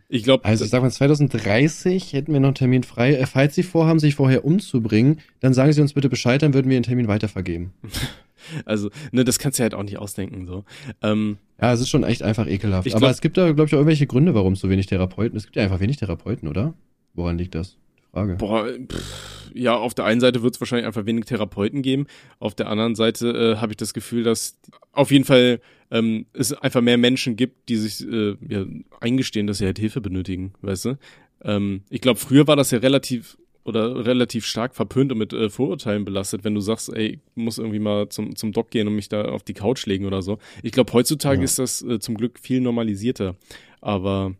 Ich 0.08 0.24
glaube. 0.24 0.44
Also 0.44 0.64
ich 0.64 0.70
sag 0.70 0.82
mal, 0.82 0.90
2030 0.90 2.12
hätten 2.12 2.34
wir 2.34 2.40
noch 2.40 2.48
einen 2.48 2.54
Termin 2.54 2.82
frei. 2.82 3.14
Äh, 3.14 3.26
falls 3.26 3.54
Sie 3.54 3.62
vorhaben, 3.62 3.98
sich 3.98 4.16
vorher 4.16 4.44
umzubringen, 4.44 5.20
dann 5.40 5.54
sagen 5.54 5.72
Sie 5.72 5.80
uns 5.80 5.94
bitte 5.94 6.10
Bescheid, 6.10 6.42
dann 6.42 6.52
würden 6.52 6.68
wir 6.68 6.78
den 6.78 6.82
Termin 6.82 7.08
weitervergeben. 7.08 7.72
Also, 8.64 8.90
ne, 9.12 9.24
das 9.24 9.38
kannst 9.38 9.58
du 9.58 9.62
halt 9.62 9.74
auch 9.74 9.82
nicht 9.82 9.98
ausdenken, 9.98 10.46
so. 10.46 10.64
Ähm, 11.02 11.38
ja, 11.60 11.72
es 11.72 11.80
ist 11.80 11.90
schon 11.90 12.04
echt 12.04 12.22
einfach 12.22 12.46
ekelhaft. 12.46 12.88
Glaub, 12.88 13.02
Aber 13.02 13.10
es 13.10 13.20
gibt 13.20 13.36
da, 13.36 13.52
glaube 13.52 13.68
ich, 13.68 13.74
auch 13.74 13.78
irgendwelche 13.78 14.06
Gründe, 14.06 14.34
warum 14.34 14.54
es 14.54 14.60
so 14.60 14.68
wenig 14.68 14.86
Therapeuten 14.86 15.36
Es 15.36 15.44
gibt 15.44 15.56
ja 15.56 15.62
einfach 15.62 15.80
wenig 15.80 15.96
Therapeuten, 15.96 16.48
oder? 16.48 16.74
Woran 17.14 17.38
liegt 17.38 17.54
das? 17.54 17.76
Frage. 18.10 18.36
Boah, 18.36 18.66
pff, 18.66 19.50
ja, 19.54 19.74
auf 19.74 19.94
der 19.94 20.04
einen 20.04 20.20
Seite 20.20 20.42
wird 20.42 20.54
es 20.54 20.60
wahrscheinlich 20.60 20.86
einfach 20.86 21.06
wenig 21.06 21.24
Therapeuten 21.24 21.82
geben. 21.82 22.06
Auf 22.38 22.54
der 22.54 22.68
anderen 22.68 22.94
Seite 22.94 23.28
äh, 23.28 23.56
habe 23.60 23.72
ich 23.72 23.76
das 23.76 23.94
Gefühl, 23.94 24.22
dass 24.22 24.58
auf 24.92 25.10
jeden 25.10 25.24
Fall 25.24 25.60
ähm, 25.90 26.26
es 26.32 26.52
einfach 26.52 26.80
mehr 26.80 26.98
Menschen 26.98 27.36
gibt, 27.36 27.68
die 27.68 27.76
sich 27.76 28.06
äh, 28.06 28.36
ja, 28.48 28.64
eingestehen, 29.00 29.46
dass 29.46 29.58
sie 29.58 29.66
halt 29.66 29.78
Hilfe 29.78 30.00
benötigen, 30.00 30.52
weißt 30.62 30.86
du? 30.86 30.98
Ähm, 31.44 31.82
ich 31.90 32.00
glaube, 32.00 32.20
früher 32.20 32.46
war 32.46 32.56
das 32.56 32.70
ja 32.70 32.78
relativ 32.78 33.38
oder 33.64 34.04
relativ 34.04 34.44
stark 34.44 34.74
verpönt 34.74 35.12
und 35.12 35.18
mit 35.18 35.32
äh, 35.32 35.48
Vorurteilen 35.48 36.04
belastet, 36.04 36.44
wenn 36.44 36.54
du 36.54 36.60
sagst, 36.60 36.92
ey, 36.92 37.20
ich 37.34 37.42
muss 37.42 37.58
irgendwie 37.58 37.78
mal 37.78 38.08
zum, 38.08 38.34
zum 38.36 38.52
Doc 38.52 38.70
gehen 38.70 38.88
und 38.88 38.96
mich 38.96 39.08
da 39.08 39.26
auf 39.26 39.42
die 39.42 39.54
Couch 39.54 39.86
legen 39.86 40.06
oder 40.06 40.22
so. 40.22 40.38
Ich 40.62 40.72
glaube, 40.72 40.92
heutzutage 40.92 41.38
ja. 41.38 41.44
ist 41.44 41.58
das 41.58 41.82
äh, 41.82 41.98
zum 42.00 42.16
Glück 42.16 42.38
viel 42.38 42.60
normalisierter. 42.60 43.36
Aber 43.80 44.34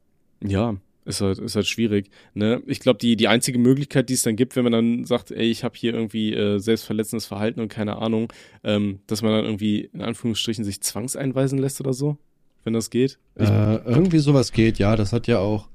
ja, 0.44 0.76
ist 1.04 1.20
halt, 1.20 1.38
ist 1.38 1.56
halt 1.56 1.66
schwierig. 1.66 2.10
Ne? 2.34 2.62
Ich 2.66 2.80
glaube, 2.80 2.98
die, 2.98 3.16
die 3.16 3.28
einzige 3.28 3.58
Möglichkeit, 3.58 4.08
die 4.08 4.14
es 4.14 4.22
dann 4.22 4.36
gibt, 4.36 4.56
wenn 4.56 4.64
man 4.64 4.72
dann 4.72 5.04
sagt, 5.04 5.30
ey, 5.30 5.50
ich 5.50 5.64
habe 5.64 5.74
hier 5.76 5.94
irgendwie 5.94 6.32
äh, 6.32 6.58
selbstverletzendes 6.58 7.26
Verhalten 7.26 7.60
und 7.60 7.68
keine 7.68 7.96
Ahnung, 7.96 8.32
ähm, 8.62 9.00
dass 9.06 9.22
man 9.22 9.32
dann 9.32 9.44
irgendwie 9.44 9.90
in 9.92 10.00
Anführungsstrichen 10.00 10.64
sich 10.64 10.80
zwangseinweisen 10.80 11.58
lässt 11.58 11.80
oder 11.80 11.92
so, 11.92 12.18
wenn 12.64 12.72
das 12.72 12.90
geht. 12.90 13.18
Äh, 13.34 13.76
irgendwie 13.84 14.18
sowas 14.18 14.52
geht, 14.52 14.78
ja. 14.78 14.94
Das 14.94 15.12
hat 15.12 15.26
ja 15.26 15.38
auch 15.38 15.68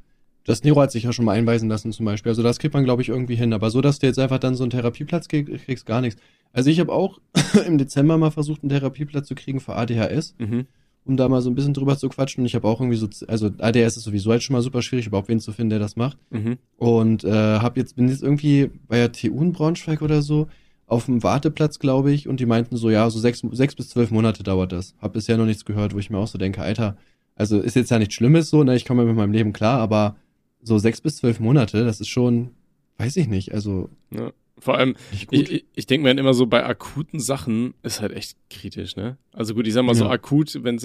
das 0.47 0.63
Nero 0.63 0.81
hat 0.81 0.91
sich 0.91 1.03
ja 1.03 1.11
schon 1.11 1.25
mal 1.25 1.33
einweisen 1.33 1.67
lassen 1.67 1.91
zum 1.91 2.05
Beispiel. 2.05 2.29
Also 2.29 2.41
das 2.41 2.57
kriegt 2.57 2.73
man, 2.73 2.85
glaube 2.85 3.01
ich, 3.01 3.09
irgendwie 3.09 3.35
hin. 3.35 3.51
Aber 3.51 3.69
so, 3.69 3.81
dass 3.81 3.99
du 3.99 4.07
jetzt 4.07 4.17
einfach 4.17 4.39
dann 4.39 4.55
so 4.55 4.63
einen 4.63 4.69
Therapieplatz 4.69 5.27
kriegst, 5.27 5.65
kriegst 5.65 5.85
gar 5.85 5.99
nichts. 5.99 6.21
Also 6.53 6.69
ich 6.69 6.79
habe 6.79 6.93
auch 6.93 7.19
im 7.67 7.77
Dezember 7.77 8.17
mal 8.17 8.31
versucht, 8.31 8.63
einen 8.63 8.69
Therapieplatz 8.69 9.27
zu 9.27 9.35
kriegen 9.35 9.59
für 9.59 9.75
ADHS, 9.75 10.35
mhm. 10.39 10.65
um 11.03 11.17
da 11.17 11.27
mal 11.27 11.41
so 11.41 11.49
ein 11.49 11.55
bisschen 11.55 11.73
drüber 11.73 11.97
zu 11.97 12.07
quatschen. 12.07 12.41
Und 12.41 12.45
ich 12.45 12.55
habe 12.55 12.65
auch 12.65 12.79
irgendwie 12.79 12.97
so, 12.97 13.09
also 13.27 13.51
ADHS 13.57 13.97
ist 13.97 14.03
sowieso 14.05 14.31
halt 14.31 14.41
schon 14.41 14.53
mal 14.53 14.61
super 14.61 14.81
schwierig, 14.81 15.07
überhaupt 15.07 15.27
wen 15.27 15.41
zu 15.41 15.51
finden, 15.51 15.71
der 15.71 15.79
das 15.79 15.97
macht. 15.97 16.17
Mhm. 16.29 16.57
Und 16.77 17.25
äh, 17.25 17.29
hab 17.59 17.75
jetzt, 17.75 17.97
bin 17.97 18.07
jetzt 18.07 18.23
irgendwie 18.23 18.71
bei 18.87 18.95
der 18.95 19.11
TU 19.11 19.41
in 19.41 19.51
Braunschweig 19.51 20.01
oder 20.01 20.21
so 20.21 20.47
auf 20.85 21.07
dem 21.07 21.23
Warteplatz, 21.23 21.79
glaube 21.79 22.13
ich, 22.13 22.29
und 22.29 22.39
die 22.39 22.45
meinten 22.45 22.77
so, 22.77 22.89
ja, 22.89 23.09
so 23.09 23.19
sechs, 23.19 23.43
sechs 23.51 23.75
bis 23.75 23.89
zwölf 23.89 24.11
Monate 24.11 24.43
dauert 24.43 24.71
das. 24.71 24.95
Hab 25.01 25.11
bisher 25.11 25.35
noch 25.35 25.45
nichts 25.45 25.65
gehört, 25.65 25.93
wo 25.93 25.99
ich 25.99 26.09
mir 26.09 26.17
auch 26.17 26.27
so 26.27 26.37
denke, 26.37 26.61
Alter, 26.61 26.95
also 27.35 27.59
ist 27.59 27.75
jetzt 27.75 27.91
ja 27.91 27.99
nichts 27.99 28.15
Schlimmes 28.15 28.49
so, 28.49 28.63
ne, 28.63 28.77
ich 28.77 28.85
komme 28.85 29.03
mit 29.03 29.17
meinem 29.17 29.33
Leben 29.33 29.51
klar, 29.51 29.79
aber 29.81 30.15
so 30.61 30.77
sechs 30.77 31.01
bis 31.01 31.17
zwölf 31.17 31.39
Monate, 31.39 31.85
das 31.85 32.01
ist 32.01 32.09
schon, 32.09 32.51
weiß 32.97 33.17
ich 33.17 33.27
nicht, 33.27 33.53
also. 33.53 33.89
Ja. 34.11 34.31
Vor 34.59 34.75
allem, 34.75 34.95
ich, 35.29 35.65
ich 35.75 35.85
denke 35.85 36.03
mir 36.03 36.09
dann 36.09 36.17
immer 36.17 36.33
so, 36.33 36.47
bei 36.47 36.65
akuten 36.65 37.19
Sachen 37.19 37.75
ist 37.83 38.01
halt 38.01 38.11
echt 38.11 38.35
kritisch, 38.49 38.95
ne? 38.95 39.17
Also 39.31 39.53
gut, 39.53 39.67
ich 39.67 39.73
sag 39.73 39.83
mal 39.83 39.91
ja. 39.91 39.99
so 39.99 40.09
akut, 40.09 40.63
wenn 40.63 40.77
es 40.77 40.83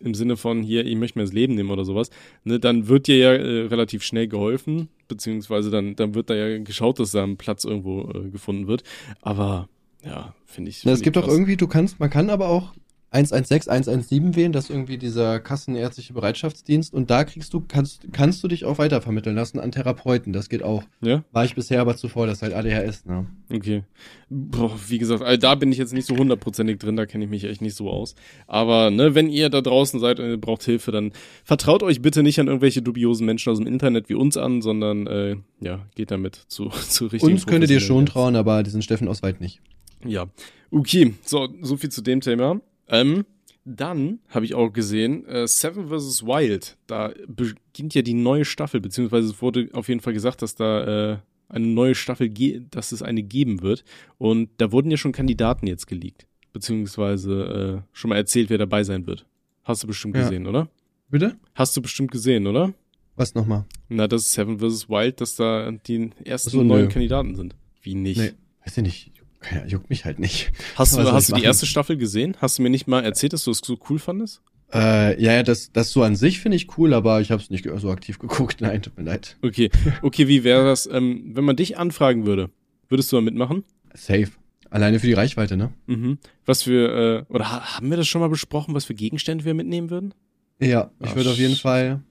im 0.00 0.14
Sinne 0.14 0.36
von 0.36 0.62
hier, 0.62 0.84
ich 0.84 0.96
möchte 0.96 1.18
mir 1.18 1.24
das 1.24 1.32
Leben 1.32 1.54
nehmen 1.54 1.70
oder 1.70 1.84
sowas, 1.84 2.10
ne, 2.44 2.60
dann 2.60 2.88
wird 2.88 3.06
dir 3.06 3.16
ja 3.16 3.32
äh, 3.32 3.66
relativ 3.66 4.02
schnell 4.02 4.28
geholfen, 4.28 4.88
beziehungsweise 5.08 5.70
dann, 5.70 5.96
dann 5.96 6.14
wird 6.14 6.30
da 6.30 6.34
ja 6.34 6.58
geschaut, 6.58 7.00
dass 7.00 7.12
da 7.12 7.24
ein 7.24 7.36
Platz 7.36 7.64
irgendwo 7.64 8.10
äh, 8.10 8.30
gefunden 8.30 8.66
wird. 8.66 8.82
Aber 9.22 9.68
ja, 10.04 10.34
finde 10.44 10.70
ich. 10.70 10.80
Find 10.80 10.94
es 10.94 11.02
gibt 11.02 11.16
auch 11.18 11.26
irgendwie, 11.26 11.56
du 11.56 11.66
kannst, 11.66 11.98
man 12.00 12.10
kann 12.10 12.30
aber 12.30 12.48
auch 12.48 12.74
116, 13.10 13.70
117 13.70 14.36
wählen, 14.36 14.52
das 14.52 14.64
ist 14.64 14.70
irgendwie 14.70 14.98
dieser 14.98 15.40
kassenärztliche 15.40 16.12
Bereitschaftsdienst 16.12 16.92
und 16.92 17.10
da 17.10 17.24
kriegst 17.24 17.54
du, 17.54 17.64
kannst, 17.66 18.02
kannst 18.12 18.44
du 18.44 18.48
dich 18.48 18.66
auch 18.66 18.76
weitervermitteln 18.76 19.34
lassen 19.34 19.58
an 19.58 19.72
Therapeuten, 19.72 20.34
das 20.34 20.50
geht 20.50 20.62
auch. 20.62 20.82
Ja? 21.00 21.24
War 21.32 21.46
ich 21.46 21.54
bisher 21.54 21.80
aber 21.80 21.96
zuvor, 21.96 22.26
das 22.26 22.38
ist 22.38 22.42
halt 22.42 22.52
ADHS, 22.52 23.06
ne? 23.06 23.26
Okay. 23.50 23.84
Boah, 24.28 24.78
wie 24.88 24.98
gesagt, 24.98 25.22
also 25.22 25.40
da 25.40 25.54
bin 25.54 25.72
ich 25.72 25.78
jetzt 25.78 25.94
nicht 25.94 26.06
so 26.06 26.18
hundertprozentig 26.18 26.78
drin, 26.78 26.96
da 26.96 27.06
kenne 27.06 27.24
ich 27.24 27.30
mich 27.30 27.44
echt 27.44 27.62
nicht 27.62 27.76
so 27.76 27.88
aus. 27.88 28.14
Aber, 28.46 28.90
ne, 28.90 29.14
wenn 29.14 29.30
ihr 29.30 29.48
da 29.48 29.62
draußen 29.62 30.00
seid 30.00 30.20
und 30.20 30.28
ihr 30.28 30.36
braucht 30.36 30.64
Hilfe, 30.64 30.92
dann 30.92 31.12
vertraut 31.44 31.82
euch 31.82 32.02
bitte 32.02 32.22
nicht 32.22 32.38
an 32.40 32.46
irgendwelche 32.46 32.82
dubiosen 32.82 33.24
Menschen 33.24 33.50
aus 33.50 33.56
dem 33.56 33.66
Internet 33.66 34.10
wie 34.10 34.14
uns 34.14 34.36
an, 34.36 34.60
sondern, 34.60 35.06
äh, 35.06 35.36
ja, 35.60 35.86
geht 35.94 36.10
damit 36.10 36.34
zu, 36.48 36.68
zu 36.88 37.06
richtigen 37.06 37.32
Uns 37.32 37.46
könntet 37.46 37.70
ihr 37.70 37.80
schon 37.80 38.04
trauen, 38.04 38.36
aber 38.36 38.62
diesen 38.62 38.82
Steffen 38.82 39.08
aus 39.08 39.22
Weit 39.22 39.40
nicht. 39.40 39.62
Ja. 40.04 40.26
Okay, 40.70 41.14
so, 41.24 41.48
so 41.62 41.78
viel 41.78 41.90
zu 41.90 42.02
dem 42.02 42.20
Thema. 42.20 42.60
Ähm, 42.88 43.24
dann 43.64 44.20
habe 44.28 44.46
ich 44.46 44.54
auch 44.54 44.70
gesehen, 44.72 45.26
äh, 45.26 45.46
Seven 45.46 45.88
vs. 45.88 46.22
Wild, 46.24 46.78
da 46.86 47.12
beginnt 47.26 47.94
ja 47.94 48.02
die 48.02 48.14
neue 48.14 48.44
Staffel, 48.46 48.80
beziehungsweise 48.80 49.28
es 49.28 49.42
wurde 49.42 49.68
auf 49.74 49.88
jeden 49.88 50.00
Fall 50.00 50.14
gesagt, 50.14 50.40
dass 50.42 50.54
da 50.54 51.12
äh, 51.12 51.18
eine 51.50 51.66
neue 51.66 51.94
Staffel, 51.94 52.30
dass 52.70 52.92
es 52.92 53.02
eine 53.02 53.22
geben 53.22 53.60
wird. 53.62 53.84
Und 54.16 54.50
da 54.58 54.72
wurden 54.72 54.90
ja 54.90 54.96
schon 54.96 55.12
Kandidaten 55.12 55.66
jetzt 55.66 55.86
geleakt, 55.86 56.26
beziehungsweise 56.52 57.82
äh, 57.84 57.96
schon 57.96 58.08
mal 58.10 58.16
erzählt, 58.16 58.50
wer 58.50 58.58
dabei 58.58 58.84
sein 58.84 59.06
wird. 59.06 59.26
Hast 59.64 59.82
du 59.82 59.86
bestimmt 59.86 60.14
Ja. 60.16 60.22
gesehen, 60.22 60.46
oder? 60.46 60.68
Bitte? 61.10 61.36
Hast 61.54 61.76
du 61.76 61.82
bestimmt 61.82 62.10
gesehen, 62.10 62.46
oder? 62.46 62.72
Was 63.16 63.34
nochmal? 63.34 63.64
Na, 63.88 64.06
das 64.06 64.22
ist 64.22 64.32
Seven 64.32 64.58
vs. 64.60 64.88
Wild, 64.88 65.20
dass 65.20 65.36
da 65.36 65.70
die 65.72 66.10
ersten 66.24 66.50
so, 66.50 66.62
neuen 66.62 66.84
nö. 66.86 66.88
Kandidaten 66.90 67.34
sind. 67.34 67.54
Wie 67.82 67.94
nicht? 67.94 68.18
Nee, 68.18 68.32
weiß 68.64 68.76
ich 68.78 68.82
nicht. 68.82 69.12
Ja, 69.54 69.64
juckt 69.66 69.88
mich 69.88 70.04
halt 70.04 70.18
nicht. 70.18 70.50
Hast 70.74 70.96
du, 70.96 71.02
hast 71.12 71.28
ich 71.28 71.34
du 71.34 71.40
die 71.40 71.46
erste 71.46 71.66
Staffel 71.66 71.96
gesehen? 71.96 72.36
Hast 72.40 72.58
du 72.58 72.62
mir 72.62 72.70
nicht 72.70 72.86
mal 72.88 73.04
erzählt, 73.04 73.32
dass 73.32 73.44
du 73.44 73.50
es 73.52 73.58
so 73.64 73.78
cool 73.88 73.98
fandest? 73.98 74.42
Äh, 74.72 75.20
ja, 75.22 75.32
ja, 75.32 75.42
das, 75.42 75.72
das 75.72 75.90
so 75.92 76.02
an 76.02 76.16
sich 76.16 76.40
finde 76.40 76.56
ich 76.56 76.76
cool, 76.76 76.92
aber 76.92 77.20
ich 77.20 77.30
habe 77.30 77.40
es 77.40 77.48
nicht 77.48 77.66
so 77.76 77.90
aktiv 77.90 78.18
geguckt. 78.18 78.60
Nein, 78.60 78.82
tut 78.82 78.98
mir 78.98 79.04
leid. 79.04 79.36
Okay, 79.42 79.70
okay, 80.02 80.28
wie 80.28 80.44
wäre 80.44 80.64
das, 80.66 80.86
ähm, 80.86 81.30
wenn 81.34 81.44
man 81.44 81.56
dich 81.56 81.78
anfragen 81.78 82.26
würde? 82.26 82.50
Würdest 82.88 83.10
du 83.12 83.16
da 83.16 83.22
mitmachen? 83.22 83.64
Safe. 83.94 84.28
Alleine 84.70 84.98
für 85.00 85.06
die 85.06 85.14
Reichweite, 85.14 85.56
ne? 85.56 85.72
Mhm. 85.86 86.18
Was 86.44 86.64
für, 86.64 87.24
äh, 87.30 87.32
oder 87.32 87.50
ha 87.50 87.76
haben 87.76 87.88
wir 87.88 87.96
das 87.96 88.06
schon 88.06 88.20
mal 88.20 88.28
besprochen, 88.28 88.74
was 88.74 88.84
für 88.84 88.94
Gegenstände 88.94 89.44
wir 89.46 89.54
mitnehmen 89.54 89.88
würden? 89.88 90.12
Ja, 90.60 90.90
ich 91.00 91.10
Ah, 91.10 91.16
würde 91.16 91.30
auf 91.30 91.38
jeden 91.38 91.56
Fall 91.56 92.02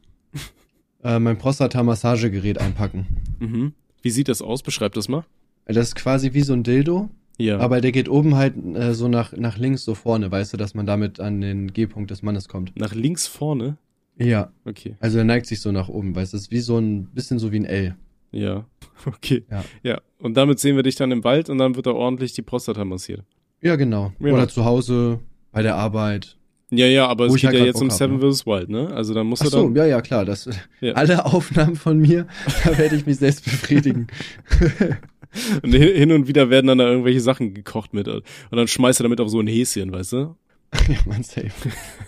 äh, 1.03 1.19
mein 1.19 1.37
Prostata-Massagegerät 1.37 2.57
einpacken. 2.59 3.05
Mhm. 3.39 3.73
Wie 4.01 4.09
sieht 4.09 4.29
das 4.29 4.41
aus? 4.41 4.63
Beschreib 4.63 4.93
das 4.93 5.07
mal. 5.07 5.25
Das 5.65 5.89
ist 5.89 5.95
quasi 5.95 6.33
wie 6.33 6.41
so 6.41 6.53
ein 6.53 6.63
Dildo, 6.63 7.09
Ja. 7.39 7.59
aber 7.59 7.81
der 7.81 7.91
geht 7.91 8.09
oben 8.09 8.35
halt 8.35 8.55
äh, 8.75 8.93
so 8.93 9.07
nach, 9.07 9.31
nach 9.33 9.57
links, 9.57 9.83
so 9.83 9.93
vorne, 9.95 10.31
weißt 10.31 10.53
du, 10.53 10.57
dass 10.57 10.73
man 10.73 10.85
damit 10.85 11.19
an 11.19 11.41
den 11.41 11.71
G-Punkt 11.71 12.09
des 12.11 12.23
Mannes 12.23 12.47
kommt. 12.47 12.77
Nach 12.79 12.93
links 12.95 13.27
vorne? 13.27 13.77
Ja, 14.17 14.51
Okay. 14.65 14.95
also 14.99 15.19
er 15.19 15.23
neigt 15.23 15.45
sich 15.45 15.61
so 15.61 15.71
nach 15.71 15.87
oben, 15.89 16.15
weißt 16.15 16.33
du, 16.33 16.37
das 16.37 16.45
ist 16.45 16.51
wie 16.51 16.59
so 16.59 16.79
ein 16.79 17.05
bisschen 17.13 17.37
so 17.37 17.51
wie 17.51 17.59
ein 17.59 17.65
L. 17.65 17.95
Ja. 18.31 18.65
Okay. 19.05 19.43
Ja. 19.51 19.63
Ja. 19.83 20.01
Und 20.19 20.35
damit 20.35 20.59
sehen 20.59 20.75
wir 20.75 20.81
dich 20.81 20.95
dann 20.95 21.11
im 21.11 21.23
Wald 21.23 21.51
und 21.51 21.59
dann 21.59 21.75
wird 21.75 21.85
da 21.85 21.91
ordentlich 21.91 22.33
die 22.33 22.41
Prostata 22.41 22.83
massiert. 22.83 23.23
Ja, 23.61 23.75
genau. 23.75 24.11
Ja. 24.19 24.33
Oder 24.33 24.47
zu 24.47 24.65
Hause, 24.65 25.19
bei 25.51 25.61
der 25.61 25.75
Arbeit. 25.75 26.35
Ja, 26.71 26.87
ja, 26.87 27.07
aber 27.07 27.25
Wo 27.25 27.29
es 27.29 27.35
ich 27.35 27.41
geht 27.43 27.49
halt 27.51 27.59
ja 27.59 27.65
jetzt 27.67 27.79
um 27.81 27.91
Seven 27.91 28.17
ne? 28.17 28.31
vs. 28.31 28.45
Wild, 28.47 28.69
ne? 28.69 28.87
Also 28.93 29.13
dann 29.13 29.27
musst 29.27 29.43
Ach 29.43 29.45
du 29.45 29.51
so, 29.51 29.63
dann. 29.65 29.75
ja, 29.75 29.85
ja, 29.85 30.01
klar. 30.01 30.25
Das, 30.25 30.49
Ja. 30.81 30.93
Alle 30.95 31.25
Aufnahmen 31.25 31.75
von 31.75 31.99
mir, 31.99 32.25
da 32.65 32.75
werde 32.77 32.95
ich 32.95 33.05
mich 33.05 33.17
selbst 33.17 33.43
befriedigen. 33.45 34.07
Und 35.63 35.73
hin 35.73 36.11
und 36.11 36.27
wieder 36.27 36.49
werden 36.49 36.67
dann 36.67 36.77
da 36.77 36.89
irgendwelche 36.89 37.21
Sachen 37.21 37.53
gekocht 37.53 37.93
mit. 37.93 38.07
Und 38.07 38.23
dann 38.51 38.67
schmeißt 38.67 38.99
er 39.01 39.03
damit 39.03 39.21
auf 39.21 39.29
so 39.29 39.39
ein 39.39 39.47
Häschen, 39.47 39.91
weißt 39.91 40.13
du? 40.13 40.17
ja, 40.87 40.97
man, 41.05 41.23
safe. 41.23 41.51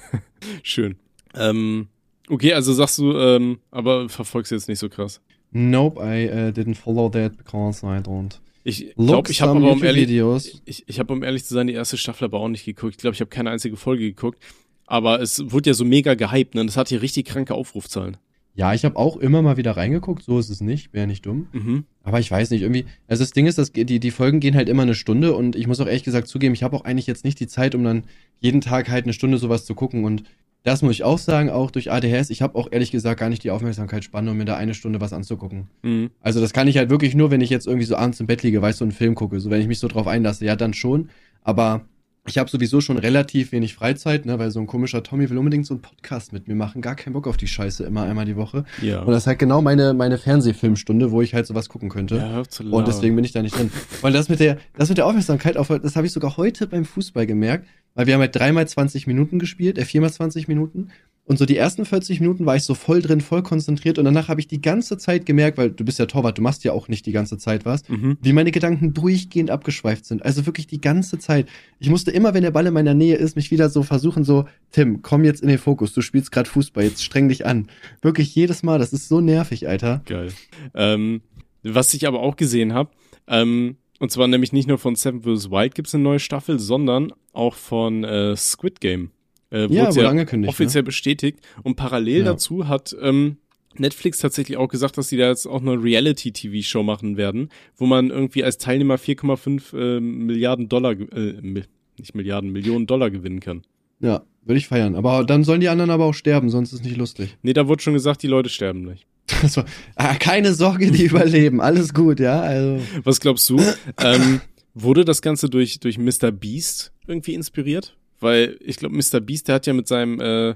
Schön. 0.64 0.96
Ähm, 1.36 1.88
okay, 2.30 2.54
also 2.54 2.74
sagst 2.74 2.98
du, 2.98 3.18
ähm, 3.18 3.60
aber 3.72 4.10
verfolgst 4.10 4.52
du 4.52 4.56
jetzt 4.56 4.68
nicht 4.68 4.80
so 4.80 4.90
krass. 4.90 5.22
Nope, 5.52 6.00
I 6.02 6.30
uh, 6.30 6.52
didn't 6.52 6.76
follow 6.76 7.10
that 7.10 7.38
because 7.38 7.86
I 7.86 8.00
don't. 8.00 8.40
Ich 8.64 8.94
glaube, 8.96 9.32
ich 9.32 9.42
habe 9.42 9.52
aber 9.52 9.72
um 9.72 9.84
ehrlich, 9.84 10.10
YouTube-Videos. 10.10 10.62
ich, 10.66 10.84
ich 10.88 11.00
habe 11.00 11.14
um 11.14 11.24
ehrlich 11.24 11.46
zu 11.46 11.54
sein 11.54 11.68
die 11.68 11.74
erste 11.74 11.98
Staffel 11.98 12.26
aber 12.26 12.40
auch 12.40 12.50
nicht 12.50 12.66
geguckt. 12.66 12.96
Ich 12.96 12.98
glaube, 13.00 13.16
ich 13.16 13.22
habe 13.22 13.30
keine 13.30 13.50
einzige 13.50 13.78
Folge 13.78 14.04
geguckt. 14.04 14.40
Aber 14.86 15.22
es 15.22 15.52
wurde 15.52 15.70
ja 15.70 15.74
so 15.74 15.86
mega 15.86 16.16
gehypt, 16.16 16.56
ne? 16.56 16.66
Das 16.66 16.76
hat 16.76 16.90
hier 16.90 17.02
richtig 17.02 17.28
kranke 17.28 17.54
Aufrufzahlen. 17.54 18.18
Ja, 18.56 18.74
ich 18.74 18.84
habe 18.84 18.98
auch 18.98 19.16
immer 19.18 19.42
mal 19.42 19.58
wieder 19.58 19.78
reingeguckt, 19.78 20.24
so 20.24 20.38
ist 20.38 20.50
es 20.50 20.60
nicht, 20.60 20.92
wäre 20.94 21.08
nicht 21.08 21.26
dumm. 21.26 21.48
Mhm. 21.54 21.86
Aber 22.04 22.20
ich 22.20 22.30
weiß 22.30 22.50
nicht, 22.50 22.64
irgendwie, 22.64 22.86
also 23.08 23.24
das 23.24 23.32
Ding 23.32 23.46
ist, 23.46 23.58
dass 23.58 23.72
die, 23.72 24.00
die 24.00 24.12
Folgen 24.12 24.40
gehen 24.40 24.56
halt 24.56 24.68
immer 24.68 24.84
eine 24.84 24.96
Stunde 24.96 25.34
und 25.34 25.56
ich 25.56 25.68
muss 25.68 25.80
auch 25.80 25.86
ehrlich 25.86 26.04
gesagt 26.04 26.28
zugeben, 26.28 26.54
ich 26.54 26.64
habe 26.64 26.76
auch 26.76 26.84
eigentlich 26.84 27.08
jetzt 27.08 27.24
nicht 27.24 27.40
die 27.40 27.48
Zeit, 27.48 27.76
um 27.76 27.84
dann 27.84 28.04
jeden 28.40 28.62
Tag 28.62 28.90
halt 28.90 29.06
eine 29.06 29.14
Stunde 29.14 29.38
sowas 29.38 29.66
zu 29.66 29.76
gucken 29.76 30.04
und 30.04 30.24
das 30.64 30.82
muss 30.82 30.92
ich 30.92 31.04
auch 31.04 31.20
sagen, 31.20 31.50
auch 31.50 31.72
durch 31.72 31.90
ADHS, 31.92 32.30
ich 32.32 32.42
habe 32.42 32.58
auch 32.58 32.68
ehrlich 32.70 32.92
gesagt 32.92 33.20
gar 33.20 33.30
nicht 33.30 33.44
die 33.44 33.52
Aufmerksamkeitsspanne, 33.52 34.30
um 34.30 34.38
mir 34.38 34.46
da 34.46 34.58
eine 34.58 34.74
Stunde 34.74 35.00
was 35.00 35.14
anzugucken. 35.14 35.68
Mhm. 35.84 36.10
Also 36.22 36.42
das 36.42 36.52
kann 36.52 36.68
ich 36.68 36.78
halt 36.78 36.90
wirklich 36.90 37.16
nur, 37.16 37.32
wenn 37.32 37.42
ich 37.42 37.50
jetzt 37.50 37.66
irgendwie 37.66 37.86
so 37.86 37.96
abends 37.96 38.20
im 38.20 38.28
Bett 38.28 38.44
liege, 38.44 38.62
weißt 38.62 38.82
du, 38.82 38.86
einen 38.86 38.92
Film 38.92 39.16
gucke, 39.16 39.40
so 39.40 39.50
wenn 39.50 39.62
ich 39.62 39.68
mich 39.68 39.80
so 39.80 39.88
drauf 39.88 40.08
einlasse, 40.08 40.46
ja 40.46 40.56
dann 40.56 40.74
schon, 40.74 41.10
aber 41.44 41.86
ich 42.30 42.38
habe 42.38 42.50
sowieso 42.50 42.82
schon 42.82 42.98
relativ 42.98 43.52
wenig 43.52 43.74
Freizeit, 43.74 44.26
ne, 44.26 44.40
weil 44.40 44.52
so 44.52 44.60
ein 44.60 44.68
komischer 44.68 45.04
Tommy 45.04 45.30
will 45.30 45.38
unbedingt 45.38 45.66
so 45.66 45.74
einen 45.74 45.82
Podcast 45.82 46.34
mit 46.34 46.48
mir 46.48 46.56
machen, 46.56 46.82
gar 46.82 46.96
keinen 46.96 47.14
Bock 47.14 47.28
auf 47.28 47.38
die 47.38 47.48
Scheiße 47.48 47.84
immer 47.84 48.04
einmal 48.04 48.26
die 48.26 48.36
Woche. 48.36 48.66
Ja. 48.82 49.02
Und 49.02 49.12
das 49.12 49.24
ist 49.24 49.28
halt 49.28 49.40
genau 49.40 49.62
meine, 49.62 49.94
meine 49.94 50.18
Fernsehfilmstunde, 50.18 51.12
wo 51.12 51.22
ich 51.22 51.34
halt 51.34 51.48
sowas 51.48 51.70
gucken 51.70 51.90
könnte. 51.90 52.18
ja, 52.18 52.44
Und 52.72 52.88
deswegen 52.88 53.16
bin 53.16 53.26
ich 53.26 53.32
da 53.32 53.42
nicht 53.42 53.58
drin. 53.58 53.72
Weil 54.02 54.14
das 54.14 54.30
mit 54.30 54.40
der, 54.40 54.58
das 54.78 54.90
mit 54.90 54.98
der 54.98 55.06
Aufmerksamkeit, 55.06 55.58
auf, 55.58 55.68
das 55.68 55.96
habe 55.96 56.08
ich 56.08 56.14
sogar 56.14 56.38
heute 56.38 56.68
beim 56.68 56.86
Fußball 56.86 57.26
gemerkt, 57.26 57.68
weil 57.96 58.08
wir 58.08 58.14
haben 58.14 58.22
halt 58.22 58.36
dreimal 58.36 58.68
20 58.68 59.08
Minuten 59.08 59.40
gespielt, 59.40 59.78
äh, 59.78 59.86
viermal 59.86 60.12
20 60.12 60.48
Minuten. 60.48 60.90
Und 61.26 61.38
so 61.38 61.46
die 61.46 61.58
ersten 61.58 61.86
40 61.86 62.22
Minuten 62.22 62.48
war 62.48 62.56
ich 62.56 62.64
so 62.64 62.74
voll 62.74 63.04
drin, 63.04 63.22
voll 63.22 63.44
konzentriert. 63.44 64.00
Und 64.00 64.06
danach 64.06 64.30
habe 64.30 64.42
ich 64.42 64.48
die 64.48 64.62
ganze 64.62 64.98
Zeit 64.98 65.28
gemerkt, 65.28 65.60
weil 65.60 65.70
du 65.70 65.86
bist 65.86 66.00
ja 66.00 66.08
Torwart, 66.08 66.40
du 66.40 66.42
machst 66.42 66.64
ja 66.64 66.72
auch 66.72 66.88
nicht 66.88 67.06
die 67.06 67.12
ganze 67.12 67.38
Zeit 67.38 67.66
was, 67.66 67.88
Mhm. 67.88 68.18
wie 68.20 68.34
meine 68.34 68.50
Gedanken 68.50 68.96
durchgehend 68.96 69.52
abgeschweift 69.52 70.06
sind. 70.06 70.26
Also 70.26 70.48
wirklich 70.48 70.66
die 70.66 70.82
ganze 70.82 71.20
Zeit. 71.20 71.48
Ich 71.78 71.88
musste 71.92 72.10
immer, 72.10 72.34
wenn 72.34 72.42
der 72.42 72.50
Ball 72.50 72.66
in 72.66 72.74
meiner 72.74 72.96
Nähe 72.96 73.16
ist, 73.16 73.36
mich 73.36 73.52
wieder 73.52 73.70
so 73.70 73.84
versuchen, 73.84 74.24
so, 74.24 74.46
Tim, 74.72 75.04
komm 75.04 75.24
jetzt 75.24 75.44
in 75.44 75.50
den 75.50 75.60
Fokus, 75.60 75.94
du 75.94 76.02
spielst 76.02 76.32
gerade 76.32 76.50
Fußball, 76.50 76.84
jetzt 76.84 77.04
streng 77.04 77.30
dich 77.30 77.46
an. 77.46 77.68
Wirklich 78.02 78.34
jedes 78.34 78.64
Mal, 78.64 78.80
das 78.80 78.92
ist 78.92 79.08
so 79.08 79.22
nervig, 79.22 79.68
Alter. 79.68 80.02
Geil. 80.06 80.32
Ähm, 80.74 81.22
was 81.62 81.94
ich 81.94 82.08
aber 82.08 82.22
auch 82.22 82.38
gesehen 82.38 82.74
habe, 82.74 82.90
ähm, 83.28 83.76
und 84.00 84.12
zwar 84.12 84.28
nämlich 84.28 84.52
nicht 84.54 84.68
nur 84.68 84.78
von 84.78 84.96
Seven 84.96 85.22
vs. 85.22 85.52
Wild 85.52 85.76
gibt's 85.76 85.94
eine 85.94 86.04
neue 86.04 86.20
Staffel, 86.20 86.60
sondern 86.60 87.14
auch 87.34 87.56
von 87.56 88.04
äh, 88.04 88.36
Squid 88.36 88.80
Game. 88.82 89.12
Äh, 89.52 89.68
Ja, 89.74 89.94
wurde 89.96 90.10
angekündigt, 90.10 90.48
ne? 90.48 90.50
Offiziell 90.50 90.84
bestätigt. 90.84 91.40
Und 91.64 91.76
parallel 91.76 92.20
Ja. 92.20 92.24
dazu 92.26 92.68
hat 92.68 92.96
ähm, 93.02 93.38
Netflix 93.76 94.18
tatsächlich 94.20 94.58
auch 94.58 94.68
gesagt, 94.68 94.98
dass 94.98 95.08
die 95.10 95.18
da 95.18 95.28
jetzt 95.30 95.46
auch 95.46 95.62
eine 95.62 95.82
Reality-TV-Show 95.82 96.84
machen 96.84 97.18
werden, 97.18 97.50
wo 97.78 97.86
man 97.86 98.10
irgendwie 98.10 98.44
als 98.44 98.58
Teilnehmer 98.58 98.96
4,5 98.96 99.78
äh, 99.78 100.00
Milliarden 100.00 100.70
Dollar, 100.70 100.92
äh, 100.92 101.34
nicht 101.42 102.16
Milliarden, 102.16 102.52
Millionen 102.52 102.88
Dollar 102.88 103.10
gewinnen 103.12 103.40
kann. 103.42 103.64
Ja, 104.00 104.24
würde 104.44 104.58
ich 104.58 104.68
feiern. 104.68 104.96
Aber 104.96 105.24
dann 105.24 105.44
sollen 105.44 105.62
die 105.62 105.70
anderen 105.70 105.92
aber 105.92 106.06
auch 106.06 106.14
sterben, 106.14 106.50
sonst 106.50 106.74
ist 106.74 106.84
nicht 106.84 106.98
lustig. 106.98 107.38
Nee, 107.42 107.54
da 107.54 107.68
wurde 107.68 107.82
schon 107.84 107.94
gesagt, 107.94 108.24
die 108.24 108.28
Leute 108.28 108.50
sterben 108.50 108.84
nicht. 108.84 109.06
Also, 109.44 109.64
ah, 109.96 110.16
keine 110.16 110.54
Sorge, 110.54 110.90
die 110.92 111.06
überleben. 111.06 111.62
Alles 111.62 111.94
gut, 111.94 112.20
ja. 112.20 112.42
Also, 112.42 112.84
Was 113.04 113.20
glaubst 113.20 113.48
du? 113.50 113.62
ähm, 114.02 114.42
wurde 114.74 115.06
das 115.06 115.22
Ganze 115.22 115.50
durch, 115.50 115.80
durch 115.80 115.98
Mr. 116.00 116.32
Beast 116.32 116.92
irgendwie 117.06 117.36
inspiriert? 117.36 117.96
Weil 118.20 118.58
ich 118.60 118.78
glaube, 118.78 118.96
Mr. 118.96 119.20
Beast, 119.22 119.48
der 119.48 119.56
hat 119.56 119.68
ja 119.68 119.74
mit 119.74 119.88
seinem 119.88 120.20
äh, 120.20 120.56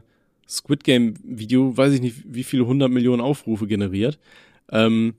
Squid 0.49 0.83
Game 0.83 1.13
Video, 1.23 1.77
weiß 1.77 1.93
ich 1.93 2.01
nicht, 2.01 2.23
wie 2.25 2.43
viele 2.43 2.65
hundert 2.65 2.89
Millionen 2.91 3.21
Aufrufe 3.21 3.67
generiert. 3.67 4.17
Ähm, 4.71 5.13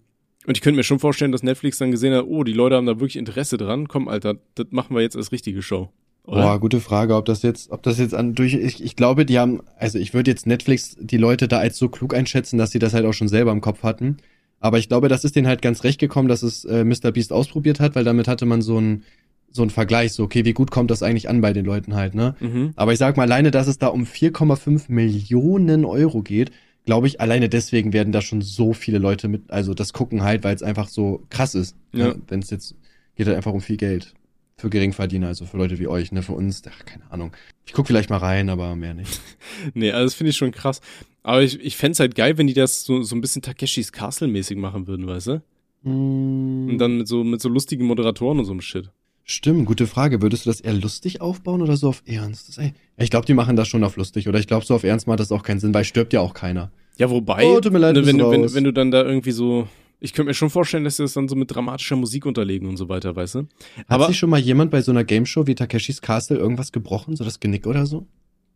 und 0.47 0.57
ich 0.57 0.61
könnte 0.61 0.77
mir 0.77 0.85
schon 0.85 0.99
vorstellen, 0.99 1.33
dass 1.33 1.43
Netflix 1.43 1.79
dann 1.79 1.91
gesehen 1.91 2.13
hat, 2.13 2.27
oh, 2.27 2.45
die 2.45 2.53
Leute 2.53 2.77
haben 2.77 2.87
da 2.87 2.95
wirklich 3.01 3.17
Interesse 3.17 3.57
dran. 3.57 3.89
Komm, 3.89 4.09
Alter, 4.09 4.35
das 4.57 4.67
machen 4.71 4.95
wir 4.95 5.03
jetzt 5.03 5.17
als 5.17 5.33
richtige 5.33 5.63
Show. 5.63 5.91
Oder? 6.27 6.43
boah, 6.43 6.61
gute 6.61 6.81
Frage, 6.81 7.17
ob 7.17 7.27
das 7.27 7.43
jetzt, 7.43 7.71
ob 7.71 7.83
das 7.83 7.99
jetzt 7.99 8.15
an 8.15 8.35
durch. 8.35 8.55
Ich, 8.55 8.83
ich 8.83 8.97
glaube, 8.97 9.27
die 9.27 9.39
haben, 9.39 9.61
also 9.79 9.99
ich 9.99 10.15
würde 10.15 10.31
jetzt 10.31 10.47
Netflix 10.47 10.97
die 10.99 11.19
Leute 11.19 11.49
da 11.49 11.59
als 11.59 11.77
so 11.77 11.89
klug 11.89 12.15
einschätzen, 12.15 12.57
dass 12.57 12.71
sie 12.71 12.79
das 12.79 12.95
halt 12.95 13.05
auch 13.05 13.13
schon 13.13 13.29
selber 13.29 13.53
im 13.53 13.61
Kopf 13.61 13.83
hatten. 13.83 14.17
Aber 14.59 14.79
ich 14.79 14.89
glaube, 14.89 15.09
das 15.09 15.25
ist 15.25 15.37
denen 15.37 15.47
halt 15.47 15.61
ganz 15.61 15.85
recht 15.85 16.01
gekommen, 16.01 16.29
dass 16.29 16.43
es 16.43 16.65
äh, 16.65 16.85
Mr. 16.85 17.13
Beast 17.13 17.33
ausprobiert 17.33 17.81
hat, 17.81 17.95
weil 17.95 18.05
damit 18.05 18.29
hatte 18.29 18.47
man 18.47 18.63
so 18.63 18.81
ein 18.81 19.03
so 19.51 19.63
ein 19.63 19.71
Vergleich, 19.71 20.13
so 20.13 20.25
okay, 20.25 20.45
wie 20.45 20.53
gut 20.53 20.73
kommt 20.73 20.91
das 20.91 21.05
eigentlich 21.05 21.29
an 21.29 21.41
bei 21.41 21.53
den 21.53 21.65
Leuten 21.65 21.95
halt, 21.95 22.17
ne? 22.17 22.35
Mhm. 22.41 22.73
Aber 22.75 22.93
ich 22.93 22.99
sag 22.99 23.17
mal, 23.17 23.23
alleine, 23.23 23.53
dass 23.53 23.69
es 23.69 23.79
da 23.79 23.87
um 23.87 24.03
4,5 24.03 24.87
Millionen 24.89 25.85
Euro 25.85 26.23
geht, 26.23 26.51
glaube 26.85 27.07
ich, 27.07 27.21
alleine 27.21 27.49
deswegen 27.49 27.93
werden 27.93 28.13
da 28.13 28.21
schon 28.21 28.43
so 28.43 28.73
viele 28.73 28.99
Leute 28.99 29.29
mit, 29.29 29.51
also 29.53 29.73
das 29.73 29.93
gucken 29.93 30.25
halt, 30.25 30.43
weil 30.43 30.57
es 30.57 30.65
einfach 30.65 30.89
so 30.89 31.23
krass 31.31 31.55
ist. 31.55 31.77
Ja. 31.93 32.15
Wenn 32.27 32.41
es 32.41 32.51
jetzt 32.51 32.75
geht 33.15 33.29
halt 33.29 33.37
einfach 33.37 33.53
um 33.53 33.61
viel 33.61 33.77
Geld. 33.77 34.15
Für 34.57 34.71
Geringverdiener, 34.71 35.27
also 35.27 35.47
für 35.47 35.57
Leute 35.57 35.79
wie 35.79 35.89
euch, 35.89 36.13
ne? 36.13 36.23
Für 36.23 36.33
uns, 36.33 36.63
ach, 36.69 36.85
keine 36.85 37.11
Ahnung. 37.11 37.33
Ich 37.67 37.73
guck 37.73 37.87
vielleicht 37.87 38.09
mal 38.11 38.19
rein, 38.19 38.49
aber 38.49 38.77
mehr 38.77 38.95
nicht. 38.95 39.21
Nee, 39.75 39.91
also 39.93 40.05
das 40.05 40.15
finde 40.15 40.31
ich 40.31 40.37
schon 40.37 40.53
krass. 40.53 40.81
Aber 41.23 41.43
ich, 41.43 41.61
ich 41.61 41.77
fänd's 41.77 42.01
halt 42.01 42.15
geil, 42.15 42.39
wenn 42.39 42.47
die 42.47 42.55
das 42.55 42.85
so, 42.85 43.03
so 43.03 43.17
ein 43.17 43.21
bisschen 43.21 43.43
Takeshis 43.43 43.93
Castle-mäßig 43.93 44.57
machen 44.57 44.87
würden, 44.87 45.07
weißt 45.07 45.27
du? 45.29 45.43
Und 45.85 46.79
dann 46.79 46.99
mit 46.99 47.09
so, 47.09 47.25
mit 47.25 47.41
so 47.41 47.49
lustigen 47.49 47.85
Moderatoren 47.87 48.39
und 48.39 48.45
so 48.47 48.53
einem 48.53 48.61
Shit. 48.61 48.91
Stimmt, 49.25 49.67
gute 49.67 49.87
Frage. 49.87 50.21
Würdest 50.23 50.45
du 50.45 50.51
das 50.51 50.61
eher 50.61 50.75
lustig 50.75 51.21
aufbauen 51.21 51.63
oder 51.63 51.77
so 51.77 51.89
auf 51.89 52.03
Ernst? 52.07 52.49
Das, 52.49 52.59
ey, 52.59 52.75
ich 52.99 53.11
glaube, 53.11 53.27
die 53.27 53.35
machen 53.35 53.57
das 53.57 53.69
schon 53.69 53.83
auf 53.85 53.97
lustig. 53.97 54.29
Oder 54.29 54.39
ich 54.39 54.47
glaube, 54.47 54.67
so 54.67 54.75
auf 54.75 54.85
Ernst 54.85 55.07
macht 55.07 55.21
das 55.21 55.33
auch 55.33 55.43
keinen 55.43 55.61
Sinn, 55.61 55.73
weil 55.75 55.85
stirbt 55.85 56.13
ja 56.13 56.21
auch 56.21 56.35
keiner. 56.35 56.71
Ja, 56.99 57.11
wobei, 57.11 57.45
Oh, 57.47 57.61
tut 57.61 57.73
mir 57.73 57.79
leid, 57.79 57.97
ne, 57.97 58.07
wenn, 58.07 58.19
du, 58.19 58.31
wenn, 58.31 58.55
wenn 58.55 58.65
du 58.65 58.73
dann 58.73 58.91
da 58.91 59.03
irgendwie 59.03 59.33
so, 59.33 59.67
ich 60.01 60.13
könnte 60.13 60.29
mir 60.29 60.35
schon 60.35 60.51
vorstellen, 60.51 60.85
dass 60.85 60.97
sie 60.97 61.03
das 61.03 61.15
dann 61.15 61.29
so 61.29 61.37
mit 61.37 61.55
dramatischer 61.55 61.97
Musik 61.97 62.27
unterlegen 62.27 62.69
und 62.69 62.77
so 62.77 62.89
weiter, 62.89 63.17
weißt 63.17 63.37
du? 63.37 63.39
Hat 63.39 63.47
Aber, 63.89 64.07
sich 64.09 64.19
schon 64.19 64.31
mal 64.31 64.39
jemand 64.41 64.71
bei 64.71 64.83
so 64.83 64.91
einer 64.93 65.05
Gameshow 65.05 65.47
wie 65.47 65.55
Takeshis 65.55 66.01
Castle 66.03 66.37
irgendwas 66.37 66.73
gebrochen? 66.73 67.17
So 67.17 67.25
das 67.25 67.41
Genick 67.41 67.67
oder 67.67 67.87
so? 67.87 68.07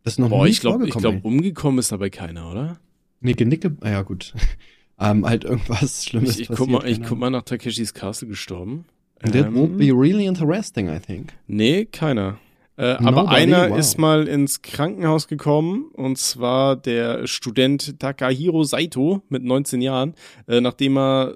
Das 0.03 0.13
ist 0.13 0.19
noch 0.19 0.29
boah, 0.29 0.45
nie 0.45 0.51
ich 0.51 0.61
glaube, 0.61 0.85
ich 0.87 0.93
vorgekommen. 0.93 1.21
glaub, 1.21 1.31
umgekommen 1.31 1.79
ist 1.79 1.91
dabei 1.91 2.09
keiner, 2.09 2.49
oder? 2.51 2.79
Nee, 3.21 3.33
Genicke, 3.33 3.75
ah 3.81 3.89
ja 3.89 4.01
gut. 4.03 4.33
ähm, 4.99 5.25
halt 5.25 5.43
irgendwas 5.43 6.05
Schlimmes 6.05 6.39
Ich, 6.39 6.49
ich, 6.49 6.57
guck 6.57 6.69
mal, 6.69 6.79
passiert, 6.79 7.01
ich 7.01 7.07
guck 7.07 7.17
mal 7.19 7.29
nach 7.29 7.43
Takeshis 7.43 7.93
Castle 7.93 8.27
gestorben. 8.27 8.85
That 9.21 9.35
Ähm, 9.35 9.55
won't 9.55 9.77
be 9.77 9.91
really 9.91 10.25
interesting, 10.25 10.87
I 10.87 10.99
think. 10.99 11.33
Nee, 11.47 11.85
keiner. 11.85 12.37
Äh, 12.79 12.95
aber 13.03 13.27
einer 13.27 13.71
Wow. 13.71 13.77
ist 13.77 13.97
mal 13.97 14.25
ins 14.27 14.61
Krankenhaus 14.61 15.27
gekommen 15.27 15.91
und 15.93 16.17
zwar 16.17 16.77
der 16.77 17.27
Student 17.27 17.99
Takahiro 17.99 18.63
Saito 18.63 19.21
mit 19.27 19.43
19 19.43 19.81
Jahren, 19.81 20.13
äh, 20.47 20.61
nachdem 20.61 20.97
er 20.97 21.33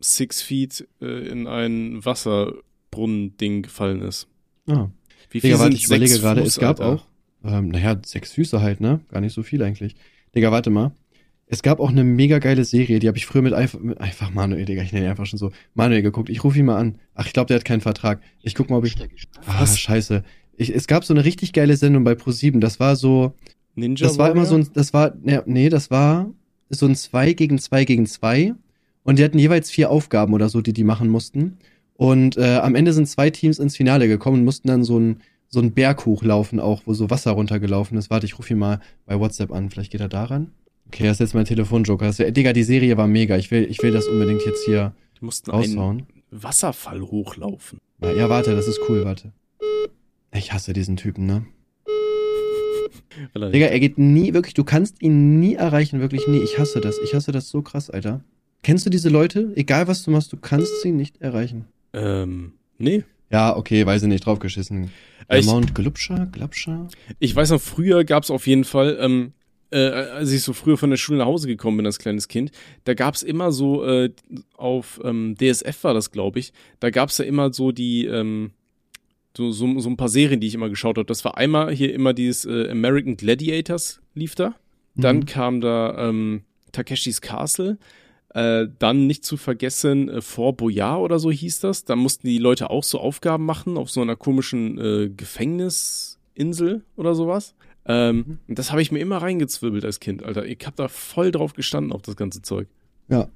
six 0.00 0.40
feet 0.40 0.88
äh, 1.02 1.28
in 1.28 1.46
ein 1.46 2.02
Wasserbrunnen-Ding 2.04 3.62
gefallen 3.62 4.02
ist. 4.02 4.28
Ah. 4.66 4.88
Wie 5.30 5.40
viel 5.40 5.50
Digga, 5.50 5.60
warte, 5.60 5.72
sind 5.72 5.80
ich 5.80 5.86
überlege 5.86 6.08
sechs 6.10 6.22
gerade, 6.22 6.40
Fuß, 6.40 6.48
es 6.48 6.58
gab 6.58 6.80
Alter? 6.80 7.02
auch, 7.02 7.04
ähm, 7.52 7.68
naja, 7.68 7.96
sechs 8.04 8.32
Füße 8.32 8.62
halt, 8.62 8.80
ne? 8.80 9.00
Gar 9.10 9.20
nicht 9.20 9.34
so 9.34 9.42
viel 9.42 9.62
eigentlich. 9.62 9.94
Digga, 10.34 10.50
warte 10.52 10.70
mal. 10.70 10.92
Es 11.50 11.62
gab 11.62 11.80
auch 11.80 11.88
eine 11.90 12.04
mega 12.04 12.38
geile 12.40 12.64
Serie, 12.64 12.98
die 12.98 13.08
habe 13.08 13.16
ich 13.16 13.24
früher 13.26 13.40
mit 13.42 13.54
einfach, 13.54 13.78
mit 13.78 14.00
einfach 14.00 14.30
Manuel, 14.30 14.64
Digga, 14.64 14.82
ich 14.82 14.92
nenne 14.92 15.06
ihn 15.06 15.10
einfach 15.10 15.26
schon 15.26 15.38
so, 15.38 15.50
Manuel 15.74 16.02
geguckt. 16.02 16.28
Ich 16.28 16.44
rufe 16.44 16.58
ihn 16.58 16.66
mal 16.66 16.76
an. 16.78 16.98
Ach, 17.14 17.26
ich 17.26 17.32
glaube, 17.32 17.48
der 17.48 17.56
hat 17.56 17.64
keinen 17.64 17.80
Vertrag. 17.80 18.20
Ich 18.42 18.54
guck 18.54 18.68
mal, 18.70 18.76
ob 18.76 18.84
ich. 18.86 18.96
Ah, 19.46 19.60
Was? 19.60 19.78
scheiße. 19.78 20.24
Ich, 20.58 20.74
es 20.74 20.86
gab 20.86 21.04
so 21.04 21.14
eine 21.14 21.24
richtig 21.24 21.52
geile 21.52 21.76
Sendung 21.76 22.04
bei 22.04 22.12
Pro7. 22.12 22.60
Das 22.60 22.80
war 22.80 22.96
so, 22.96 23.32
Ninja 23.74 24.06
das 24.06 24.18
war 24.18 24.30
immer 24.30 24.44
so 24.44 24.56
ein, 24.56 24.68
das 24.74 24.92
war, 24.92 25.14
ne, 25.22 25.42
nee, 25.46 25.68
das 25.68 25.90
war 25.90 26.30
so 26.68 26.86
ein 26.86 26.94
2 26.94 27.32
gegen 27.32 27.58
2 27.58 27.84
gegen 27.84 28.06
2. 28.06 28.54
Und 29.04 29.18
die 29.18 29.24
hatten 29.24 29.38
jeweils 29.38 29.70
vier 29.70 29.90
Aufgaben 29.90 30.34
oder 30.34 30.48
so, 30.50 30.60
die 30.60 30.74
die 30.74 30.84
machen 30.84 31.08
mussten. 31.08 31.56
Und 31.94 32.36
äh, 32.36 32.56
am 32.56 32.74
Ende 32.74 32.92
sind 32.92 33.08
zwei 33.08 33.30
Teams 33.30 33.58
ins 33.58 33.76
Finale 33.76 34.06
gekommen 34.06 34.40
und 34.40 34.44
mussten 34.44 34.68
dann 34.68 34.84
so 34.84 34.96
einen 34.96 35.22
so 35.48 35.60
einen 35.60 35.72
Berg 35.72 36.04
hochlaufen, 36.04 36.60
auch, 36.60 36.82
wo 36.84 36.92
so 36.94 37.10
Wasser 37.10 37.32
runtergelaufen 37.32 37.96
ist. 37.96 38.10
Warte, 38.10 38.26
ich 38.26 38.38
rufe 38.38 38.52
ihn 38.52 38.58
mal 38.58 38.80
bei 39.06 39.18
WhatsApp 39.18 39.50
an. 39.50 39.70
Vielleicht 39.70 39.92
geht 39.92 40.00
er 40.00 40.08
daran. 40.08 40.52
Okay, 40.88 41.04
das 41.04 41.12
ist 41.12 41.20
jetzt 41.20 41.34
mein 41.34 41.44
Telefonjoker. 41.44 42.06
Das, 42.06 42.16
Digga, 42.16 42.52
die 42.52 42.62
Serie 42.62 42.96
war 42.96 43.06
mega. 43.06 43.36
Ich 43.36 43.50
will, 43.50 43.64
ich 43.64 43.82
will 43.82 43.92
das 43.92 44.06
unbedingt 44.06 44.44
jetzt 44.44 44.64
hier 44.64 44.92
Die 45.20 45.24
mussten 45.24 45.50
einen 45.50 45.62
raushauen. 45.62 46.06
Wasserfall 46.30 47.00
hochlaufen. 47.00 47.78
Ja, 48.02 48.12
ja, 48.12 48.28
warte, 48.28 48.54
das 48.54 48.68
ist 48.68 48.80
cool, 48.88 49.04
warte. 49.04 49.32
Ich 50.32 50.52
hasse 50.52 50.72
diesen 50.72 50.96
Typen, 50.96 51.26
ne? 51.26 51.46
Er- 53.34 53.50
Digga, 53.50 53.66
er 53.66 53.80
geht 53.80 53.98
nie, 53.98 54.32
wirklich, 54.34 54.54
du 54.54 54.64
kannst 54.64 55.02
ihn 55.02 55.40
nie 55.40 55.54
erreichen, 55.54 56.00
wirklich 56.00 56.26
nie. 56.28 56.38
Ich 56.38 56.58
hasse 56.58 56.80
das. 56.80 56.98
Ich 57.02 57.14
hasse 57.14 57.32
das 57.32 57.48
so 57.48 57.62
krass, 57.62 57.90
Alter. 57.90 58.22
Kennst 58.62 58.86
du 58.86 58.90
diese 58.90 59.08
Leute? 59.08 59.52
Egal 59.56 59.88
was 59.88 60.02
du 60.02 60.10
machst, 60.10 60.32
du 60.32 60.36
kannst 60.36 60.82
sie 60.82 60.92
nicht 60.92 61.20
erreichen. 61.20 61.66
ähm, 61.94 62.52
nee. 62.78 63.02
Ja, 63.30 63.56
okay, 63.56 63.84
weiß 63.84 64.02
ich 64.02 64.08
nicht, 64.08 64.24
draufgeschissen. 64.24 64.90
Ich- 65.30 65.44
Mount 65.46 65.74
Glubscher, 65.74 66.26
Glubscher? 66.32 66.88
Ich 67.18 67.34
weiß 67.36 67.50
noch, 67.50 67.60
früher 67.60 68.04
gab 68.04 68.22
es 68.22 68.30
auf 68.30 68.46
jeden 68.46 68.64
Fall, 68.64 68.96
ähm, 69.00 69.32
äh, 69.70 69.78
als 69.88 70.30
ich 70.32 70.42
so 70.42 70.52
früher 70.54 70.78
von 70.78 70.88
der 70.90 70.96
Schule 70.96 71.18
nach 71.18 71.26
Hause 71.26 71.46
gekommen 71.46 71.76
bin 71.78 71.86
als 71.86 71.98
kleines 71.98 72.28
Kind, 72.28 72.52
da 72.84 72.94
gab 72.94 73.14
es 73.14 73.22
immer 73.22 73.52
so, 73.52 73.84
äh, 73.84 74.10
auf 74.56 75.00
ähm, 75.04 75.34
DSF 75.38 75.84
war 75.84 75.92
das, 75.94 76.10
glaube 76.10 76.38
ich, 76.38 76.52
da 76.80 76.88
gab 76.90 77.10
es 77.10 77.18
ja 77.18 77.24
immer 77.26 77.52
so 77.52 77.70
die, 77.72 78.06
ähm, 78.06 78.52
so, 79.38 79.52
so, 79.52 79.78
so 79.78 79.88
ein 79.88 79.96
paar 79.96 80.08
Serien, 80.08 80.40
die 80.40 80.48
ich 80.48 80.54
immer 80.54 80.68
geschaut 80.68 80.98
habe. 80.98 81.06
Das 81.06 81.24
war 81.24 81.36
einmal 81.38 81.72
hier 81.72 81.94
immer 81.94 82.12
dieses 82.12 82.44
äh, 82.44 82.68
American 82.70 83.16
Gladiators 83.16 84.00
lief 84.14 84.34
da. 84.34 84.54
Dann 84.96 85.18
Mhm. 85.18 85.26
kam 85.26 85.60
da 85.60 86.08
ähm, 86.08 86.42
Takeshis 86.72 87.20
Castle. 87.20 87.78
Äh, 88.34 88.66
dann 88.78 89.06
nicht 89.06 89.24
zu 89.24 89.36
vergessen, 89.36 90.08
äh, 90.08 90.20
Fort 90.20 90.56
Boyard 90.58 91.00
oder 91.00 91.18
so 91.18 91.30
hieß 91.30 91.60
das. 91.60 91.84
Da 91.84 91.96
mussten 91.96 92.26
die 92.26 92.38
Leute 92.38 92.68
auch 92.68 92.84
so 92.84 92.98
Aufgaben 93.00 93.46
machen 93.46 93.78
auf 93.78 93.90
so 93.90 94.02
einer 94.02 94.16
komischen 94.16 94.76
äh, 94.78 95.08
Gefängnisinsel 95.08 96.82
oder 96.96 97.14
sowas. 97.14 97.54
Ähm, 97.86 98.38
und 98.48 98.58
das 98.58 98.70
habe 98.70 98.82
ich 98.82 98.92
mir 98.92 98.98
immer 98.98 99.18
reingezwirbelt 99.18 99.84
als 99.84 99.98
Kind, 100.00 100.22
Alter. 100.22 100.44
Ich 100.46 100.58
hab 100.66 100.76
da 100.76 100.88
voll 100.88 101.30
drauf 101.30 101.54
gestanden 101.54 101.92
auf 101.92 102.02
das 102.02 102.16
ganze 102.16 102.42
Zeug. 102.42 102.68
Ja. 103.08 103.28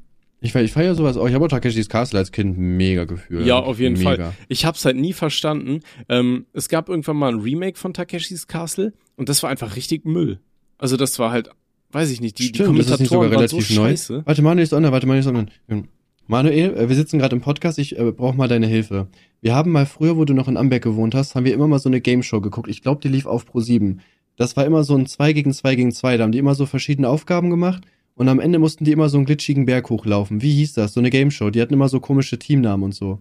Ich, 0.42 0.54
ich 0.56 0.72
feiere 0.72 0.96
sowas 0.96 1.16
auch. 1.16 1.28
Ich 1.28 1.34
habe 1.34 1.44
auch 1.44 1.48
Takeshis 1.48 1.88
Castle 1.88 2.18
als 2.18 2.32
Kind 2.32 2.58
mega 2.58 3.04
gefühlt. 3.04 3.46
Ja, 3.46 3.60
auf 3.60 3.78
jeden 3.78 3.96
mega. 3.96 4.16
Fall. 4.16 4.32
Ich 4.48 4.64
hab's 4.64 4.84
halt 4.84 4.96
nie 4.96 5.12
verstanden. 5.12 5.80
Ähm, 6.08 6.46
es 6.52 6.68
gab 6.68 6.88
irgendwann 6.88 7.16
mal 7.16 7.32
ein 7.32 7.40
Remake 7.40 7.78
von 7.78 7.94
Takeshis 7.94 8.48
Castle 8.48 8.92
und 9.16 9.28
das 9.28 9.42
war 9.44 9.50
einfach 9.50 9.76
richtig 9.76 10.04
Müll. 10.04 10.40
Also 10.78 10.96
das 10.96 11.20
war 11.20 11.30
halt, 11.30 11.50
weiß 11.92 12.10
ich 12.10 12.20
nicht, 12.20 12.40
die, 12.40 12.42
die 12.42 12.48
Stimmt, 12.48 12.82
sogar 12.82 12.96
Kommentatoren 12.98 13.30
waren 13.30 13.48
so 13.48 13.56
relativ 13.56 13.76
neu. 13.76 13.90
scheiße. 13.90 14.22
Warte, 14.24 14.42
Manuel 14.42 14.64
ist 14.64 14.72
online, 14.72 14.92
warte, 14.92 15.06
Manuel 15.06 15.20
ist 15.20 15.28
online. 15.28 15.46
Manuel, 16.26 16.76
äh, 16.76 16.88
wir 16.88 16.96
sitzen 16.96 17.20
gerade 17.20 17.36
im 17.36 17.42
Podcast, 17.42 17.78
ich 17.78 17.96
äh, 17.96 18.10
brauche 18.10 18.36
mal 18.36 18.48
deine 18.48 18.66
Hilfe. 18.66 19.06
Wir 19.40 19.54
haben 19.54 19.70
mal 19.70 19.86
früher, 19.86 20.16
wo 20.16 20.24
du 20.24 20.34
noch 20.34 20.48
in 20.48 20.56
Amberg 20.56 20.82
gewohnt 20.82 21.14
hast, 21.14 21.36
haben 21.36 21.44
wir 21.44 21.54
immer 21.54 21.68
mal 21.68 21.78
so 21.78 21.88
eine 21.88 22.00
Game 22.00 22.24
Show 22.24 22.40
geguckt. 22.40 22.68
Ich 22.68 22.82
glaube, 22.82 23.00
die 23.00 23.08
lief 23.08 23.26
auf 23.26 23.46
Pro 23.46 23.60
7. 23.60 24.00
Das 24.36 24.56
war 24.56 24.66
immer 24.66 24.82
so 24.82 24.96
ein 24.96 25.06
2 25.06 25.34
gegen 25.34 25.52
2 25.52 25.76
gegen 25.76 25.92
2. 25.92 26.16
Da 26.16 26.24
haben 26.24 26.32
die 26.32 26.38
immer 26.38 26.56
so 26.56 26.66
verschiedene 26.66 27.08
Aufgaben 27.08 27.48
gemacht 27.48 27.84
und 28.14 28.28
am 28.28 28.40
Ende 28.40 28.58
mussten 28.58 28.84
die 28.84 28.92
immer 28.92 29.08
so 29.08 29.16
einen 29.16 29.26
glitschigen 29.26 29.66
Berg 29.66 29.90
hochlaufen. 29.90 30.42
Wie 30.42 30.52
hieß 30.52 30.74
das? 30.74 30.94
So 30.94 31.00
eine 31.00 31.10
Game 31.10 31.30
Show. 31.30 31.50
Die 31.50 31.60
hatten 31.60 31.74
immer 31.74 31.88
so 31.88 32.00
komische 32.00 32.38
Teamnamen 32.38 32.84
und 32.84 32.94
so. 32.94 33.20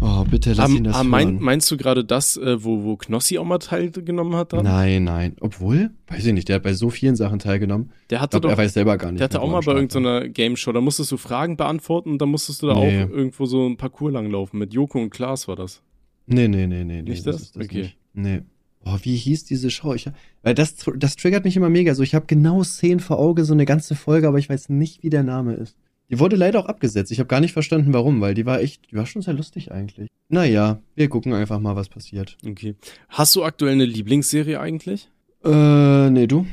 Oh, 0.00 0.24
bitte 0.24 0.54
lass 0.54 0.70
ihn 0.70 0.86
Ah, 0.86 0.90
das 0.90 0.96
ah, 0.96 1.04
mein, 1.04 1.38
meinst 1.40 1.70
du 1.70 1.76
gerade 1.76 2.04
das, 2.04 2.36
äh, 2.36 2.64
wo, 2.64 2.82
wo 2.84 2.96
Knossi 2.96 3.38
auch 3.38 3.44
mal 3.44 3.58
teilgenommen 3.58 4.34
hat? 4.34 4.52
Dran? 4.52 4.64
Nein, 4.64 5.04
nein. 5.04 5.36
Obwohl, 5.40 5.90
weiß 6.08 6.24
ich 6.26 6.32
nicht, 6.32 6.48
der 6.48 6.56
hat 6.56 6.62
bei 6.62 6.72
so 6.72 6.90
vielen 6.90 7.16
Sachen 7.16 7.38
teilgenommen. 7.38 7.92
Der 8.10 8.20
hatte 8.20 8.40
glaube, 8.40 8.48
doch, 8.48 8.50
er 8.58 8.64
weiß 8.64 8.72
selber 8.72 8.96
gar 8.96 9.12
nicht. 9.12 9.20
der 9.20 9.24
hatte 9.26 9.40
auch 9.42 9.50
mal 9.50 9.60
bei 9.60 9.72
am 9.72 9.78
irgendeiner 9.78 10.28
Game 10.28 10.56
Show, 10.56 10.72
da 10.72 10.80
musstest 10.80 11.12
du 11.12 11.16
Fragen 11.16 11.56
beantworten 11.56 12.10
und 12.10 12.18
dann 12.18 12.30
musstest 12.30 12.62
du 12.62 12.68
da 12.68 12.74
Nee. 12.74 13.04
auch 13.04 13.10
irgendwo 13.10 13.46
so 13.46 13.66
ein 13.66 13.76
Parcours 13.76 14.12
langlaufen. 14.12 14.58
Mit 14.58 14.72
Joko 14.72 15.00
und 15.00 15.10
Klaas 15.10 15.48
war 15.48 15.56
das. 15.56 15.82
Nee, 16.26 16.48
nee, 16.48 16.66
nee, 16.66 16.82
nee. 16.84 17.02
nee 17.02 17.10
Nicht 17.10 17.26
das? 17.26 17.42
ist 17.42 17.56
Okay. 17.56 17.82
Nicht. 17.82 17.98
Nee. 18.14 18.40
Boah, 18.84 19.00
wie 19.02 19.16
hieß 19.16 19.46
diese 19.46 19.70
Show? 19.70 19.94
Ich, 19.94 20.10
weil 20.42 20.54
das, 20.54 20.76
das 20.96 21.16
triggert 21.16 21.44
mich 21.44 21.56
immer 21.56 21.70
mega. 21.70 21.94
So, 21.94 22.02
ich 22.02 22.14
habe 22.14 22.26
genau 22.26 22.62
Szenen 22.62 23.00
vor 23.00 23.18
Auge, 23.18 23.46
so 23.46 23.54
eine 23.54 23.64
ganze 23.64 23.94
Folge, 23.94 24.28
aber 24.28 24.38
ich 24.38 24.50
weiß 24.50 24.68
nicht, 24.68 25.02
wie 25.02 25.08
der 25.10 25.22
Name 25.22 25.54
ist. 25.54 25.76
Die 26.10 26.18
wurde 26.18 26.36
leider 26.36 26.60
auch 26.60 26.66
abgesetzt. 26.66 27.10
Ich 27.10 27.18
habe 27.18 27.28
gar 27.28 27.40
nicht 27.40 27.54
verstanden, 27.54 27.94
warum, 27.94 28.20
weil 28.20 28.34
die 28.34 28.44
war 28.44 28.60
echt, 28.60 28.90
die 28.90 28.96
war 28.96 29.06
schon 29.06 29.22
sehr 29.22 29.32
lustig 29.32 29.72
eigentlich. 29.72 30.10
Naja, 30.28 30.80
wir 30.94 31.08
gucken 31.08 31.32
einfach 31.32 31.60
mal, 31.60 31.76
was 31.76 31.88
passiert. 31.88 32.36
Okay. 32.46 32.74
Hast 33.08 33.34
du 33.36 33.42
aktuell 33.42 33.72
eine 33.72 33.86
Lieblingsserie 33.86 34.60
eigentlich? 34.60 35.08
Äh, 35.42 36.10
nee, 36.10 36.26
du? 36.26 36.46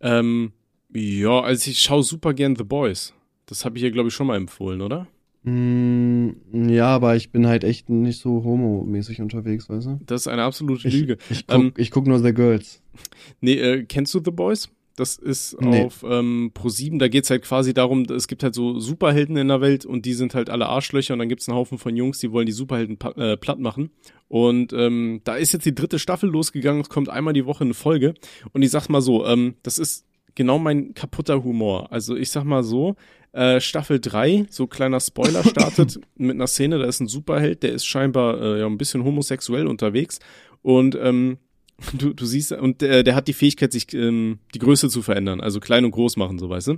Ähm, 0.00 0.52
ja, 0.94 1.40
also 1.40 1.70
ich 1.70 1.80
schaue 1.80 2.02
super 2.02 2.32
gern 2.32 2.56
The 2.56 2.64
Boys. 2.64 3.12
Das 3.44 3.66
habe 3.66 3.76
ich 3.76 3.84
ja, 3.84 3.90
glaube 3.90 4.08
ich, 4.08 4.14
schon 4.14 4.26
mal 4.26 4.36
empfohlen, 4.36 4.80
oder? 4.80 5.06
Mm, 5.50 6.30
ja, 6.68 6.86
aber 6.88 7.14
ich 7.16 7.30
bin 7.30 7.46
halt 7.46 7.62
echt 7.64 7.88
nicht 7.88 8.20
so 8.20 8.42
homomäßig 8.44 9.20
unterwegs, 9.20 9.68
weißt 9.68 9.86
du? 9.86 10.00
Das 10.04 10.22
ist 10.22 10.28
eine 10.28 10.42
absolute 10.42 10.88
Lüge. 10.88 11.18
ich, 11.30 11.46
guck, 11.46 11.56
Ähm, 11.58 11.72
ich 11.76 11.90
guck 11.90 12.06
nur 12.06 12.18
The 12.18 12.34
Girls. 12.34 12.82
Nee, 13.40 13.54
äh, 13.54 13.84
kennst 13.84 14.12
du 14.14 14.20
The 14.24 14.32
Boys? 14.32 14.68
Das 14.96 15.16
ist 15.16 15.60
Nee. 15.60 15.84
auf 15.84 16.04
ähm, 16.08 16.52
Pro7, 16.54 16.98
da 16.98 17.08
geht's 17.08 17.28
halt 17.28 17.42
quasi 17.42 17.74
darum, 17.74 18.04
es 18.04 18.28
gibt 18.28 18.42
halt 18.42 18.54
so 18.54 18.80
Superhelden 18.80 19.36
in 19.36 19.48
der 19.48 19.60
Welt 19.60 19.84
und 19.84 20.06
die 20.06 20.14
sind 20.14 20.34
halt 20.34 20.48
alle 20.48 20.66
Arschlöcher 20.66 21.12
und 21.12 21.18
dann 21.18 21.28
gibt's 21.28 21.48
einen 21.48 21.56
Haufen 21.58 21.76
von 21.78 21.94
Jungs, 21.94 22.18
die 22.18 22.32
wollen 22.32 22.46
die 22.46 22.52
Superhelden 22.52 22.98
äh, 23.16 23.36
platt 23.36 23.58
machen. 23.60 23.90
Und 24.28 24.72
ähm, 24.72 25.20
da 25.24 25.36
ist 25.36 25.52
jetzt 25.52 25.66
die 25.66 25.74
dritte 25.74 25.98
Staffel 25.98 26.30
losgegangen, 26.30 26.80
es 26.80 26.88
kommt 26.88 27.10
einmal 27.10 27.34
die 27.34 27.44
Woche 27.44 27.62
eine 27.64 27.74
Folge. 27.74 28.14
Und 28.52 28.62
ich 28.62 28.70
sag 28.70 28.88
mal 28.88 29.02
so, 29.02 29.26
ähm, 29.26 29.54
das 29.62 29.78
ist 29.78 30.06
genau 30.34 30.58
mein 30.58 30.94
kaputter 30.94 31.44
Humor. 31.44 31.92
Also 31.92 32.16
ich 32.16 32.30
sag 32.30 32.44
mal 32.44 32.62
so, 32.64 32.96
äh, 33.36 33.60
Staffel 33.60 34.00
3, 34.00 34.46
so 34.50 34.66
kleiner 34.66 35.00
Spoiler, 35.00 35.44
startet 35.48 36.00
mit 36.16 36.32
einer 36.32 36.46
Szene, 36.46 36.78
da 36.78 36.86
ist 36.86 37.00
ein 37.00 37.08
Superheld, 37.08 37.62
der 37.62 37.72
ist 37.72 37.86
scheinbar 37.86 38.40
äh, 38.40 38.60
ja 38.60 38.66
ein 38.66 38.78
bisschen 38.78 39.04
homosexuell 39.04 39.66
unterwegs. 39.66 40.18
Und 40.62 40.96
ähm, 41.00 41.38
Du, 41.92 42.12
du 42.12 42.24
siehst, 42.24 42.52
und 42.52 42.80
der, 42.80 43.02
der 43.02 43.14
hat 43.14 43.28
die 43.28 43.32
Fähigkeit, 43.32 43.72
sich 43.72 43.92
ähm, 43.94 44.38
die 44.54 44.58
Größe 44.58 44.88
zu 44.88 45.02
verändern, 45.02 45.40
also 45.40 45.60
klein 45.60 45.84
und 45.84 45.90
groß 45.90 46.16
machen, 46.16 46.38
so 46.38 46.48
weißt 46.48 46.68
du. 46.68 46.72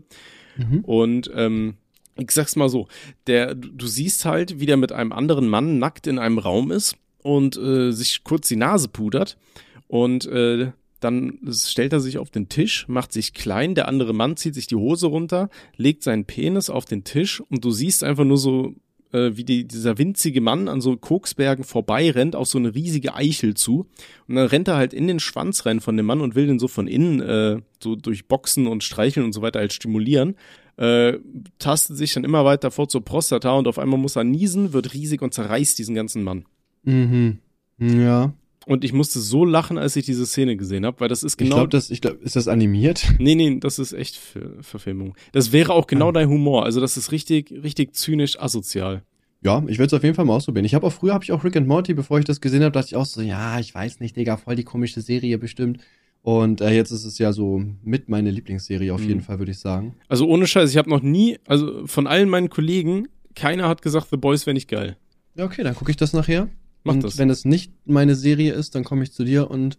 Mhm. 0.56 0.80
Und 0.84 1.30
ähm, 1.34 1.74
ich 2.16 2.30
sag's 2.32 2.56
mal 2.56 2.68
so, 2.68 2.88
der, 3.26 3.54
du, 3.54 3.68
du 3.68 3.86
siehst 3.86 4.24
halt, 4.24 4.60
wie 4.60 4.66
der 4.66 4.76
mit 4.76 4.92
einem 4.92 5.12
anderen 5.12 5.48
Mann 5.48 5.78
nackt 5.78 6.06
in 6.06 6.18
einem 6.18 6.38
Raum 6.38 6.70
ist 6.70 6.96
und 7.22 7.56
äh, 7.56 7.92
sich 7.92 8.24
kurz 8.24 8.48
die 8.48 8.56
Nase 8.56 8.88
pudert 8.88 9.38
und 9.86 10.26
äh, 10.26 10.72
dann 11.00 11.38
stellt 11.50 11.92
er 11.92 12.00
sich 12.00 12.18
auf 12.18 12.30
den 12.30 12.48
Tisch, 12.48 12.88
macht 12.88 13.12
sich 13.12 13.32
klein, 13.34 13.74
der 13.74 13.88
andere 13.88 14.12
Mann 14.12 14.36
zieht 14.36 14.54
sich 14.54 14.66
die 14.66 14.76
Hose 14.76 15.06
runter, 15.06 15.48
legt 15.76 16.02
seinen 16.02 16.24
Penis 16.24 16.70
auf 16.70 16.84
den 16.84 17.04
Tisch 17.04 17.40
und 17.40 17.64
du 17.64 17.70
siehst 17.70 18.02
einfach 18.02 18.24
nur 18.24 18.38
so, 18.38 18.74
äh, 19.12 19.30
wie 19.34 19.44
die, 19.44 19.66
dieser 19.66 19.98
winzige 19.98 20.40
Mann 20.40 20.68
an 20.68 20.80
so 20.80 20.96
Koksbergen 20.96 21.64
vorbei 21.64 22.10
rennt 22.10 22.36
auf 22.36 22.48
so 22.48 22.58
eine 22.58 22.74
riesige 22.74 23.14
Eichel 23.14 23.54
zu 23.54 23.86
und 24.26 24.34
dann 24.34 24.46
rennt 24.46 24.68
er 24.68 24.76
halt 24.76 24.92
in 24.92 25.06
den 25.06 25.20
Schwanz 25.20 25.66
rein 25.66 25.80
von 25.80 25.96
dem 25.96 26.06
Mann 26.06 26.20
und 26.20 26.34
will 26.34 26.46
den 26.46 26.58
so 26.58 26.68
von 26.68 26.86
innen 26.86 27.20
äh, 27.20 27.60
so 27.82 27.96
durch 27.96 28.26
Boxen 28.26 28.66
und 28.66 28.84
Streicheln 28.84 29.24
und 29.24 29.32
so 29.32 29.42
weiter 29.42 29.60
halt 29.60 29.72
stimulieren. 29.72 30.34
Äh, 30.76 31.18
tastet 31.58 31.96
sich 31.96 32.12
dann 32.12 32.22
immer 32.22 32.44
weiter 32.44 32.70
vor 32.70 32.88
zur 32.88 33.04
Prostata 33.04 33.52
und 33.52 33.66
auf 33.66 33.78
einmal 33.80 33.98
muss 33.98 34.14
er 34.14 34.24
niesen, 34.24 34.72
wird 34.72 34.94
riesig 34.94 35.22
und 35.22 35.34
zerreißt 35.34 35.76
diesen 35.76 35.94
ganzen 35.94 36.22
Mann. 36.22 36.44
Mhm. 36.84 37.38
Ja. 37.78 38.32
Und 38.68 38.84
ich 38.84 38.92
musste 38.92 39.18
so 39.20 39.44
lachen, 39.44 39.78
als 39.78 39.96
ich 39.96 40.04
diese 40.04 40.26
Szene 40.26 40.56
gesehen 40.56 40.84
habe, 40.84 41.00
weil 41.00 41.08
das 41.08 41.22
ist 41.22 41.32
Ich 41.32 41.38
genau. 41.38 41.56
glaube, 41.56 41.68
das, 41.70 41.90
ich 41.90 42.00
glaub, 42.00 42.20
ist 42.22 42.36
das 42.36 42.48
animiert? 42.48 43.04
nee, 43.18 43.34
nee, 43.34 43.58
das 43.60 43.78
ist 43.78 43.92
echt 43.92 44.16
Ver 44.16 44.50
Verfilmung. 44.60 45.14
Das 45.32 45.52
wäre 45.52 45.72
auch 45.72 45.86
genau 45.86 46.10
Ah. 46.10 46.12
dein 46.12 46.28
Humor. 46.28 46.64
Also 46.64 46.80
das 46.80 46.96
ist 46.96 47.10
richtig, 47.10 47.50
richtig 47.50 47.94
zynisch 47.94 48.38
asozial. 48.38 49.02
Ja, 49.40 49.62
ich 49.68 49.78
werde 49.78 49.86
es 49.86 49.94
auf 49.94 50.02
jeden 50.02 50.14
Fall 50.16 50.24
mal 50.24 50.34
ausprobieren. 50.34 50.64
Ich 50.64 50.74
habe 50.74 50.86
auch 50.86 50.92
früher 50.92 51.14
habe 51.14 51.24
ich 51.24 51.32
auch 51.32 51.44
Rick 51.44 51.56
and 51.56 51.66
Morty, 51.68 51.94
bevor 51.94 52.18
ich 52.18 52.24
das 52.24 52.40
gesehen 52.40 52.62
habe, 52.62 52.72
dachte 52.72 52.88
ich 52.88 52.96
auch 52.96 53.06
so, 53.06 53.20
ja, 53.22 53.58
ich 53.60 53.74
weiß 53.74 54.00
nicht, 54.00 54.16
Digga, 54.16 54.36
voll 54.36 54.56
die 54.56 54.64
komische 54.64 55.00
Serie 55.00 55.38
bestimmt. 55.38 55.78
Und 56.22 56.60
äh, 56.60 56.70
jetzt 56.74 56.90
ist 56.90 57.04
es 57.04 57.18
ja 57.18 57.32
so 57.32 57.62
mit 57.84 58.08
meine 58.08 58.30
Lieblingsserie 58.32 58.92
auf 58.92 59.00
Mhm. 59.00 59.08
jeden 59.08 59.20
Fall, 59.22 59.38
würde 59.38 59.52
ich 59.52 59.60
sagen. 59.60 59.94
Also 60.08 60.26
ohne 60.26 60.46
Scheiß, 60.48 60.70
ich 60.70 60.76
habe 60.76 60.90
noch 60.90 61.00
nie, 61.02 61.38
also 61.46 61.86
von 61.86 62.06
allen 62.08 62.28
meinen 62.28 62.50
Kollegen, 62.50 63.06
keiner 63.36 63.68
hat 63.68 63.80
gesagt, 63.80 64.08
The 64.10 64.16
Boys 64.16 64.44
wäre 64.44 64.54
nicht 64.54 64.68
geil. 64.68 64.96
Ja, 65.36 65.44
okay, 65.44 65.62
dann 65.62 65.76
gucke 65.76 65.92
ich 65.92 65.96
das 65.96 66.12
nachher. 66.12 66.48
Mach 66.88 66.94
und 66.94 67.04
das. 67.04 67.18
wenn 67.18 67.30
es 67.30 67.44
nicht 67.44 67.72
meine 67.86 68.14
Serie 68.16 68.52
ist, 68.52 68.74
dann 68.74 68.82
komme 68.84 69.04
ich 69.04 69.12
zu 69.12 69.24
dir 69.24 69.50
und 69.50 69.78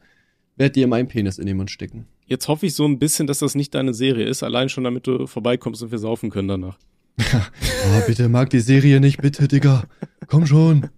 werde 0.56 0.74
dir 0.74 0.88
meinen 0.88 1.08
Penis 1.08 1.38
in 1.38 1.46
den 1.46 1.58
Mund 1.58 1.70
stecken. 1.72 2.06
Jetzt 2.26 2.48
hoffe 2.48 2.66
ich 2.66 2.76
so 2.76 2.86
ein 2.86 3.00
bisschen, 3.00 3.28
dass 3.28 3.40
das 3.40 3.56
nicht 3.56 3.74
deine 3.76 3.94
Serie 3.94 4.26
ist, 4.28 4.44
allein 4.44 4.70
schon 4.70 4.84
damit 4.84 5.08
du 5.08 5.26
vorbeikommst 5.28 5.82
und 5.84 5.92
wir 5.92 5.98
saufen 6.00 6.30
können 6.30 6.48
danach. 6.48 6.78
Oh, 7.20 8.02
bitte 8.08 8.30
mag 8.30 8.50
die 8.50 8.60
Serie 8.60 9.00
nicht, 9.00 9.22
bitte, 9.22 9.48
Digga. 9.48 9.84
Komm 10.28 10.46
schon. 10.46 10.90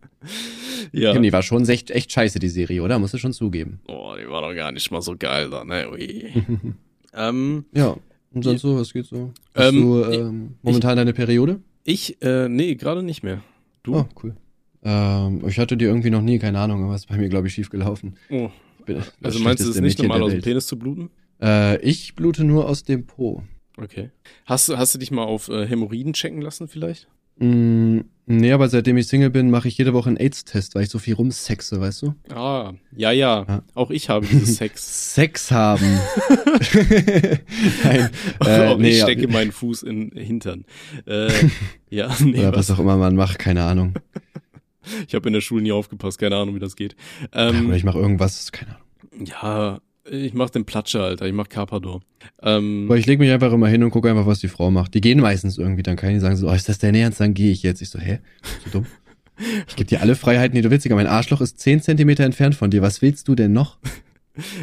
Ja. 0.91 1.17
Die 1.17 1.31
war 1.33 1.41
schon 1.41 1.67
echt, 1.69 1.89
echt 1.91 2.11
scheiße, 2.11 2.39
die 2.39 2.49
Serie, 2.49 2.81
oder? 2.83 2.99
Musst 2.99 3.13
du 3.13 3.17
schon 3.17 3.33
zugeben. 3.33 3.79
Oh, 3.87 4.13
die 4.21 4.29
war 4.29 4.41
doch 4.41 4.53
gar 4.55 4.71
nicht 4.71 4.91
mal 4.91 5.01
so 5.01 5.15
geil 5.17 5.49
da, 5.49 5.63
ne? 5.63 5.89
Ui. 5.91 6.31
ähm, 7.13 7.65
Ja. 7.73 7.95
Und 8.33 8.43
sonst 8.43 8.61
so, 8.61 8.77
was 8.77 8.93
geht 8.93 9.05
so? 9.05 9.31
Hast 9.55 9.69
Ähm, 9.73 9.81
du 9.81 10.03
ähm, 10.05 10.55
momentan 10.61 10.95
deine 10.97 11.13
Periode? 11.13 11.59
ich, 11.83 12.21
äh, 12.21 12.47
nee, 12.49 12.75
gerade 12.75 13.03
nicht 13.03 13.23
mehr. 13.23 13.41
Du? 13.83 13.95
Oh, 13.95 14.05
cool. 14.23 14.35
Ähm, 14.83 15.43
ich 15.47 15.59
hatte 15.59 15.77
die 15.77 15.85
irgendwie 15.85 16.09
noch 16.09 16.21
nie, 16.21 16.39
keine 16.39 16.59
Ahnung, 16.59 16.83
aber 16.83 16.95
es 16.95 17.01
ist 17.01 17.07
bei 17.07 17.17
mir, 17.17 17.29
glaube 17.29 17.47
ich, 17.47 17.53
schief 17.53 17.69
gelaufen. 17.69 18.15
Oh. 18.29 18.49
Bin 18.85 19.01
Also 19.21 19.39
meinst 19.39 19.63
du 19.63 19.69
es 19.69 19.75
ist 19.75 19.81
nicht 19.81 19.99
Mädchen 19.99 20.07
normal, 20.07 20.23
aus 20.23 20.31
dem. 20.31 20.41
Penis 20.41 20.67
zu 20.67 20.77
bluten? 20.77 21.09
Äh, 21.41 21.79
ich 21.81 22.15
blute 22.15 22.43
nur 22.43 22.67
aus 22.67 22.83
dem 22.83 23.05
Po. 23.05 23.43
Okay. 23.77 24.09
Hast 24.45 24.69
du, 24.69 24.77
hast 24.77 24.95
du 24.95 24.99
dich 24.99 25.11
mal 25.11 25.23
auf 25.23 25.49
äh, 25.49 25.67
Hämorrhoiden 25.67 26.13
checken 26.13 26.41
lassen 26.41 26.67
vielleicht? 26.67 27.07
Mm, 27.37 28.01
nee, 28.27 28.51
aber 28.51 28.69
seitdem 28.69 28.97
ich 28.97 29.07
Single 29.07 29.29
bin, 29.31 29.49
mache 29.49 29.67
ich 29.67 29.77
jede 29.77 29.93
Woche 29.93 30.09
einen 30.09 30.17
AIDS-Test, 30.17 30.75
weil 30.75 30.83
ich 30.83 30.89
so 30.89 30.99
viel 30.99 31.15
rumsexe, 31.15 31.79
weißt 31.79 32.01
du? 32.03 32.13
Ah, 32.33 32.73
ja, 32.95 33.11
ja. 33.11 33.45
Ja. 33.47 33.63
Auch 33.73 33.89
ich 33.89 34.09
habe 34.09 34.27
dieses 34.27 34.55
Sex. 34.57 35.13
Sex 35.15 35.49
haben. 35.51 35.85
Nein. 37.83 38.09
Äh, 38.45 38.67
auch 38.67 38.77
nee, 38.77 38.89
ich 38.89 38.97
ja, 38.99 39.05
stecke 39.05 39.27
meinen 39.27 39.51
Fuß 39.51 39.83
in 39.83 40.11
Hintern. 40.11 40.65
Äh, 41.07 41.31
ja, 41.89 42.15
nee, 42.19 42.39
oder 42.39 42.51
was? 42.51 42.69
was 42.69 42.71
auch 42.71 42.79
immer 42.79 42.97
man 42.97 43.15
macht, 43.15 43.39
keine 43.39 43.63
Ahnung. 43.63 43.93
Ich 45.07 45.15
habe 45.15 45.27
in 45.29 45.33
der 45.33 45.41
Schule 45.41 45.61
nie 45.61 45.71
aufgepasst, 45.71 46.19
keine 46.19 46.35
Ahnung, 46.37 46.55
wie 46.55 46.59
das 46.59 46.75
geht. 46.75 46.95
oder 47.31 47.49
Ähm, 47.49 47.71
ich 47.73 47.83
mache 47.83 47.99
irgendwas, 47.99 48.51
keine 48.51 48.75
Ahnung. 48.75 49.25
ja, 49.25 49.79
ich 50.09 50.33
mach 50.33 50.49
den 50.49 50.65
Platscher, 50.65 51.03
Alter. 51.03 51.27
Ich 51.27 51.33
mach 51.33 51.47
Carpador. 51.47 52.01
Ähm, 52.41 52.85
Aber 52.87 52.97
ich 52.97 53.05
lege 53.05 53.21
mich 53.21 53.31
einfach 53.31 53.53
immer 53.53 53.67
hin 53.67 53.83
und 53.83 53.91
gucke 53.91 54.09
einfach, 54.09 54.25
was 54.25 54.39
die 54.39 54.47
Frau 54.47 54.71
macht. 54.71 54.93
Die 54.95 55.01
gehen 55.01 55.19
meistens 55.19 55.57
irgendwie, 55.57 55.83
dann 55.83 55.95
kann 55.95 56.13
ich 56.15 56.21
sagen 56.21 56.35
so, 56.35 56.49
oh, 56.49 56.53
ist 56.53 56.67
das 56.69 56.79
dein 56.79 56.95
Ernst? 56.95 57.19
Dann 57.19 57.33
gehe 57.33 57.51
ich 57.51 57.61
jetzt. 57.61 57.81
Ich 57.81 57.89
so, 57.89 57.99
hä? 57.99 58.19
Bist 58.41 58.65
du 58.65 58.69
dumm? 58.71 58.85
Ich 59.67 59.75
gebe 59.75 59.87
dir 59.87 60.01
alle 60.01 60.15
Freiheiten, 60.15 60.55
die 60.55 60.61
du 60.61 60.69
willst. 60.71 60.85
Digga. 60.85 60.95
Mein 60.95 61.07
Arschloch 61.07 61.41
ist 61.41 61.59
10 61.59 61.81
Zentimeter 61.81 62.23
entfernt 62.23 62.55
von 62.55 62.69
dir. 62.71 62.81
Was 62.81 63.01
willst 63.01 63.27
du 63.27 63.35
denn 63.35 63.53
noch? 63.53 63.77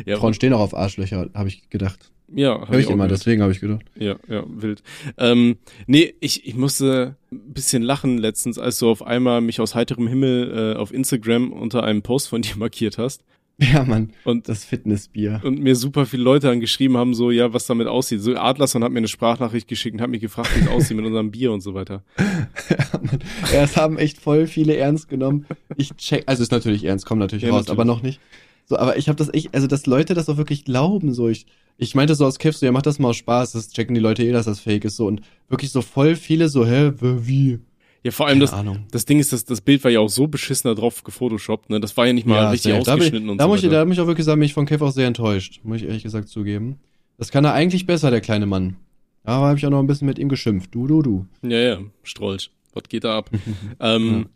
Ja, 0.07 0.17
Frauen 0.17 0.35
stehen 0.35 0.53
auch 0.53 0.61
auf 0.61 0.75
Arschlöcher, 0.77 1.29
habe 1.35 1.49
ich 1.49 1.69
gedacht. 1.71 2.11
ja, 2.35 2.61
hab 2.61 2.69
Hör 2.71 2.79
ich 2.79 2.87
auch 2.87 2.91
immer, 2.91 3.05
gehört. 3.07 3.21
deswegen 3.21 3.43
habe 3.43 3.53
ich 3.53 3.61
gedacht. 3.61 3.85
Ja, 3.97 4.17
ja, 4.29 4.45
wild. 4.49 4.83
Ähm, 5.17 5.57
nee, 5.87 6.15
ich, 6.21 6.47
ich 6.47 6.55
musste 6.55 7.17
ein 7.33 7.53
bisschen 7.53 7.83
lachen 7.83 8.19
letztens, 8.19 8.59
als 8.59 8.79
du 8.79 8.89
auf 8.91 9.03
einmal 9.07 9.41
mich 9.41 9.61
aus 9.61 9.75
heiterem 9.75 10.09
Himmel 10.09 10.75
äh, 10.75 10.79
auf 10.79 10.93
Instagram 10.93 11.53
unter 11.53 11.83
einem 11.83 12.03
Post 12.03 12.29
von 12.29 12.43
dir 12.43 12.57
markiert 12.57 12.99
hast 12.99 13.23
Ja, 13.61 13.83
Mann, 13.85 14.11
und, 14.25 14.49
das 14.49 14.65
Fitnessbier. 14.65 15.41
und 15.43 15.59
mir 15.61 15.75
super 15.75 16.07
viele 16.07 16.23
Leute 16.23 16.49
angeschrieben 16.49 16.97
haben, 16.97 17.13
so, 17.13 17.31
ja, 17.33 17.53
was 17.53 17.67
damit 17.67 17.89
aussieht. 17.89 18.21
So, 18.21 18.37
Adlerson 18.37 18.85
hat 18.85 18.93
mir 18.93 18.99
eine 18.99 19.09
Sprachnachricht 19.09 19.67
geschickt 19.67 19.95
und 19.97 20.01
hat 20.01 20.11
mich 20.11 20.21
gefragt, 20.21 20.51
wie 20.55 20.61
es 20.61 20.69
aussieht 20.69 20.97
mit 20.97 21.05
unserem 21.07 21.31
Bier 21.33 21.51
und 21.53 21.61
so 21.61 21.75
weiter. 21.75 22.03
Ja, 22.71 23.01
Mann. 23.03 23.19
Ja, 23.53 23.63
es 23.65 23.77
haben 23.77 23.99
echt 23.99 24.19
voll 24.19 24.47
viele 24.47 24.77
ernst 24.77 25.09
genommen. 25.09 25.47
Ich 25.77 25.95
check, 25.97 26.23
also 26.27 26.43
ist 26.43 26.53
natürlich 26.53 26.85
ernst, 26.85 27.05
kommt 27.07 27.21
natürlich 27.21 27.45
Ja, 27.45 27.51
raus, 27.51 27.63
natürlich. 27.63 27.73
aber 27.81 27.85
noch 27.85 28.03
nicht. 28.03 28.21
So, 28.69 28.77
aber 28.79 28.99
ich 28.99 29.09
habe 29.09 29.17
das 29.17 29.33
echt, 29.33 29.55
also 29.55 29.67
dass 29.67 29.87
Leute 29.87 30.15
das 30.15 30.29
auch 30.29 30.37
wirklich 30.37 30.65
glauben, 30.65 31.15
so 31.15 31.29
ich, 31.29 31.47
ich 31.79 31.95
meinte 31.95 32.15
so 32.15 32.27
aus 32.27 32.39
Kiff, 32.39 32.57
so, 32.57 32.67
ja, 32.67 32.73
mach 32.73 32.83
das 32.83 32.99
mal 32.99 33.09
aus 33.09 33.17
Spaß, 33.17 33.53
das 33.53 33.71
checken 33.71 33.95
die 33.95 34.01
Leute 34.01 34.23
eh, 34.25 34.33
dass 34.33 34.45
das 34.45 34.61
fake 34.61 34.85
ist, 34.85 34.97
so 34.97 35.07
und 35.07 35.23
wirklich 35.49 35.71
so 35.71 35.81
voll 35.81 36.17
viele 36.17 36.49
so, 36.49 36.67
hä, 36.67 36.93
wie? 37.01 37.61
Ja, 38.05 38.11
vor 38.11 38.27
allem 38.27 38.35
Keine 38.39 38.45
das, 38.45 38.53
Ahnung. 38.53 38.87
das 38.91 39.07
Ding 39.07 39.19
ist, 39.19 39.33
das, 39.33 39.45
das 39.45 39.61
Bild 39.63 39.83
war 39.85 39.91
ja 39.91 40.01
auch 40.01 40.09
so 40.09 40.29
beschissen 40.29 40.69
da 40.69 40.75
drauf 40.75 41.03
gefotoshoppt, 41.03 41.71
ne? 41.71 41.81
Das 41.81 41.97
war 41.97 42.07
ja 42.07 42.13
nicht 42.13 42.27
mal 42.27 42.49
richtig 42.49 42.73
safe. 42.73 42.85
da, 42.85 42.93
ausgeschnitten 42.95 43.27
ich, 43.27 43.33
und 43.33 43.39
da 43.39 43.45
so 43.45 43.49
muss 43.49 43.63
ich, 43.63 43.71
da 43.71 43.85
muss 43.85 43.97
ich 43.97 44.01
auch 44.01 44.07
wirklich 44.07 44.27
sagen, 44.27 44.39
bin 44.39 44.47
ich 44.47 44.55
von 44.55 44.67
Kev 44.67 44.85
auch 44.85 44.93
sehr 44.93 45.07
enttäuscht, 45.07 45.61
muss 45.65 45.79
ich 45.79 45.85
ehrlich 45.85 46.03
gesagt 46.03 46.29
zugeben. 46.29 46.79
Das 47.17 47.31
kann 47.33 47.45
er 47.45 47.55
eigentlich 47.55 47.87
besser, 47.87 48.11
der 48.11 48.21
kleine 48.21 48.47
Mann. 48.47 48.77
Aber 49.25 49.47
habe 49.47 49.59
ich 49.59 49.67
auch 49.67 49.71
noch 49.71 49.81
ein 49.81 49.87
bisschen 49.87 50.07
mit 50.07 50.19
ihm 50.19 50.29
geschimpft. 50.29 50.75
Du, 50.75 50.87
du, 50.87 51.03
du. 51.03 51.27
Ja, 51.43 51.59
ja, 51.59 51.79
Strolch. 52.03 52.51
Was 52.73 52.85
geht 52.89 53.05
da 53.05 53.19
ab? 53.19 53.31
ähm, 53.81 54.27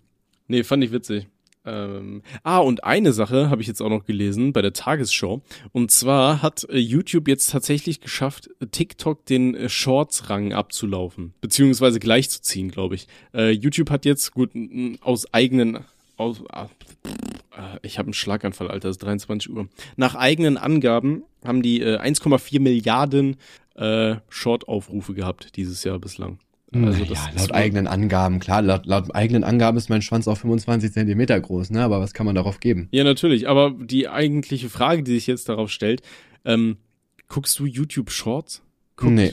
Nee, 0.49 0.65
fand 0.65 0.85
ich 0.85 0.93
witzig. 0.93 1.29
Ähm, 1.65 2.23
ah, 2.43 2.59
und 2.59 2.85
eine 2.85 3.13
Sache 3.13 3.51
habe 3.51 3.63
ich 3.63 3.69
jetzt 3.69 3.81
auch 3.81 3.89
noch 3.89 4.05
gelesen 4.05 4.53
bei 4.53 4.63
der 4.63 4.73
Tagesschau. 4.73 5.43
Und 5.73 5.91
zwar 5.91 6.43
hat 6.43 6.65
äh, 6.69 6.79
YouTube 6.79 7.29
jetzt 7.29 7.51
tatsächlich 7.51 8.01
geschafft, 8.01 8.51
äh, 8.61 8.67
TikTok 8.67 9.25
den 9.27 9.55
äh, 9.55 9.69
Shorts-Rang 9.69 10.53
abzulaufen. 10.53 11.35
Beziehungsweise 11.41 12.01
gleichzuziehen, 12.01 12.71
glaube 12.71 12.97
ich. 12.97 13.07
Äh, 13.33 13.51
YouTube 13.51 13.91
hat 13.91 14.05
jetzt, 14.05 14.33
gut, 14.33 14.51
aus 15.01 15.33
eigenen... 15.33 15.81
Aus, 16.17 16.43
ah, 16.51 16.69
äh, 17.57 17.79
ich 17.83 17.99
habe 17.99 18.07
einen 18.07 18.15
Schlaganfall, 18.15 18.69
Alter, 18.69 18.89
es 18.89 18.97
ist 18.97 19.03
23 19.03 19.51
Uhr. 19.51 19.69
Nach 19.97 20.15
eigenen 20.15 20.57
Angaben 20.57 21.23
haben 21.45 21.63
die 21.63 21.81
äh, 21.81 21.99
1,4 21.99 22.61
Milliarden 22.61 23.37
äh, 23.75 24.17
Short-Aufrufe 24.29 25.15
gehabt 25.15 25.57
dieses 25.57 25.85
Jahr 25.85 25.99
bislang. 25.99 26.39
Also 26.75 27.05
ja, 27.05 27.09
das 27.11 27.27
ist 27.29 27.39
laut 27.39 27.53
eigenen 27.53 27.87
Angaben, 27.87 28.39
klar, 28.39 28.63
laut, 28.63 28.87
laut 28.87 29.15
eigenen 29.15 29.45
Angaben 29.45 29.77
ist 29.77 29.91
mein 29.91 30.03
Schwanz 30.03 30.27
auch 30.29 30.39
25 30.39 30.93
Zentimeter 30.93 31.39
groß, 31.41 31.71
ne? 31.71 31.83
Aber 31.83 32.01
was 32.01 32.15
kann 32.15 32.27
man 32.27 32.35
darauf 32.35 32.61
geben? 32.61 32.89
Ja, 32.93 33.05
natürlich. 33.05 33.49
Aber 33.49 33.71
die 33.79 34.09
eigentliche 34.09 34.69
Frage, 34.69 35.03
die 35.03 35.13
sich 35.13 35.27
jetzt 35.27 35.49
darauf 35.49 35.71
stellt, 35.71 36.03
ähm, 36.45 36.77
guckst 37.29 37.59
du 37.59 37.67
YouTube 37.67 38.11
Shorts? 38.11 38.63
Guckt 38.97 39.13
Nee. 39.13 39.33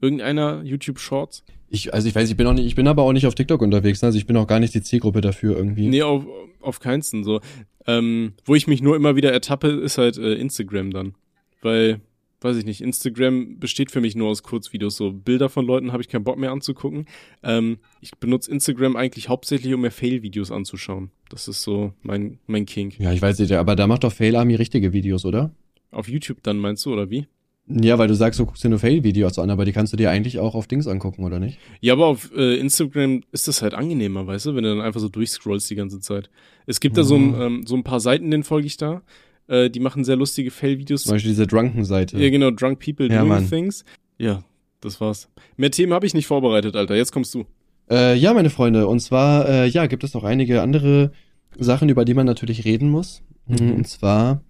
irgendeiner 0.00 0.62
YouTube 0.62 0.98
Shorts? 0.98 1.44
Ich, 1.68 1.92
also 1.92 2.06
ich 2.06 2.14
weiß, 2.14 2.30
ich 2.30 2.36
bin 2.36 2.46
auch 2.46 2.52
nicht, 2.52 2.66
ich 2.66 2.74
bin 2.74 2.86
aber 2.86 3.02
auch 3.02 3.12
nicht 3.12 3.26
auf 3.26 3.34
TikTok 3.34 3.60
unterwegs, 3.62 4.00
ne? 4.02 4.06
also 4.06 4.18
ich 4.18 4.26
bin 4.26 4.36
auch 4.36 4.46
gar 4.46 4.60
nicht 4.60 4.74
die 4.74 4.82
Zielgruppe 4.82 5.20
dafür 5.20 5.56
irgendwie. 5.56 5.88
Nee, 5.88 6.02
auf, 6.02 6.24
auf 6.60 6.78
keinsten 6.80 7.24
so. 7.24 7.40
Ähm, 7.86 8.34
wo 8.44 8.54
ich 8.54 8.66
mich 8.66 8.80
nur 8.80 8.96
immer 8.96 9.16
wieder 9.16 9.32
ertappe, 9.32 9.68
ist 9.68 9.98
halt 9.98 10.16
äh, 10.16 10.34
Instagram 10.34 10.90
dann. 10.92 11.14
Weil, 11.62 12.00
weiß 12.44 12.56
ich 12.58 12.64
nicht, 12.64 12.80
Instagram 12.80 13.58
besteht 13.58 13.90
für 13.90 14.00
mich 14.00 14.14
nur 14.14 14.28
aus 14.28 14.42
Kurzvideos. 14.42 14.96
So 14.96 15.12
Bilder 15.12 15.48
von 15.48 15.66
Leuten 15.66 15.92
habe 15.92 16.02
ich 16.02 16.08
keinen 16.08 16.24
Bock 16.24 16.38
mehr 16.38 16.52
anzugucken. 16.52 17.06
Ähm, 17.42 17.78
ich 18.00 18.12
benutze 18.18 18.50
Instagram 18.50 18.96
eigentlich 18.96 19.28
hauptsächlich, 19.28 19.72
um 19.74 19.80
mir 19.80 19.90
Fail-Videos 19.90 20.50
anzuschauen. 20.52 21.10
Das 21.30 21.48
ist 21.48 21.62
so 21.62 21.92
mein, 22.02 22.38
mein 22.46 22.66
Kink. 22.66 22.98
Ja, 23.00 23.12
ich 23.12 23.22
weiß 23.22 23.38
nicht, 23.38 23.52
aber 23.52 23.74
da 23.74 23.86
macht 23.86 24.04
doch 24.04 24.12
Fail 24.12 24.36
Army 24.36 24.54
richtige 24.54 24.92
Videos, 24.92 25.24
oder? 25.24 25.50
Auf 25.90 26.08
YouTube 26.08 26.42
dann 26.42 26.58
meinst 26.58 26.84
du, 26.86 26.92
oder 26.92 27.10
wie? 27.10 27.26
Ja, 27.66 27.96
weil 27.96 28.08
du 28.08 28.14
sagst, 28.14 28.38
du 28.38 28.44
guckst 28.44 28.62
dir 28.62 28.68
nur 28.68 28.78
Fail-Videos 28.78 29.38
an, 29.38 29.48
aber 29.48 29.64
die 29.64 29.72
kannst 29.72 29.90
du 29.94 29.96
dir 29.96 30.10
eigentlich 30.10 30.38
auch 30.38 30.54
auf 30.54 30.66
Dings 30.66 30.86
angucken, 30.86 31.24
oder 31.24 31.40
nicht? 31.40 31.58
Ja, 31.80 31.94
aber 31.94 32.06
auf 32.08 32.30
äh, 32.36 32.56
Instagram 32.58 33.22
ist 33.32 33.48
das 33.48 33.62
halt 33.62 33.72
angenehmer, 33.72 34.26
weißt 34.26 34.44
du, 34.46 34.54
wenn 34.54 34.64
du 34.64 34.68
dann 34.76 34.82
einfach 34.84 35.00
so 35.00 35.08
durchscrollst 35.08 35.70
die 35.70 35.74
ganze 35.74 35.98
Zeit. 36.00 36.28
Es 36.66 36.78
gibt 36.80 36.98
da 36.98 37.04
so 37.04 37.14
ein, 37.16 37.28
Mhm. 37.30 37.40
ähm, 37.40 37.66
so 37.66 37.74
ein 37.74 37.82
paar 37.82 38.00
Seiten, 38.00 38.30
denen 38.30 38.44
folge 38.44 38.66
ich 38.66 38.76
da. 38.76 39.00
Äh, 39.46 39.70
die 39.70 39.80
machen 39.80 40.04
sehr 40.04 40.16
lustige 40.16 40.50
Fail-Videos. 40.50 41.04
Zum 41.04 41.12
Beispiel 41.12 41.30
diese 41.32 41.46
Drunken-Seite. 41.46 42.18
Ja, 42.18 42.30
genau, 42.30 42.50
Drunk 42.50 42.78
People 42.80 43.08
Ja, 43.08 43.18
Doing 43.18 43.28
Mann. 43.28 43.48
Things. 43.50 43.84
Ja, 44.18 44.42
das 44.80 45.00
war's. 45.00 45.28
Mehr 45.56 45.70
Themen 45.70 45.92
habe 45.92 46.06
ich 46.06 46.14
nicht 46.14 46.26
vorbereitet, 46.26 46.76
Alter. 46.76 46.96
Jetzt 46.96 47.12
kommst 47.12 47.34
du. 47.34 47.44
Äh, 47.90 48.16
ja, 48.16 48.32
meine 48.32 48.48
Freunde, 48.50 48.86
und 48.86 49.00
zwar, 49.00 49.48
äh, 49.48 49.66
ja, 49.66 49.86
gibt 49.86 50.04
es 50.04 50.14
noch 50.14 50.24
einige 50.24 50.62
andere 50.62 51.12
Sachen, 51.58 51.88
über 51.88 52.04
die 52.04 52.14
man 52.14 52.26
natürlich 52.26 52.64
reden 52.64 52.88
muss. 52.88 53.22
Mhm. 53.46 53.72
Und 53.74 53.88
zwar 53.88 54.40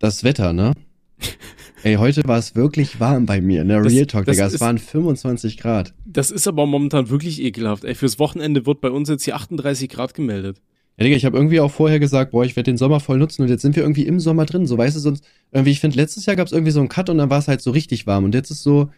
das 0.00 0.24
Wetter, 0.24 0.52
ne? 0.52 0.72
Ey, 1.84 1.94
heute 1.96 2.22
war 2.26 2.38
es 2.38 2.54
wirklich 2.56 2.98
warm 3.00 3.26
bei 3.26 3.40
mir, 3.40 3.62
ne? 3.64 3.80
Das- 3.82 3.92
Real 3.92 4.06
Talk, 4.06 4.26
Digga. 4.26 4.46
Es 4.46 4.60
waren 4.60 4.78
25 4.78 5.58
Grad. 5.58 5.94
Das 6.04 6.30
ist 6.30 6.46
aber 6.48 6.66
momentan 6.66 7.08
wirklich 7.10 7.40
ekelhaft. 7.42 7.84
Ey, 7.84 7.94
fürs 7.94 8.18
Wochenende 8.18 8.66
wird 8.66 8.80
bei 8.80 8.90
uns 8.90 9.08
jetzt 9.08 9.24
hier 9.24 9.36
38 9.36 9.88
Grad 9.88 10.14
gemeldet. 10.14 10.60
Ja, 10.98 11.04
Digga, 11.04 11.16
ich 11.16 11.24
habe 11.24 11.36
irgendwie 11.36 11.60
auch 11.60 11.70
vorher 11.70 11.98
gesagt, 11.98 12.32
boah, 12.32 12.44
ich 12.44 12.54
werde 12.54 12.70
den 12.70 12.76
Sommer 12.76 13.00
voll 13.00 13.18
nutzen 13.18 13.42
und 13.42 13.48
jetzt 13.48 13.62
sind 13.62 13.76
wir 13.76 13.82
irgendwie 13.82 14.06
im 14.06 14.20
Sommer 14.20 14.44
drin. 14.44 14.66
So, 14.66 14.76
weißt 14.76 14.94
du, 14.96 15.00
sonst, 15.00 15.24
irgendwie, 15.50 15.70
ich 15.70 15.80
finde, 15.80 15.96
letztes 15.96 16.26
Jahr 16.26 16.36
gab 16.36 16.46
es 16.46 16.52
irgendwie 16.52 16.72
so 16.72 16.80
einen 16.80 16.88
Cut 16.90 17.08
und 17.08 17.18
dann 17.18 17.30
war 17.30 17.38
es 17.38 17.48
halt 17.48 17.62
so 17.62 17.70
richtig 17.70 18.06
warm. 18.06 18.24
Und 18.24 18.34
jetzt 18.34 18.50
ist 18.50 18.62
so, 18.62 18.90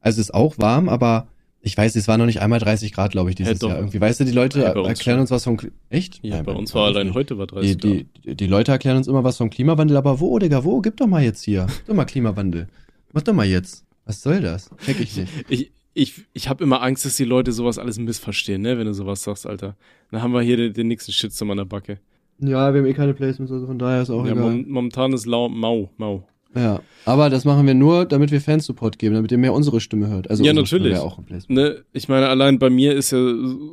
also 0.00 0.20
es 0.20 0.28
ist 0.28 0.34
auch 0.34 0.58
warm, 0.58 0.88
aber 0.88 1.26
ich 1.60 1.76
weiß, 1.76 1.96
es 1.96 2.06
war 2.06 2.18
noch 2.18 2.26
nicht 2.26 2.40
einmal 2.40 2.60
30 2.60 2.92
Grad, 2.92 3.10
glaube 3.12 3.30
ich, 3.30 3.36
dieses 3.36 3.58
doch. 3.58 3.70
Jahr. 3.70 3.78
Irgendwie, 3.78 4.00
weißt 4.00 4.20
du, 4.20 4.24
die 4.24 4.32
Leute 4.32 4.60
Ja, 4.60 4.72
bei 4.74 4.88
erklären 4.88 5.20
uns 5.20 5.30
was 5.30 5.44
vom, 5.44 5.58
echt? 5.90 6.20
Ja, 6.22 6.36
Nein, 6.36 6.44
bei 6.44 6.52
uns 6.52 6.74
war 6.74 6.86
allein 6.86 7.14
heute 7.14 7.36
war 7.38 7.46
Die, 7.46 7.54
30 7.54 7.72
Grad. 7.78 7.84
die, 7.84 8.06
die, 8.24 8.34
die 8.36 8.46
Leute 8.46 8.72
erklären 8.72 8.96
uns 8.98 9.08
immer 9.08 9.24
was 9.24 9.38
vom 9.38 9.50
Klimawandel, 9.50 9.96
aber 9.96 10.20
wo, 10.20 10.38
Digga, 10.38 10.62
wo? 10.64 10.80
Gib 10.80 10.96
doch 10.98 11.06
mal 11.06 11.22
jetzt 11.24 11.42
hier. 11.42 11.66
Gib 11.66 11.86
doch 11.86 11.94
mal 11.94 12.04
Klimawandel. 12.04 12.68
Mach 13.12 13.22
doch 13.22 13.32
mal 13.32 13.46
jetzt. 13.46 13.84
Was 14.04 14.22
soll 14.22 14.40
das? 14.40 14.70
Check 14.84 15.00
ich 15.00 15.16
nicht. 15.16 15.32
Ich, 15.48 15.72
ich, 15.98 16.24
ich 16.32 16.48
habe 16.48 16.62
immer 16.64 16.82
Angst, 16.82 17.04
dass 17.04 17.16
die 17.16 17.24
Leute 17.24 17.52
sowas 17.52 17.78
alles 17.78 17.98
missverstehen, 17.98 18.62
ne, 18.62 18.78
wenn 18.78 18.86
du 18.86 18.94
sowas 18.94 19.22
sagst, 19.22 19.46
Alter. 19.46 19.76
Dann 20.10 20.22
haben 20.22 20.32
wir 20.32 20.40
hier 20.42 20.56
den, 20.56 20.72
den 20.72 20.88
nächsten 20.88 21.12
Shitstorm 21.12 21.50
an 21.50 21.58
der 21.58 21.64
Backe. 21.64 21.98
Ja, 22.40 22.72
wir 22.72 22.80
haben 22.80 22.86
eh 22.86 22.94
keine 22.94 23.14
Placements, 23.14 23.50
also 23.52 23.66
von 23.66 23.78
daher 23.78 24.02
ist 24.02 24.10
auch 24.10 24.24
Ja, 24.24 24.32
egal. 24.32 24.44
mom 24.44 24.64
momentan 24.68 25.12
ist 25.12 25.26
lau, 25.26 25.48
mau, 25.48 25.90
mau. 25.96 26.26
Ja, 26.54 26.80
aber 27.04 27.28
das 27.28 27.44
machen 27.44 27.66
wir 27.66 27.74
nur, 27.74 28.06
damit 28.06 28.30
wir 28.30 28.40
Fansupport 28.40 28.98
geben, 28.98 29.14
damit 29.16 29.30
ihr 29.32 29.38
mehr 29.38 29.52
unsere 29.52 29.80
Stimme 29.80 30.08
hört. 30.08 30.30
Also 30.30 30.42
Ja, 30.44 30.52
Stimme 30.52 30.62
natürlich. 30.62 30.98
auch 30.98 31.18
ein 31.18 31.24
Placement. 31.24 31.60
Ne, 31.60 31.84
ich 31.92 32.08
meine, 32.08 32.28
allein 32.28 32.58
bei 32.58 32.70
mir 32.70 32.94
ist 32.94 33.10
ja 33.10 33.18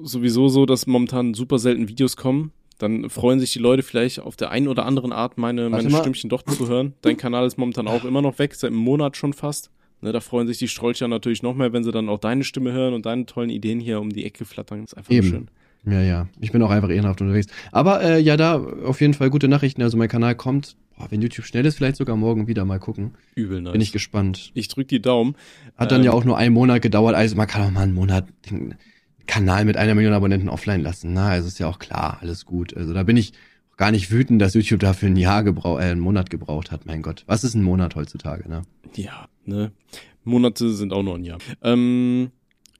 sowieso 0.03 0.49
so, 0.49 0.65
dass 0.65 0.86
momentan 0.88 1.34
super 1.36 1.57
selten 1.59 1.88
Videos 1.88 2.17
kommen. 2.17 2.51
Dann 2.78 3.09
freuen 3.09 3.39
sich 3.39 3.53
die 3.53 3.59
Leute 3.59 3.82
vielleicht 3.84 4.19
auf 4.19 4.36
der 4.36 4.51
einen 4.51 4.67
oder 4.67 4.86
anderen 4.86 5.13
Art, 5.13 5.38
meine, 5.38 5.63
Warte 5.71 5.76
meine 5.78 5.89
mal. 5.89 5.99
Stimmchen 6.01 6.30
doch 6.30 6.41
zu 6.43 6.67
hören. 6.67 6.93
Dein 7.01 7.15
Kanal 7.15 7.45
ist 7.47 7.57
momentan 7.57 7.88
auch 7.88 8.03
immer 8.03 8.21
noch 8.21 8.38
weg, 8.39 8.53
seit 8.55 8.71
einem 8.71 8.80
Monat 8.80 9.15
schon 9.15 9.32
fast. 9.32 9.71
Ne, 10.02 10.12
da 10.12 10.20
freuen 10.20 10.48
sich 10.48 10.58
die 10.58 10.68
Strolcher 10.68 11.08
natürlich 11.08 11.41
noch 11.41 11.56
mehr, 11.56 11.74
wenn 11.74 11.84
sie 11.84 11.91
dann 11.91 12.10
auch 12.10 12.20
deine 12.20 12.43
Stimme 12.43 12.72
hören 12.74 12.93
und 12.93 13.06
deine 13.06 13.26
tollen 13.26 13.50
Ideen 13.50 13.80
hier 13.80 14.00
um 14.00 14.12
die 14.12 14.26
Ecke 14.26 14.46
flattern. 14.46 14.84
ist 14.84 14.96
einfach 14.96 15.12
Eben. 15.12 15.28
schön. 15.28 15.48
Ja, 15.88 16.02
ja. 16.02 16.28
Ich 16.39 16.52
bin 16.52 16.62
auch 16.64 16.72
einfach 16.72 16.89
ehrenhaft 16.89 17.22
unterwegs. 17.22 17.48
Aber 17.72 18.02
äh, 18.02 18.20
ja, 18.20 18.38
da 18.38 18.56
auf 18.58 19.02
jeden 19.02 19.14
Fall 19.14 19.30
gute 19.30 19.48
Nachrichten. 19.48 19.82
Also 19.84 19.98
mein 19.98 20.10
Kanal 20.10 20.36
kommt, 20.36 20.76
boah, 20.98 21.08
wenn 21.12 21.22
YouTube 21.22 21.46
schnell 21.46 21.66
ist, 21.66 21.78
vielleicht 21.78 21.98
sogar 21.98 22.16
morgen 22.16 22.48
wieder 22.48 22.66
mal 22.66 22.80
gucken. 22.80 23.14
Übel 23.36 23.62
nice. 23.62 23.74
Bin 23.74 23.82
ich 23.82 23.91
gespannt. 23.91 24.52
Ich 24.56 24.68
drück 24.68 24.88
die 24.88 25.02
Daumen. 25.02 25.36
Hat 25.78 25.91
dann 25.91 26.02
ähm, 26.02 26.06
ja 26.06 26.12
auch 26.12 26.26
nur 26.26 26.38
einen 26.38 26.54
Monat 26.54 26.82
gedauert. 26.82 27.16
Also 27.16 27.36
man 27.36 27.48
kann 27.48 27.62
auch 27.62 27.72
mal 27.72 27.82
einen 27.82 27.93
Monat 27.93 28.26
den 28.50 28.76
Kanal 29.28 29.66
mit 29.66 29.78
einer 29.78 29.96
Million 29.96 30.14
Abonnenten 30.14 30.50
offline 30.50 30.82
lassen. 30.82 31.14
Na, 31.14 31.30
also 31.30 31.48
ist 31.48 31.60
ja 31.60 31.68
auch 31.68 31.80
klar, 31.80 32.18
alles 32.22 32.46
gut. 32.46 32.76
Also 32.76 32.93
da 32.93 33.04
bin 33.04 33.18
ich 33.18 33.34
gar 33.78 33.91
nicht 33.91 34.11
wütend, 34.11 34.41
dass 34.41 34.53
YouTube 34.53 34.80
dafür 34.80 35.09
ein 35.09 35.17
Jahr 35.17 35.43
gebraucht, 35.43 35.82
äh, 35.82 35.86
einen 35.86 35.99
Monat 35.99 36.30
gebraucht 36.30 36.71
hat. 36.71 36.86
Mein 36.86 37.01
Gott, 37.01 37.23
was 37.28 37.43
ist 37.43 37.55
ein 37.55 37.63
Monat 37.63 37.95
heutzutage, 37.95 38.49
ne? 38.49 38.63
Ja, 38.95 39.28
ne. 39.45 39.71
Monate 40.23 40.71
sind 40.71 40.93
auch 40.93 41.03
nur 41.03 41.15
ein 41.15 41.23
Jahr. 41.23 41.39
Ähm, 41.61 42.32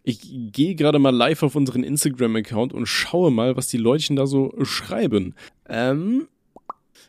ich 0.04 0.20
gehe 0.52 0.76
gerade 0.76 1.00
mal 1.00 1.16
live 1.16 1.44
auf 1.44 1.56
unseren 1.56 1.84
Instagram-Account 1.84 2.74
und 2.74 2.86
schaue 2.86 3.32
mal, 3.32 3.56
was 3.56 3.68
die 3.68 3.78
Leutchen 3.78 4.16
da 4.16 4.28
so 4.28 4.54
schreiben. 4.64 5.34
Ähm, 5.68 6.28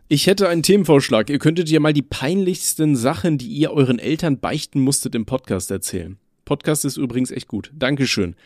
ich 0.08 0.26
hätte 0.26 0.48
einen 0.48 0.62
Themenvorschlag. 0.62 1.30
Ihr 1.30 1.38
könntet 1.38 1.68
ja 1.68 1.80
mal 1.80 1.92
die 1.92 2.02
peinlichsten 2.02 2.96
Sachen, 2.96 3.38
die 3.38 3.48
ihr 3.48 3.72
euren 3.72 3.98
Eltern 3.98 4.38
beichten 4.38 4.80
musstet, 4.80 5.14
im 5.14 5.26
Podcast 5.26 5.70
erzählen. 5.70 6.16
Podcast 6.44 6.84
ist 6.84 6.96
übrigens 6.96 7.30
echt 7.30 7.48
gut. 7.48 7.72
Dankeschön. 7.74 8.36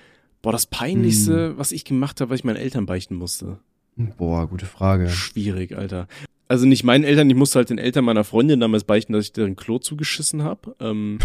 Boah, 0.42 0.52
das 0.52 0.66
Peinlichste, 0.66 1.50
hm. 1.50 1.58
was 1.58 1.70
ich 1.70 1.84
gemacht 1.84 2.20
habe, 2.20 2.30
was 2.30 2.40
ich 2.40 2.44
meinen 2.44 2.56
Eltern 2.56 2.86
beichten 2.86 3.14
musste. 3.14 3.58
Boah, 4.16 4.46
gute 4.46 4.66
Frage. 4.66 5.08
Schwierig, 5.08 5.76
Alter. 5.76 6.08
Also 6.48 6.66
nicht 6.66 6.84
meinen 6.84 7.04
Eltern, 7.04 7.30
ich 7.30 7.36
musste 7.36 7.58
halt 7.58 7.70
den 7.70 7.78
Eltern 7.78 8.04
meiner 8.04 8.24
Freundin 8.24 8.60
damals 8.60 8.84
beichten, 8.84 9.12
dass 9.12 9.26
ich 9.26 9.32
deren 9.32 9.56
Klo 9.56 9.78
zugeschissen 9.78 10.42
habe. 10.42 10.74
Ähm, 10.80 11.18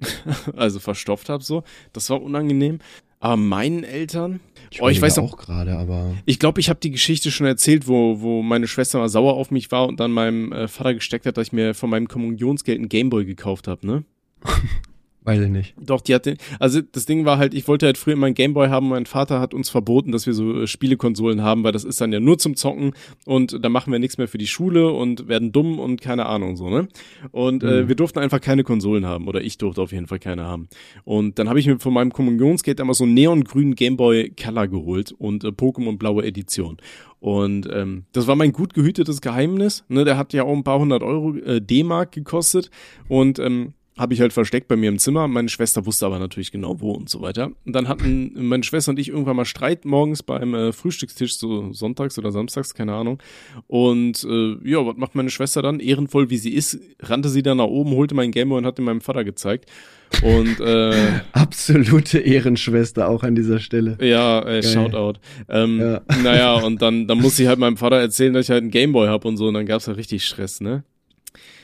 also 0.56 0.78
verstopft 0.78 1.28
habe 1.28 1.42
so. 1.42 1.64
Das 1.92 2.10
war 2.10 2.22
unangenehm. 2.22 2.78
Aber 3.18 3.36
meinen 3.36 3.82
Eltern, 3.82 4.40
ich, 4.70 4.82
oh, 4.82 4.88
ich 4.88 5.00
weiß 5.00 5.18
auch 5.18 5.38
gerade, 5.38 5.78
aber 5.78 6.14
ich 6.26 6.38
glaube, 6.38 6.60
ich 6.60 6.68
habe 6.68 6.80
die 6.80 6.90
Geschichte 6.90 7.30
schon 7.30 7.46
erzählt, 7.46 7.88
wo 7.88 8.20
wo 8.20 8.42
meine 8.42 8.68
Schwester 8.68 8.98
mal 8.98 9.08
sauer 9.08 9.34
auf 9.34 9.50
mich 9.50 9.72
war 9.72 9.88
und 9.88 9.98
dann 10.00 10.12
meinem 10.12 10.52
äh, 10.52 10.68
Vater 10.68 10.92
gesteckt 10.94 11.24
hat, 11.24 11.38
dass 11.38 11.48
ich 11.48 11.52
mir 11.52 11.74
von 11.74 11.88
meinem 11.88 12.08
Kommunionsgeld 12.08 12.78
einen 12.78 12.90
Gameboy 12.90 13.24
gekauft 13.24 13.68
habe, 13.68 13.86
ne? 13.86 14.04
Weiß 15.26 15.40
ich 15.40 15.50
nicht. 15.50 15.74
Doch, 15.76 16.02
die 16.02 16.14
hatte, 16.14 16.36
also 16.60 16.80
das 16.80 17.04
Ding 17.04 17.24
war 17.24 17.36
halt, 17.36 17.52
ich 17.52 17.66
wollte 17.66 17.86
halt 17.86 17.98
früher 17.98 18.14
immer 18.14 18.26
einen 18.26 18.36
Gameboy 18.36 18.68
haben, 18.68 18.90
mein 18.90 19.06
Vater 19.06 19.40
hat 19.40 19.54
uns 19.54 19.68
verboten, 19.68 20.12
dass 20.12 20.24
wir 20.24 20.34
so 20.34 20.62
äh, 20.62 20.66
Spielekonsolen 20.68 21.42
haben, 21.42 21.64
weil 21.64 21.72
das 21.72 21.82
ist 21.82 22.00
dann 22.00 22.12
ja 22.12 22.20
nur 22.20 22.38
zum 22.38 22.54
Zocken 22.54 22.92
und 23.24 23.58
da 23.60 23.68
machen 23.68 23.92
wir 23.92 23.98
nichts 23.98 24.18
mehr 24.18 24.28
für 24.28 24.38
die 24.38 24.46
Schule 24.46 24.92
und 24.92 25.26
werden 25.26 25.50
dumm 25.50 25.80
und 25.80 26.00
keine 26.00 26.26
Ahnung 26.26 26.56
so, 26.56 26.70
ne? 26.70 26.86
Und 27.32 27.64
äh, 27.64 27.66
mhm. 27.66 27.72
äh, 27.72 27.88
wir 27.88 27.96
durften 27.96 28.20
einfach 28.20 28.40
keine 28.40 28.62
Konsolen 28.62 29.04
haben 29.04 29.26
oder 29.26 29.40
ich 29.40 29.58
durfte 29.58 29.82
auf 29.82 29.90
jeden 29.90 30.06
Fall 30.06 30.20
keine 30.20 30.44
haben. 30.44 30.68
Und 31.02 31.40
dann 31.40 31.48
habe 31.48 31.58
ich 31.58 31.66
mir 31.66 31.80
von 31.80 31.92
meinem 31.92 32.12
Kommunionsgeld 32.12 32.80
einmal 32.80 32.94
so 32.94 33.02
einen 33.02 33.14
neongrünen 33.14 33.74
Gameboy 33.74 34.30
Color 34.30 34.68
geholt 34.68 35.10
und 35.10 35.42
äh, 35.42 35.48
Pokémon 35.48 35.98
blaue 35.98 36.24
Edition. 36.24 36.76
Und 37.18 37.68
ähm, 37.72 38.04
das 38.12 38.28
war 38.28 38.36
mein 38.36 38.52
gut 38.52 38.74
gehütetes 38.74 39.20
Geheimnis. 39.20 39.84
Ne, 39.88 40.04
der 40.04 40.16
hat 40.16 40.32
ja 40.32 40.44
auch 40.44 40.52
ein 40.52 40.62
paar 40.62 40.78
hundert 40.78 41.02
Euro 41.02 41.34
äh, 41.34 41.60
D-Mark 41.60 42.12
gekostet. 42.12 42.70
Und 43.08 43.40
ähm, 43.40 43.72
habe 43.96 44.12
ich 44.12 44.20
halt 44.20 44.32
versteckt 44.32 44.68
bei 44.68 44.76
mir 44.76 44.90
im 44.90 44.98
Zimmer. 44.98 45.26
Meine 45.26 45.48
Schwester 45.48 45.86
wusste 45.86 46.04
aber 46.06 46.18
natürlich 46.18 46.52
genau 46.52 46.80
wo 46.80 46.92
und 46.92 47.08
so 47.08 47.22
weiter. 47.22 47.50
Und 47.64 47.72
dann 47.74 47.88
hatten 47.88 48.32
meine 48.34 48.62
Schwester 48.62 48.90
und 48.90 48.98
ich 48.98 49.08
irgendwann 49.08 49.36
mal 49.36 49.46
Streit 49.46 49.86
morgens 49.86 50.22
beim 50.22 50.54
äh, 50.54 50.72
Frühstückstisch, 50.72 51.36
so 51.36 51.72
sonntags 51.72 52.18
oder 52.18 52.30
samstags, 52.30 52.74
keine 52.74 52.94
Ahnung. 52.94 53.22
Und 53.66 54.22
äh, 54.24 54.56
ja, 54.68 54.84
was 54.86 54.96
macht 54.96 55.14
meine 55.14 55.30
Schwester 55.30 55.62
dann? 55.62 55.80
Ehrenvoll 55.80 56.28
wie 56.28 56.36
sie 56.36 56.52
ist, 56.52 56.78
rannte 57.00 57.30
sie 57.30 57.42
dann 57.42 57.56
nach 57.56 57.64
oben, 57.64 57.92
holte 57.92 58.14
meinen 58.14 58.32
Gameboy 58.32 58.58
und 58.58 58.66
hat 58.66 58.78
ihn 58.78 58.84
meinem 58.84 59.00
Vater 59.00 59.24
gezeigt. 59.24 59.70
Und 60.22 60.60
äh, 60.60 61.20
absolute 61.32 62.18
Ehrenschwester 62.18 63.08
auch 63.08 63.22
an 63.22 63.34
dieser 63.34 63.60
Stelle. 63.60 63.96
Ja, 64.00 64.42
äh, 64.42 64.62
Shoutout. 64.62 65.18
Ähm, 65.48 65.80
ja. 65.80 66.02
Naja, 66.22 66.54
und 66.56 66.82
dann, 66.82 67.08
dann 67.08 67.18
muss 67.18 67.38
ich 67.38 67.48
halt 67.48 67.58
meinem 67.58 67.78
Vater 67.78 67.96
erzählen, 67.96 68.34
dass 68.34 68.46
ich 68.46 68.50
halt 68.50 68.62
einen 68.62 68.70
Gameboy 68.70 69.08
hab 69.08 69.24
und 69.24 69.38
so, 69.38 69.48
und 69.48 69.54
dann 69.54 69.66
gab's 69.66 69.88
halt 69.88 69.96
richtig 69.96 70.24
Stress, 70.24 70.60
ne? 70.60 70.84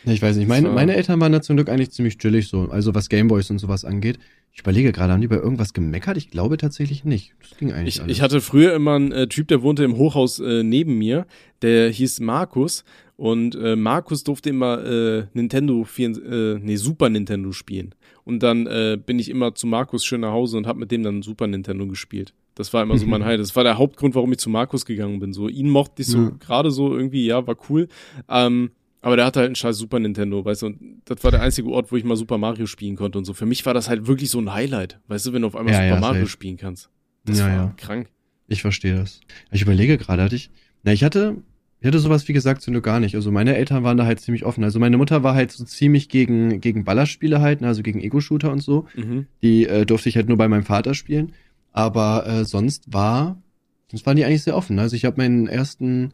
Ja, 0.05 0.13
ich 0.13 0.23
weiß 0.23 0.37
nicht. 0.37 0.49
Meine, 0.49 0.69
so. 0.69 0.75
meine 0.75 0.95
Eltern 0.95 1.21
waren 1.21 1.33
da 1.33 1.43
zum 1.43 1.57
Glück 1.57 1.69
eigentlich 1.69 1.91
ziemlich 1.91 2.19
chillig 2.19 2.49
so. 2.49 2.69
Also 2.71 2.95
was 2.95 3.09
Gameboys 3.09 3.51
und 3.51 3.59
sowas 3.59 3.85
angeht. 3.85 4.19
Ich 4.55 4.61
überlege 4.61 4.93
gerade, 4.93 5.13
haben 5.13 5.23
die 5.23 5.29
bei 5.29 5.37
irgendwas 5.37 5.73
gemeckert? 5.73 6.19
Ich 6.19 6.31
glaube 6.31 6.59
tatsächlich 6.59 7.05
nicht. 7.05 7.33
Das 7.41 7.57
ging 7.57 7.73
eigentlich. 7.73 7.97
Ich, 7.97 8.03
alles. 8.03 8.17
ich 8.17 8.23
hatte 8.23 8.41
früher 8.41 8.75
immer 8.75 8.97
einen 8.97 9.13
äh, 9.13 9.27
Typ, 9.27 9.49
der 9.49 9.63
wohnte 9.63 9.83
im 9.83 9.97
Hochhaus 9.97 10.41
äh, 10.41 10.63
neben 10.63 10.99
mir. 10.99 11.27
Der 11.63 11.91
hieß 11.91 12.21
Markus. 12.21 12.85
Und 13.17 13.55
äh, 13.55 13.77
Markus 13.77 14.25
durfte 14.25 14.51
immer 14.51 14.85
äh, 14.85 15.27
Nintendo, 15.33 15.85
4, 15.85 16.09
äh, 16.09 16.59
nee, 16.61 16.77
Super 16.77 17.09
Nintendo 17.09 17.53
spielen. 17.53 17.95
Und 18.25 18.43
dann 18.43 18.67
äh, 18.67 18.99
bin 19.05 19.19
ich 19.19 19.31
immer 19.31 19.55
zu 19.55 19.67
Markus 19.67 20.05
schön 20.05 20.21
nach 20.21 20.33
Hause 20.33 20.57
und 20.59 20.67
habe 20.67 20.81
mit 20.81 20.91
dem 20.91 21.03
dann 21.03 21.23
Super 21.23 21.47
Nintendo 21.47 21.87
gespielt. 21.87 22.35
Das 22.55 22.73
war 22.73 22.83
immer 22.83 22.99
so 22.99 23.07
mein 23.07 23.25
Highlight. 23.25 23.41
Das 23.41 23.57
war 23.57 23.65
der 23.65 23.79
Hauptgrund, 23.79 24.15
warum 24.15 24.33
ich 24.33 24.39
zu 24.39 24.51
Markus 24.51 24.85
gegangen 24.85 25.19
bin. 25.21 25.33
So, 25.33 25.49
ihn 25.49 25.71
mochte 25.71 26.03
ich 26.03 26.09
so 26.09 26.19
ja. 26.19 26.33
gerade 26.39 26.71
so 26.71 26.95
irgendwie, 26.95 27.27
ja, 27.27 27.47
war 27.47 27.57
cool. 27.69 27.89
Ähm, 28.29 28.73
aber 29.03 29.17
der 29.17 29.27
hatte 29.27 29.41
halt 29.41 29.49
einen 29.49 29.57
scheiß 29.57 29.77
Super 29.77 29.99
Nintendo, 29.99 30.45
weißt 30.45 30.63
du, 30.63 30.67
und 30.67 31.03
das 31.05 31.23
war 31.25 31.33
der 31.33 31.43
einzige 31.43 31.69
Ort, 31.69 31.91
wo 31.91 31.97
ich 31.97 32.05
mal 32.05 32.17
Super 32.17 32.39
Mario 32.39 32.67
spielen 32.67 32.97
konnte 32.97 33.19
und 33.19 33.25
so. 33.25 33.35
Für 33.35 33.47
mich 33.47 33.67
war 33.67 33.75
das 33.75 33.89
halt 33.89 34.07
wirklich 34.07 34.31
so 34.31 34.39
ein 34.41 34.53
Highlight, 34.53 35.01
weißt 35.09 35.27
du, 35.27 35.33
wenn 35.33 35.43
du 35.43 35.49
auf 35.49 35.57
einmal 35.57 35.75
ja, 35.75 35.81
Super 35.81 35.95
ja, 35.95 36.01
Mario 36.01 36.21
safe. 36.23 36.31
spielen 36.31 36.57
kannst. 36.57 36.89
Das 37.25 37.41
ja, 37.41 37.47
war 37.47 37.53
ja. 37.53 37.75
krank. 37.77 38.09
Ich 38.47 38.63
verstehe 38.63 38.95
das. 38.95 39.21
Ich 39.51 39.63
überlege 39.63 39.99
gerade, 39.99 40.23
hatte 40.23 40.37
ich, 40.37 40.51
na, 40.85 40.93
ich 40.93 41.03
hatte, 41.03 41.37
ich 41.81 41.87
hatte 41.87 41.99
sowas, 41.99 42.29
wie 42.29 42.33
gesagt, 42.33 42.67
nur 42.69 42.81
gar 42.81 43.01
nicht. 43.01 43.17
Also 43.17 43.33
meine 43.33 43.57
Eltern 43.57 43.83
waren 43.83 43.97
da 43.97 44.07
halt 44.07 44.21
ziemlich 44.21 44.45
offen. 44.45 44.63
Also 44.63 44.79
meine 44.79 44.97
Mutter 44.99 45.25
war 45.25 45.35
halt 45.35 45.51
so 45.51 45.65
ziemlich 45.65 46.09
gegen, 46.09 46.61
gegen 46.61 46.85
Ballerspiele 46.85 47.41
halt, 47.41 47.61
ne, 47.61 47.67
also 47.67 47.83
gegen 47.83 48.01
Ego-Shooter 48.01 48.53
und 48.53 48.61
so. 48.61 48.87
Mhm. 48.95 49.27
Die 49.43 49.67
äh, 49.67 49.85
durfte 49.85 50.09
ich 50.09 50.17
halt 50.17 50.29
nur 50.29 50.39
bei 50.39 50.47
meinem 50.47 50.65
Vater 50.65 50.95
spielen. 50.95 51.33
Aber 51.73 52.27
äh, 52.27 52.45
sonst 52.45 52.93
war, 52.93 53.43
sonst 53.91 54.07
waren 54.07 54.17
die 54.17 54.25
eigentlich 54.25 54.45
sehr 54.45 54.57
offen. 54.57 54.79
Also 54.79 54.95
ich 54.95 55.05
habe 55.05 55.17
meinen 55.21 55.49
ersten 55.49 56.13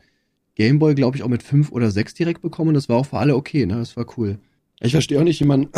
Gameboy, 0.58 0.94
glaube 0.94 1.16
ich, 1.16 1.22
auch 1.22 1.28
mit 1.28 1.42
fünf 1.42 1.70
oder 1.70 1.90
sechs 1.90 2.14
direkt 2.14 2.42
bekommen 2.42 2.68
und 2.68 2.74
das 2.74 2.88
war 2.88 2.96
auch 2.96 3.06
für 3.06 3.18
alle 3.18 3.36
okay, 3.36 3.64
ne? 3.64 3.76
Das 3.76 3.96
war 3.96 4.06
cool. 4.18 4.38
Ich 4.80 4.92
verstehe 4.92 5.18
auch 5.18 5.24
nicht, 5.24 5.40
wie 5.40 5.46
man 5.46 5.68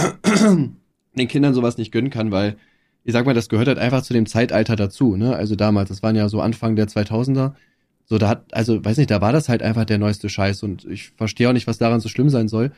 den 1.15 1.29
Kindern 1.29 1.55
sowas 1.55 1.77
nicht 1.77 1.93
gönnen 1.93 2.11
kann, 2.11 2.31
weil, 2.31 2.57
ich 3.05 3.13
sag 3.13 3.27
mal, 3.27 3.35
das 3.35 3.51
gehört 3.51 3.69
halt 3.69 3.79
einfach 3.79 4.03
zu 4.03 4.15
dem 4.15 4.27
Zeitalter 4.27 4.77
dazu, 4.77 5.17
ne? 5.17 5.37
Also 5.37 5.55
damals, 5.55 5.91
das 5.91 6.03
waren 6.03 6.17
ja 6.17 6.29
so 6.29 6.41
Anfang 6.41 6.77
der 6.77 6.89
2000er. 6.89 7.53
So, 8.07 8.19
da 8.19 8.29
hat, 8.29 8.55
also, 8.55 8.83
weiß 8.83 8.97
nicht, 8.97 9.11
da 9.11 9.21
war 9.21 9.33
das 9.33 9.49
halt 9.51 9.63
einfach 9.63 9.85
der 9.85 9.99
neueste 9.99 10.29
Scheiß 10.29 10.63
und 10.63 10.87
ich 10.87 11.11
verstehe 11.11 11.49
auch 11.49 11.53
nicht, 11.53 11.67
was 11.67 11.79
daran 11.79 12.01
so 12.01 12.09
schlimm 12.09 12.31
sein 12.31 12.49
soll. 12.49 12.73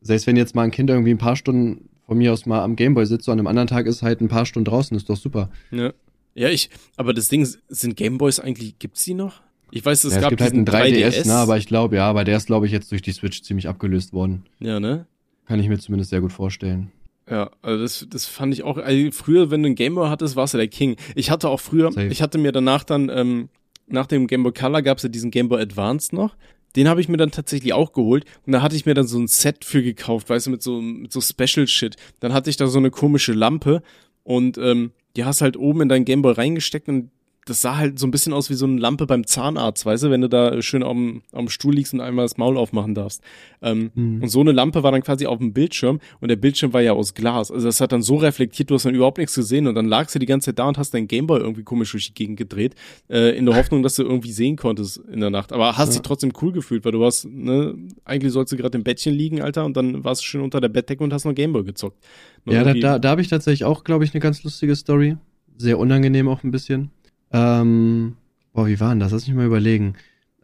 Selbst 0.00 0.26
wenn 0.26 0.36
jetzt 0.36 0.54
mal 0.54 0.62
ein 0.62 0.72
Kind 0.72 0.88
irgendwie 0.90 1.12
ein 1.12 1.18
paar 1.18 1.36
Stunden 1.36 1.90
von 2.06 2.16
mir 2.16 2.32
aus 2.32 2.46
mal 2.46 2.62
am 2.62 2.76
Gameboy 2.76 3.06
sitzt 3.06 3.28
und 3.28 3.38
am 3.38 3.46
anderen 3.46 3.68
Tag 3.68 3.86
ist 3.86 4.02
halt 4.02 4.22
ein 4.22 4.28
paar 4.28 4.46
Stunden 4.46 4.64
draußen, 4.64 4.96
ist 4.96 5.08
doch 5.08 5.16
super. 5.16 5.50
Ja. 5.70 5.92
Ja, 6.34 6.48
ich, 6.48 6.70
aber 6.96 7.12
das 7.12 7.28
Ding, 7.28 7.46
sind 7.68 7.96
Gameboys 7.96 8.40
eigentlich, 8.40 8.78
gibt's 8.78 9.04
die 9.04 9.12
noch? 9.12 9.42
Ich 9.74 9.84
weiß, 9.84 10.04
es 10.04 10.14
ja, 10.14 10.20
gab 10.20 10.26
es 10.26 10.30
gibt 10.30 10.42
halt 10.42 10.52
einen 10.52 10.66
3DS, 10.66 11.22
3DS, 11.22 11.26
ne, 11.26 11.34
aber 11.34 11.56
ich 11.56 11.66
glaube, 11.66 11.96
ja, 11.96 12.08
aber 12.08 12.24
der 12.24 12.36
ist, 12.36 12.46
glaube 12.46 12.66
ich, 12.66 12.72
jetzt 12.72 12.92
durch 12.92 13.00
die 13.00 13.12
Switch 13.12 13.40
ziemlich 13.40 13.68
abgelöst 13.68 14.12
worden. 14.12 14.44
Ja, 14.60 14.78
ne? 14.78 15.06
Kann 15.46 15.60
ich 15.60 15.68
mir 15.68 15.78
zumindest 15.78 16.10
sehr 16.10 16.20
gut 16.20 16.30
vorstellen. 16.30 16.92
Ja, 17.28 17.50
also 17.62 17.82
das, 17.82 18.06
das 18.10 18.26
fand 18.26 18.52
ich 18.52 18.64
auch, 18.64 18.76
also 18.76 19.10
früher, 19.12 19.50
wenn 19.50 19.62
du 19.62 19.68
einen 19.68 19.74
Gameboy 19.74 20.08
hattest, 20.08 20.36
warst 20.36 20.52
du 20.52 20.58
der 20.58 20.68
King. 20.68 20.96
Ich 21.14 21.30
hatte 21.30 21.48
auch 21.48 21.58
früher, 21.58 21.90
Safe. 21.90 22.08
ich 22.08 22.20
hatte 22.20 22.36
mir 22.36 22.52
danach 22.52 22.84
dann, 22.84 23.08
ähm, 23.08 23.48
nach 23.86 24.06
dem 24.06 24.26
Gameboy 24.26 24.52
Color 24.52 24.82
gab 24.82 24.98
es 24.98 25.04
ja 25.04 25.08
diesen 25.08 25.30
Gameboy 25.30 25.62
Advance 25.62 26.14
noch. 26.14 26.36
Den 26.76 26.86
habe 26.86 27.00
ich 27.00 27.08
mir 27.08 27.16
dann 27.16 27.30
tatsächlich 27.30 27.72
auch 27.72 27.92
geholt 27.92 28.26
und 28.46 28.52
da 28.52 28.60
hatte 28.60 28.76
ich 28.76 28.84
mir 28.84 28.94
dann 28.94 29.06
so 29.06 29.18
ein 29.18 29.26
Set 29.26 29.64
für 29.64 29.82
gekauft, 29.82 30.28
weißt 30.28 30.46
du, 30.46 30.50
mit 30.50 30.62
so, 30.62 30.82
mit 30.82 31.12
so 31.12 31.22
Special 31.22 31.66
Shit. 31.66 31.96
Dann 32.20 32.34
hatte 32.34 32.50
ich 32.50 32.58
da 32.58 32.66
so 32.66 32.78
eine 32.78 32.90
komische 32.90 33.32
Lampe 33.32 33.82
und 34.22 34.58
ähm, 34.58 34.92
die 35.16 35.24
hast 35.24 35.40
halt 35.40 35.56
oben 35.56 35.82
in 35.82 35.88
dein 35.88 36.04
Gameboy 36.04 36.32
reingesteckt 36.32 36.88
und 36.88 37.10
das 37.44 37.60
sah 37.60 37.76
halt 37.76 37.98
so 37.98 38.06
ein 38.06 38.12
bisschen 38.12 38.32
aus 38.32 38.50
wie 38.50 38.54
so 38.54 38.66
eine 38.66 38.78
Lampe 38.78 39.06
beim 39.06 39.26
Zahnarzt, 39.26 39.84
weißt 39.84 40.04
du, 40.04 40.10
wenn 40.10 40.20
du 40.20 40.28
da 40.28 40.62
schön 40.62 40.84
am, 40.84 41.22
am 41.32 41.48
Stuhl 41.48 41.74
liegst 41.74 41.92
und 41.92 42.00
einmal 42.00 42.24
das 42.24 42.36
Maul 42.36 42.56
aufmachen 42.56 42.94
darfst. 42.94 43.20
Ähm, 43.60 43.90
mhm. 43.94 44.22
Und 44.22 44.28
so 44.28 44.40
eine 44.40 44.52
Lampe 44.52 44.84
war 44.84 44.92
dann 44.92 45.02
quasi 45.02 45.26
auf 45.26 45.38
dem 45.38 45.52
Bildschirm 45.52 45.98
und 46.20 46.28
der 46.28 46.36
Bildschirm 46.36 46.72
war 46.72 46.82
ja 46.82 46.92
aus 46.92 47.14
Glas. 47.14 47.50
Also 47.50 47.66
das 47.66 47.80
hat 47.80 47.90
dann 47.90 48.02
so 48.02 48.16
reflektiert, 48.16 48.70
du 48.70 48.76
hast 48.76 48.84
dann 48.84 48.94
überhaupt 48.94 49.18
nichts 49.18 49.34
gesehen 49.34 49.66
und 49.66 49.74
dann 49.74 49.86
lagst 49.86 50.14
du 50.14 50.20
die 50.20 50.26
ganze 50.26 50.46
Zeit 50.46 50.60
da 50.60 50.68
und 50.68 50.78
hast 50.78 50.94
dein 50.94 51.08
Gameboy 51.08 51.40
irgendwie 51.40 51.64
komisch 51.64 51.90
durch 51.90 52.06
die 52.06 52.14
Gegend 52.14 52.36
gedreht, 52.36 52.76
äh, 53.08 53.36
in 53.36 53.46
der 53.46 53.56
Hoffnung, 53.56 53.82
dass 53.82 53.96
du 53.96 54.04
irgendwie 54.04 54.32
sehen 54.32 54.56
konntest 54.56 54.98
in 54.98 55.18
der 55.18 55.30
Nacht. 55.30 55.52
Aber 55.52 55.76
hast 55.76 55.88
ja. 55.88 55.94
dich 55.94 56.02
trotzdem 56.02 56.32
cool 56.42 56.52
gefühlt, 56.52 56.84
weil 56.84 56.92
du 56.92 57.04
hast, 57.04 57.24
ne, 57.24 57.74
eigentlich 58.04 58.32
sollst 58.32 58.52
du 58.52 58.56
gerade 58.56 58.78
im 58.78 58.84
Bettchen 58.84 59.14
liegen, 59.14 59.42
Alter, 59.42 59.64
und 59.64 59.76
dann 59.76 60.04
warst 60.04 60.22
du 60.22 60.26
schön 60.26 60.42
unter 60.42 60.60
der 60.60 60.68
Bettdecke 60.68 61.02
und 61.02 61.12
hast 61.12 61.24
noch 61.24 61.34
Gameboy 61.34 61.64
gezockt. 61.64 61.98
Nur 62.44 62.54
ja, 62.54 62.62
da, 62.62 62.74
da, 62.74 62.98
da 63.00 63.08
habe 63.10 63.20
ich 63.20 63.28
tatsächlich 63.28 63.64
auch, 63.64 63.82
glaube 63.82 64.04
ich, 64.04 64.14
eine 64.14 64.20
ganz 64.20 64.44
lustige 64.44 64.76
Story. 64.76 65.16
Sehr 65.58 65.78
unangenehm 65.78 66.28
auch 66.28 66.44
ein 66.44 66.52
bisschen. 66.52 66.90
Ähm, 67.32 68.16
boah, 68.52 68.66
wie 68.66 68.80
war 68.80 68.90
denn 68.90 69.00
das? 69.00 69.12
Lass 69.12 69.26
mich 69.26 69.36
mal 69.36 69.46
überlegen. 69.46 69.94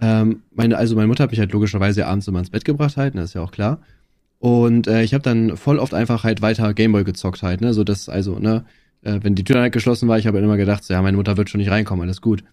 Ähm, 0.00 0.42
meine, 0.54 0.76
also 0.76 0.94
meine 0.94 1.08
Mutter 1.08 1.24
hat 1.24 1.30
mich 1.30 1.40
halt 1.40 1.52
logischerweise 1.52 2.06
abends 2.06 2.28
immer 2.28 2.38
ins 2.38 2.50
Bett 2.50 2.64
gebracht 2.64 2.96
halt, 2.96 3.14
ne, 3.14 3.22
das 3.22 3.30
ist 3.30 3.34
ja 3.34 3.42
auch 3.42 3.50
klar. 3.50 3.80
Und 4.38 4.86
äh, 4.86 5.02
ich 5.02 5.14
habe 5.14 5.22
dann 5.22 5.56
voll 5.56 5.78
oft 5.78 5.92
einfach 5.94 6.22
halt 6.22 6.40
weiter 6.40 6.72
Gameboy 6.72 7.04
gezockt 7.04 7.42
halt, 7.42 7.60
ne, 7.60 7.74
so 7.74 7.82
dass 7.82 8.08
also 8.08 8.38
ne, 8.38 8.64
äh, 9.02 9.18
wenn 9.22 9.34
die 9.34 9.44
Tür 9.44 9.54
dann 9.54 9.64
halt 9.64 9.72
geschlossen 9.72 10.08
war, 10.08 10.18
ich 10.18 10.26
habe 10.26 10.38
immer 10.38 10.56
gedacht, 10.56 10.84
so, 10.84 10.94
ja, 10.94 11.02
meine 11.02 11.16
Mutter 11.16 11.36
wird 11.36 11.50
schon 11.50 11.58
nicht 11.58 11.70
reinkommen, 11.70 12.02
alles 12.02 12.20
gut. 12.20 12.44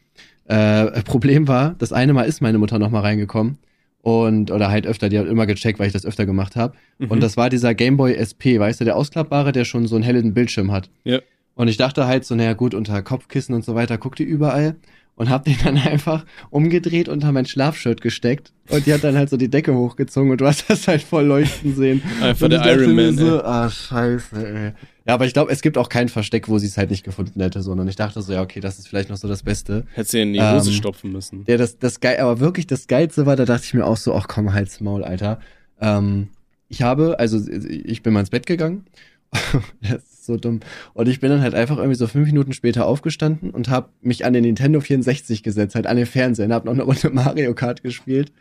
Äh, 0.45 1.01
Problem 1.03 1.47
war, 1.47 1.75
das 1.77 1.93
eine 1.93 2.13
Mal 2.13 2.23
ist 2.23 2.41
meine 2.41 2.57
Mutter 2.57 2.79
noch 2.79 2.89
mal 2.89 3.01
reingekommen 3.01 3.59
und 4.01 4.49
oder 4.51 4.69
halt 4.69 4.87
öfter, 4.87 5.09
die 5.09 5.19
hat 5.19 5.27
immer 5.27 5.45
gecheckt, 5.45 5.79
weil 5.79 5.87
ich 5.87 5.93
das 5.93 6.05
öfter 6.05 6.25
gemacht 6.25 6.55
habe. 6.55 6.75
Mhm. 6.97 7.11
Und 7.11 7.21
das 7.21 7.37
war 7.37 7.49
dieser 7.49 7.75
Gameboy 7.75 8.13
SP, 8.17 8.59
weißt 8.59 8.81
du, 8.81 8.85
der 8.85 8.95
ausklappbare, 8.95 9.51
der 9.51 9.65
schon 9.65 9.87
so 9.87 9.95
einen 9.95 10.03
hellen 10.03 10.33
Bildschirm 10.33 10.71
hat. 10.71 10.89
Ja. 11.03 11.19
Und 11.55 11.67
ich 11.67 11.77
dachte 11.77 12.05
halt 12.05 12.25
so, 12.25 12.35
naja 12.35 12.53
gut, 12.53 12.73
unter 12.73 13.01
Kopfkissen 13.01 13.55
und 13.55 13.65
so 13.65 13.75
weiter 13.75 13.97
guckt 13.97 14.19
ihr 14.19 14.27
überall. 14.27 14.75
und 15.15 15.29
hab 15.29 15.45
den 15.45 15.55
dann 15.63 15.77
einfach 15.87 16.25
umgedreht 16.49 17.07
unter 17.07 17.31
mein 17.31 17.45
Schlafshirt 17.45 18.01
gesteckt 18.01 18.51
und 18.69 18.85
die 18.85 18.93
hat 18.93 19.03
dann 19.03 19.15
halt 19.15 19.29
so 19.29 19.37
die 19.37 19.49
Decke 19.49 19.73
hochgezogen 19.73 20.31
und 20.31 20.41
du 20.41 20.45
hast 20.45 20.69
das 20.69 20.87
halt 20.87 21.01
voll 21.01 21.25
leuchten 21.25 21.75
sehen. 21.75 22.01
Einfach 22.21 22.49
der 22.49 22.65
Iron 22.65 22.95
Man. 22.95 23.17
So, 23.17 23.43
ah, 23.43 23.69
scheiße, 23.69 24.47
ey. 24.47 24.71
Ja, 25.07 25.13
aber 25.13 25.27
ich 25.27 25.33
glaube, 25.33 25.51
es 25.51 25.61
gibt 25.61 25.77
auch 25.77 25.87
kein 25.87 26.09
Versteck, 26.09 26.49
wo 26.49 26.57
sie 26.57 26.65
es 26.65 26.77
halt 26.77 26.89
nicht 26.89 27.03
gefunden 27.03 27.39
hätte, 27.39 27.61
sondern 27.61 27.87
ich 27.87 27.95
dachte 27.95 28.21
so, 28.23 28.33
ja, 28.33 28.41
okay, 28.41 28.59
das 28.59 28.79
ist 28.79 28.87
vielleicht 28.87 29.09
noch 29.09 29.17
so 29.17 29.27
das 29.27 29.43
Beste. 29.43 29.85
Hätte 29.93 30.09
sie 30.09 30.21
in 30.21 30.33
die 30.33 30.41
Hose 30.41 30.71
ähm, 30.71 30.75
stopfen 30.75 31.11
müssen. 31.11 31.43
Ja, 31.47 31.57
das, 31.57 31.77
das 31.77 31.99
geil, 31.99 32.17
aber 32.17 32.39
wirklich 32.39 32.65
das 32.65 32.87
Geilste 32.87 33.27
war, 33.27 33.35
da 33.35 33.45
dachte 33.45 33.65
ich 33.65 33.73
mir 33.75 33.85
auch 33.85 33.97
so, 33.97 34.15
ach 34.15 34.27
komm, 34.27 34.51
halt's 34.51 34.81
Maul, 34.81 35.03
Alter. 35.03 35.39
Ähm, 35.79 36.29
ich 36.69 36.81
habe, 36.81 37.19
also 37.19 37.39
ich 37.47 38.01
bin 38.01 38.13
mal 38.13 38.21
ins 38.21 38.31
Bett 38.31 38.47
gegangen. 38.47 38.85
das 39.81 40.14
so 40.25 40.37
dumm. 40.37 40.59
Und 40.93 41.07
ich 41.07 41.19
bin 41.19 41.29
dann 41.29 41.41
halt 41.41 41.55
einfach 41.55 41.77
irgendwie 41.77 41.95
so 41.95 42.07
fünf 42.07 42.27
Minuten 42.27 42.53
später 42.53 42.85
aufgestanden 42.85 43.51
und 43.51 43.69
habe 43.69 43.89
mich 44.01 44.25
an 44.25 44.33
den 44.33 44.43
Nintendo 44.43 44.79
64 44.79 45.43
gesetzt, 45.43 45.75
halt 45.75 45.87
an 45.87 45.97
den 45.97 46.05
Fernseher, 46.05 46.45
und 46.45 46.53
hab 46.53 46.65
noch 46.65 46.73
eine 46.73 46.83
Runde 46.83 47.09
Mario 47.13 47.53
Kart 47.53 47.83
gespielt. 47.83 48.31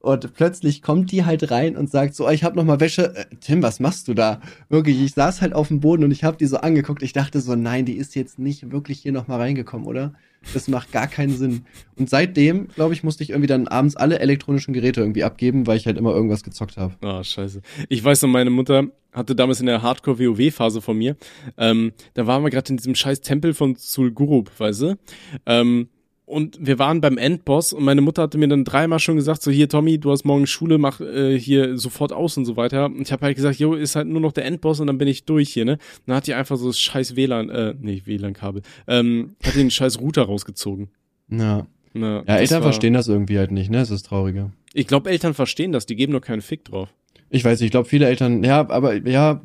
Und 0.00 0.32
plötzlich 0.34 0.80
kommt 0.80 1.10
die 1.10 1.24
halt 1.24 1.50
rein 1.50 1.76
und 1.76 1.90
sagt 1.90 2.14
so, 2.14 2.26
oh, 2.26 2.30
ich 2.30 2.44
hab 2.44 2.54
noch 2.54 2.64
mal 2.64 2.80
Wäsche. 2.80 3.16
Äh, 3.16 3.26
Tim, 3.40 3.62
was 3.62 3.80
machst 3.80 4.06
du 4.06 4.14
da? 4.14 4.40
Wirklich, 4.68 5.00
ich 5.02 5.12
saß 5.14 5.42
halt 5.42 5.54
auf 5.54 5.68
dem 5.68 5.80
Boden 5.80 6.04
und 6.04 6.12
ich 6.12 6.22
hab 6.24 6.38
die 6.38 6.46
so 6.46 6.58
angeguckt. 6.58 7.02
Ich 7.02 7.12
dachte 7.12 7.40
so, 7.40 7.56
nein, 7.56 7.84
die 7.84 7.96
ist 7.96 8.14
jetzt 8.14 8.38
nicht 8.38 8.70
wirklich 8.70 9.00
hier 9.00 9.12
noch 9.12 9.26
mal 9.26 9.38
reingekommen, 9.38 9.86
oder? 9.86 10.14
Das 10.54 10.68
macht 10.68 10.92
gar 10.92 11.08
keinen 11.08 11.36
Sinn. 11.36 11.64
Und 11.96 12.08
seitdem, 12.08 12.68
glaube 12.68 12.94
ich, 12.94 13.02
musste 13.02 13.24
ich 13.24 13.30
irgendwie 13.30 13.48
dann 13.48 13.66
abends 13.66 13.96
alle 13.96 14.20
elektronischen 14.20 14.72
Geräte 14.72 15.00
irgendwie 15.00 15.24
abgeben, 15.24 15.66
weil 15.66 15.76
ich 15.76 15.86
halt 15.86 15.98
immer 15.98 16.14
irgendwas 16.14 16.44
gezockt 16.44 16.76
habe. 16.76 16.94
Ah, 17.00 17.18
oh, 17.18 17.22
scheiße. 17.24 17.60
Ich 17.88 18.04
weiß 18.04 18.22
noch, 18.22 18.28
meine 18.28 18.50
Mutter 18.50 18.84
hatte 19.12 19.34
damals 19.34 19.58
in 19.58 19.66
der 19.66 19.82
Hardcore-WoW-Phase 19.82 20.80
von 20.80 20.96
mir, 20.96 21.16
ähm, 21.56 21.92
da 22.14 22.26
waren 22.26 22.44
wir 22.44 22.50
gerade 22.50 22.70
in 22.70 22.76
diesem 22.76 22.94
scheiß 22.94 23.20
Tempel 23.20 23.52
von 23.52 23.74
Zul'Gurub, 23.74 24.48
weißt 24.58 24.82
du? 24.82 24.98
Ähm, 25.44 25.88
und 26.28 26.58
wir 26.60 26.78
waren 26.78 27.00
beim 27.00 27.16
Endboss 27.16 27.72
und 27.72 27.84
meine 27.84 28.02
Mutter 28.02 28.22
hatte 28.22 28.36
mir 28.38 28.48
dann 28.48 28.64
dreimal 28.64 28.98
schon 28.98 29.16
gesagt, 29.16 29.42
so 29.42 29.50
hier 29.50 29.68
Tommy, 29.68 29.98
du 29.98 30.10
hast 30.10 30.24
morgen 30.24 30.46
Schule, 30.46 30.76
mach 30.76 31.00
äh, 31.00 31.38
hier 31.38 31.78
sofort 31.78 32.12
aus 32.12 32.36
und 32.36 32.44
so 32.44 32.56
weiter. 32.56 32.86
Und 32.86 33.00
ich 33.00 33.12
habe 33.12 33.24
halt 33.24 33.36
gesagt, 33.36 33.58
jo, 33.58 33.74
ist 33.74 33.96
halt 33.96 34.08
nur 34.08 34.20
noch 34.20 34.32
der 34.32 34.44
Endboss 34.44 34.80
und 34.80 34.88
dann 34.88 34.98
bin 34.98 35.08
ich 35.08 35.24
durch 35.24 35.48
hier, 35.50 35.64
ne? 35.64 35.78
dann 36.06 36.16
hat 36.16 36.26
die 36.26 36.34
einfach 36.34 36.56
so 36.56 36.66
das 36.66 36.78
scheiß 36.78 37.16
WLAN, 37.16 37.48
äh, 37.48 37.74
nee, 37.80 38.02
WLAN-Kabel, 38.04 38.62
ähm, 38.86 39.36
hat 39.42 39.56
den 39.56 39.70
scheiß 39.70 40.00
Router 40.00 40.24
rausgezogen. 40.24 40.88
Ja. 41.30 41.66
Na, 41.94 42.22
ja, 42.28 42.36
Eltern 42.36 42.58
war, 42.58 42.72
verstehen 42.72 42.92
das 42.92 43.08
irgendwie 43.08 43.38
halt 43.38 43.50
nicht, 43.50 43.70
ne? 43.70 43.78
Das 43.78 43.90
ist 43.90 44.04
trauriger. 44.06 44.52
Ich 44.74 44.86
glaube, 44.86 45.08
Eltern 45.10 45.32
verstehen 45.32 45.72
das, 45.72 45.86
die 45.86 45.96
geben 45.96 46.12
nur 46.12 46.20
keinen 46.20 46.42
Fick 46.42 46.64
drauf. 46.66 46.90
Ich 47.30 47.44
weiß, 47.44 47.60
ich 47.62 47.70
glaube, 47.70 47.88
viele 47.88 48.06
Eltern, 48.06 48.44
ja, 48.44 48.68
aber 48.68 48.94
ja, 49.08 49.40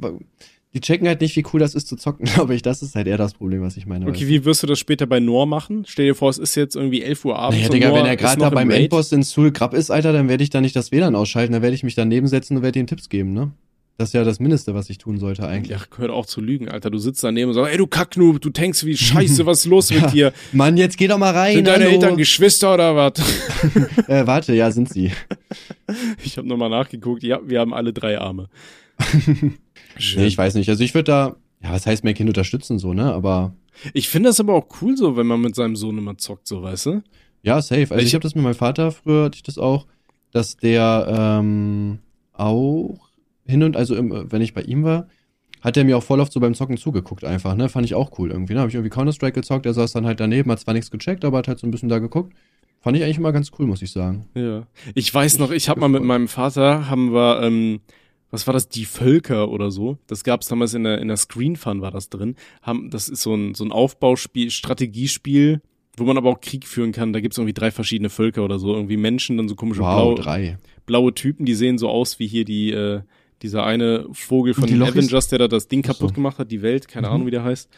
die 0.73 0.81
checken 0.81 1.07
halt 1.07 1.21
nicht, 1.21 1.35
wie 1.35 1.43
cool 1.53 1.59
das 1.59 1.75
ist 1.75 1.87
zu 1.87 1.95
zocken, 1.95 2.25
glaube 2.33 2.55
ich. 2.55 2.61
Das 2.61 2.81
ist 2.81 2.95
halt 2.95 3.07
eher 3.07 3.17
das 3.17 3.33
Problem, 3.33 3.61
was 3.61 3.77
ich 3.77 3.85
meine. 3.85 4.07
Okay, 4.07 4.27
wie 4.27 4.43
wirst 4.45 4.63
du 4.63 4.67
das 4.67 4.79
später 4.79 5.05
bei 5.05 5.19
Noor 5.19 5.45
machen? 5.45 5.85
Stell 5.87 6.07
dir 6.07 6.15
vor, 6.15 6.29
es 6.29 6.37
ist 6.37 6.55
jetzt 6.55 6.75
irgendwie 6.75 7.03
11 7.03 7.25
Uhr 7.25 7.37
abends. 7.37 7.59
Naja, 7.59 7.69
Digga, 7.69 7.89
Noor 7.89 7.99
wenn 7.99 8.05
er 8.05 8.15
gerade 8.15 8.39
da 8.39 8.49
beim 8.49 8.69
Raid. 8.69 8.81
Endboss 8.81 9.11
in 9.11 9.23
Sul 9.23 9.51
Grab 9.51 9.73
ist, 9.73 9.91
Alter, 9.91 10.13
dann 10.13 10.29
werde 10.29 10.43
ich 10.43 10.49
da 10.49 10.61
nicht 10.61 10.75
das 10.75 10.91
WLAN 10.91 11.15
ausschalten, 11.15 11.53
dann 11.53 11.61
werde 11.61 11.75
ich 11.75 11.83
mich 11.83 11.95
daneben 11.95 12.27
setzen 12.27 12.57
und 12.57 12.63
werde 12.63 12.79
ihm 12.79 12.87
Tipps 12.87 13.09
geben, 13.09 13.33
ne? 13.33 13.51
Das 13.97 14.09
ist 14.09 14.13
ja 14.13 14.23
das 14.23 14.39
Mindeste, 14.39 14.73
was 14.73 14.89
ich 14.89 14.97
tun 14.97 15.19
sollte 15.19 15.45
eigentlich. 15.45 15.79
Ja, 15.79 15.85
gehört 15.87 16.09
auch 16.09 16.25
zu 16.25 16.41
lügen, 16.41 16.67
Alter. 16.67 16.89
Du 16.89 16.97
sitzt 16.97 17.23
daneben 17.23 17.49
und 17.49 17.53
sagst, 17.53 17.71
ey, 17.71 17.77
du 17.77 17.85
Kacknoob, 17.85 18.41
du 18.41 18.49
denkst 18.49 18.85
wie 18.85 18.97
scheiße, 18.97 19.45
was 19.45 19.59
ist 19.59 19.65
los 19.67 19.91
ja, 19.91 20.01
mit 20.01 20.13
dir? 20.13 20.33
Mann, 20.51 20.77
jetzt 20.77 20.97
geh 20.97 21.07
doch 21.07 21.19
mal 21.19 21.31
rein. 21.31 21.57
Sind 21.57 21.67
deine 21.67 21.83
hallo. 21.83 21.93
Eltern 21.93 22.17
Geschwister 22.17 22.73
oder 22.73 22.95
was? 22.95 23.13
äh, 24.07 24.25
warte, 24.25 24.55
ja, 24.55 24.71
sind 24.71 24.89
sie. 24.89 25.11
Ich 26.23 26.39
habe 26.39 26.47
nochmal 26.47 26.71
nachgeguckt, 26.71 27.21
ja, 27.21 27.39
wir 27.45 27.59
haben 27.59 27.73
alle 27.73 27.93
drei 27.93 28.17
Arme. 28.17 28.49
Nee, 30.15 30.25
ich 30.25 30.37
weiß 30.37 30.55
nicht. 30.55 30.69
Also 30.69 30.83
ich 30.83 30.93
würde 30.93 31.05
da, 31.05 31.35
ja, 31.61 31.71
was 31.71 31.85
heißt 31.85 32.03
mehr 32.03 32.13
Kind 32.13 32.29
unterstützen 32.29 32.79
so, 32.79 32.93
ne? 32.93 33.13
Aber. 33.13 33.53
Ich 33.93 34.09
finde 34.09 34.29
das 34.29 34.39
aber 34.39 34.53
auch 34.53 34.67
cool 34.81 34.95
so, 34.95 35.17
wenn 35.17 35.27
man 35.27 35.41
mit 35.41 35.55
seinem 35.55 35.75
Sohn 35.75 35.97
immer 35.97 36.17
zockt, 36.17 36.47
so, 36.47 36.61
weißt 36.61 36.85
du? 36.87 37.03
Ja, 37.41 37.61
safe. 37.61 37.81
Also 37.89 37.97
ich, 37.97 38.05
ich 38.05 38.13
habe 38.13 38.23
das 38.23 38.35
mit 38.35 38.43
meinem 38.43 38.55
Vater, 38.55 38.91
früher 38.91 39.25
hatte 39.25 39.35
ich 39.35 39.43
das 39.43 39.57
auch, 39.57 39.87
dass 40.31 40.57
der 40.57 41.07
ähm, 41.09 41.99
auch 42.33 43.09
hin 43.45 43.63
und 43.63 43.75
also 43.75 43.95
im, 43.95 44.31
wenn 44.31 44.41
ich 44.41 44.53
bei 44.53 44.61
ihm 44.61 44.83
war, 44.83 45.07
hat 45.61 45.77
er 45.77 45.85
mir 45.85 45.97
auch 45.97 46.03
voll 46.03 46.19
oft 46.19 46.31
so 46.31 46.39
beim 46.39 46.53
Zocken 46.53 46.77
zugeguckt 46.77 47.23
einfach, 47.23 47.55
ne? 47.55 47.69
Fand 47.69 47.85
ich 47.85 47.95
auch 47.95 48.17
cool 48.19 48.31
irgendwie, 48.31 48.53
ne? 48.53 48.59
Habe 48.59 48.69
ich 48.69 48.75
irgendwie 48.75 48.89
Counter-Strike 48.89 49.33
gezockt, 49.33 49.65
er 49.65 49.73
saß 49.73 49.93
dann 49.93 50.05
halt 50.05 50.19
daneben, 50.19 50.51
hat 50.51 50.59
zwar 50.59 50.73
nichts 50.73 50.91
gecheckt, 50.91 51.23
aber 51.23 51.37
hat 51.37 51.47
halt 51.47 51.59
so 51.59 51.67
ein 51.67 51.71
bisschen 51.71 51.89
da 51.89 51.99
geguckt. 51.99 52.33
Fand 52.81 52.97
ich 52.97 53.03
eigentlich 53.03 53.17
immer 53.17 53.31
ganz 53.31 53.51
cool, 53.57 53.65
muss 53.65 53.81
ich 53.81 53.91
sagen. 53.91 54.25
Ja. 54.35 54.67
Ich 54.93 55.13
weiß 55.13 55.39
noch, 55.39 55.51
ich 55.51 55.69
habe 55.69 55.79
mal 55.79 55.87
mit 55.87 56.03
meinem 56.03 56.27
Vater, 56.27 56.89
haben 56.89 57.13
wir, 57.13 57.41
ähm, 57.41 57.79
was 58.33 58.47
war 58.47 58.53
das, 58.55 58.67
die 58.67 58.85
Völker 58.85 59.49
oder 59.49 59.69
so. 59.69 59.99
Das 60.07 60.23
gab 60.23 60.41
es 60.41 60.47
damals 60.47 60.73
in 60.73 60.85
der, 60.85 60.97
in 60.97 61.07
der 61.07 61.17
Screen 61.17 61.55
Fun 61.55 61.81
war 61.81 61.91
das 61.91 62.09
drin. 62.09 62.35
Haben, 62.63 62.89
das 62.89 63.07
ist 63.07 63.21
so 63.21 63.35
ein, 63.35 63.53
so 63.53 63.63
ein 63.63 63.71
Aufbauspiel, 63.71 64.49
Strategiespiel, 64.49 65.61
wo 65.97 66.03
man 66.03 66.17
aber 66.17 66.31
auch 66.31 66.41
Krieg 66.41 66.65
führen 66.65 66.93
kann. 66.93 67.13
Da 67.13 67.19
gibt's 67.19 67.37
irgendwie 67.37 67.53
drei 67.53 67.69
verschiedene 67.69 68.09
Völker 68.09 68.43
oder 68.43 68.57
so. 68.57 68.73
Irgendwie 68.73 68.97
Menschen, 68.97 69.37
dann 69.37 69.47
so 69.47 69.53
komische 69.53 69.81
wow, 69.81 70.19
blaue, 70.19 70.57
blaue 70.87 71.13
Typen, 71.13 71.45
die 71.45 71.53
sehen 71.53 71.77
so 71.77 71.89
aus 71.89 72.17
wie 72.17 72.25
hier 72.25 72.43
die, 72.43 72.71
äh, 72.71 73.01
dieser 73.43 73.67
eine 73.67 74.07
Vogel 74.13 74.55
von 74.55 74.65
den 74.65 74.81
Avengers, 74.81 75.27
der 75.27 75.37
da 75.37 75.47
das 75.47 75.67
Ding 75.67 75.83
kaputt 75.83 76.15
gemacht 76.15 76.39
hat, 76.39 76.49
die 76.49 76.63
Welt, 76.63 76.87
keine 76.87 77.09
mhm. 77.09 77.13
Ahnung, 77.13 77.27
wie 77.27 77.31
der 77.31 77.43
heißt. 77.43 77.69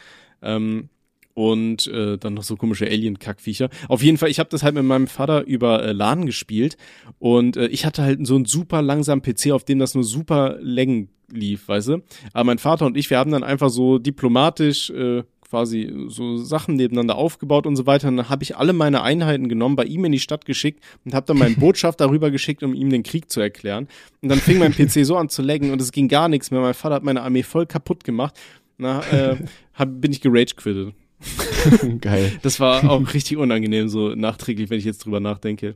Ähm, 0.42 0.88
und 1.36 1.86
äh, 1.88 2.18
dann 2.18 2.34
noch 2.34 2.44
so 2.44 2.56
komische 2.56 2.88
Alien-Kackviecher. 2.88 3.70
Auf 3.88 4.02
jeden 4.02 4.18
Fall, 4.18 4.30
ich 4.30 4.40
habe 4.40 4.50
das 4.50 4.64
halt 4.64 4.74
mit 4.74 4.86
meinem 4.86 5.08
Vater 5.08 5.46
über 5.46 5.84
äh, 5.84 5.92
LAN 5.92 6.26
gespielt 6.26 6.78
und 7.20 7.58
äh, 7.58 7.68
ich 7.68 7.86
hatte 7.86 8.02
halt 8.02 8.26
so 8.26 8.36
einen 8.36 8.46
super 8.46 8.82
langsamen 8.82 9.22
PC, 9.22 9.52
auf 9.52 9.64
dem 9.64 9.78
das 9.78 9.94
nur 9.94 10.04
super 10.04 10.58
Längen 10.60 11.10
lief, 11.32 11.68
weißt 11.68 11.90
du. 11.90 12.04
Aber 12.34 12.46
mein 12.46 12.58
Vater 12.58 12.86
und 12.86 12.98
ich, 12.98 13.10
wir 13.10 13.20
haben 13.20 13.32
dann 13.32 13.44
einfach 13.44 13.70
so 13.70 14.00
diplomatisch 14.00 14.90
äh, 14.92 15.24
quasi 15.48 15.94
so 16.08 16.38
Sachen 16.38 16.76
nebeneinander 16.76 17.16
aufgebaut 17.16 17.68
und 17.68 17.76
so 17.76 17.86
weiter. 17.86 18.08
Und 18.08 18.18
dann 18.18 18.30
habe 18.30 18.44
ich 18.44 18.58
alle 18.58 18.74
meine 18.74 19.04
Einheiten 19.04 19.50
genommen, 19.50 19.76
bei 19.76 19.86
ihm 19.86 20.06
in 20.06 20.12
die 20.12 20.20
Stadt 20.20 20.46
geschickt 20.46 20.84
und 21.04 21.14
habe 21.14 21.26
dann 21.26 21.38
meinen 21.38 21.56
Botschafter 21.60 22.06
darüber 22.06 22.32
geschickt, 22.32 22.64
um 22.64 22.74
ihm 22.74 22.90
den 22.90 23.04
Krieg 23.04 23.30
zu 23.30 23.42
erklären. 23.42 23.88
Und 24.22 24.30
dann 24.30 24.40
fing 24.40 24.58
mein 24.58 24.74
PC 24.74 25.06
so 25.06 25.18
an 25.18 25.30
zu 25.30 25.42
laggen 25.42 25.72
und 25.72 25.82
es 25.82 25.92
ging 25.92 26.08
gar 26.08 26.30
nichts 26.30 26.50
mehr. 26.50 26.62
Mein 26.62 26.74
Vater 26.74 26.96
hat 26.96 27.04
meine 27.04 27.22
Armee 27.22 27.44
voll 27.44 27.66
kaputt 27.66 28.04
gemacht. 28.04 28.40
Na, 28.78 29.02
äh, 29.12 29.38
hab, 29.74 30.02
bin 30.02 30.12
ich 30.12 30.22
gerage 30.22 30.56
quittet. 30.56 30.94
Geil. 32.02 32.34
Das 32.42 32.60
war 32.60 32.90
auch 32.90 33.14
richtig 33.14 33.38
unangenehm, 33.38 33.90
so 33.90 34.10
nachträglich, 34.16 34.70
wenn 34.70 34.80
ich 34.80 34.86
jetzt 34.86 35.06
drüber 35.06 35.20
nachdenke. 35.20 35.76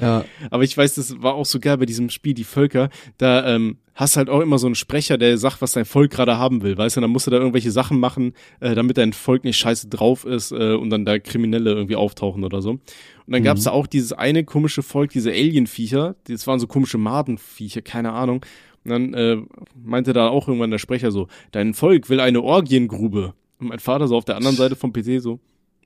Ja. 0.00 0.24
Aber 0.50 0.64
ich 0.64 0.76
weiß, 0.76 0.94
das 0.94 1.22
war 1.22 1.34
auch 1.34 1.44
so 1.44 1.60
geil 1.60 1.76
bei 1.76 1.86
diesem 1.86 2.08
Spiel, 2.08 2.34
die 2.34 2.44
Völker. 2.44 2.88
Da 3.18 3.54
ähm, 3.54 3.76
hast 3.94 4.16
halt 4.16 4.30
auch 4.30 4.40
immer 4.40 4.58
so 4.58 4.66
einen 4.66 4.74
Sprecher, 4.74 5.18
der 5.18 5.36
sagt, 5.36 5.60
was 5.60 5.72
dein 5.72 5.84
Volk 5.84 6.10
gerade 6.10 6.38
haben 6.38 6.62
will, 6.62 6.78
weißt 6.78 6.96
du? 6.96 7.00
Dann 7.02 7.10
musst 7.10 7.26
du 7.26 7.30
da 7.30 7.36
irgendwelche 7.36 7.70
Sachen 7.70 8.00
machen, 8.00 8.32
äh, 8.60 8.74
damit 8.74 8.96
dein 8.96 9.12
Volk 9.12 9.44
nicht 9.44 9.58
scheiße 9.58 9.88
drauf 9.88 10.24
ist 10.24 10.52
äh, 10.52 10.74
und 10.74 10.90
dann 10.90 11.04
da 11.04 11.18
Kriminelle 11.18 11.72
irgendwie 11.72 11.96
auftauchen 11.96 12.44
oder 12.44 12.62
so. 12.62 12.70
Und 12.70 12.80
dann 13.26 13.42
mhm. 13.42 13.44
gab's 13.46 13.64
da 13.64 13.70
auch 13.70 13.86
dieses 13.86 14.12
eine 14.12 14.44
komische 14.44 14.82
Volk, 14.82 15.10
diese 15.10 15.30
Alienviecher, 15.30 16.16
das 16.26 16.46
waren 16.46 16.58
so 16.58 16.66
komische 16.66 16.98
Madenviecher, 16.98 17.82
keine 17.82 18.12
Ahnung. 18.12 18.44
Und 18.84 18.90
dann 18.90 19.14
äh, 19.14 19.36
meinte 19.74 20.12
da 20.12 20.28
auch 20.28 20.48
irgendwann 20.48 20.70
der 20.70 20.78
Sprecher 20.78 21.12
so, 21.12 21.28
dein 21.52 21.74
Volk 21.74 22.08
will 22.08 22.18
eine 22.18 22.42
Orgiengrube. 22.42 23.34
Und 23.62 23.68
mein 23.68 23.78
Vater 23.78 24.08
so 24.08 24.16
auf 24.16 24.24
der 24.24 24.36
anderen 24.36 24.56
Seite 24.56 24.74
vom 24.74 24.92
PC 24.92 25.20
so, 25.20 25.38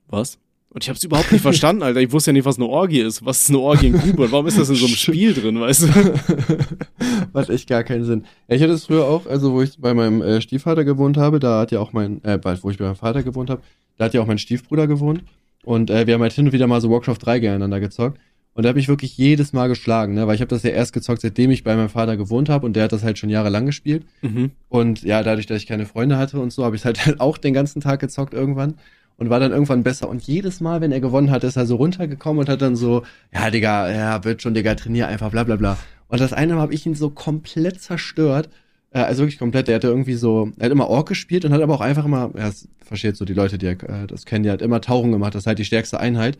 was? 0.07 0.39
Und 0.69 0.83
ich 0.83 0.89
habe 0.89 0.97
es 0.97 1.03
überhaupt 1.03 1.31
nicht 1.31 1.41
verstanden, 1.41 1.83
Alter. 1.83 2.01
Ich 2.01 2.11
wusste 2.11 2.31
ja 2.31 2.33
nicht, 2.33 2.45
was 2.45 2.57
eine 2.57 2.65
Orgie 2.65 2.99
ist. 2.99 3.23
Was 3.23 3.43
ist 3.43 3.49
eine 3.49 3.59
Orgie 3.59 3.87
in 3.87 3.99
Kuba? 3.99 4.31
Warum 4.31 4.47
ist 4.47 4.57
das 4.57 4.69
in 4.69 4.75
so 4.75 4.87
einem 4.87 4.95
Spiel 4.97 5.33
drin, 5.33 5.59
weißt 5.59 5.83
du? 5.83 5.87
Macht 7.33 7.49
echt 7.49 7.69
gar 7.69 7.83
keinen 7.83 8.03
Sinn. 8.03 8.25
Ja, 8.47 8.55
ich 8.55 8.63
hatte 8.63 8.73
es 8.73 8.85
früher 8.85 9.05
auch, 9.05 9.27
also 9.27 9.53
wo 9.53 9.61
ich 9.61 9.79
bei 9.79 9.93
meinem 9.93 10.21
äh, 10.21 10.41
Stiefvater 10.41 10.83
gewohnt 10.83 11.17
habe, 11.17 11.39
da 11.39 11.61
hat 11.61 11.71
ja 11.71 11.79
auch 11.79 11.93
mein, 11.93 12.23
äh, 12.23 12.39
wo 12.61 12.69
ich 12.71 12.77
bei 12.79 12.85
meinem 12.85 12.95
Vater 12.95 13.21
gewohnt 13.21 13.51
habe, 13.51 13.61
da 13.97 14.05
hat 14.05 14.13
ja 14.15 14.21
auch 14.21 14.27
mein 14.27 14.39
Stiefbruder 14.39 14.87
gewohnt. 14.87 15.23
Und 15.63 15.89
äh, 15.91 16.07
wir 16.07 16.15
haben 16.15 16.21
halt 16.21 16.33
hin 16.33 16.47
und 16.47 16.51
wieder 16.51 16.67
mal 16.67 16.81
so 16.81 16.89
Warcraft 16.89 17.19
3 17.21 17.39
gegeneinander 17.39 17.79
gezockt. 17.79 18.19
Und 18.57 18.63
da 18.63 18.69
habe 18.69 18.79
ich 18.79 18.87
wirklich 18.87 19.15
jedes 19.15 19.53
Mal 19.53 19.67
geschlagen, 19.67 20.15
ne? 20.15 20.25
weil 20.25 20.33
ich 20.33 20.41
habe 20.41 20.49
das 20.49 20.63
ja 20.63 20.71
erst 20.71 20.91
gezockt, 20.91 21.21
seitdem 21.21 21.51
ich 21.51 21.63
bei 21.63 21.75
meinem 21.75 21.89
Vater 21.89 22.17
gewohnt 22.17 22.49
habe 22.49 22.65
und 22.65 22.75
der 22.75 22.85
hat 22.85 22.91
das 22.91 23.03
halt 23.03 23.19
schon 23.19 23.29
jahrelang 23.29 23.67
gespielt. 23.67 24.03
Mhm. 24.23 24.49
Und 24.67 25.03
ja, 25.03 25.21
dadurch, 25.21 25.45
dass 25.45 25.61
ich 25.61 25.67
keine 25.67 25.85
Freunde 25.85 26.17
hatte 26.17 26.39
und 26.39 26.51
so, 26.51 26.65
habe 26.65 26.75
ich 26.75 26.83
halt, 26.83 26.97
halt 27.05 27.19
auch 27.19 27.37
den 27.37 27.53
ganzen 27.53 27.81
Tag 27.81 27.99
gezockt 27.99 28.33
irgendwann 28.33 28.73
und 29.17 29.29
war 29.29 29.39
dann 29.39 29.51
irgendwann 29.51 29.83
besser. 29.83 30.09
Und 30.09 30.23
jedes 30.23 30.59
Mal, 30.59 30.81
wenn 30.81 30.91
er 30.91 30.99
gewonnen 30.99 31.29
hat, 31.29 31.43
ist 31.43 31.55
er 31.55 31.67
so 31.67 31.75
runtergekommen 31.75 32.39
und 32.39 32.49
hat 32.49 32.63
dann 32.63 32.75
so, 32.75 33.03
ja, 33.31 33.51
Digga, 33.51 33.91
ja, 33.91 34.23
wird 34.23 34.41
schon, 34.41 34.55
Digga, 34.55 34.73
trainier 34.73 35.07
einfach, 35.07 35.29
bla 35.29 35.43
bla 35.43 35.55
bla. 35.55 35.77
Und 36.07 36.19
das 36.19 36.33
eine 36.33 36.55
Mal 36.55 36.61
habe 36.61 36.73
ich 36.73 36.83
ihn 36.83 36.95
so 36.95 37.11
komplett 37.11 37.79
zerstört. 37.79 38.49
Äh, 38.89 39.01
also 39.01 39.21
wirklich 39.21 39.37
komplett. 39.37 39.67
Der 39.67 39.75
hatte 39.75 39.87
irgendwie 39.87 40.15
so, 40.15 40.49
er 40.57 40.65
hat 40.65 40.71
immer 40.71 40.87
Ork 40.87 41.09
gespielt 41.09 41.45
und 41.45 41.53
hat 41.53 41.61
aber 41.61 41.75
auch 41.75 41.81
einfach 41.81 42.05
immer, 42.05 42.31
ja, 42.35 42.47
das 42.47 42.67
versteht 42.83 43.17
so 43.17 43.25
die 43.25 43.35
Leute, 43.35 43.59
die 43.59 43.67
äh, 43.67 44.07
das 44.07 44.25
kennen, 44.25 44.41
die 44.41 44.49
hat 44.49 44.63
immer 44.63 44.81
Tauchen 44.81 45.11
gemacht. 45.11 45.35
Das 45.35 45.43
ist 45.43 45.47
halt 45.47 45.59
die 45.59 45.65
stärkste 45.65 45.99
Einheit. 45.99 46.39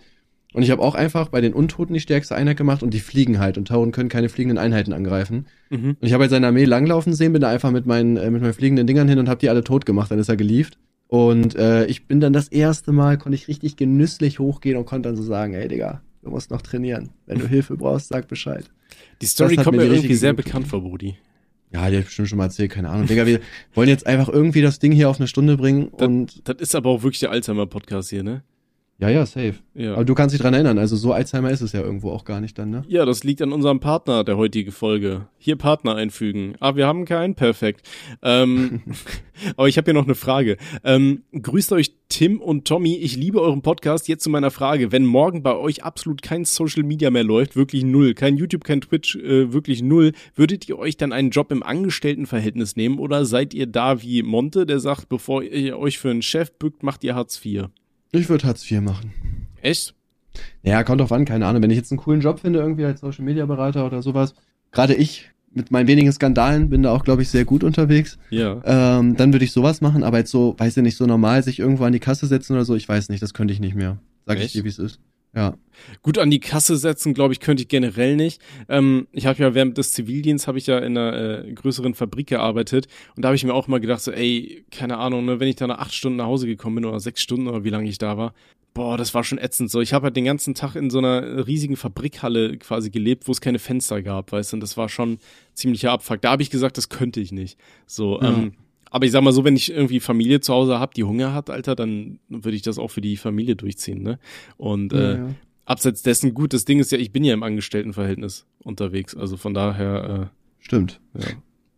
Und 0.54 0.64
ich 0.64 0.72
habe 0.72 0.82
auch 0.82 0.96
einfach 0.96 1.30
bei 1.30 1.42
den 1.42 1.54
Untoten 1.54 1.94
die 1.94 2.00
stärkste 2.00 2.36
Einheit 2.36 2.58
gemacht 2.58 2.82
und 2.82 2.94
die 2.94 3.00
fliegen 3.00 3.40
halt 3.40 3.58
und 3.58 3.68
Tauren 3.68 3.92
können 3.92 4.10
keine 4.10 4.30
fliegenden 4.30 4.58
Einheiten 4.58 4.94
angreifen. 4.94 5.46
Mhm. 5.70 5.98
Und 6.00 6.02
ich 6.02 6.14
habe 6.14 6.24
halt 6.24 6.32
seine 6.32 6.48
Armee 6.48 6.64
langlaufen 6.66 7.14
sehen, 7.14 7.34
bin 7.34 7.42
da 7.42 7.50
einfach 7.50 7.72
mit 7.72 7.86
meinen, 7.86 8.18
äh, 8.18 8.32
mit 8.32 8.42
meinen 8.42 8.54
fliegenden 8.54 8.88
Dingern 8.88 9.10
hin 9.10 9.20
und 9.20 9.30
habe 9.30 9.40
die 9.40 9.50
alle 9.50 9.64
tot 9.64 9.86
gemacht. 9.86 10.10
Dann 10.10 10.20
ist 10.20 10.30
er 10.30 10.38
gelieft. 10.38 10.78
Und 11.08 11.56
äh, 11.56 11.86
ich 11.86 12.06
bin 12.06 12.20
dann 12.20 12.34
das 12.34 12.48
erste 12.48 12.92
Mal, 12.92 13.18
konnte 13.18 13.36
ich 13.36 13.48
richtig 13.48 13.78
genüsslich 13.78 14.40
hochgehen 14.40 14.78
und 14.78 14.86
konnte 14.86 15.10
dann 15.10 15.16
so 15.16 15.24
sagen, 15.24 15.54
ey 15.54 15.68
Digga, 15.68 16.02
du 16.22 16.30
musst 16.30 16.52
noch 16.52 16.62
trainieren. 16.62 17.10
Wenn 17.26 17.40
du 17.40 17.48
Hilfe 17.50 17.78
brauchst, 17.78 18.08
sag 18.10 18.28
Bescheid. 18.28 18.66
Die 19.22 19.26
Story 19.26 19.56
kommt 19.58 19.78
mir 19.78 19.86
irgendwie 19.86 20.16
sehr 20.16 20.34
bekannt 20.34 20.68
vor, 20.68 20.82
Brudi. 20.82 21.18
Ja, 21.74 21.90
die 21.90 21.96
hab 21.96 22.02
ich 22.02 22.06
bestimmt 22.06 22.30
schon 22.30 22.38
mal 22.38 22.46
erzählt, 22.46 22.72
keine 22.72 22.90
Ahnung. 22.90 23.08
Digga, 23.08 23.26
wir 23.26 23.42
wollen 23.74 23.90
jetzt 23.90 24.08
einfach 24.08 24.30
irgendwie 24.30 24.62
das 24.62 24.80
Ding 24.80 24.94
hier 24.94 25.10
auf 25.10 25.20
eine 25.20 25.28
Stunde 25.28 25.58
bringen 25.58 25.92
das, 25.98 26.08
und. 26.08 26.48
Das 26.48 26.58
ist 26.60 26.76
aber 26.76 26.90
auch 26.90 27.04
wirklich 27.04 27.20
der 27.20 27.32
Alzheimer-Podcast 27.32 28.10
hier, 28.10 28.24
ne? 28.24 28.44
Ja, 29.00 29.10
ja, 29.10 29.28
safe. 29.28 29.54
Ja. 29.76 29.94
Aber 29.94 30.06
du 30.06 30.16
kannst 30.16 30.34
dich 30.34 30.42
dran 30.42 30.56
erinnern, 30.56 30.80
also 30.80 30.96
so 30.96 31.14
Alzheimer 31.14 31.52
ist 31.52 31.62
es 31.62 31.72
ja 31.72 31.82
irgendwo 31.82 32.10
auch 32.10 32.26
gar 32.26 32.42
nicht 32.42 32.58
dann, 32.58 32.72
ne? 32.72 32.84
Ja, 32.88 33.06
das 33.06 33.24
liegt 33.24 33.44
an 33.44 33.54
unserem 33.54 33.80
Partner 33.80 34.24
der 34.24 34.38
heutigen 34.38 34.72
Folge. 34.72 35.28
Hier 35.38 35.56
Partner 35.56 35.94
einfügen. 35.94 36.56
Ah, 36.60 36.76
wir 36.76 36.88
haben 36.88 37.06
keinen, 37.06 37.36
perfekt. 37.36 37.88
Ähm, 38.24 38.82
aber 39.56 39.68
ich 39.68 39.78
habe 39.78 39.86
hier 39.86 39.94
noch 39.94 40.06
eine 40.06 40.16
Frage. 40.16 40.58
Ähm, 40.84 41.22
grüßt 41.32 41.74
euch 41.74 41.94
Tim 42.10 42.42
und 42.42 42.66
Tommy. 42.66 42.96
Ich 42.96 43.16
liebe 43.16 43.40
euren 43.40 43.62
Podcast. 43.62 44.08
Jetzt 44.08 44.24
zu 44.24 44.32
meiner 44.32 44.50
Frage. 44.50 44.92
Wenn 44.92 45.06
morgen 45.06 45.44
bei 45.44 45.56
euch 45.56 45.84
absolut 45.84 46.24
kein 46.24 46.44
Social 46.44 46.82
Media 46.82 47.12
mehr 47.12 47.24
läuft, 47.24 47.56
wirklich 47.56 47.84
null, 47.84 48.16
kein 48.16 48.36
YouTube, 48.36 48.64
kein 48.64 48.82
Twitch, 48.82 49.16
äh, 49.18 49.54
wirklich 49.54 49.84
null, 49.84 50.14
würdet 50.34 50.68
ihr 50.68 50.80
euch 50.80 50.98
dann 50.98 51.14
einen 51.14 51.30
Job 51.30 51.52
im 51.52 51.62
Angestelltenverhältnis 51.62 52.76
nehmen 52.76 52.98
oder 52.98 53.26
seid 53.26 53.54
ihr 53.54 53.68
da 53.68 54.02
wie 54.02 54.24
Monte, 54.24 54.66
der 54.66 54.80
sagt, 54.80 55.08
bevor 55.08 55.44
ihr 55.44 55.78
euch 55.78 56.00
für 56.00 56.10
einen 56.10 56.24
Chef 56.24 56.52
bückt, 56.54 56.82
macht 56.82 57.04
ihr 57.04 57.14
Hartz 57.14 57.40
IV? 57.46 57.66
Ich 58.12 58.30
würde 58.30 58.48
Hartz 58.48 58.70
IV 58.70 58.82
machen. 58.82 59.12
Echt? 59.62 59.94
Ja, 60.64 60.84
kommt 60.84 61.02
drauf 61.02 61.12
an, 61.12 61.26
keine 61.26 61.46
Ahnung. 61.46 61.62
Wenn 61.62 61.72
ich 61.72 61.78
jetzt 61.78 61.92
einen 61.92 62.00
coolen 62.00 62.22
Job 62.22 62.40
finde, 62.40 62.60
irgendwie 62.60 62.86
als 62.86 63.02
Social 63.02 63.26
Media 63.26 63.46
Berater 63.46 63.86
oder 63.86 64.02
sowas, 64.02 64.36
gerade 64.72 64.94
ich 64.94 65.30
mit 65.52 65.72
meinen 65.72 65.88
wenigen 65.88 66.12
Skandalen 66.12 66.70
bin 66.70 66.84
da 66.84 66.92
auch, 66.92 67.04
glaube 67.04 67.24
ich, 67.24 67.30
sehr 67.30 67.46
gut 67.46 67.64
unterwegs. 67.64 68.18
Ja. 68.30 68.62
Ähm, 68.64 69.16
dann 69.16 69.34
würde 69.34 69.46
ich 69.46 69.52
sowas 69.52 69.82
machen, 69.82 70.04
aber 70.04 70.20
jetzt 70.20 70.32
so, 70.32 70.56
weiß 70.58 70.78
ich 70.78 70.84
nicht, 70.84 70.98
so 70.98 71.06
normal 71.06 71.42
sich 71.44 71.60
irgendwo 71.60 71.84
an 71.86 71.94
die 71.94 72.00
Kasse 72.00 72.28
setzen 72.28 72.54
oder 72.54 72.66
so, 72.66 72.76
ich 72.76 72.88
weiß 72.88 73.10
nicht, 73.10 73.24
das 73.24 73.34
könnte 73.34 73.54
ich 73.54 73.60
nicht 73.60 73.76
mehr. 73.76 73.98
Sag 74.26 74.38
ich 74.38 74.46
Echt? 74.46 74.56
dir, 74.56 74.64
wie 74.64 74.70
es 74.70 74.78
ist. 74.78 75.00
Ja. 75.36 75.56
Gut 76.02 76.18
an 76.18 76.32
die 76.32 76.40
Kasse 76.40 76.78
setzen, 76.78 77.14
glaube 77.14 77.34
ich, 77.34 77.40
könnte 77.40 77.62
ich 77.62 77.70
generell 77.70 78.16
nicht. 78.16 78.42
Ähm, 78.70 79.08
ich 79.12 79.28
habe 79.28 79.40
ja 79.44 79.54
während 79.54 79.78
des 79.78 79.92
Zivildienstes 79.94 80.48
habe 80.48 80.58
ich 80.58 80.66
ja 80.66 80.80
in 80.80 80.98
einer 80.98 81.46
äh, 81.46 81.54
größeren 81.54 81.94
Fabrik 81.94 82.28
gearbeitet 82.28 82.88
und 83.16 83.24
da 83.24 83.28
habe 83.30 83.36
ich 83.36 83.44
mir 83.44 83.54
auch 83.54 83.68
mal 83.68 83.80
gedacht, 83.80 84.02
so, 84.02 84.12
ey, 84.12 84.66
keine 84.72 84.98
Ahnung, 84.98 85.26
ne, 85.26 85.40
wenn 85.40 85.48
ich 85.48 85.56
da 85.58 85.68
nach 85.68 85.78
acht 85.78 85.94
Stunden 85.94 86.18
nach 86.18 86.26
Hause 86.26 86.48
gekommen 86.48 86.76
bin 86.78 86.86
oder 86.86 87.00
sechs 87.00 87.22
Stunden 87.22 87.48
oder 87.48 87.64
wie 87.64 87.70
lange 87.70 87.88
ich 87.88 88.00
da 88.00 88.18
war, 88.18 88.34
boah, 88.74 88.98
das 88.98 89.14
war 89.14 89.24
schon 89.24 89.38
ätzend. 89.38 89.70
So, 89.70 89.82
ich 89.82 89.94
habe 89.94 90.06
halt 90.06 90.16
den 90.16 90.26
ganzen 90.26 90.56
Tag 90.56 90.76
in 90.76 90.90
so 90.90 90.98
einer 91.00 91.46
riesigen 91.46 91.76
Fabrikhalle 91.76 92.58
quasi 92.58 92.90
gelebt, 92.90 93.28
wo 93.28 93.32
es 93.32 93.42
keine 93.42 93.60
Fenster 93.60 94.02
gab, 94.02 94.32
weißt 94.32 94.54
du, 94.54 94.56
und 94.58 94.62
das 94.62 94.78
war 94.78 94.90
schon 94.90 95.20
ziemlicher 95.54 95.92
Abfuck. 95.92 96.22
Da 96.22 96.32
habe 96.32 96.42
ich 96.42 96.50
gesagt, 96.50 96.78
das 96.78 96.90
könnte 96.90 97.20
ich 97.20 97.32
nicht. 97.32 97.60
So, 97.86 98.20
Ja. 98.22 98.30
ähm, 98.30 98.54
aber 98.92 99.06
ich 99.06 99.12
sag 99.12 99.22
mal 99.22 99.32
so, 99.34 99.44
wenn 99.44 99.56
ich 99.56 99.72
irgendwie 99.72 100.00
Familie 100.00 100.40
zu 100.40 100.54
Hause 100.54 100.80
habe, 100.80 100.94
die 100.96 101.04
Hunger 101.04 101.34
hat, 101.34 101.50
Alter, 101.50 101.76
dann 101.76 102.20
würde 102.30 102.56
ich 102.56 102.62
das 102.62 102.78
auch 102.78 102.90
für 102.90 103.02
die 103.02 103.18
Familie 103.18 103.56
durchziehen, 103.56 104.02
ne? 104.02 104.20
Und 104.58 104.94
äh, 104.94 104.98
ja, 104.98 105.18
ja. 105.18 105.30
abseits 105.66 106.02
dessen 106.02 106.34
gut, 106.34 106.54
das 106.54 106.66
Ding 106.66 106.80
ist 106.80 106.92
ja, 106.92 106.98
ich 106.98 107.12
bin 107.12 107.24
ja 107.24 107.34
im 107.34 107.44
Angestelltenverhältnis 107.44 108.46
unterwegs, 108.64 109.16
also 109.16 109.38
von 109.38 109.54
daher, 109.54 110.32
Stimmt. 110.60 111.00
äh, 111.14 111.22
ja. 111.22 111.28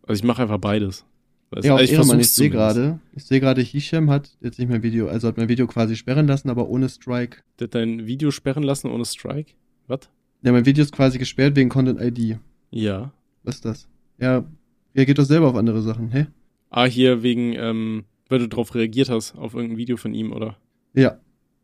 Also 0.06 0.20
ich 0.20 0.24
mache 0.24 0.42
einfach 0.42 0.58
beides. 0.58 1.04
Weißt 1.50 1.66
Ja, 1.66 1.74
auch 1.74 1.78
also 1.78 1.92
Ehrenmann, 1.92 2.20
ich 2.20 2.30
sehe 2.30 2.48
gerade, 2.48 3.00
ich 3.12 3.24
sehe 3.24 3.40
gerade, 3.40 3.60
Hisham 3.60 4.08
hat 4.08 4.36
jetzt 4.40 4.58
nicht 4.58 4.68
mein 4.68 4.82
Video, 4.84 5.08
also 5.08 5.26
hat 5.26 5.36
mein 5.36 5.48
Video 5.48 5.66
quasi 5.66 5.96
sperren 5.96 6.28
lassen, 6.28 6.48
aber 6.48 6.68
ohne 6.68 6.88
Strike. 6.88 7.38
Der 7.58 7.66
hat 7.66 7.74
dein 7.74 8.06
Video 8.06 8.30
sperren 8.30 8.62
lassen 8.62 8.88
ohne 8.88 9.04
Strike? 9.04 9.52
Was? 9.88 10.08
Ja, 10.42 10.52
mein 10.52 10.64
Video 10.64 10.82
ist 10.82 10.92
quasi 10.92 11.18
gesperrt 11.18 11.56
wegen 11.56 11.68
Content 11.68 12.00
ID. 12.00 12.38
Ja. 12.70 13.12
Was 13.42 13.56
ist 13.56 13.64
das? 13.64 13.88
Ja, 14.18 14.44
reagiert 14.94 15.18
doch 15.18 15.24
selber 15.24 15.48
auf 15.48 15.56
andere 15.56 15.82
Sachen, 15.82 16.10
hä? 16.12 16.26
Ah, 16.70 16.86
hier 16.86 17.22
wegen, 17.22 17.52
ähm, 17.54 18.04
weil 18.28 18.38
du 18.38 18.48
drauf 18.48 18.74
reagiert 18.74 19.08
hast, 19.10 19.34
auf 19.34 19.54
irgendein 19.54 19.76
Video 19.78 19.96
von 19.96 20.14
ihm, 20.14 20.32
oder? 20.32 20.56
Ja. 20.94 21.18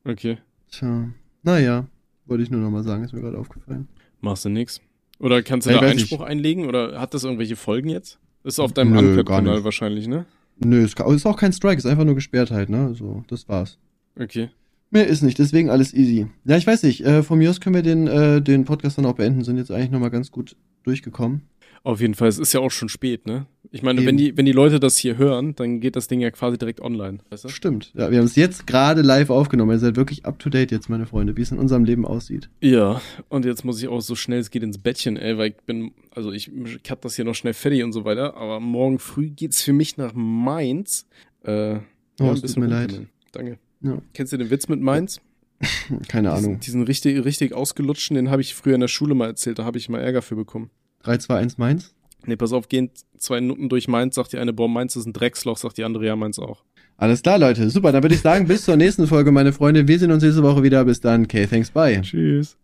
Okay. 0.04 0.38
Tja. 0.70 1.08
Naja, 1.42 1.86
wollte 2.26 2.42
ich 2.42 2.50
nur 2.50 2.60
nochmal 2.60 2.82
sagen, 2.82 3.04
ist 3.04 3.12
mir 3.12 3.20
gerade 3.20 3.38
aufgefallen. 3.38 3.88
Machst 4.20 4.44
du 4.44 4.48
nix. 4.48 4.80
Oder 5.18 5.42
kannst 5.42 5.66
du 5.66 5.70
Ja, 5.72 5.80
da 5.80 5.86
Einspruch 5.86 6.20
einlegen? 6.20 6.66
Oder 6.66 7.00
hat 7.00 7.14
das 7.14 7.24
irgendwelche 7.24 7.56
Folgen 7.56 7.88
jetzt? 7.88 8.18
Ist 8.44 8.58
auf 8.60 8.72
deinem 8.72 8.96
Uncut-Kanal 8.96 9.56
nicht. 9.56 9.64
wahrscheinlich, 9.64 10.08
ne? 10.08 10.26
Nö, 10.58 10.82
ist, 10.84 10.98
ist 10.98 11.26
auch 11.26 11.36
kein 11.36 11.52
Strike, 11.52 11.78
ist 11.78 11.86
einfach 11.86 12.04
nur 12.04 12.14
gesperrt 12.14 12.50
halt, 12.50 12.68
ne? 12.68 12.94
So, 12.94 13.24
das 13.28 13.48
war's. 13.48 13.78
Okay. 14.18 14.50
Mehr 14.90 15.06
ist 15.06 15.22
nicht, 15.22 15.38
deswegen 15.38 15.68
alles 15.68 15.92
easy. 15.92 16.28
Ja, 16.44 16.56
ich 16.56 16.66
weiß 16.66 16.82
nicht, 16.84 17.04
äh, 17.04 17.22
von 17.22 17.38
mir 17.38 17.50
aus 17.50 17.60
können 17.60 17.74
wir 17.74 17.82
den, 17.82 18.06
äh, 18.06 18.40
den 18.40 18.64
Podcast 18.64 18.98
dann 18.98 19.06
auch 19.06 19.14
beenden, 19.14 19.42
sind 19.44 19.56
jetzt 19.56 19.70
eigentlich 19.70 19.90
nochmal 19.90 20.10
ganz 20.10 20.30
gut 20.30 20.56
durchgekommen. 20.84 21.42
Auf 21.86 22.00
jeden 22.00 22.14
Fall, 22.14 22.26
es 22.26 22.38
ist 22.40 22.52
ja 22.52 22.58
auch 22.58 22.72
schon 22.72 22.88
spät, 22.88 23.26
ne? 23.26 23.46
Ich 23.70 23.80
meine, 23.82 24.00
Eben. 24.00 24.08
wenn 24.08 24.16
die, 24.16 24.36
wenn 24.36 24.44
die 24.44 24.50
Leute 24.50 24.80
das 24.80 24.96
hier 24.96 25.18
hören, 25.18 25.54
dann 25.54 25.78
geht 25.80 25.94
das 25.94 26.08
Ding 26.08 26.18
ja 26.20 26.32
quasi 26.32 26.58
direkt 26.58 26.80
online, 26.80 27.18
weißt 27.30 27.44
du? 27.44 27.48
Stimmt. 27.48 27.92
Ja, 27.94 28.10
wir 28.10 28.18
haben 28.18 28.24
es 28.24 28.34
jetzt 28.34 28.66
gerade 28.66 29.02
live 29.02 29.30
aufgenommen. 29.30 29.70
Ihr 29.70 29.78
seid 29.78 29.94
wirklich 29.94 30.24
up 30.24 30.40
to 30.40 30.50
date 30.50 30.72
jetzt, 30.72 30.88
meine 30.88 31.06
Freunde, 31.06 31.36
wie 31.36 31.42
es 31.42 31.52
in 31.52 31.58
unserem 31.58 31.84
Leben 31.84 32.04
aussieht. 32.04 32.48
Ja, 32.60 33.00
und 33.28 33.44
jetzt 33.44 33.64
muss 33.64 33.80
ich 33.80 33.86
auch 33.86 34.00
so 34.00 34.16
schnell 34.16 34.40
es 34.40 34.50
geht 34.50 34.64
ins 34.64 34.78
Bettchen, 34.78 35.16
ey, 35.16 35.38
weil 35.38 35.50
ich 35.50 35.56
bin, 35.64 35.92
also 36.10 36.32
ich 36.32 36.50
cut 36.82 37.04
das 37.04 37.14
hier 37.14 37.24
noch 37.24 37.36
schnell 37.36 37.54
fertig 37.54 37.84
und 37.84 37.92
so 37.92 38.04
weiter, 38.04 38.36
aber 38.36 38.58
morgen 38.58 38.98
früh 38.98 39.30
geht's 39.30 39.62
für 39.62 39.72
mich 39.72 39.96
nach 39.96 40.12
Mainz. 40.12 41.06
Äh, 41.44 41.76
Oh, 42.18 42.30
ein 42.30 42.34
es 42.34 42.40
tut 42.40 42.56
mir 42.56 42.66
leid. 42.66 43.00
Danke. 43.30 43.58
Ja. 43.82 43.98
Kennst 44.14 44.32
du 44.32 44.38
den 44.38 44.50
Witz 44.50 44.66
mit 44.68 44.80
Mainz? 44.80 45.20
Keine 46.08 46.30
Diesen, 46.30 46.44
Ahnung. 46.46 46.60
diesen 46.60 46.82
richtig, 46.82 47.24
richtig 47.24 47.52
ausgelutschten, 47.54 48.16
den 48.16 48.30
habe 48.30 48.40
ich 48.42 48.54
früher 48.54 48.74
in 48.74 48.80
der 48.80 48.88
Schule 48.88 49.14
mal 49.14 49.26
erzählt, 49.26 49.58
da 49.60 49.64
habe 49.64 49.78
ich 49.78 49.88
mal 49.88 50.00
Ärger 50.00 50.22
für 50.22 50.34
bekommen. 50.34 50.70
3, 51.06 51.18
2, 51.18 51.36
1, 51.36 51.58
Mainz. 51.58 51.94
Nee, 52.26 52.36
pass 52.36 52.52
auf, 52.52 52.68
gehen 52.68 52.90
zwei 53.18 53.40
Minuten 53.40 53.68
durch 53.68 53.86
Mainz, 53.88 54.16
sagt 54.16 54.32
die 54.32 54.38
eine, 54.38 54.52
boah, 54.52 54.68
Mainz 54.68 54.96
ist 54.96 55.06
ein 55.06 55.12
Drecksloch, 55.12 55.56
sagt 55.56 55.78
die 55.78 55.84
andere, 55.84 56.06
ja, 56.06 56.16
Mainz 56.16 56.38
auch. 56.38 56.64
Alles 56.96 57.22
klar, 57.22 57.38
Leute. 57.38 57.68
Super, 57.70 57.92
dann 57.92 58.02
würde 58.02 58.14
ich 58.14 58.22
sagen, 58.22 58.48
bis 58.48 58.64
zur 58.64 58.76
nächsten 58.76 59.06
Folge, 59.06 59.30
meine 59.30 59.52
Freunde. 59.52 59.86
Wir 59.86 59.98
sehen 59.98 60.10
uns 60.10 60.22
nächste 60.22 60.42
Woche 60.42 60.62
wieder. 60.62 60.84
Bis 60.84 61.00
dann. 61.00 61.24
Okay, 61.24 61.46
thanks, 61.46 61.70
bye. 61.70 62.00
Tschüss. 62.00 62.56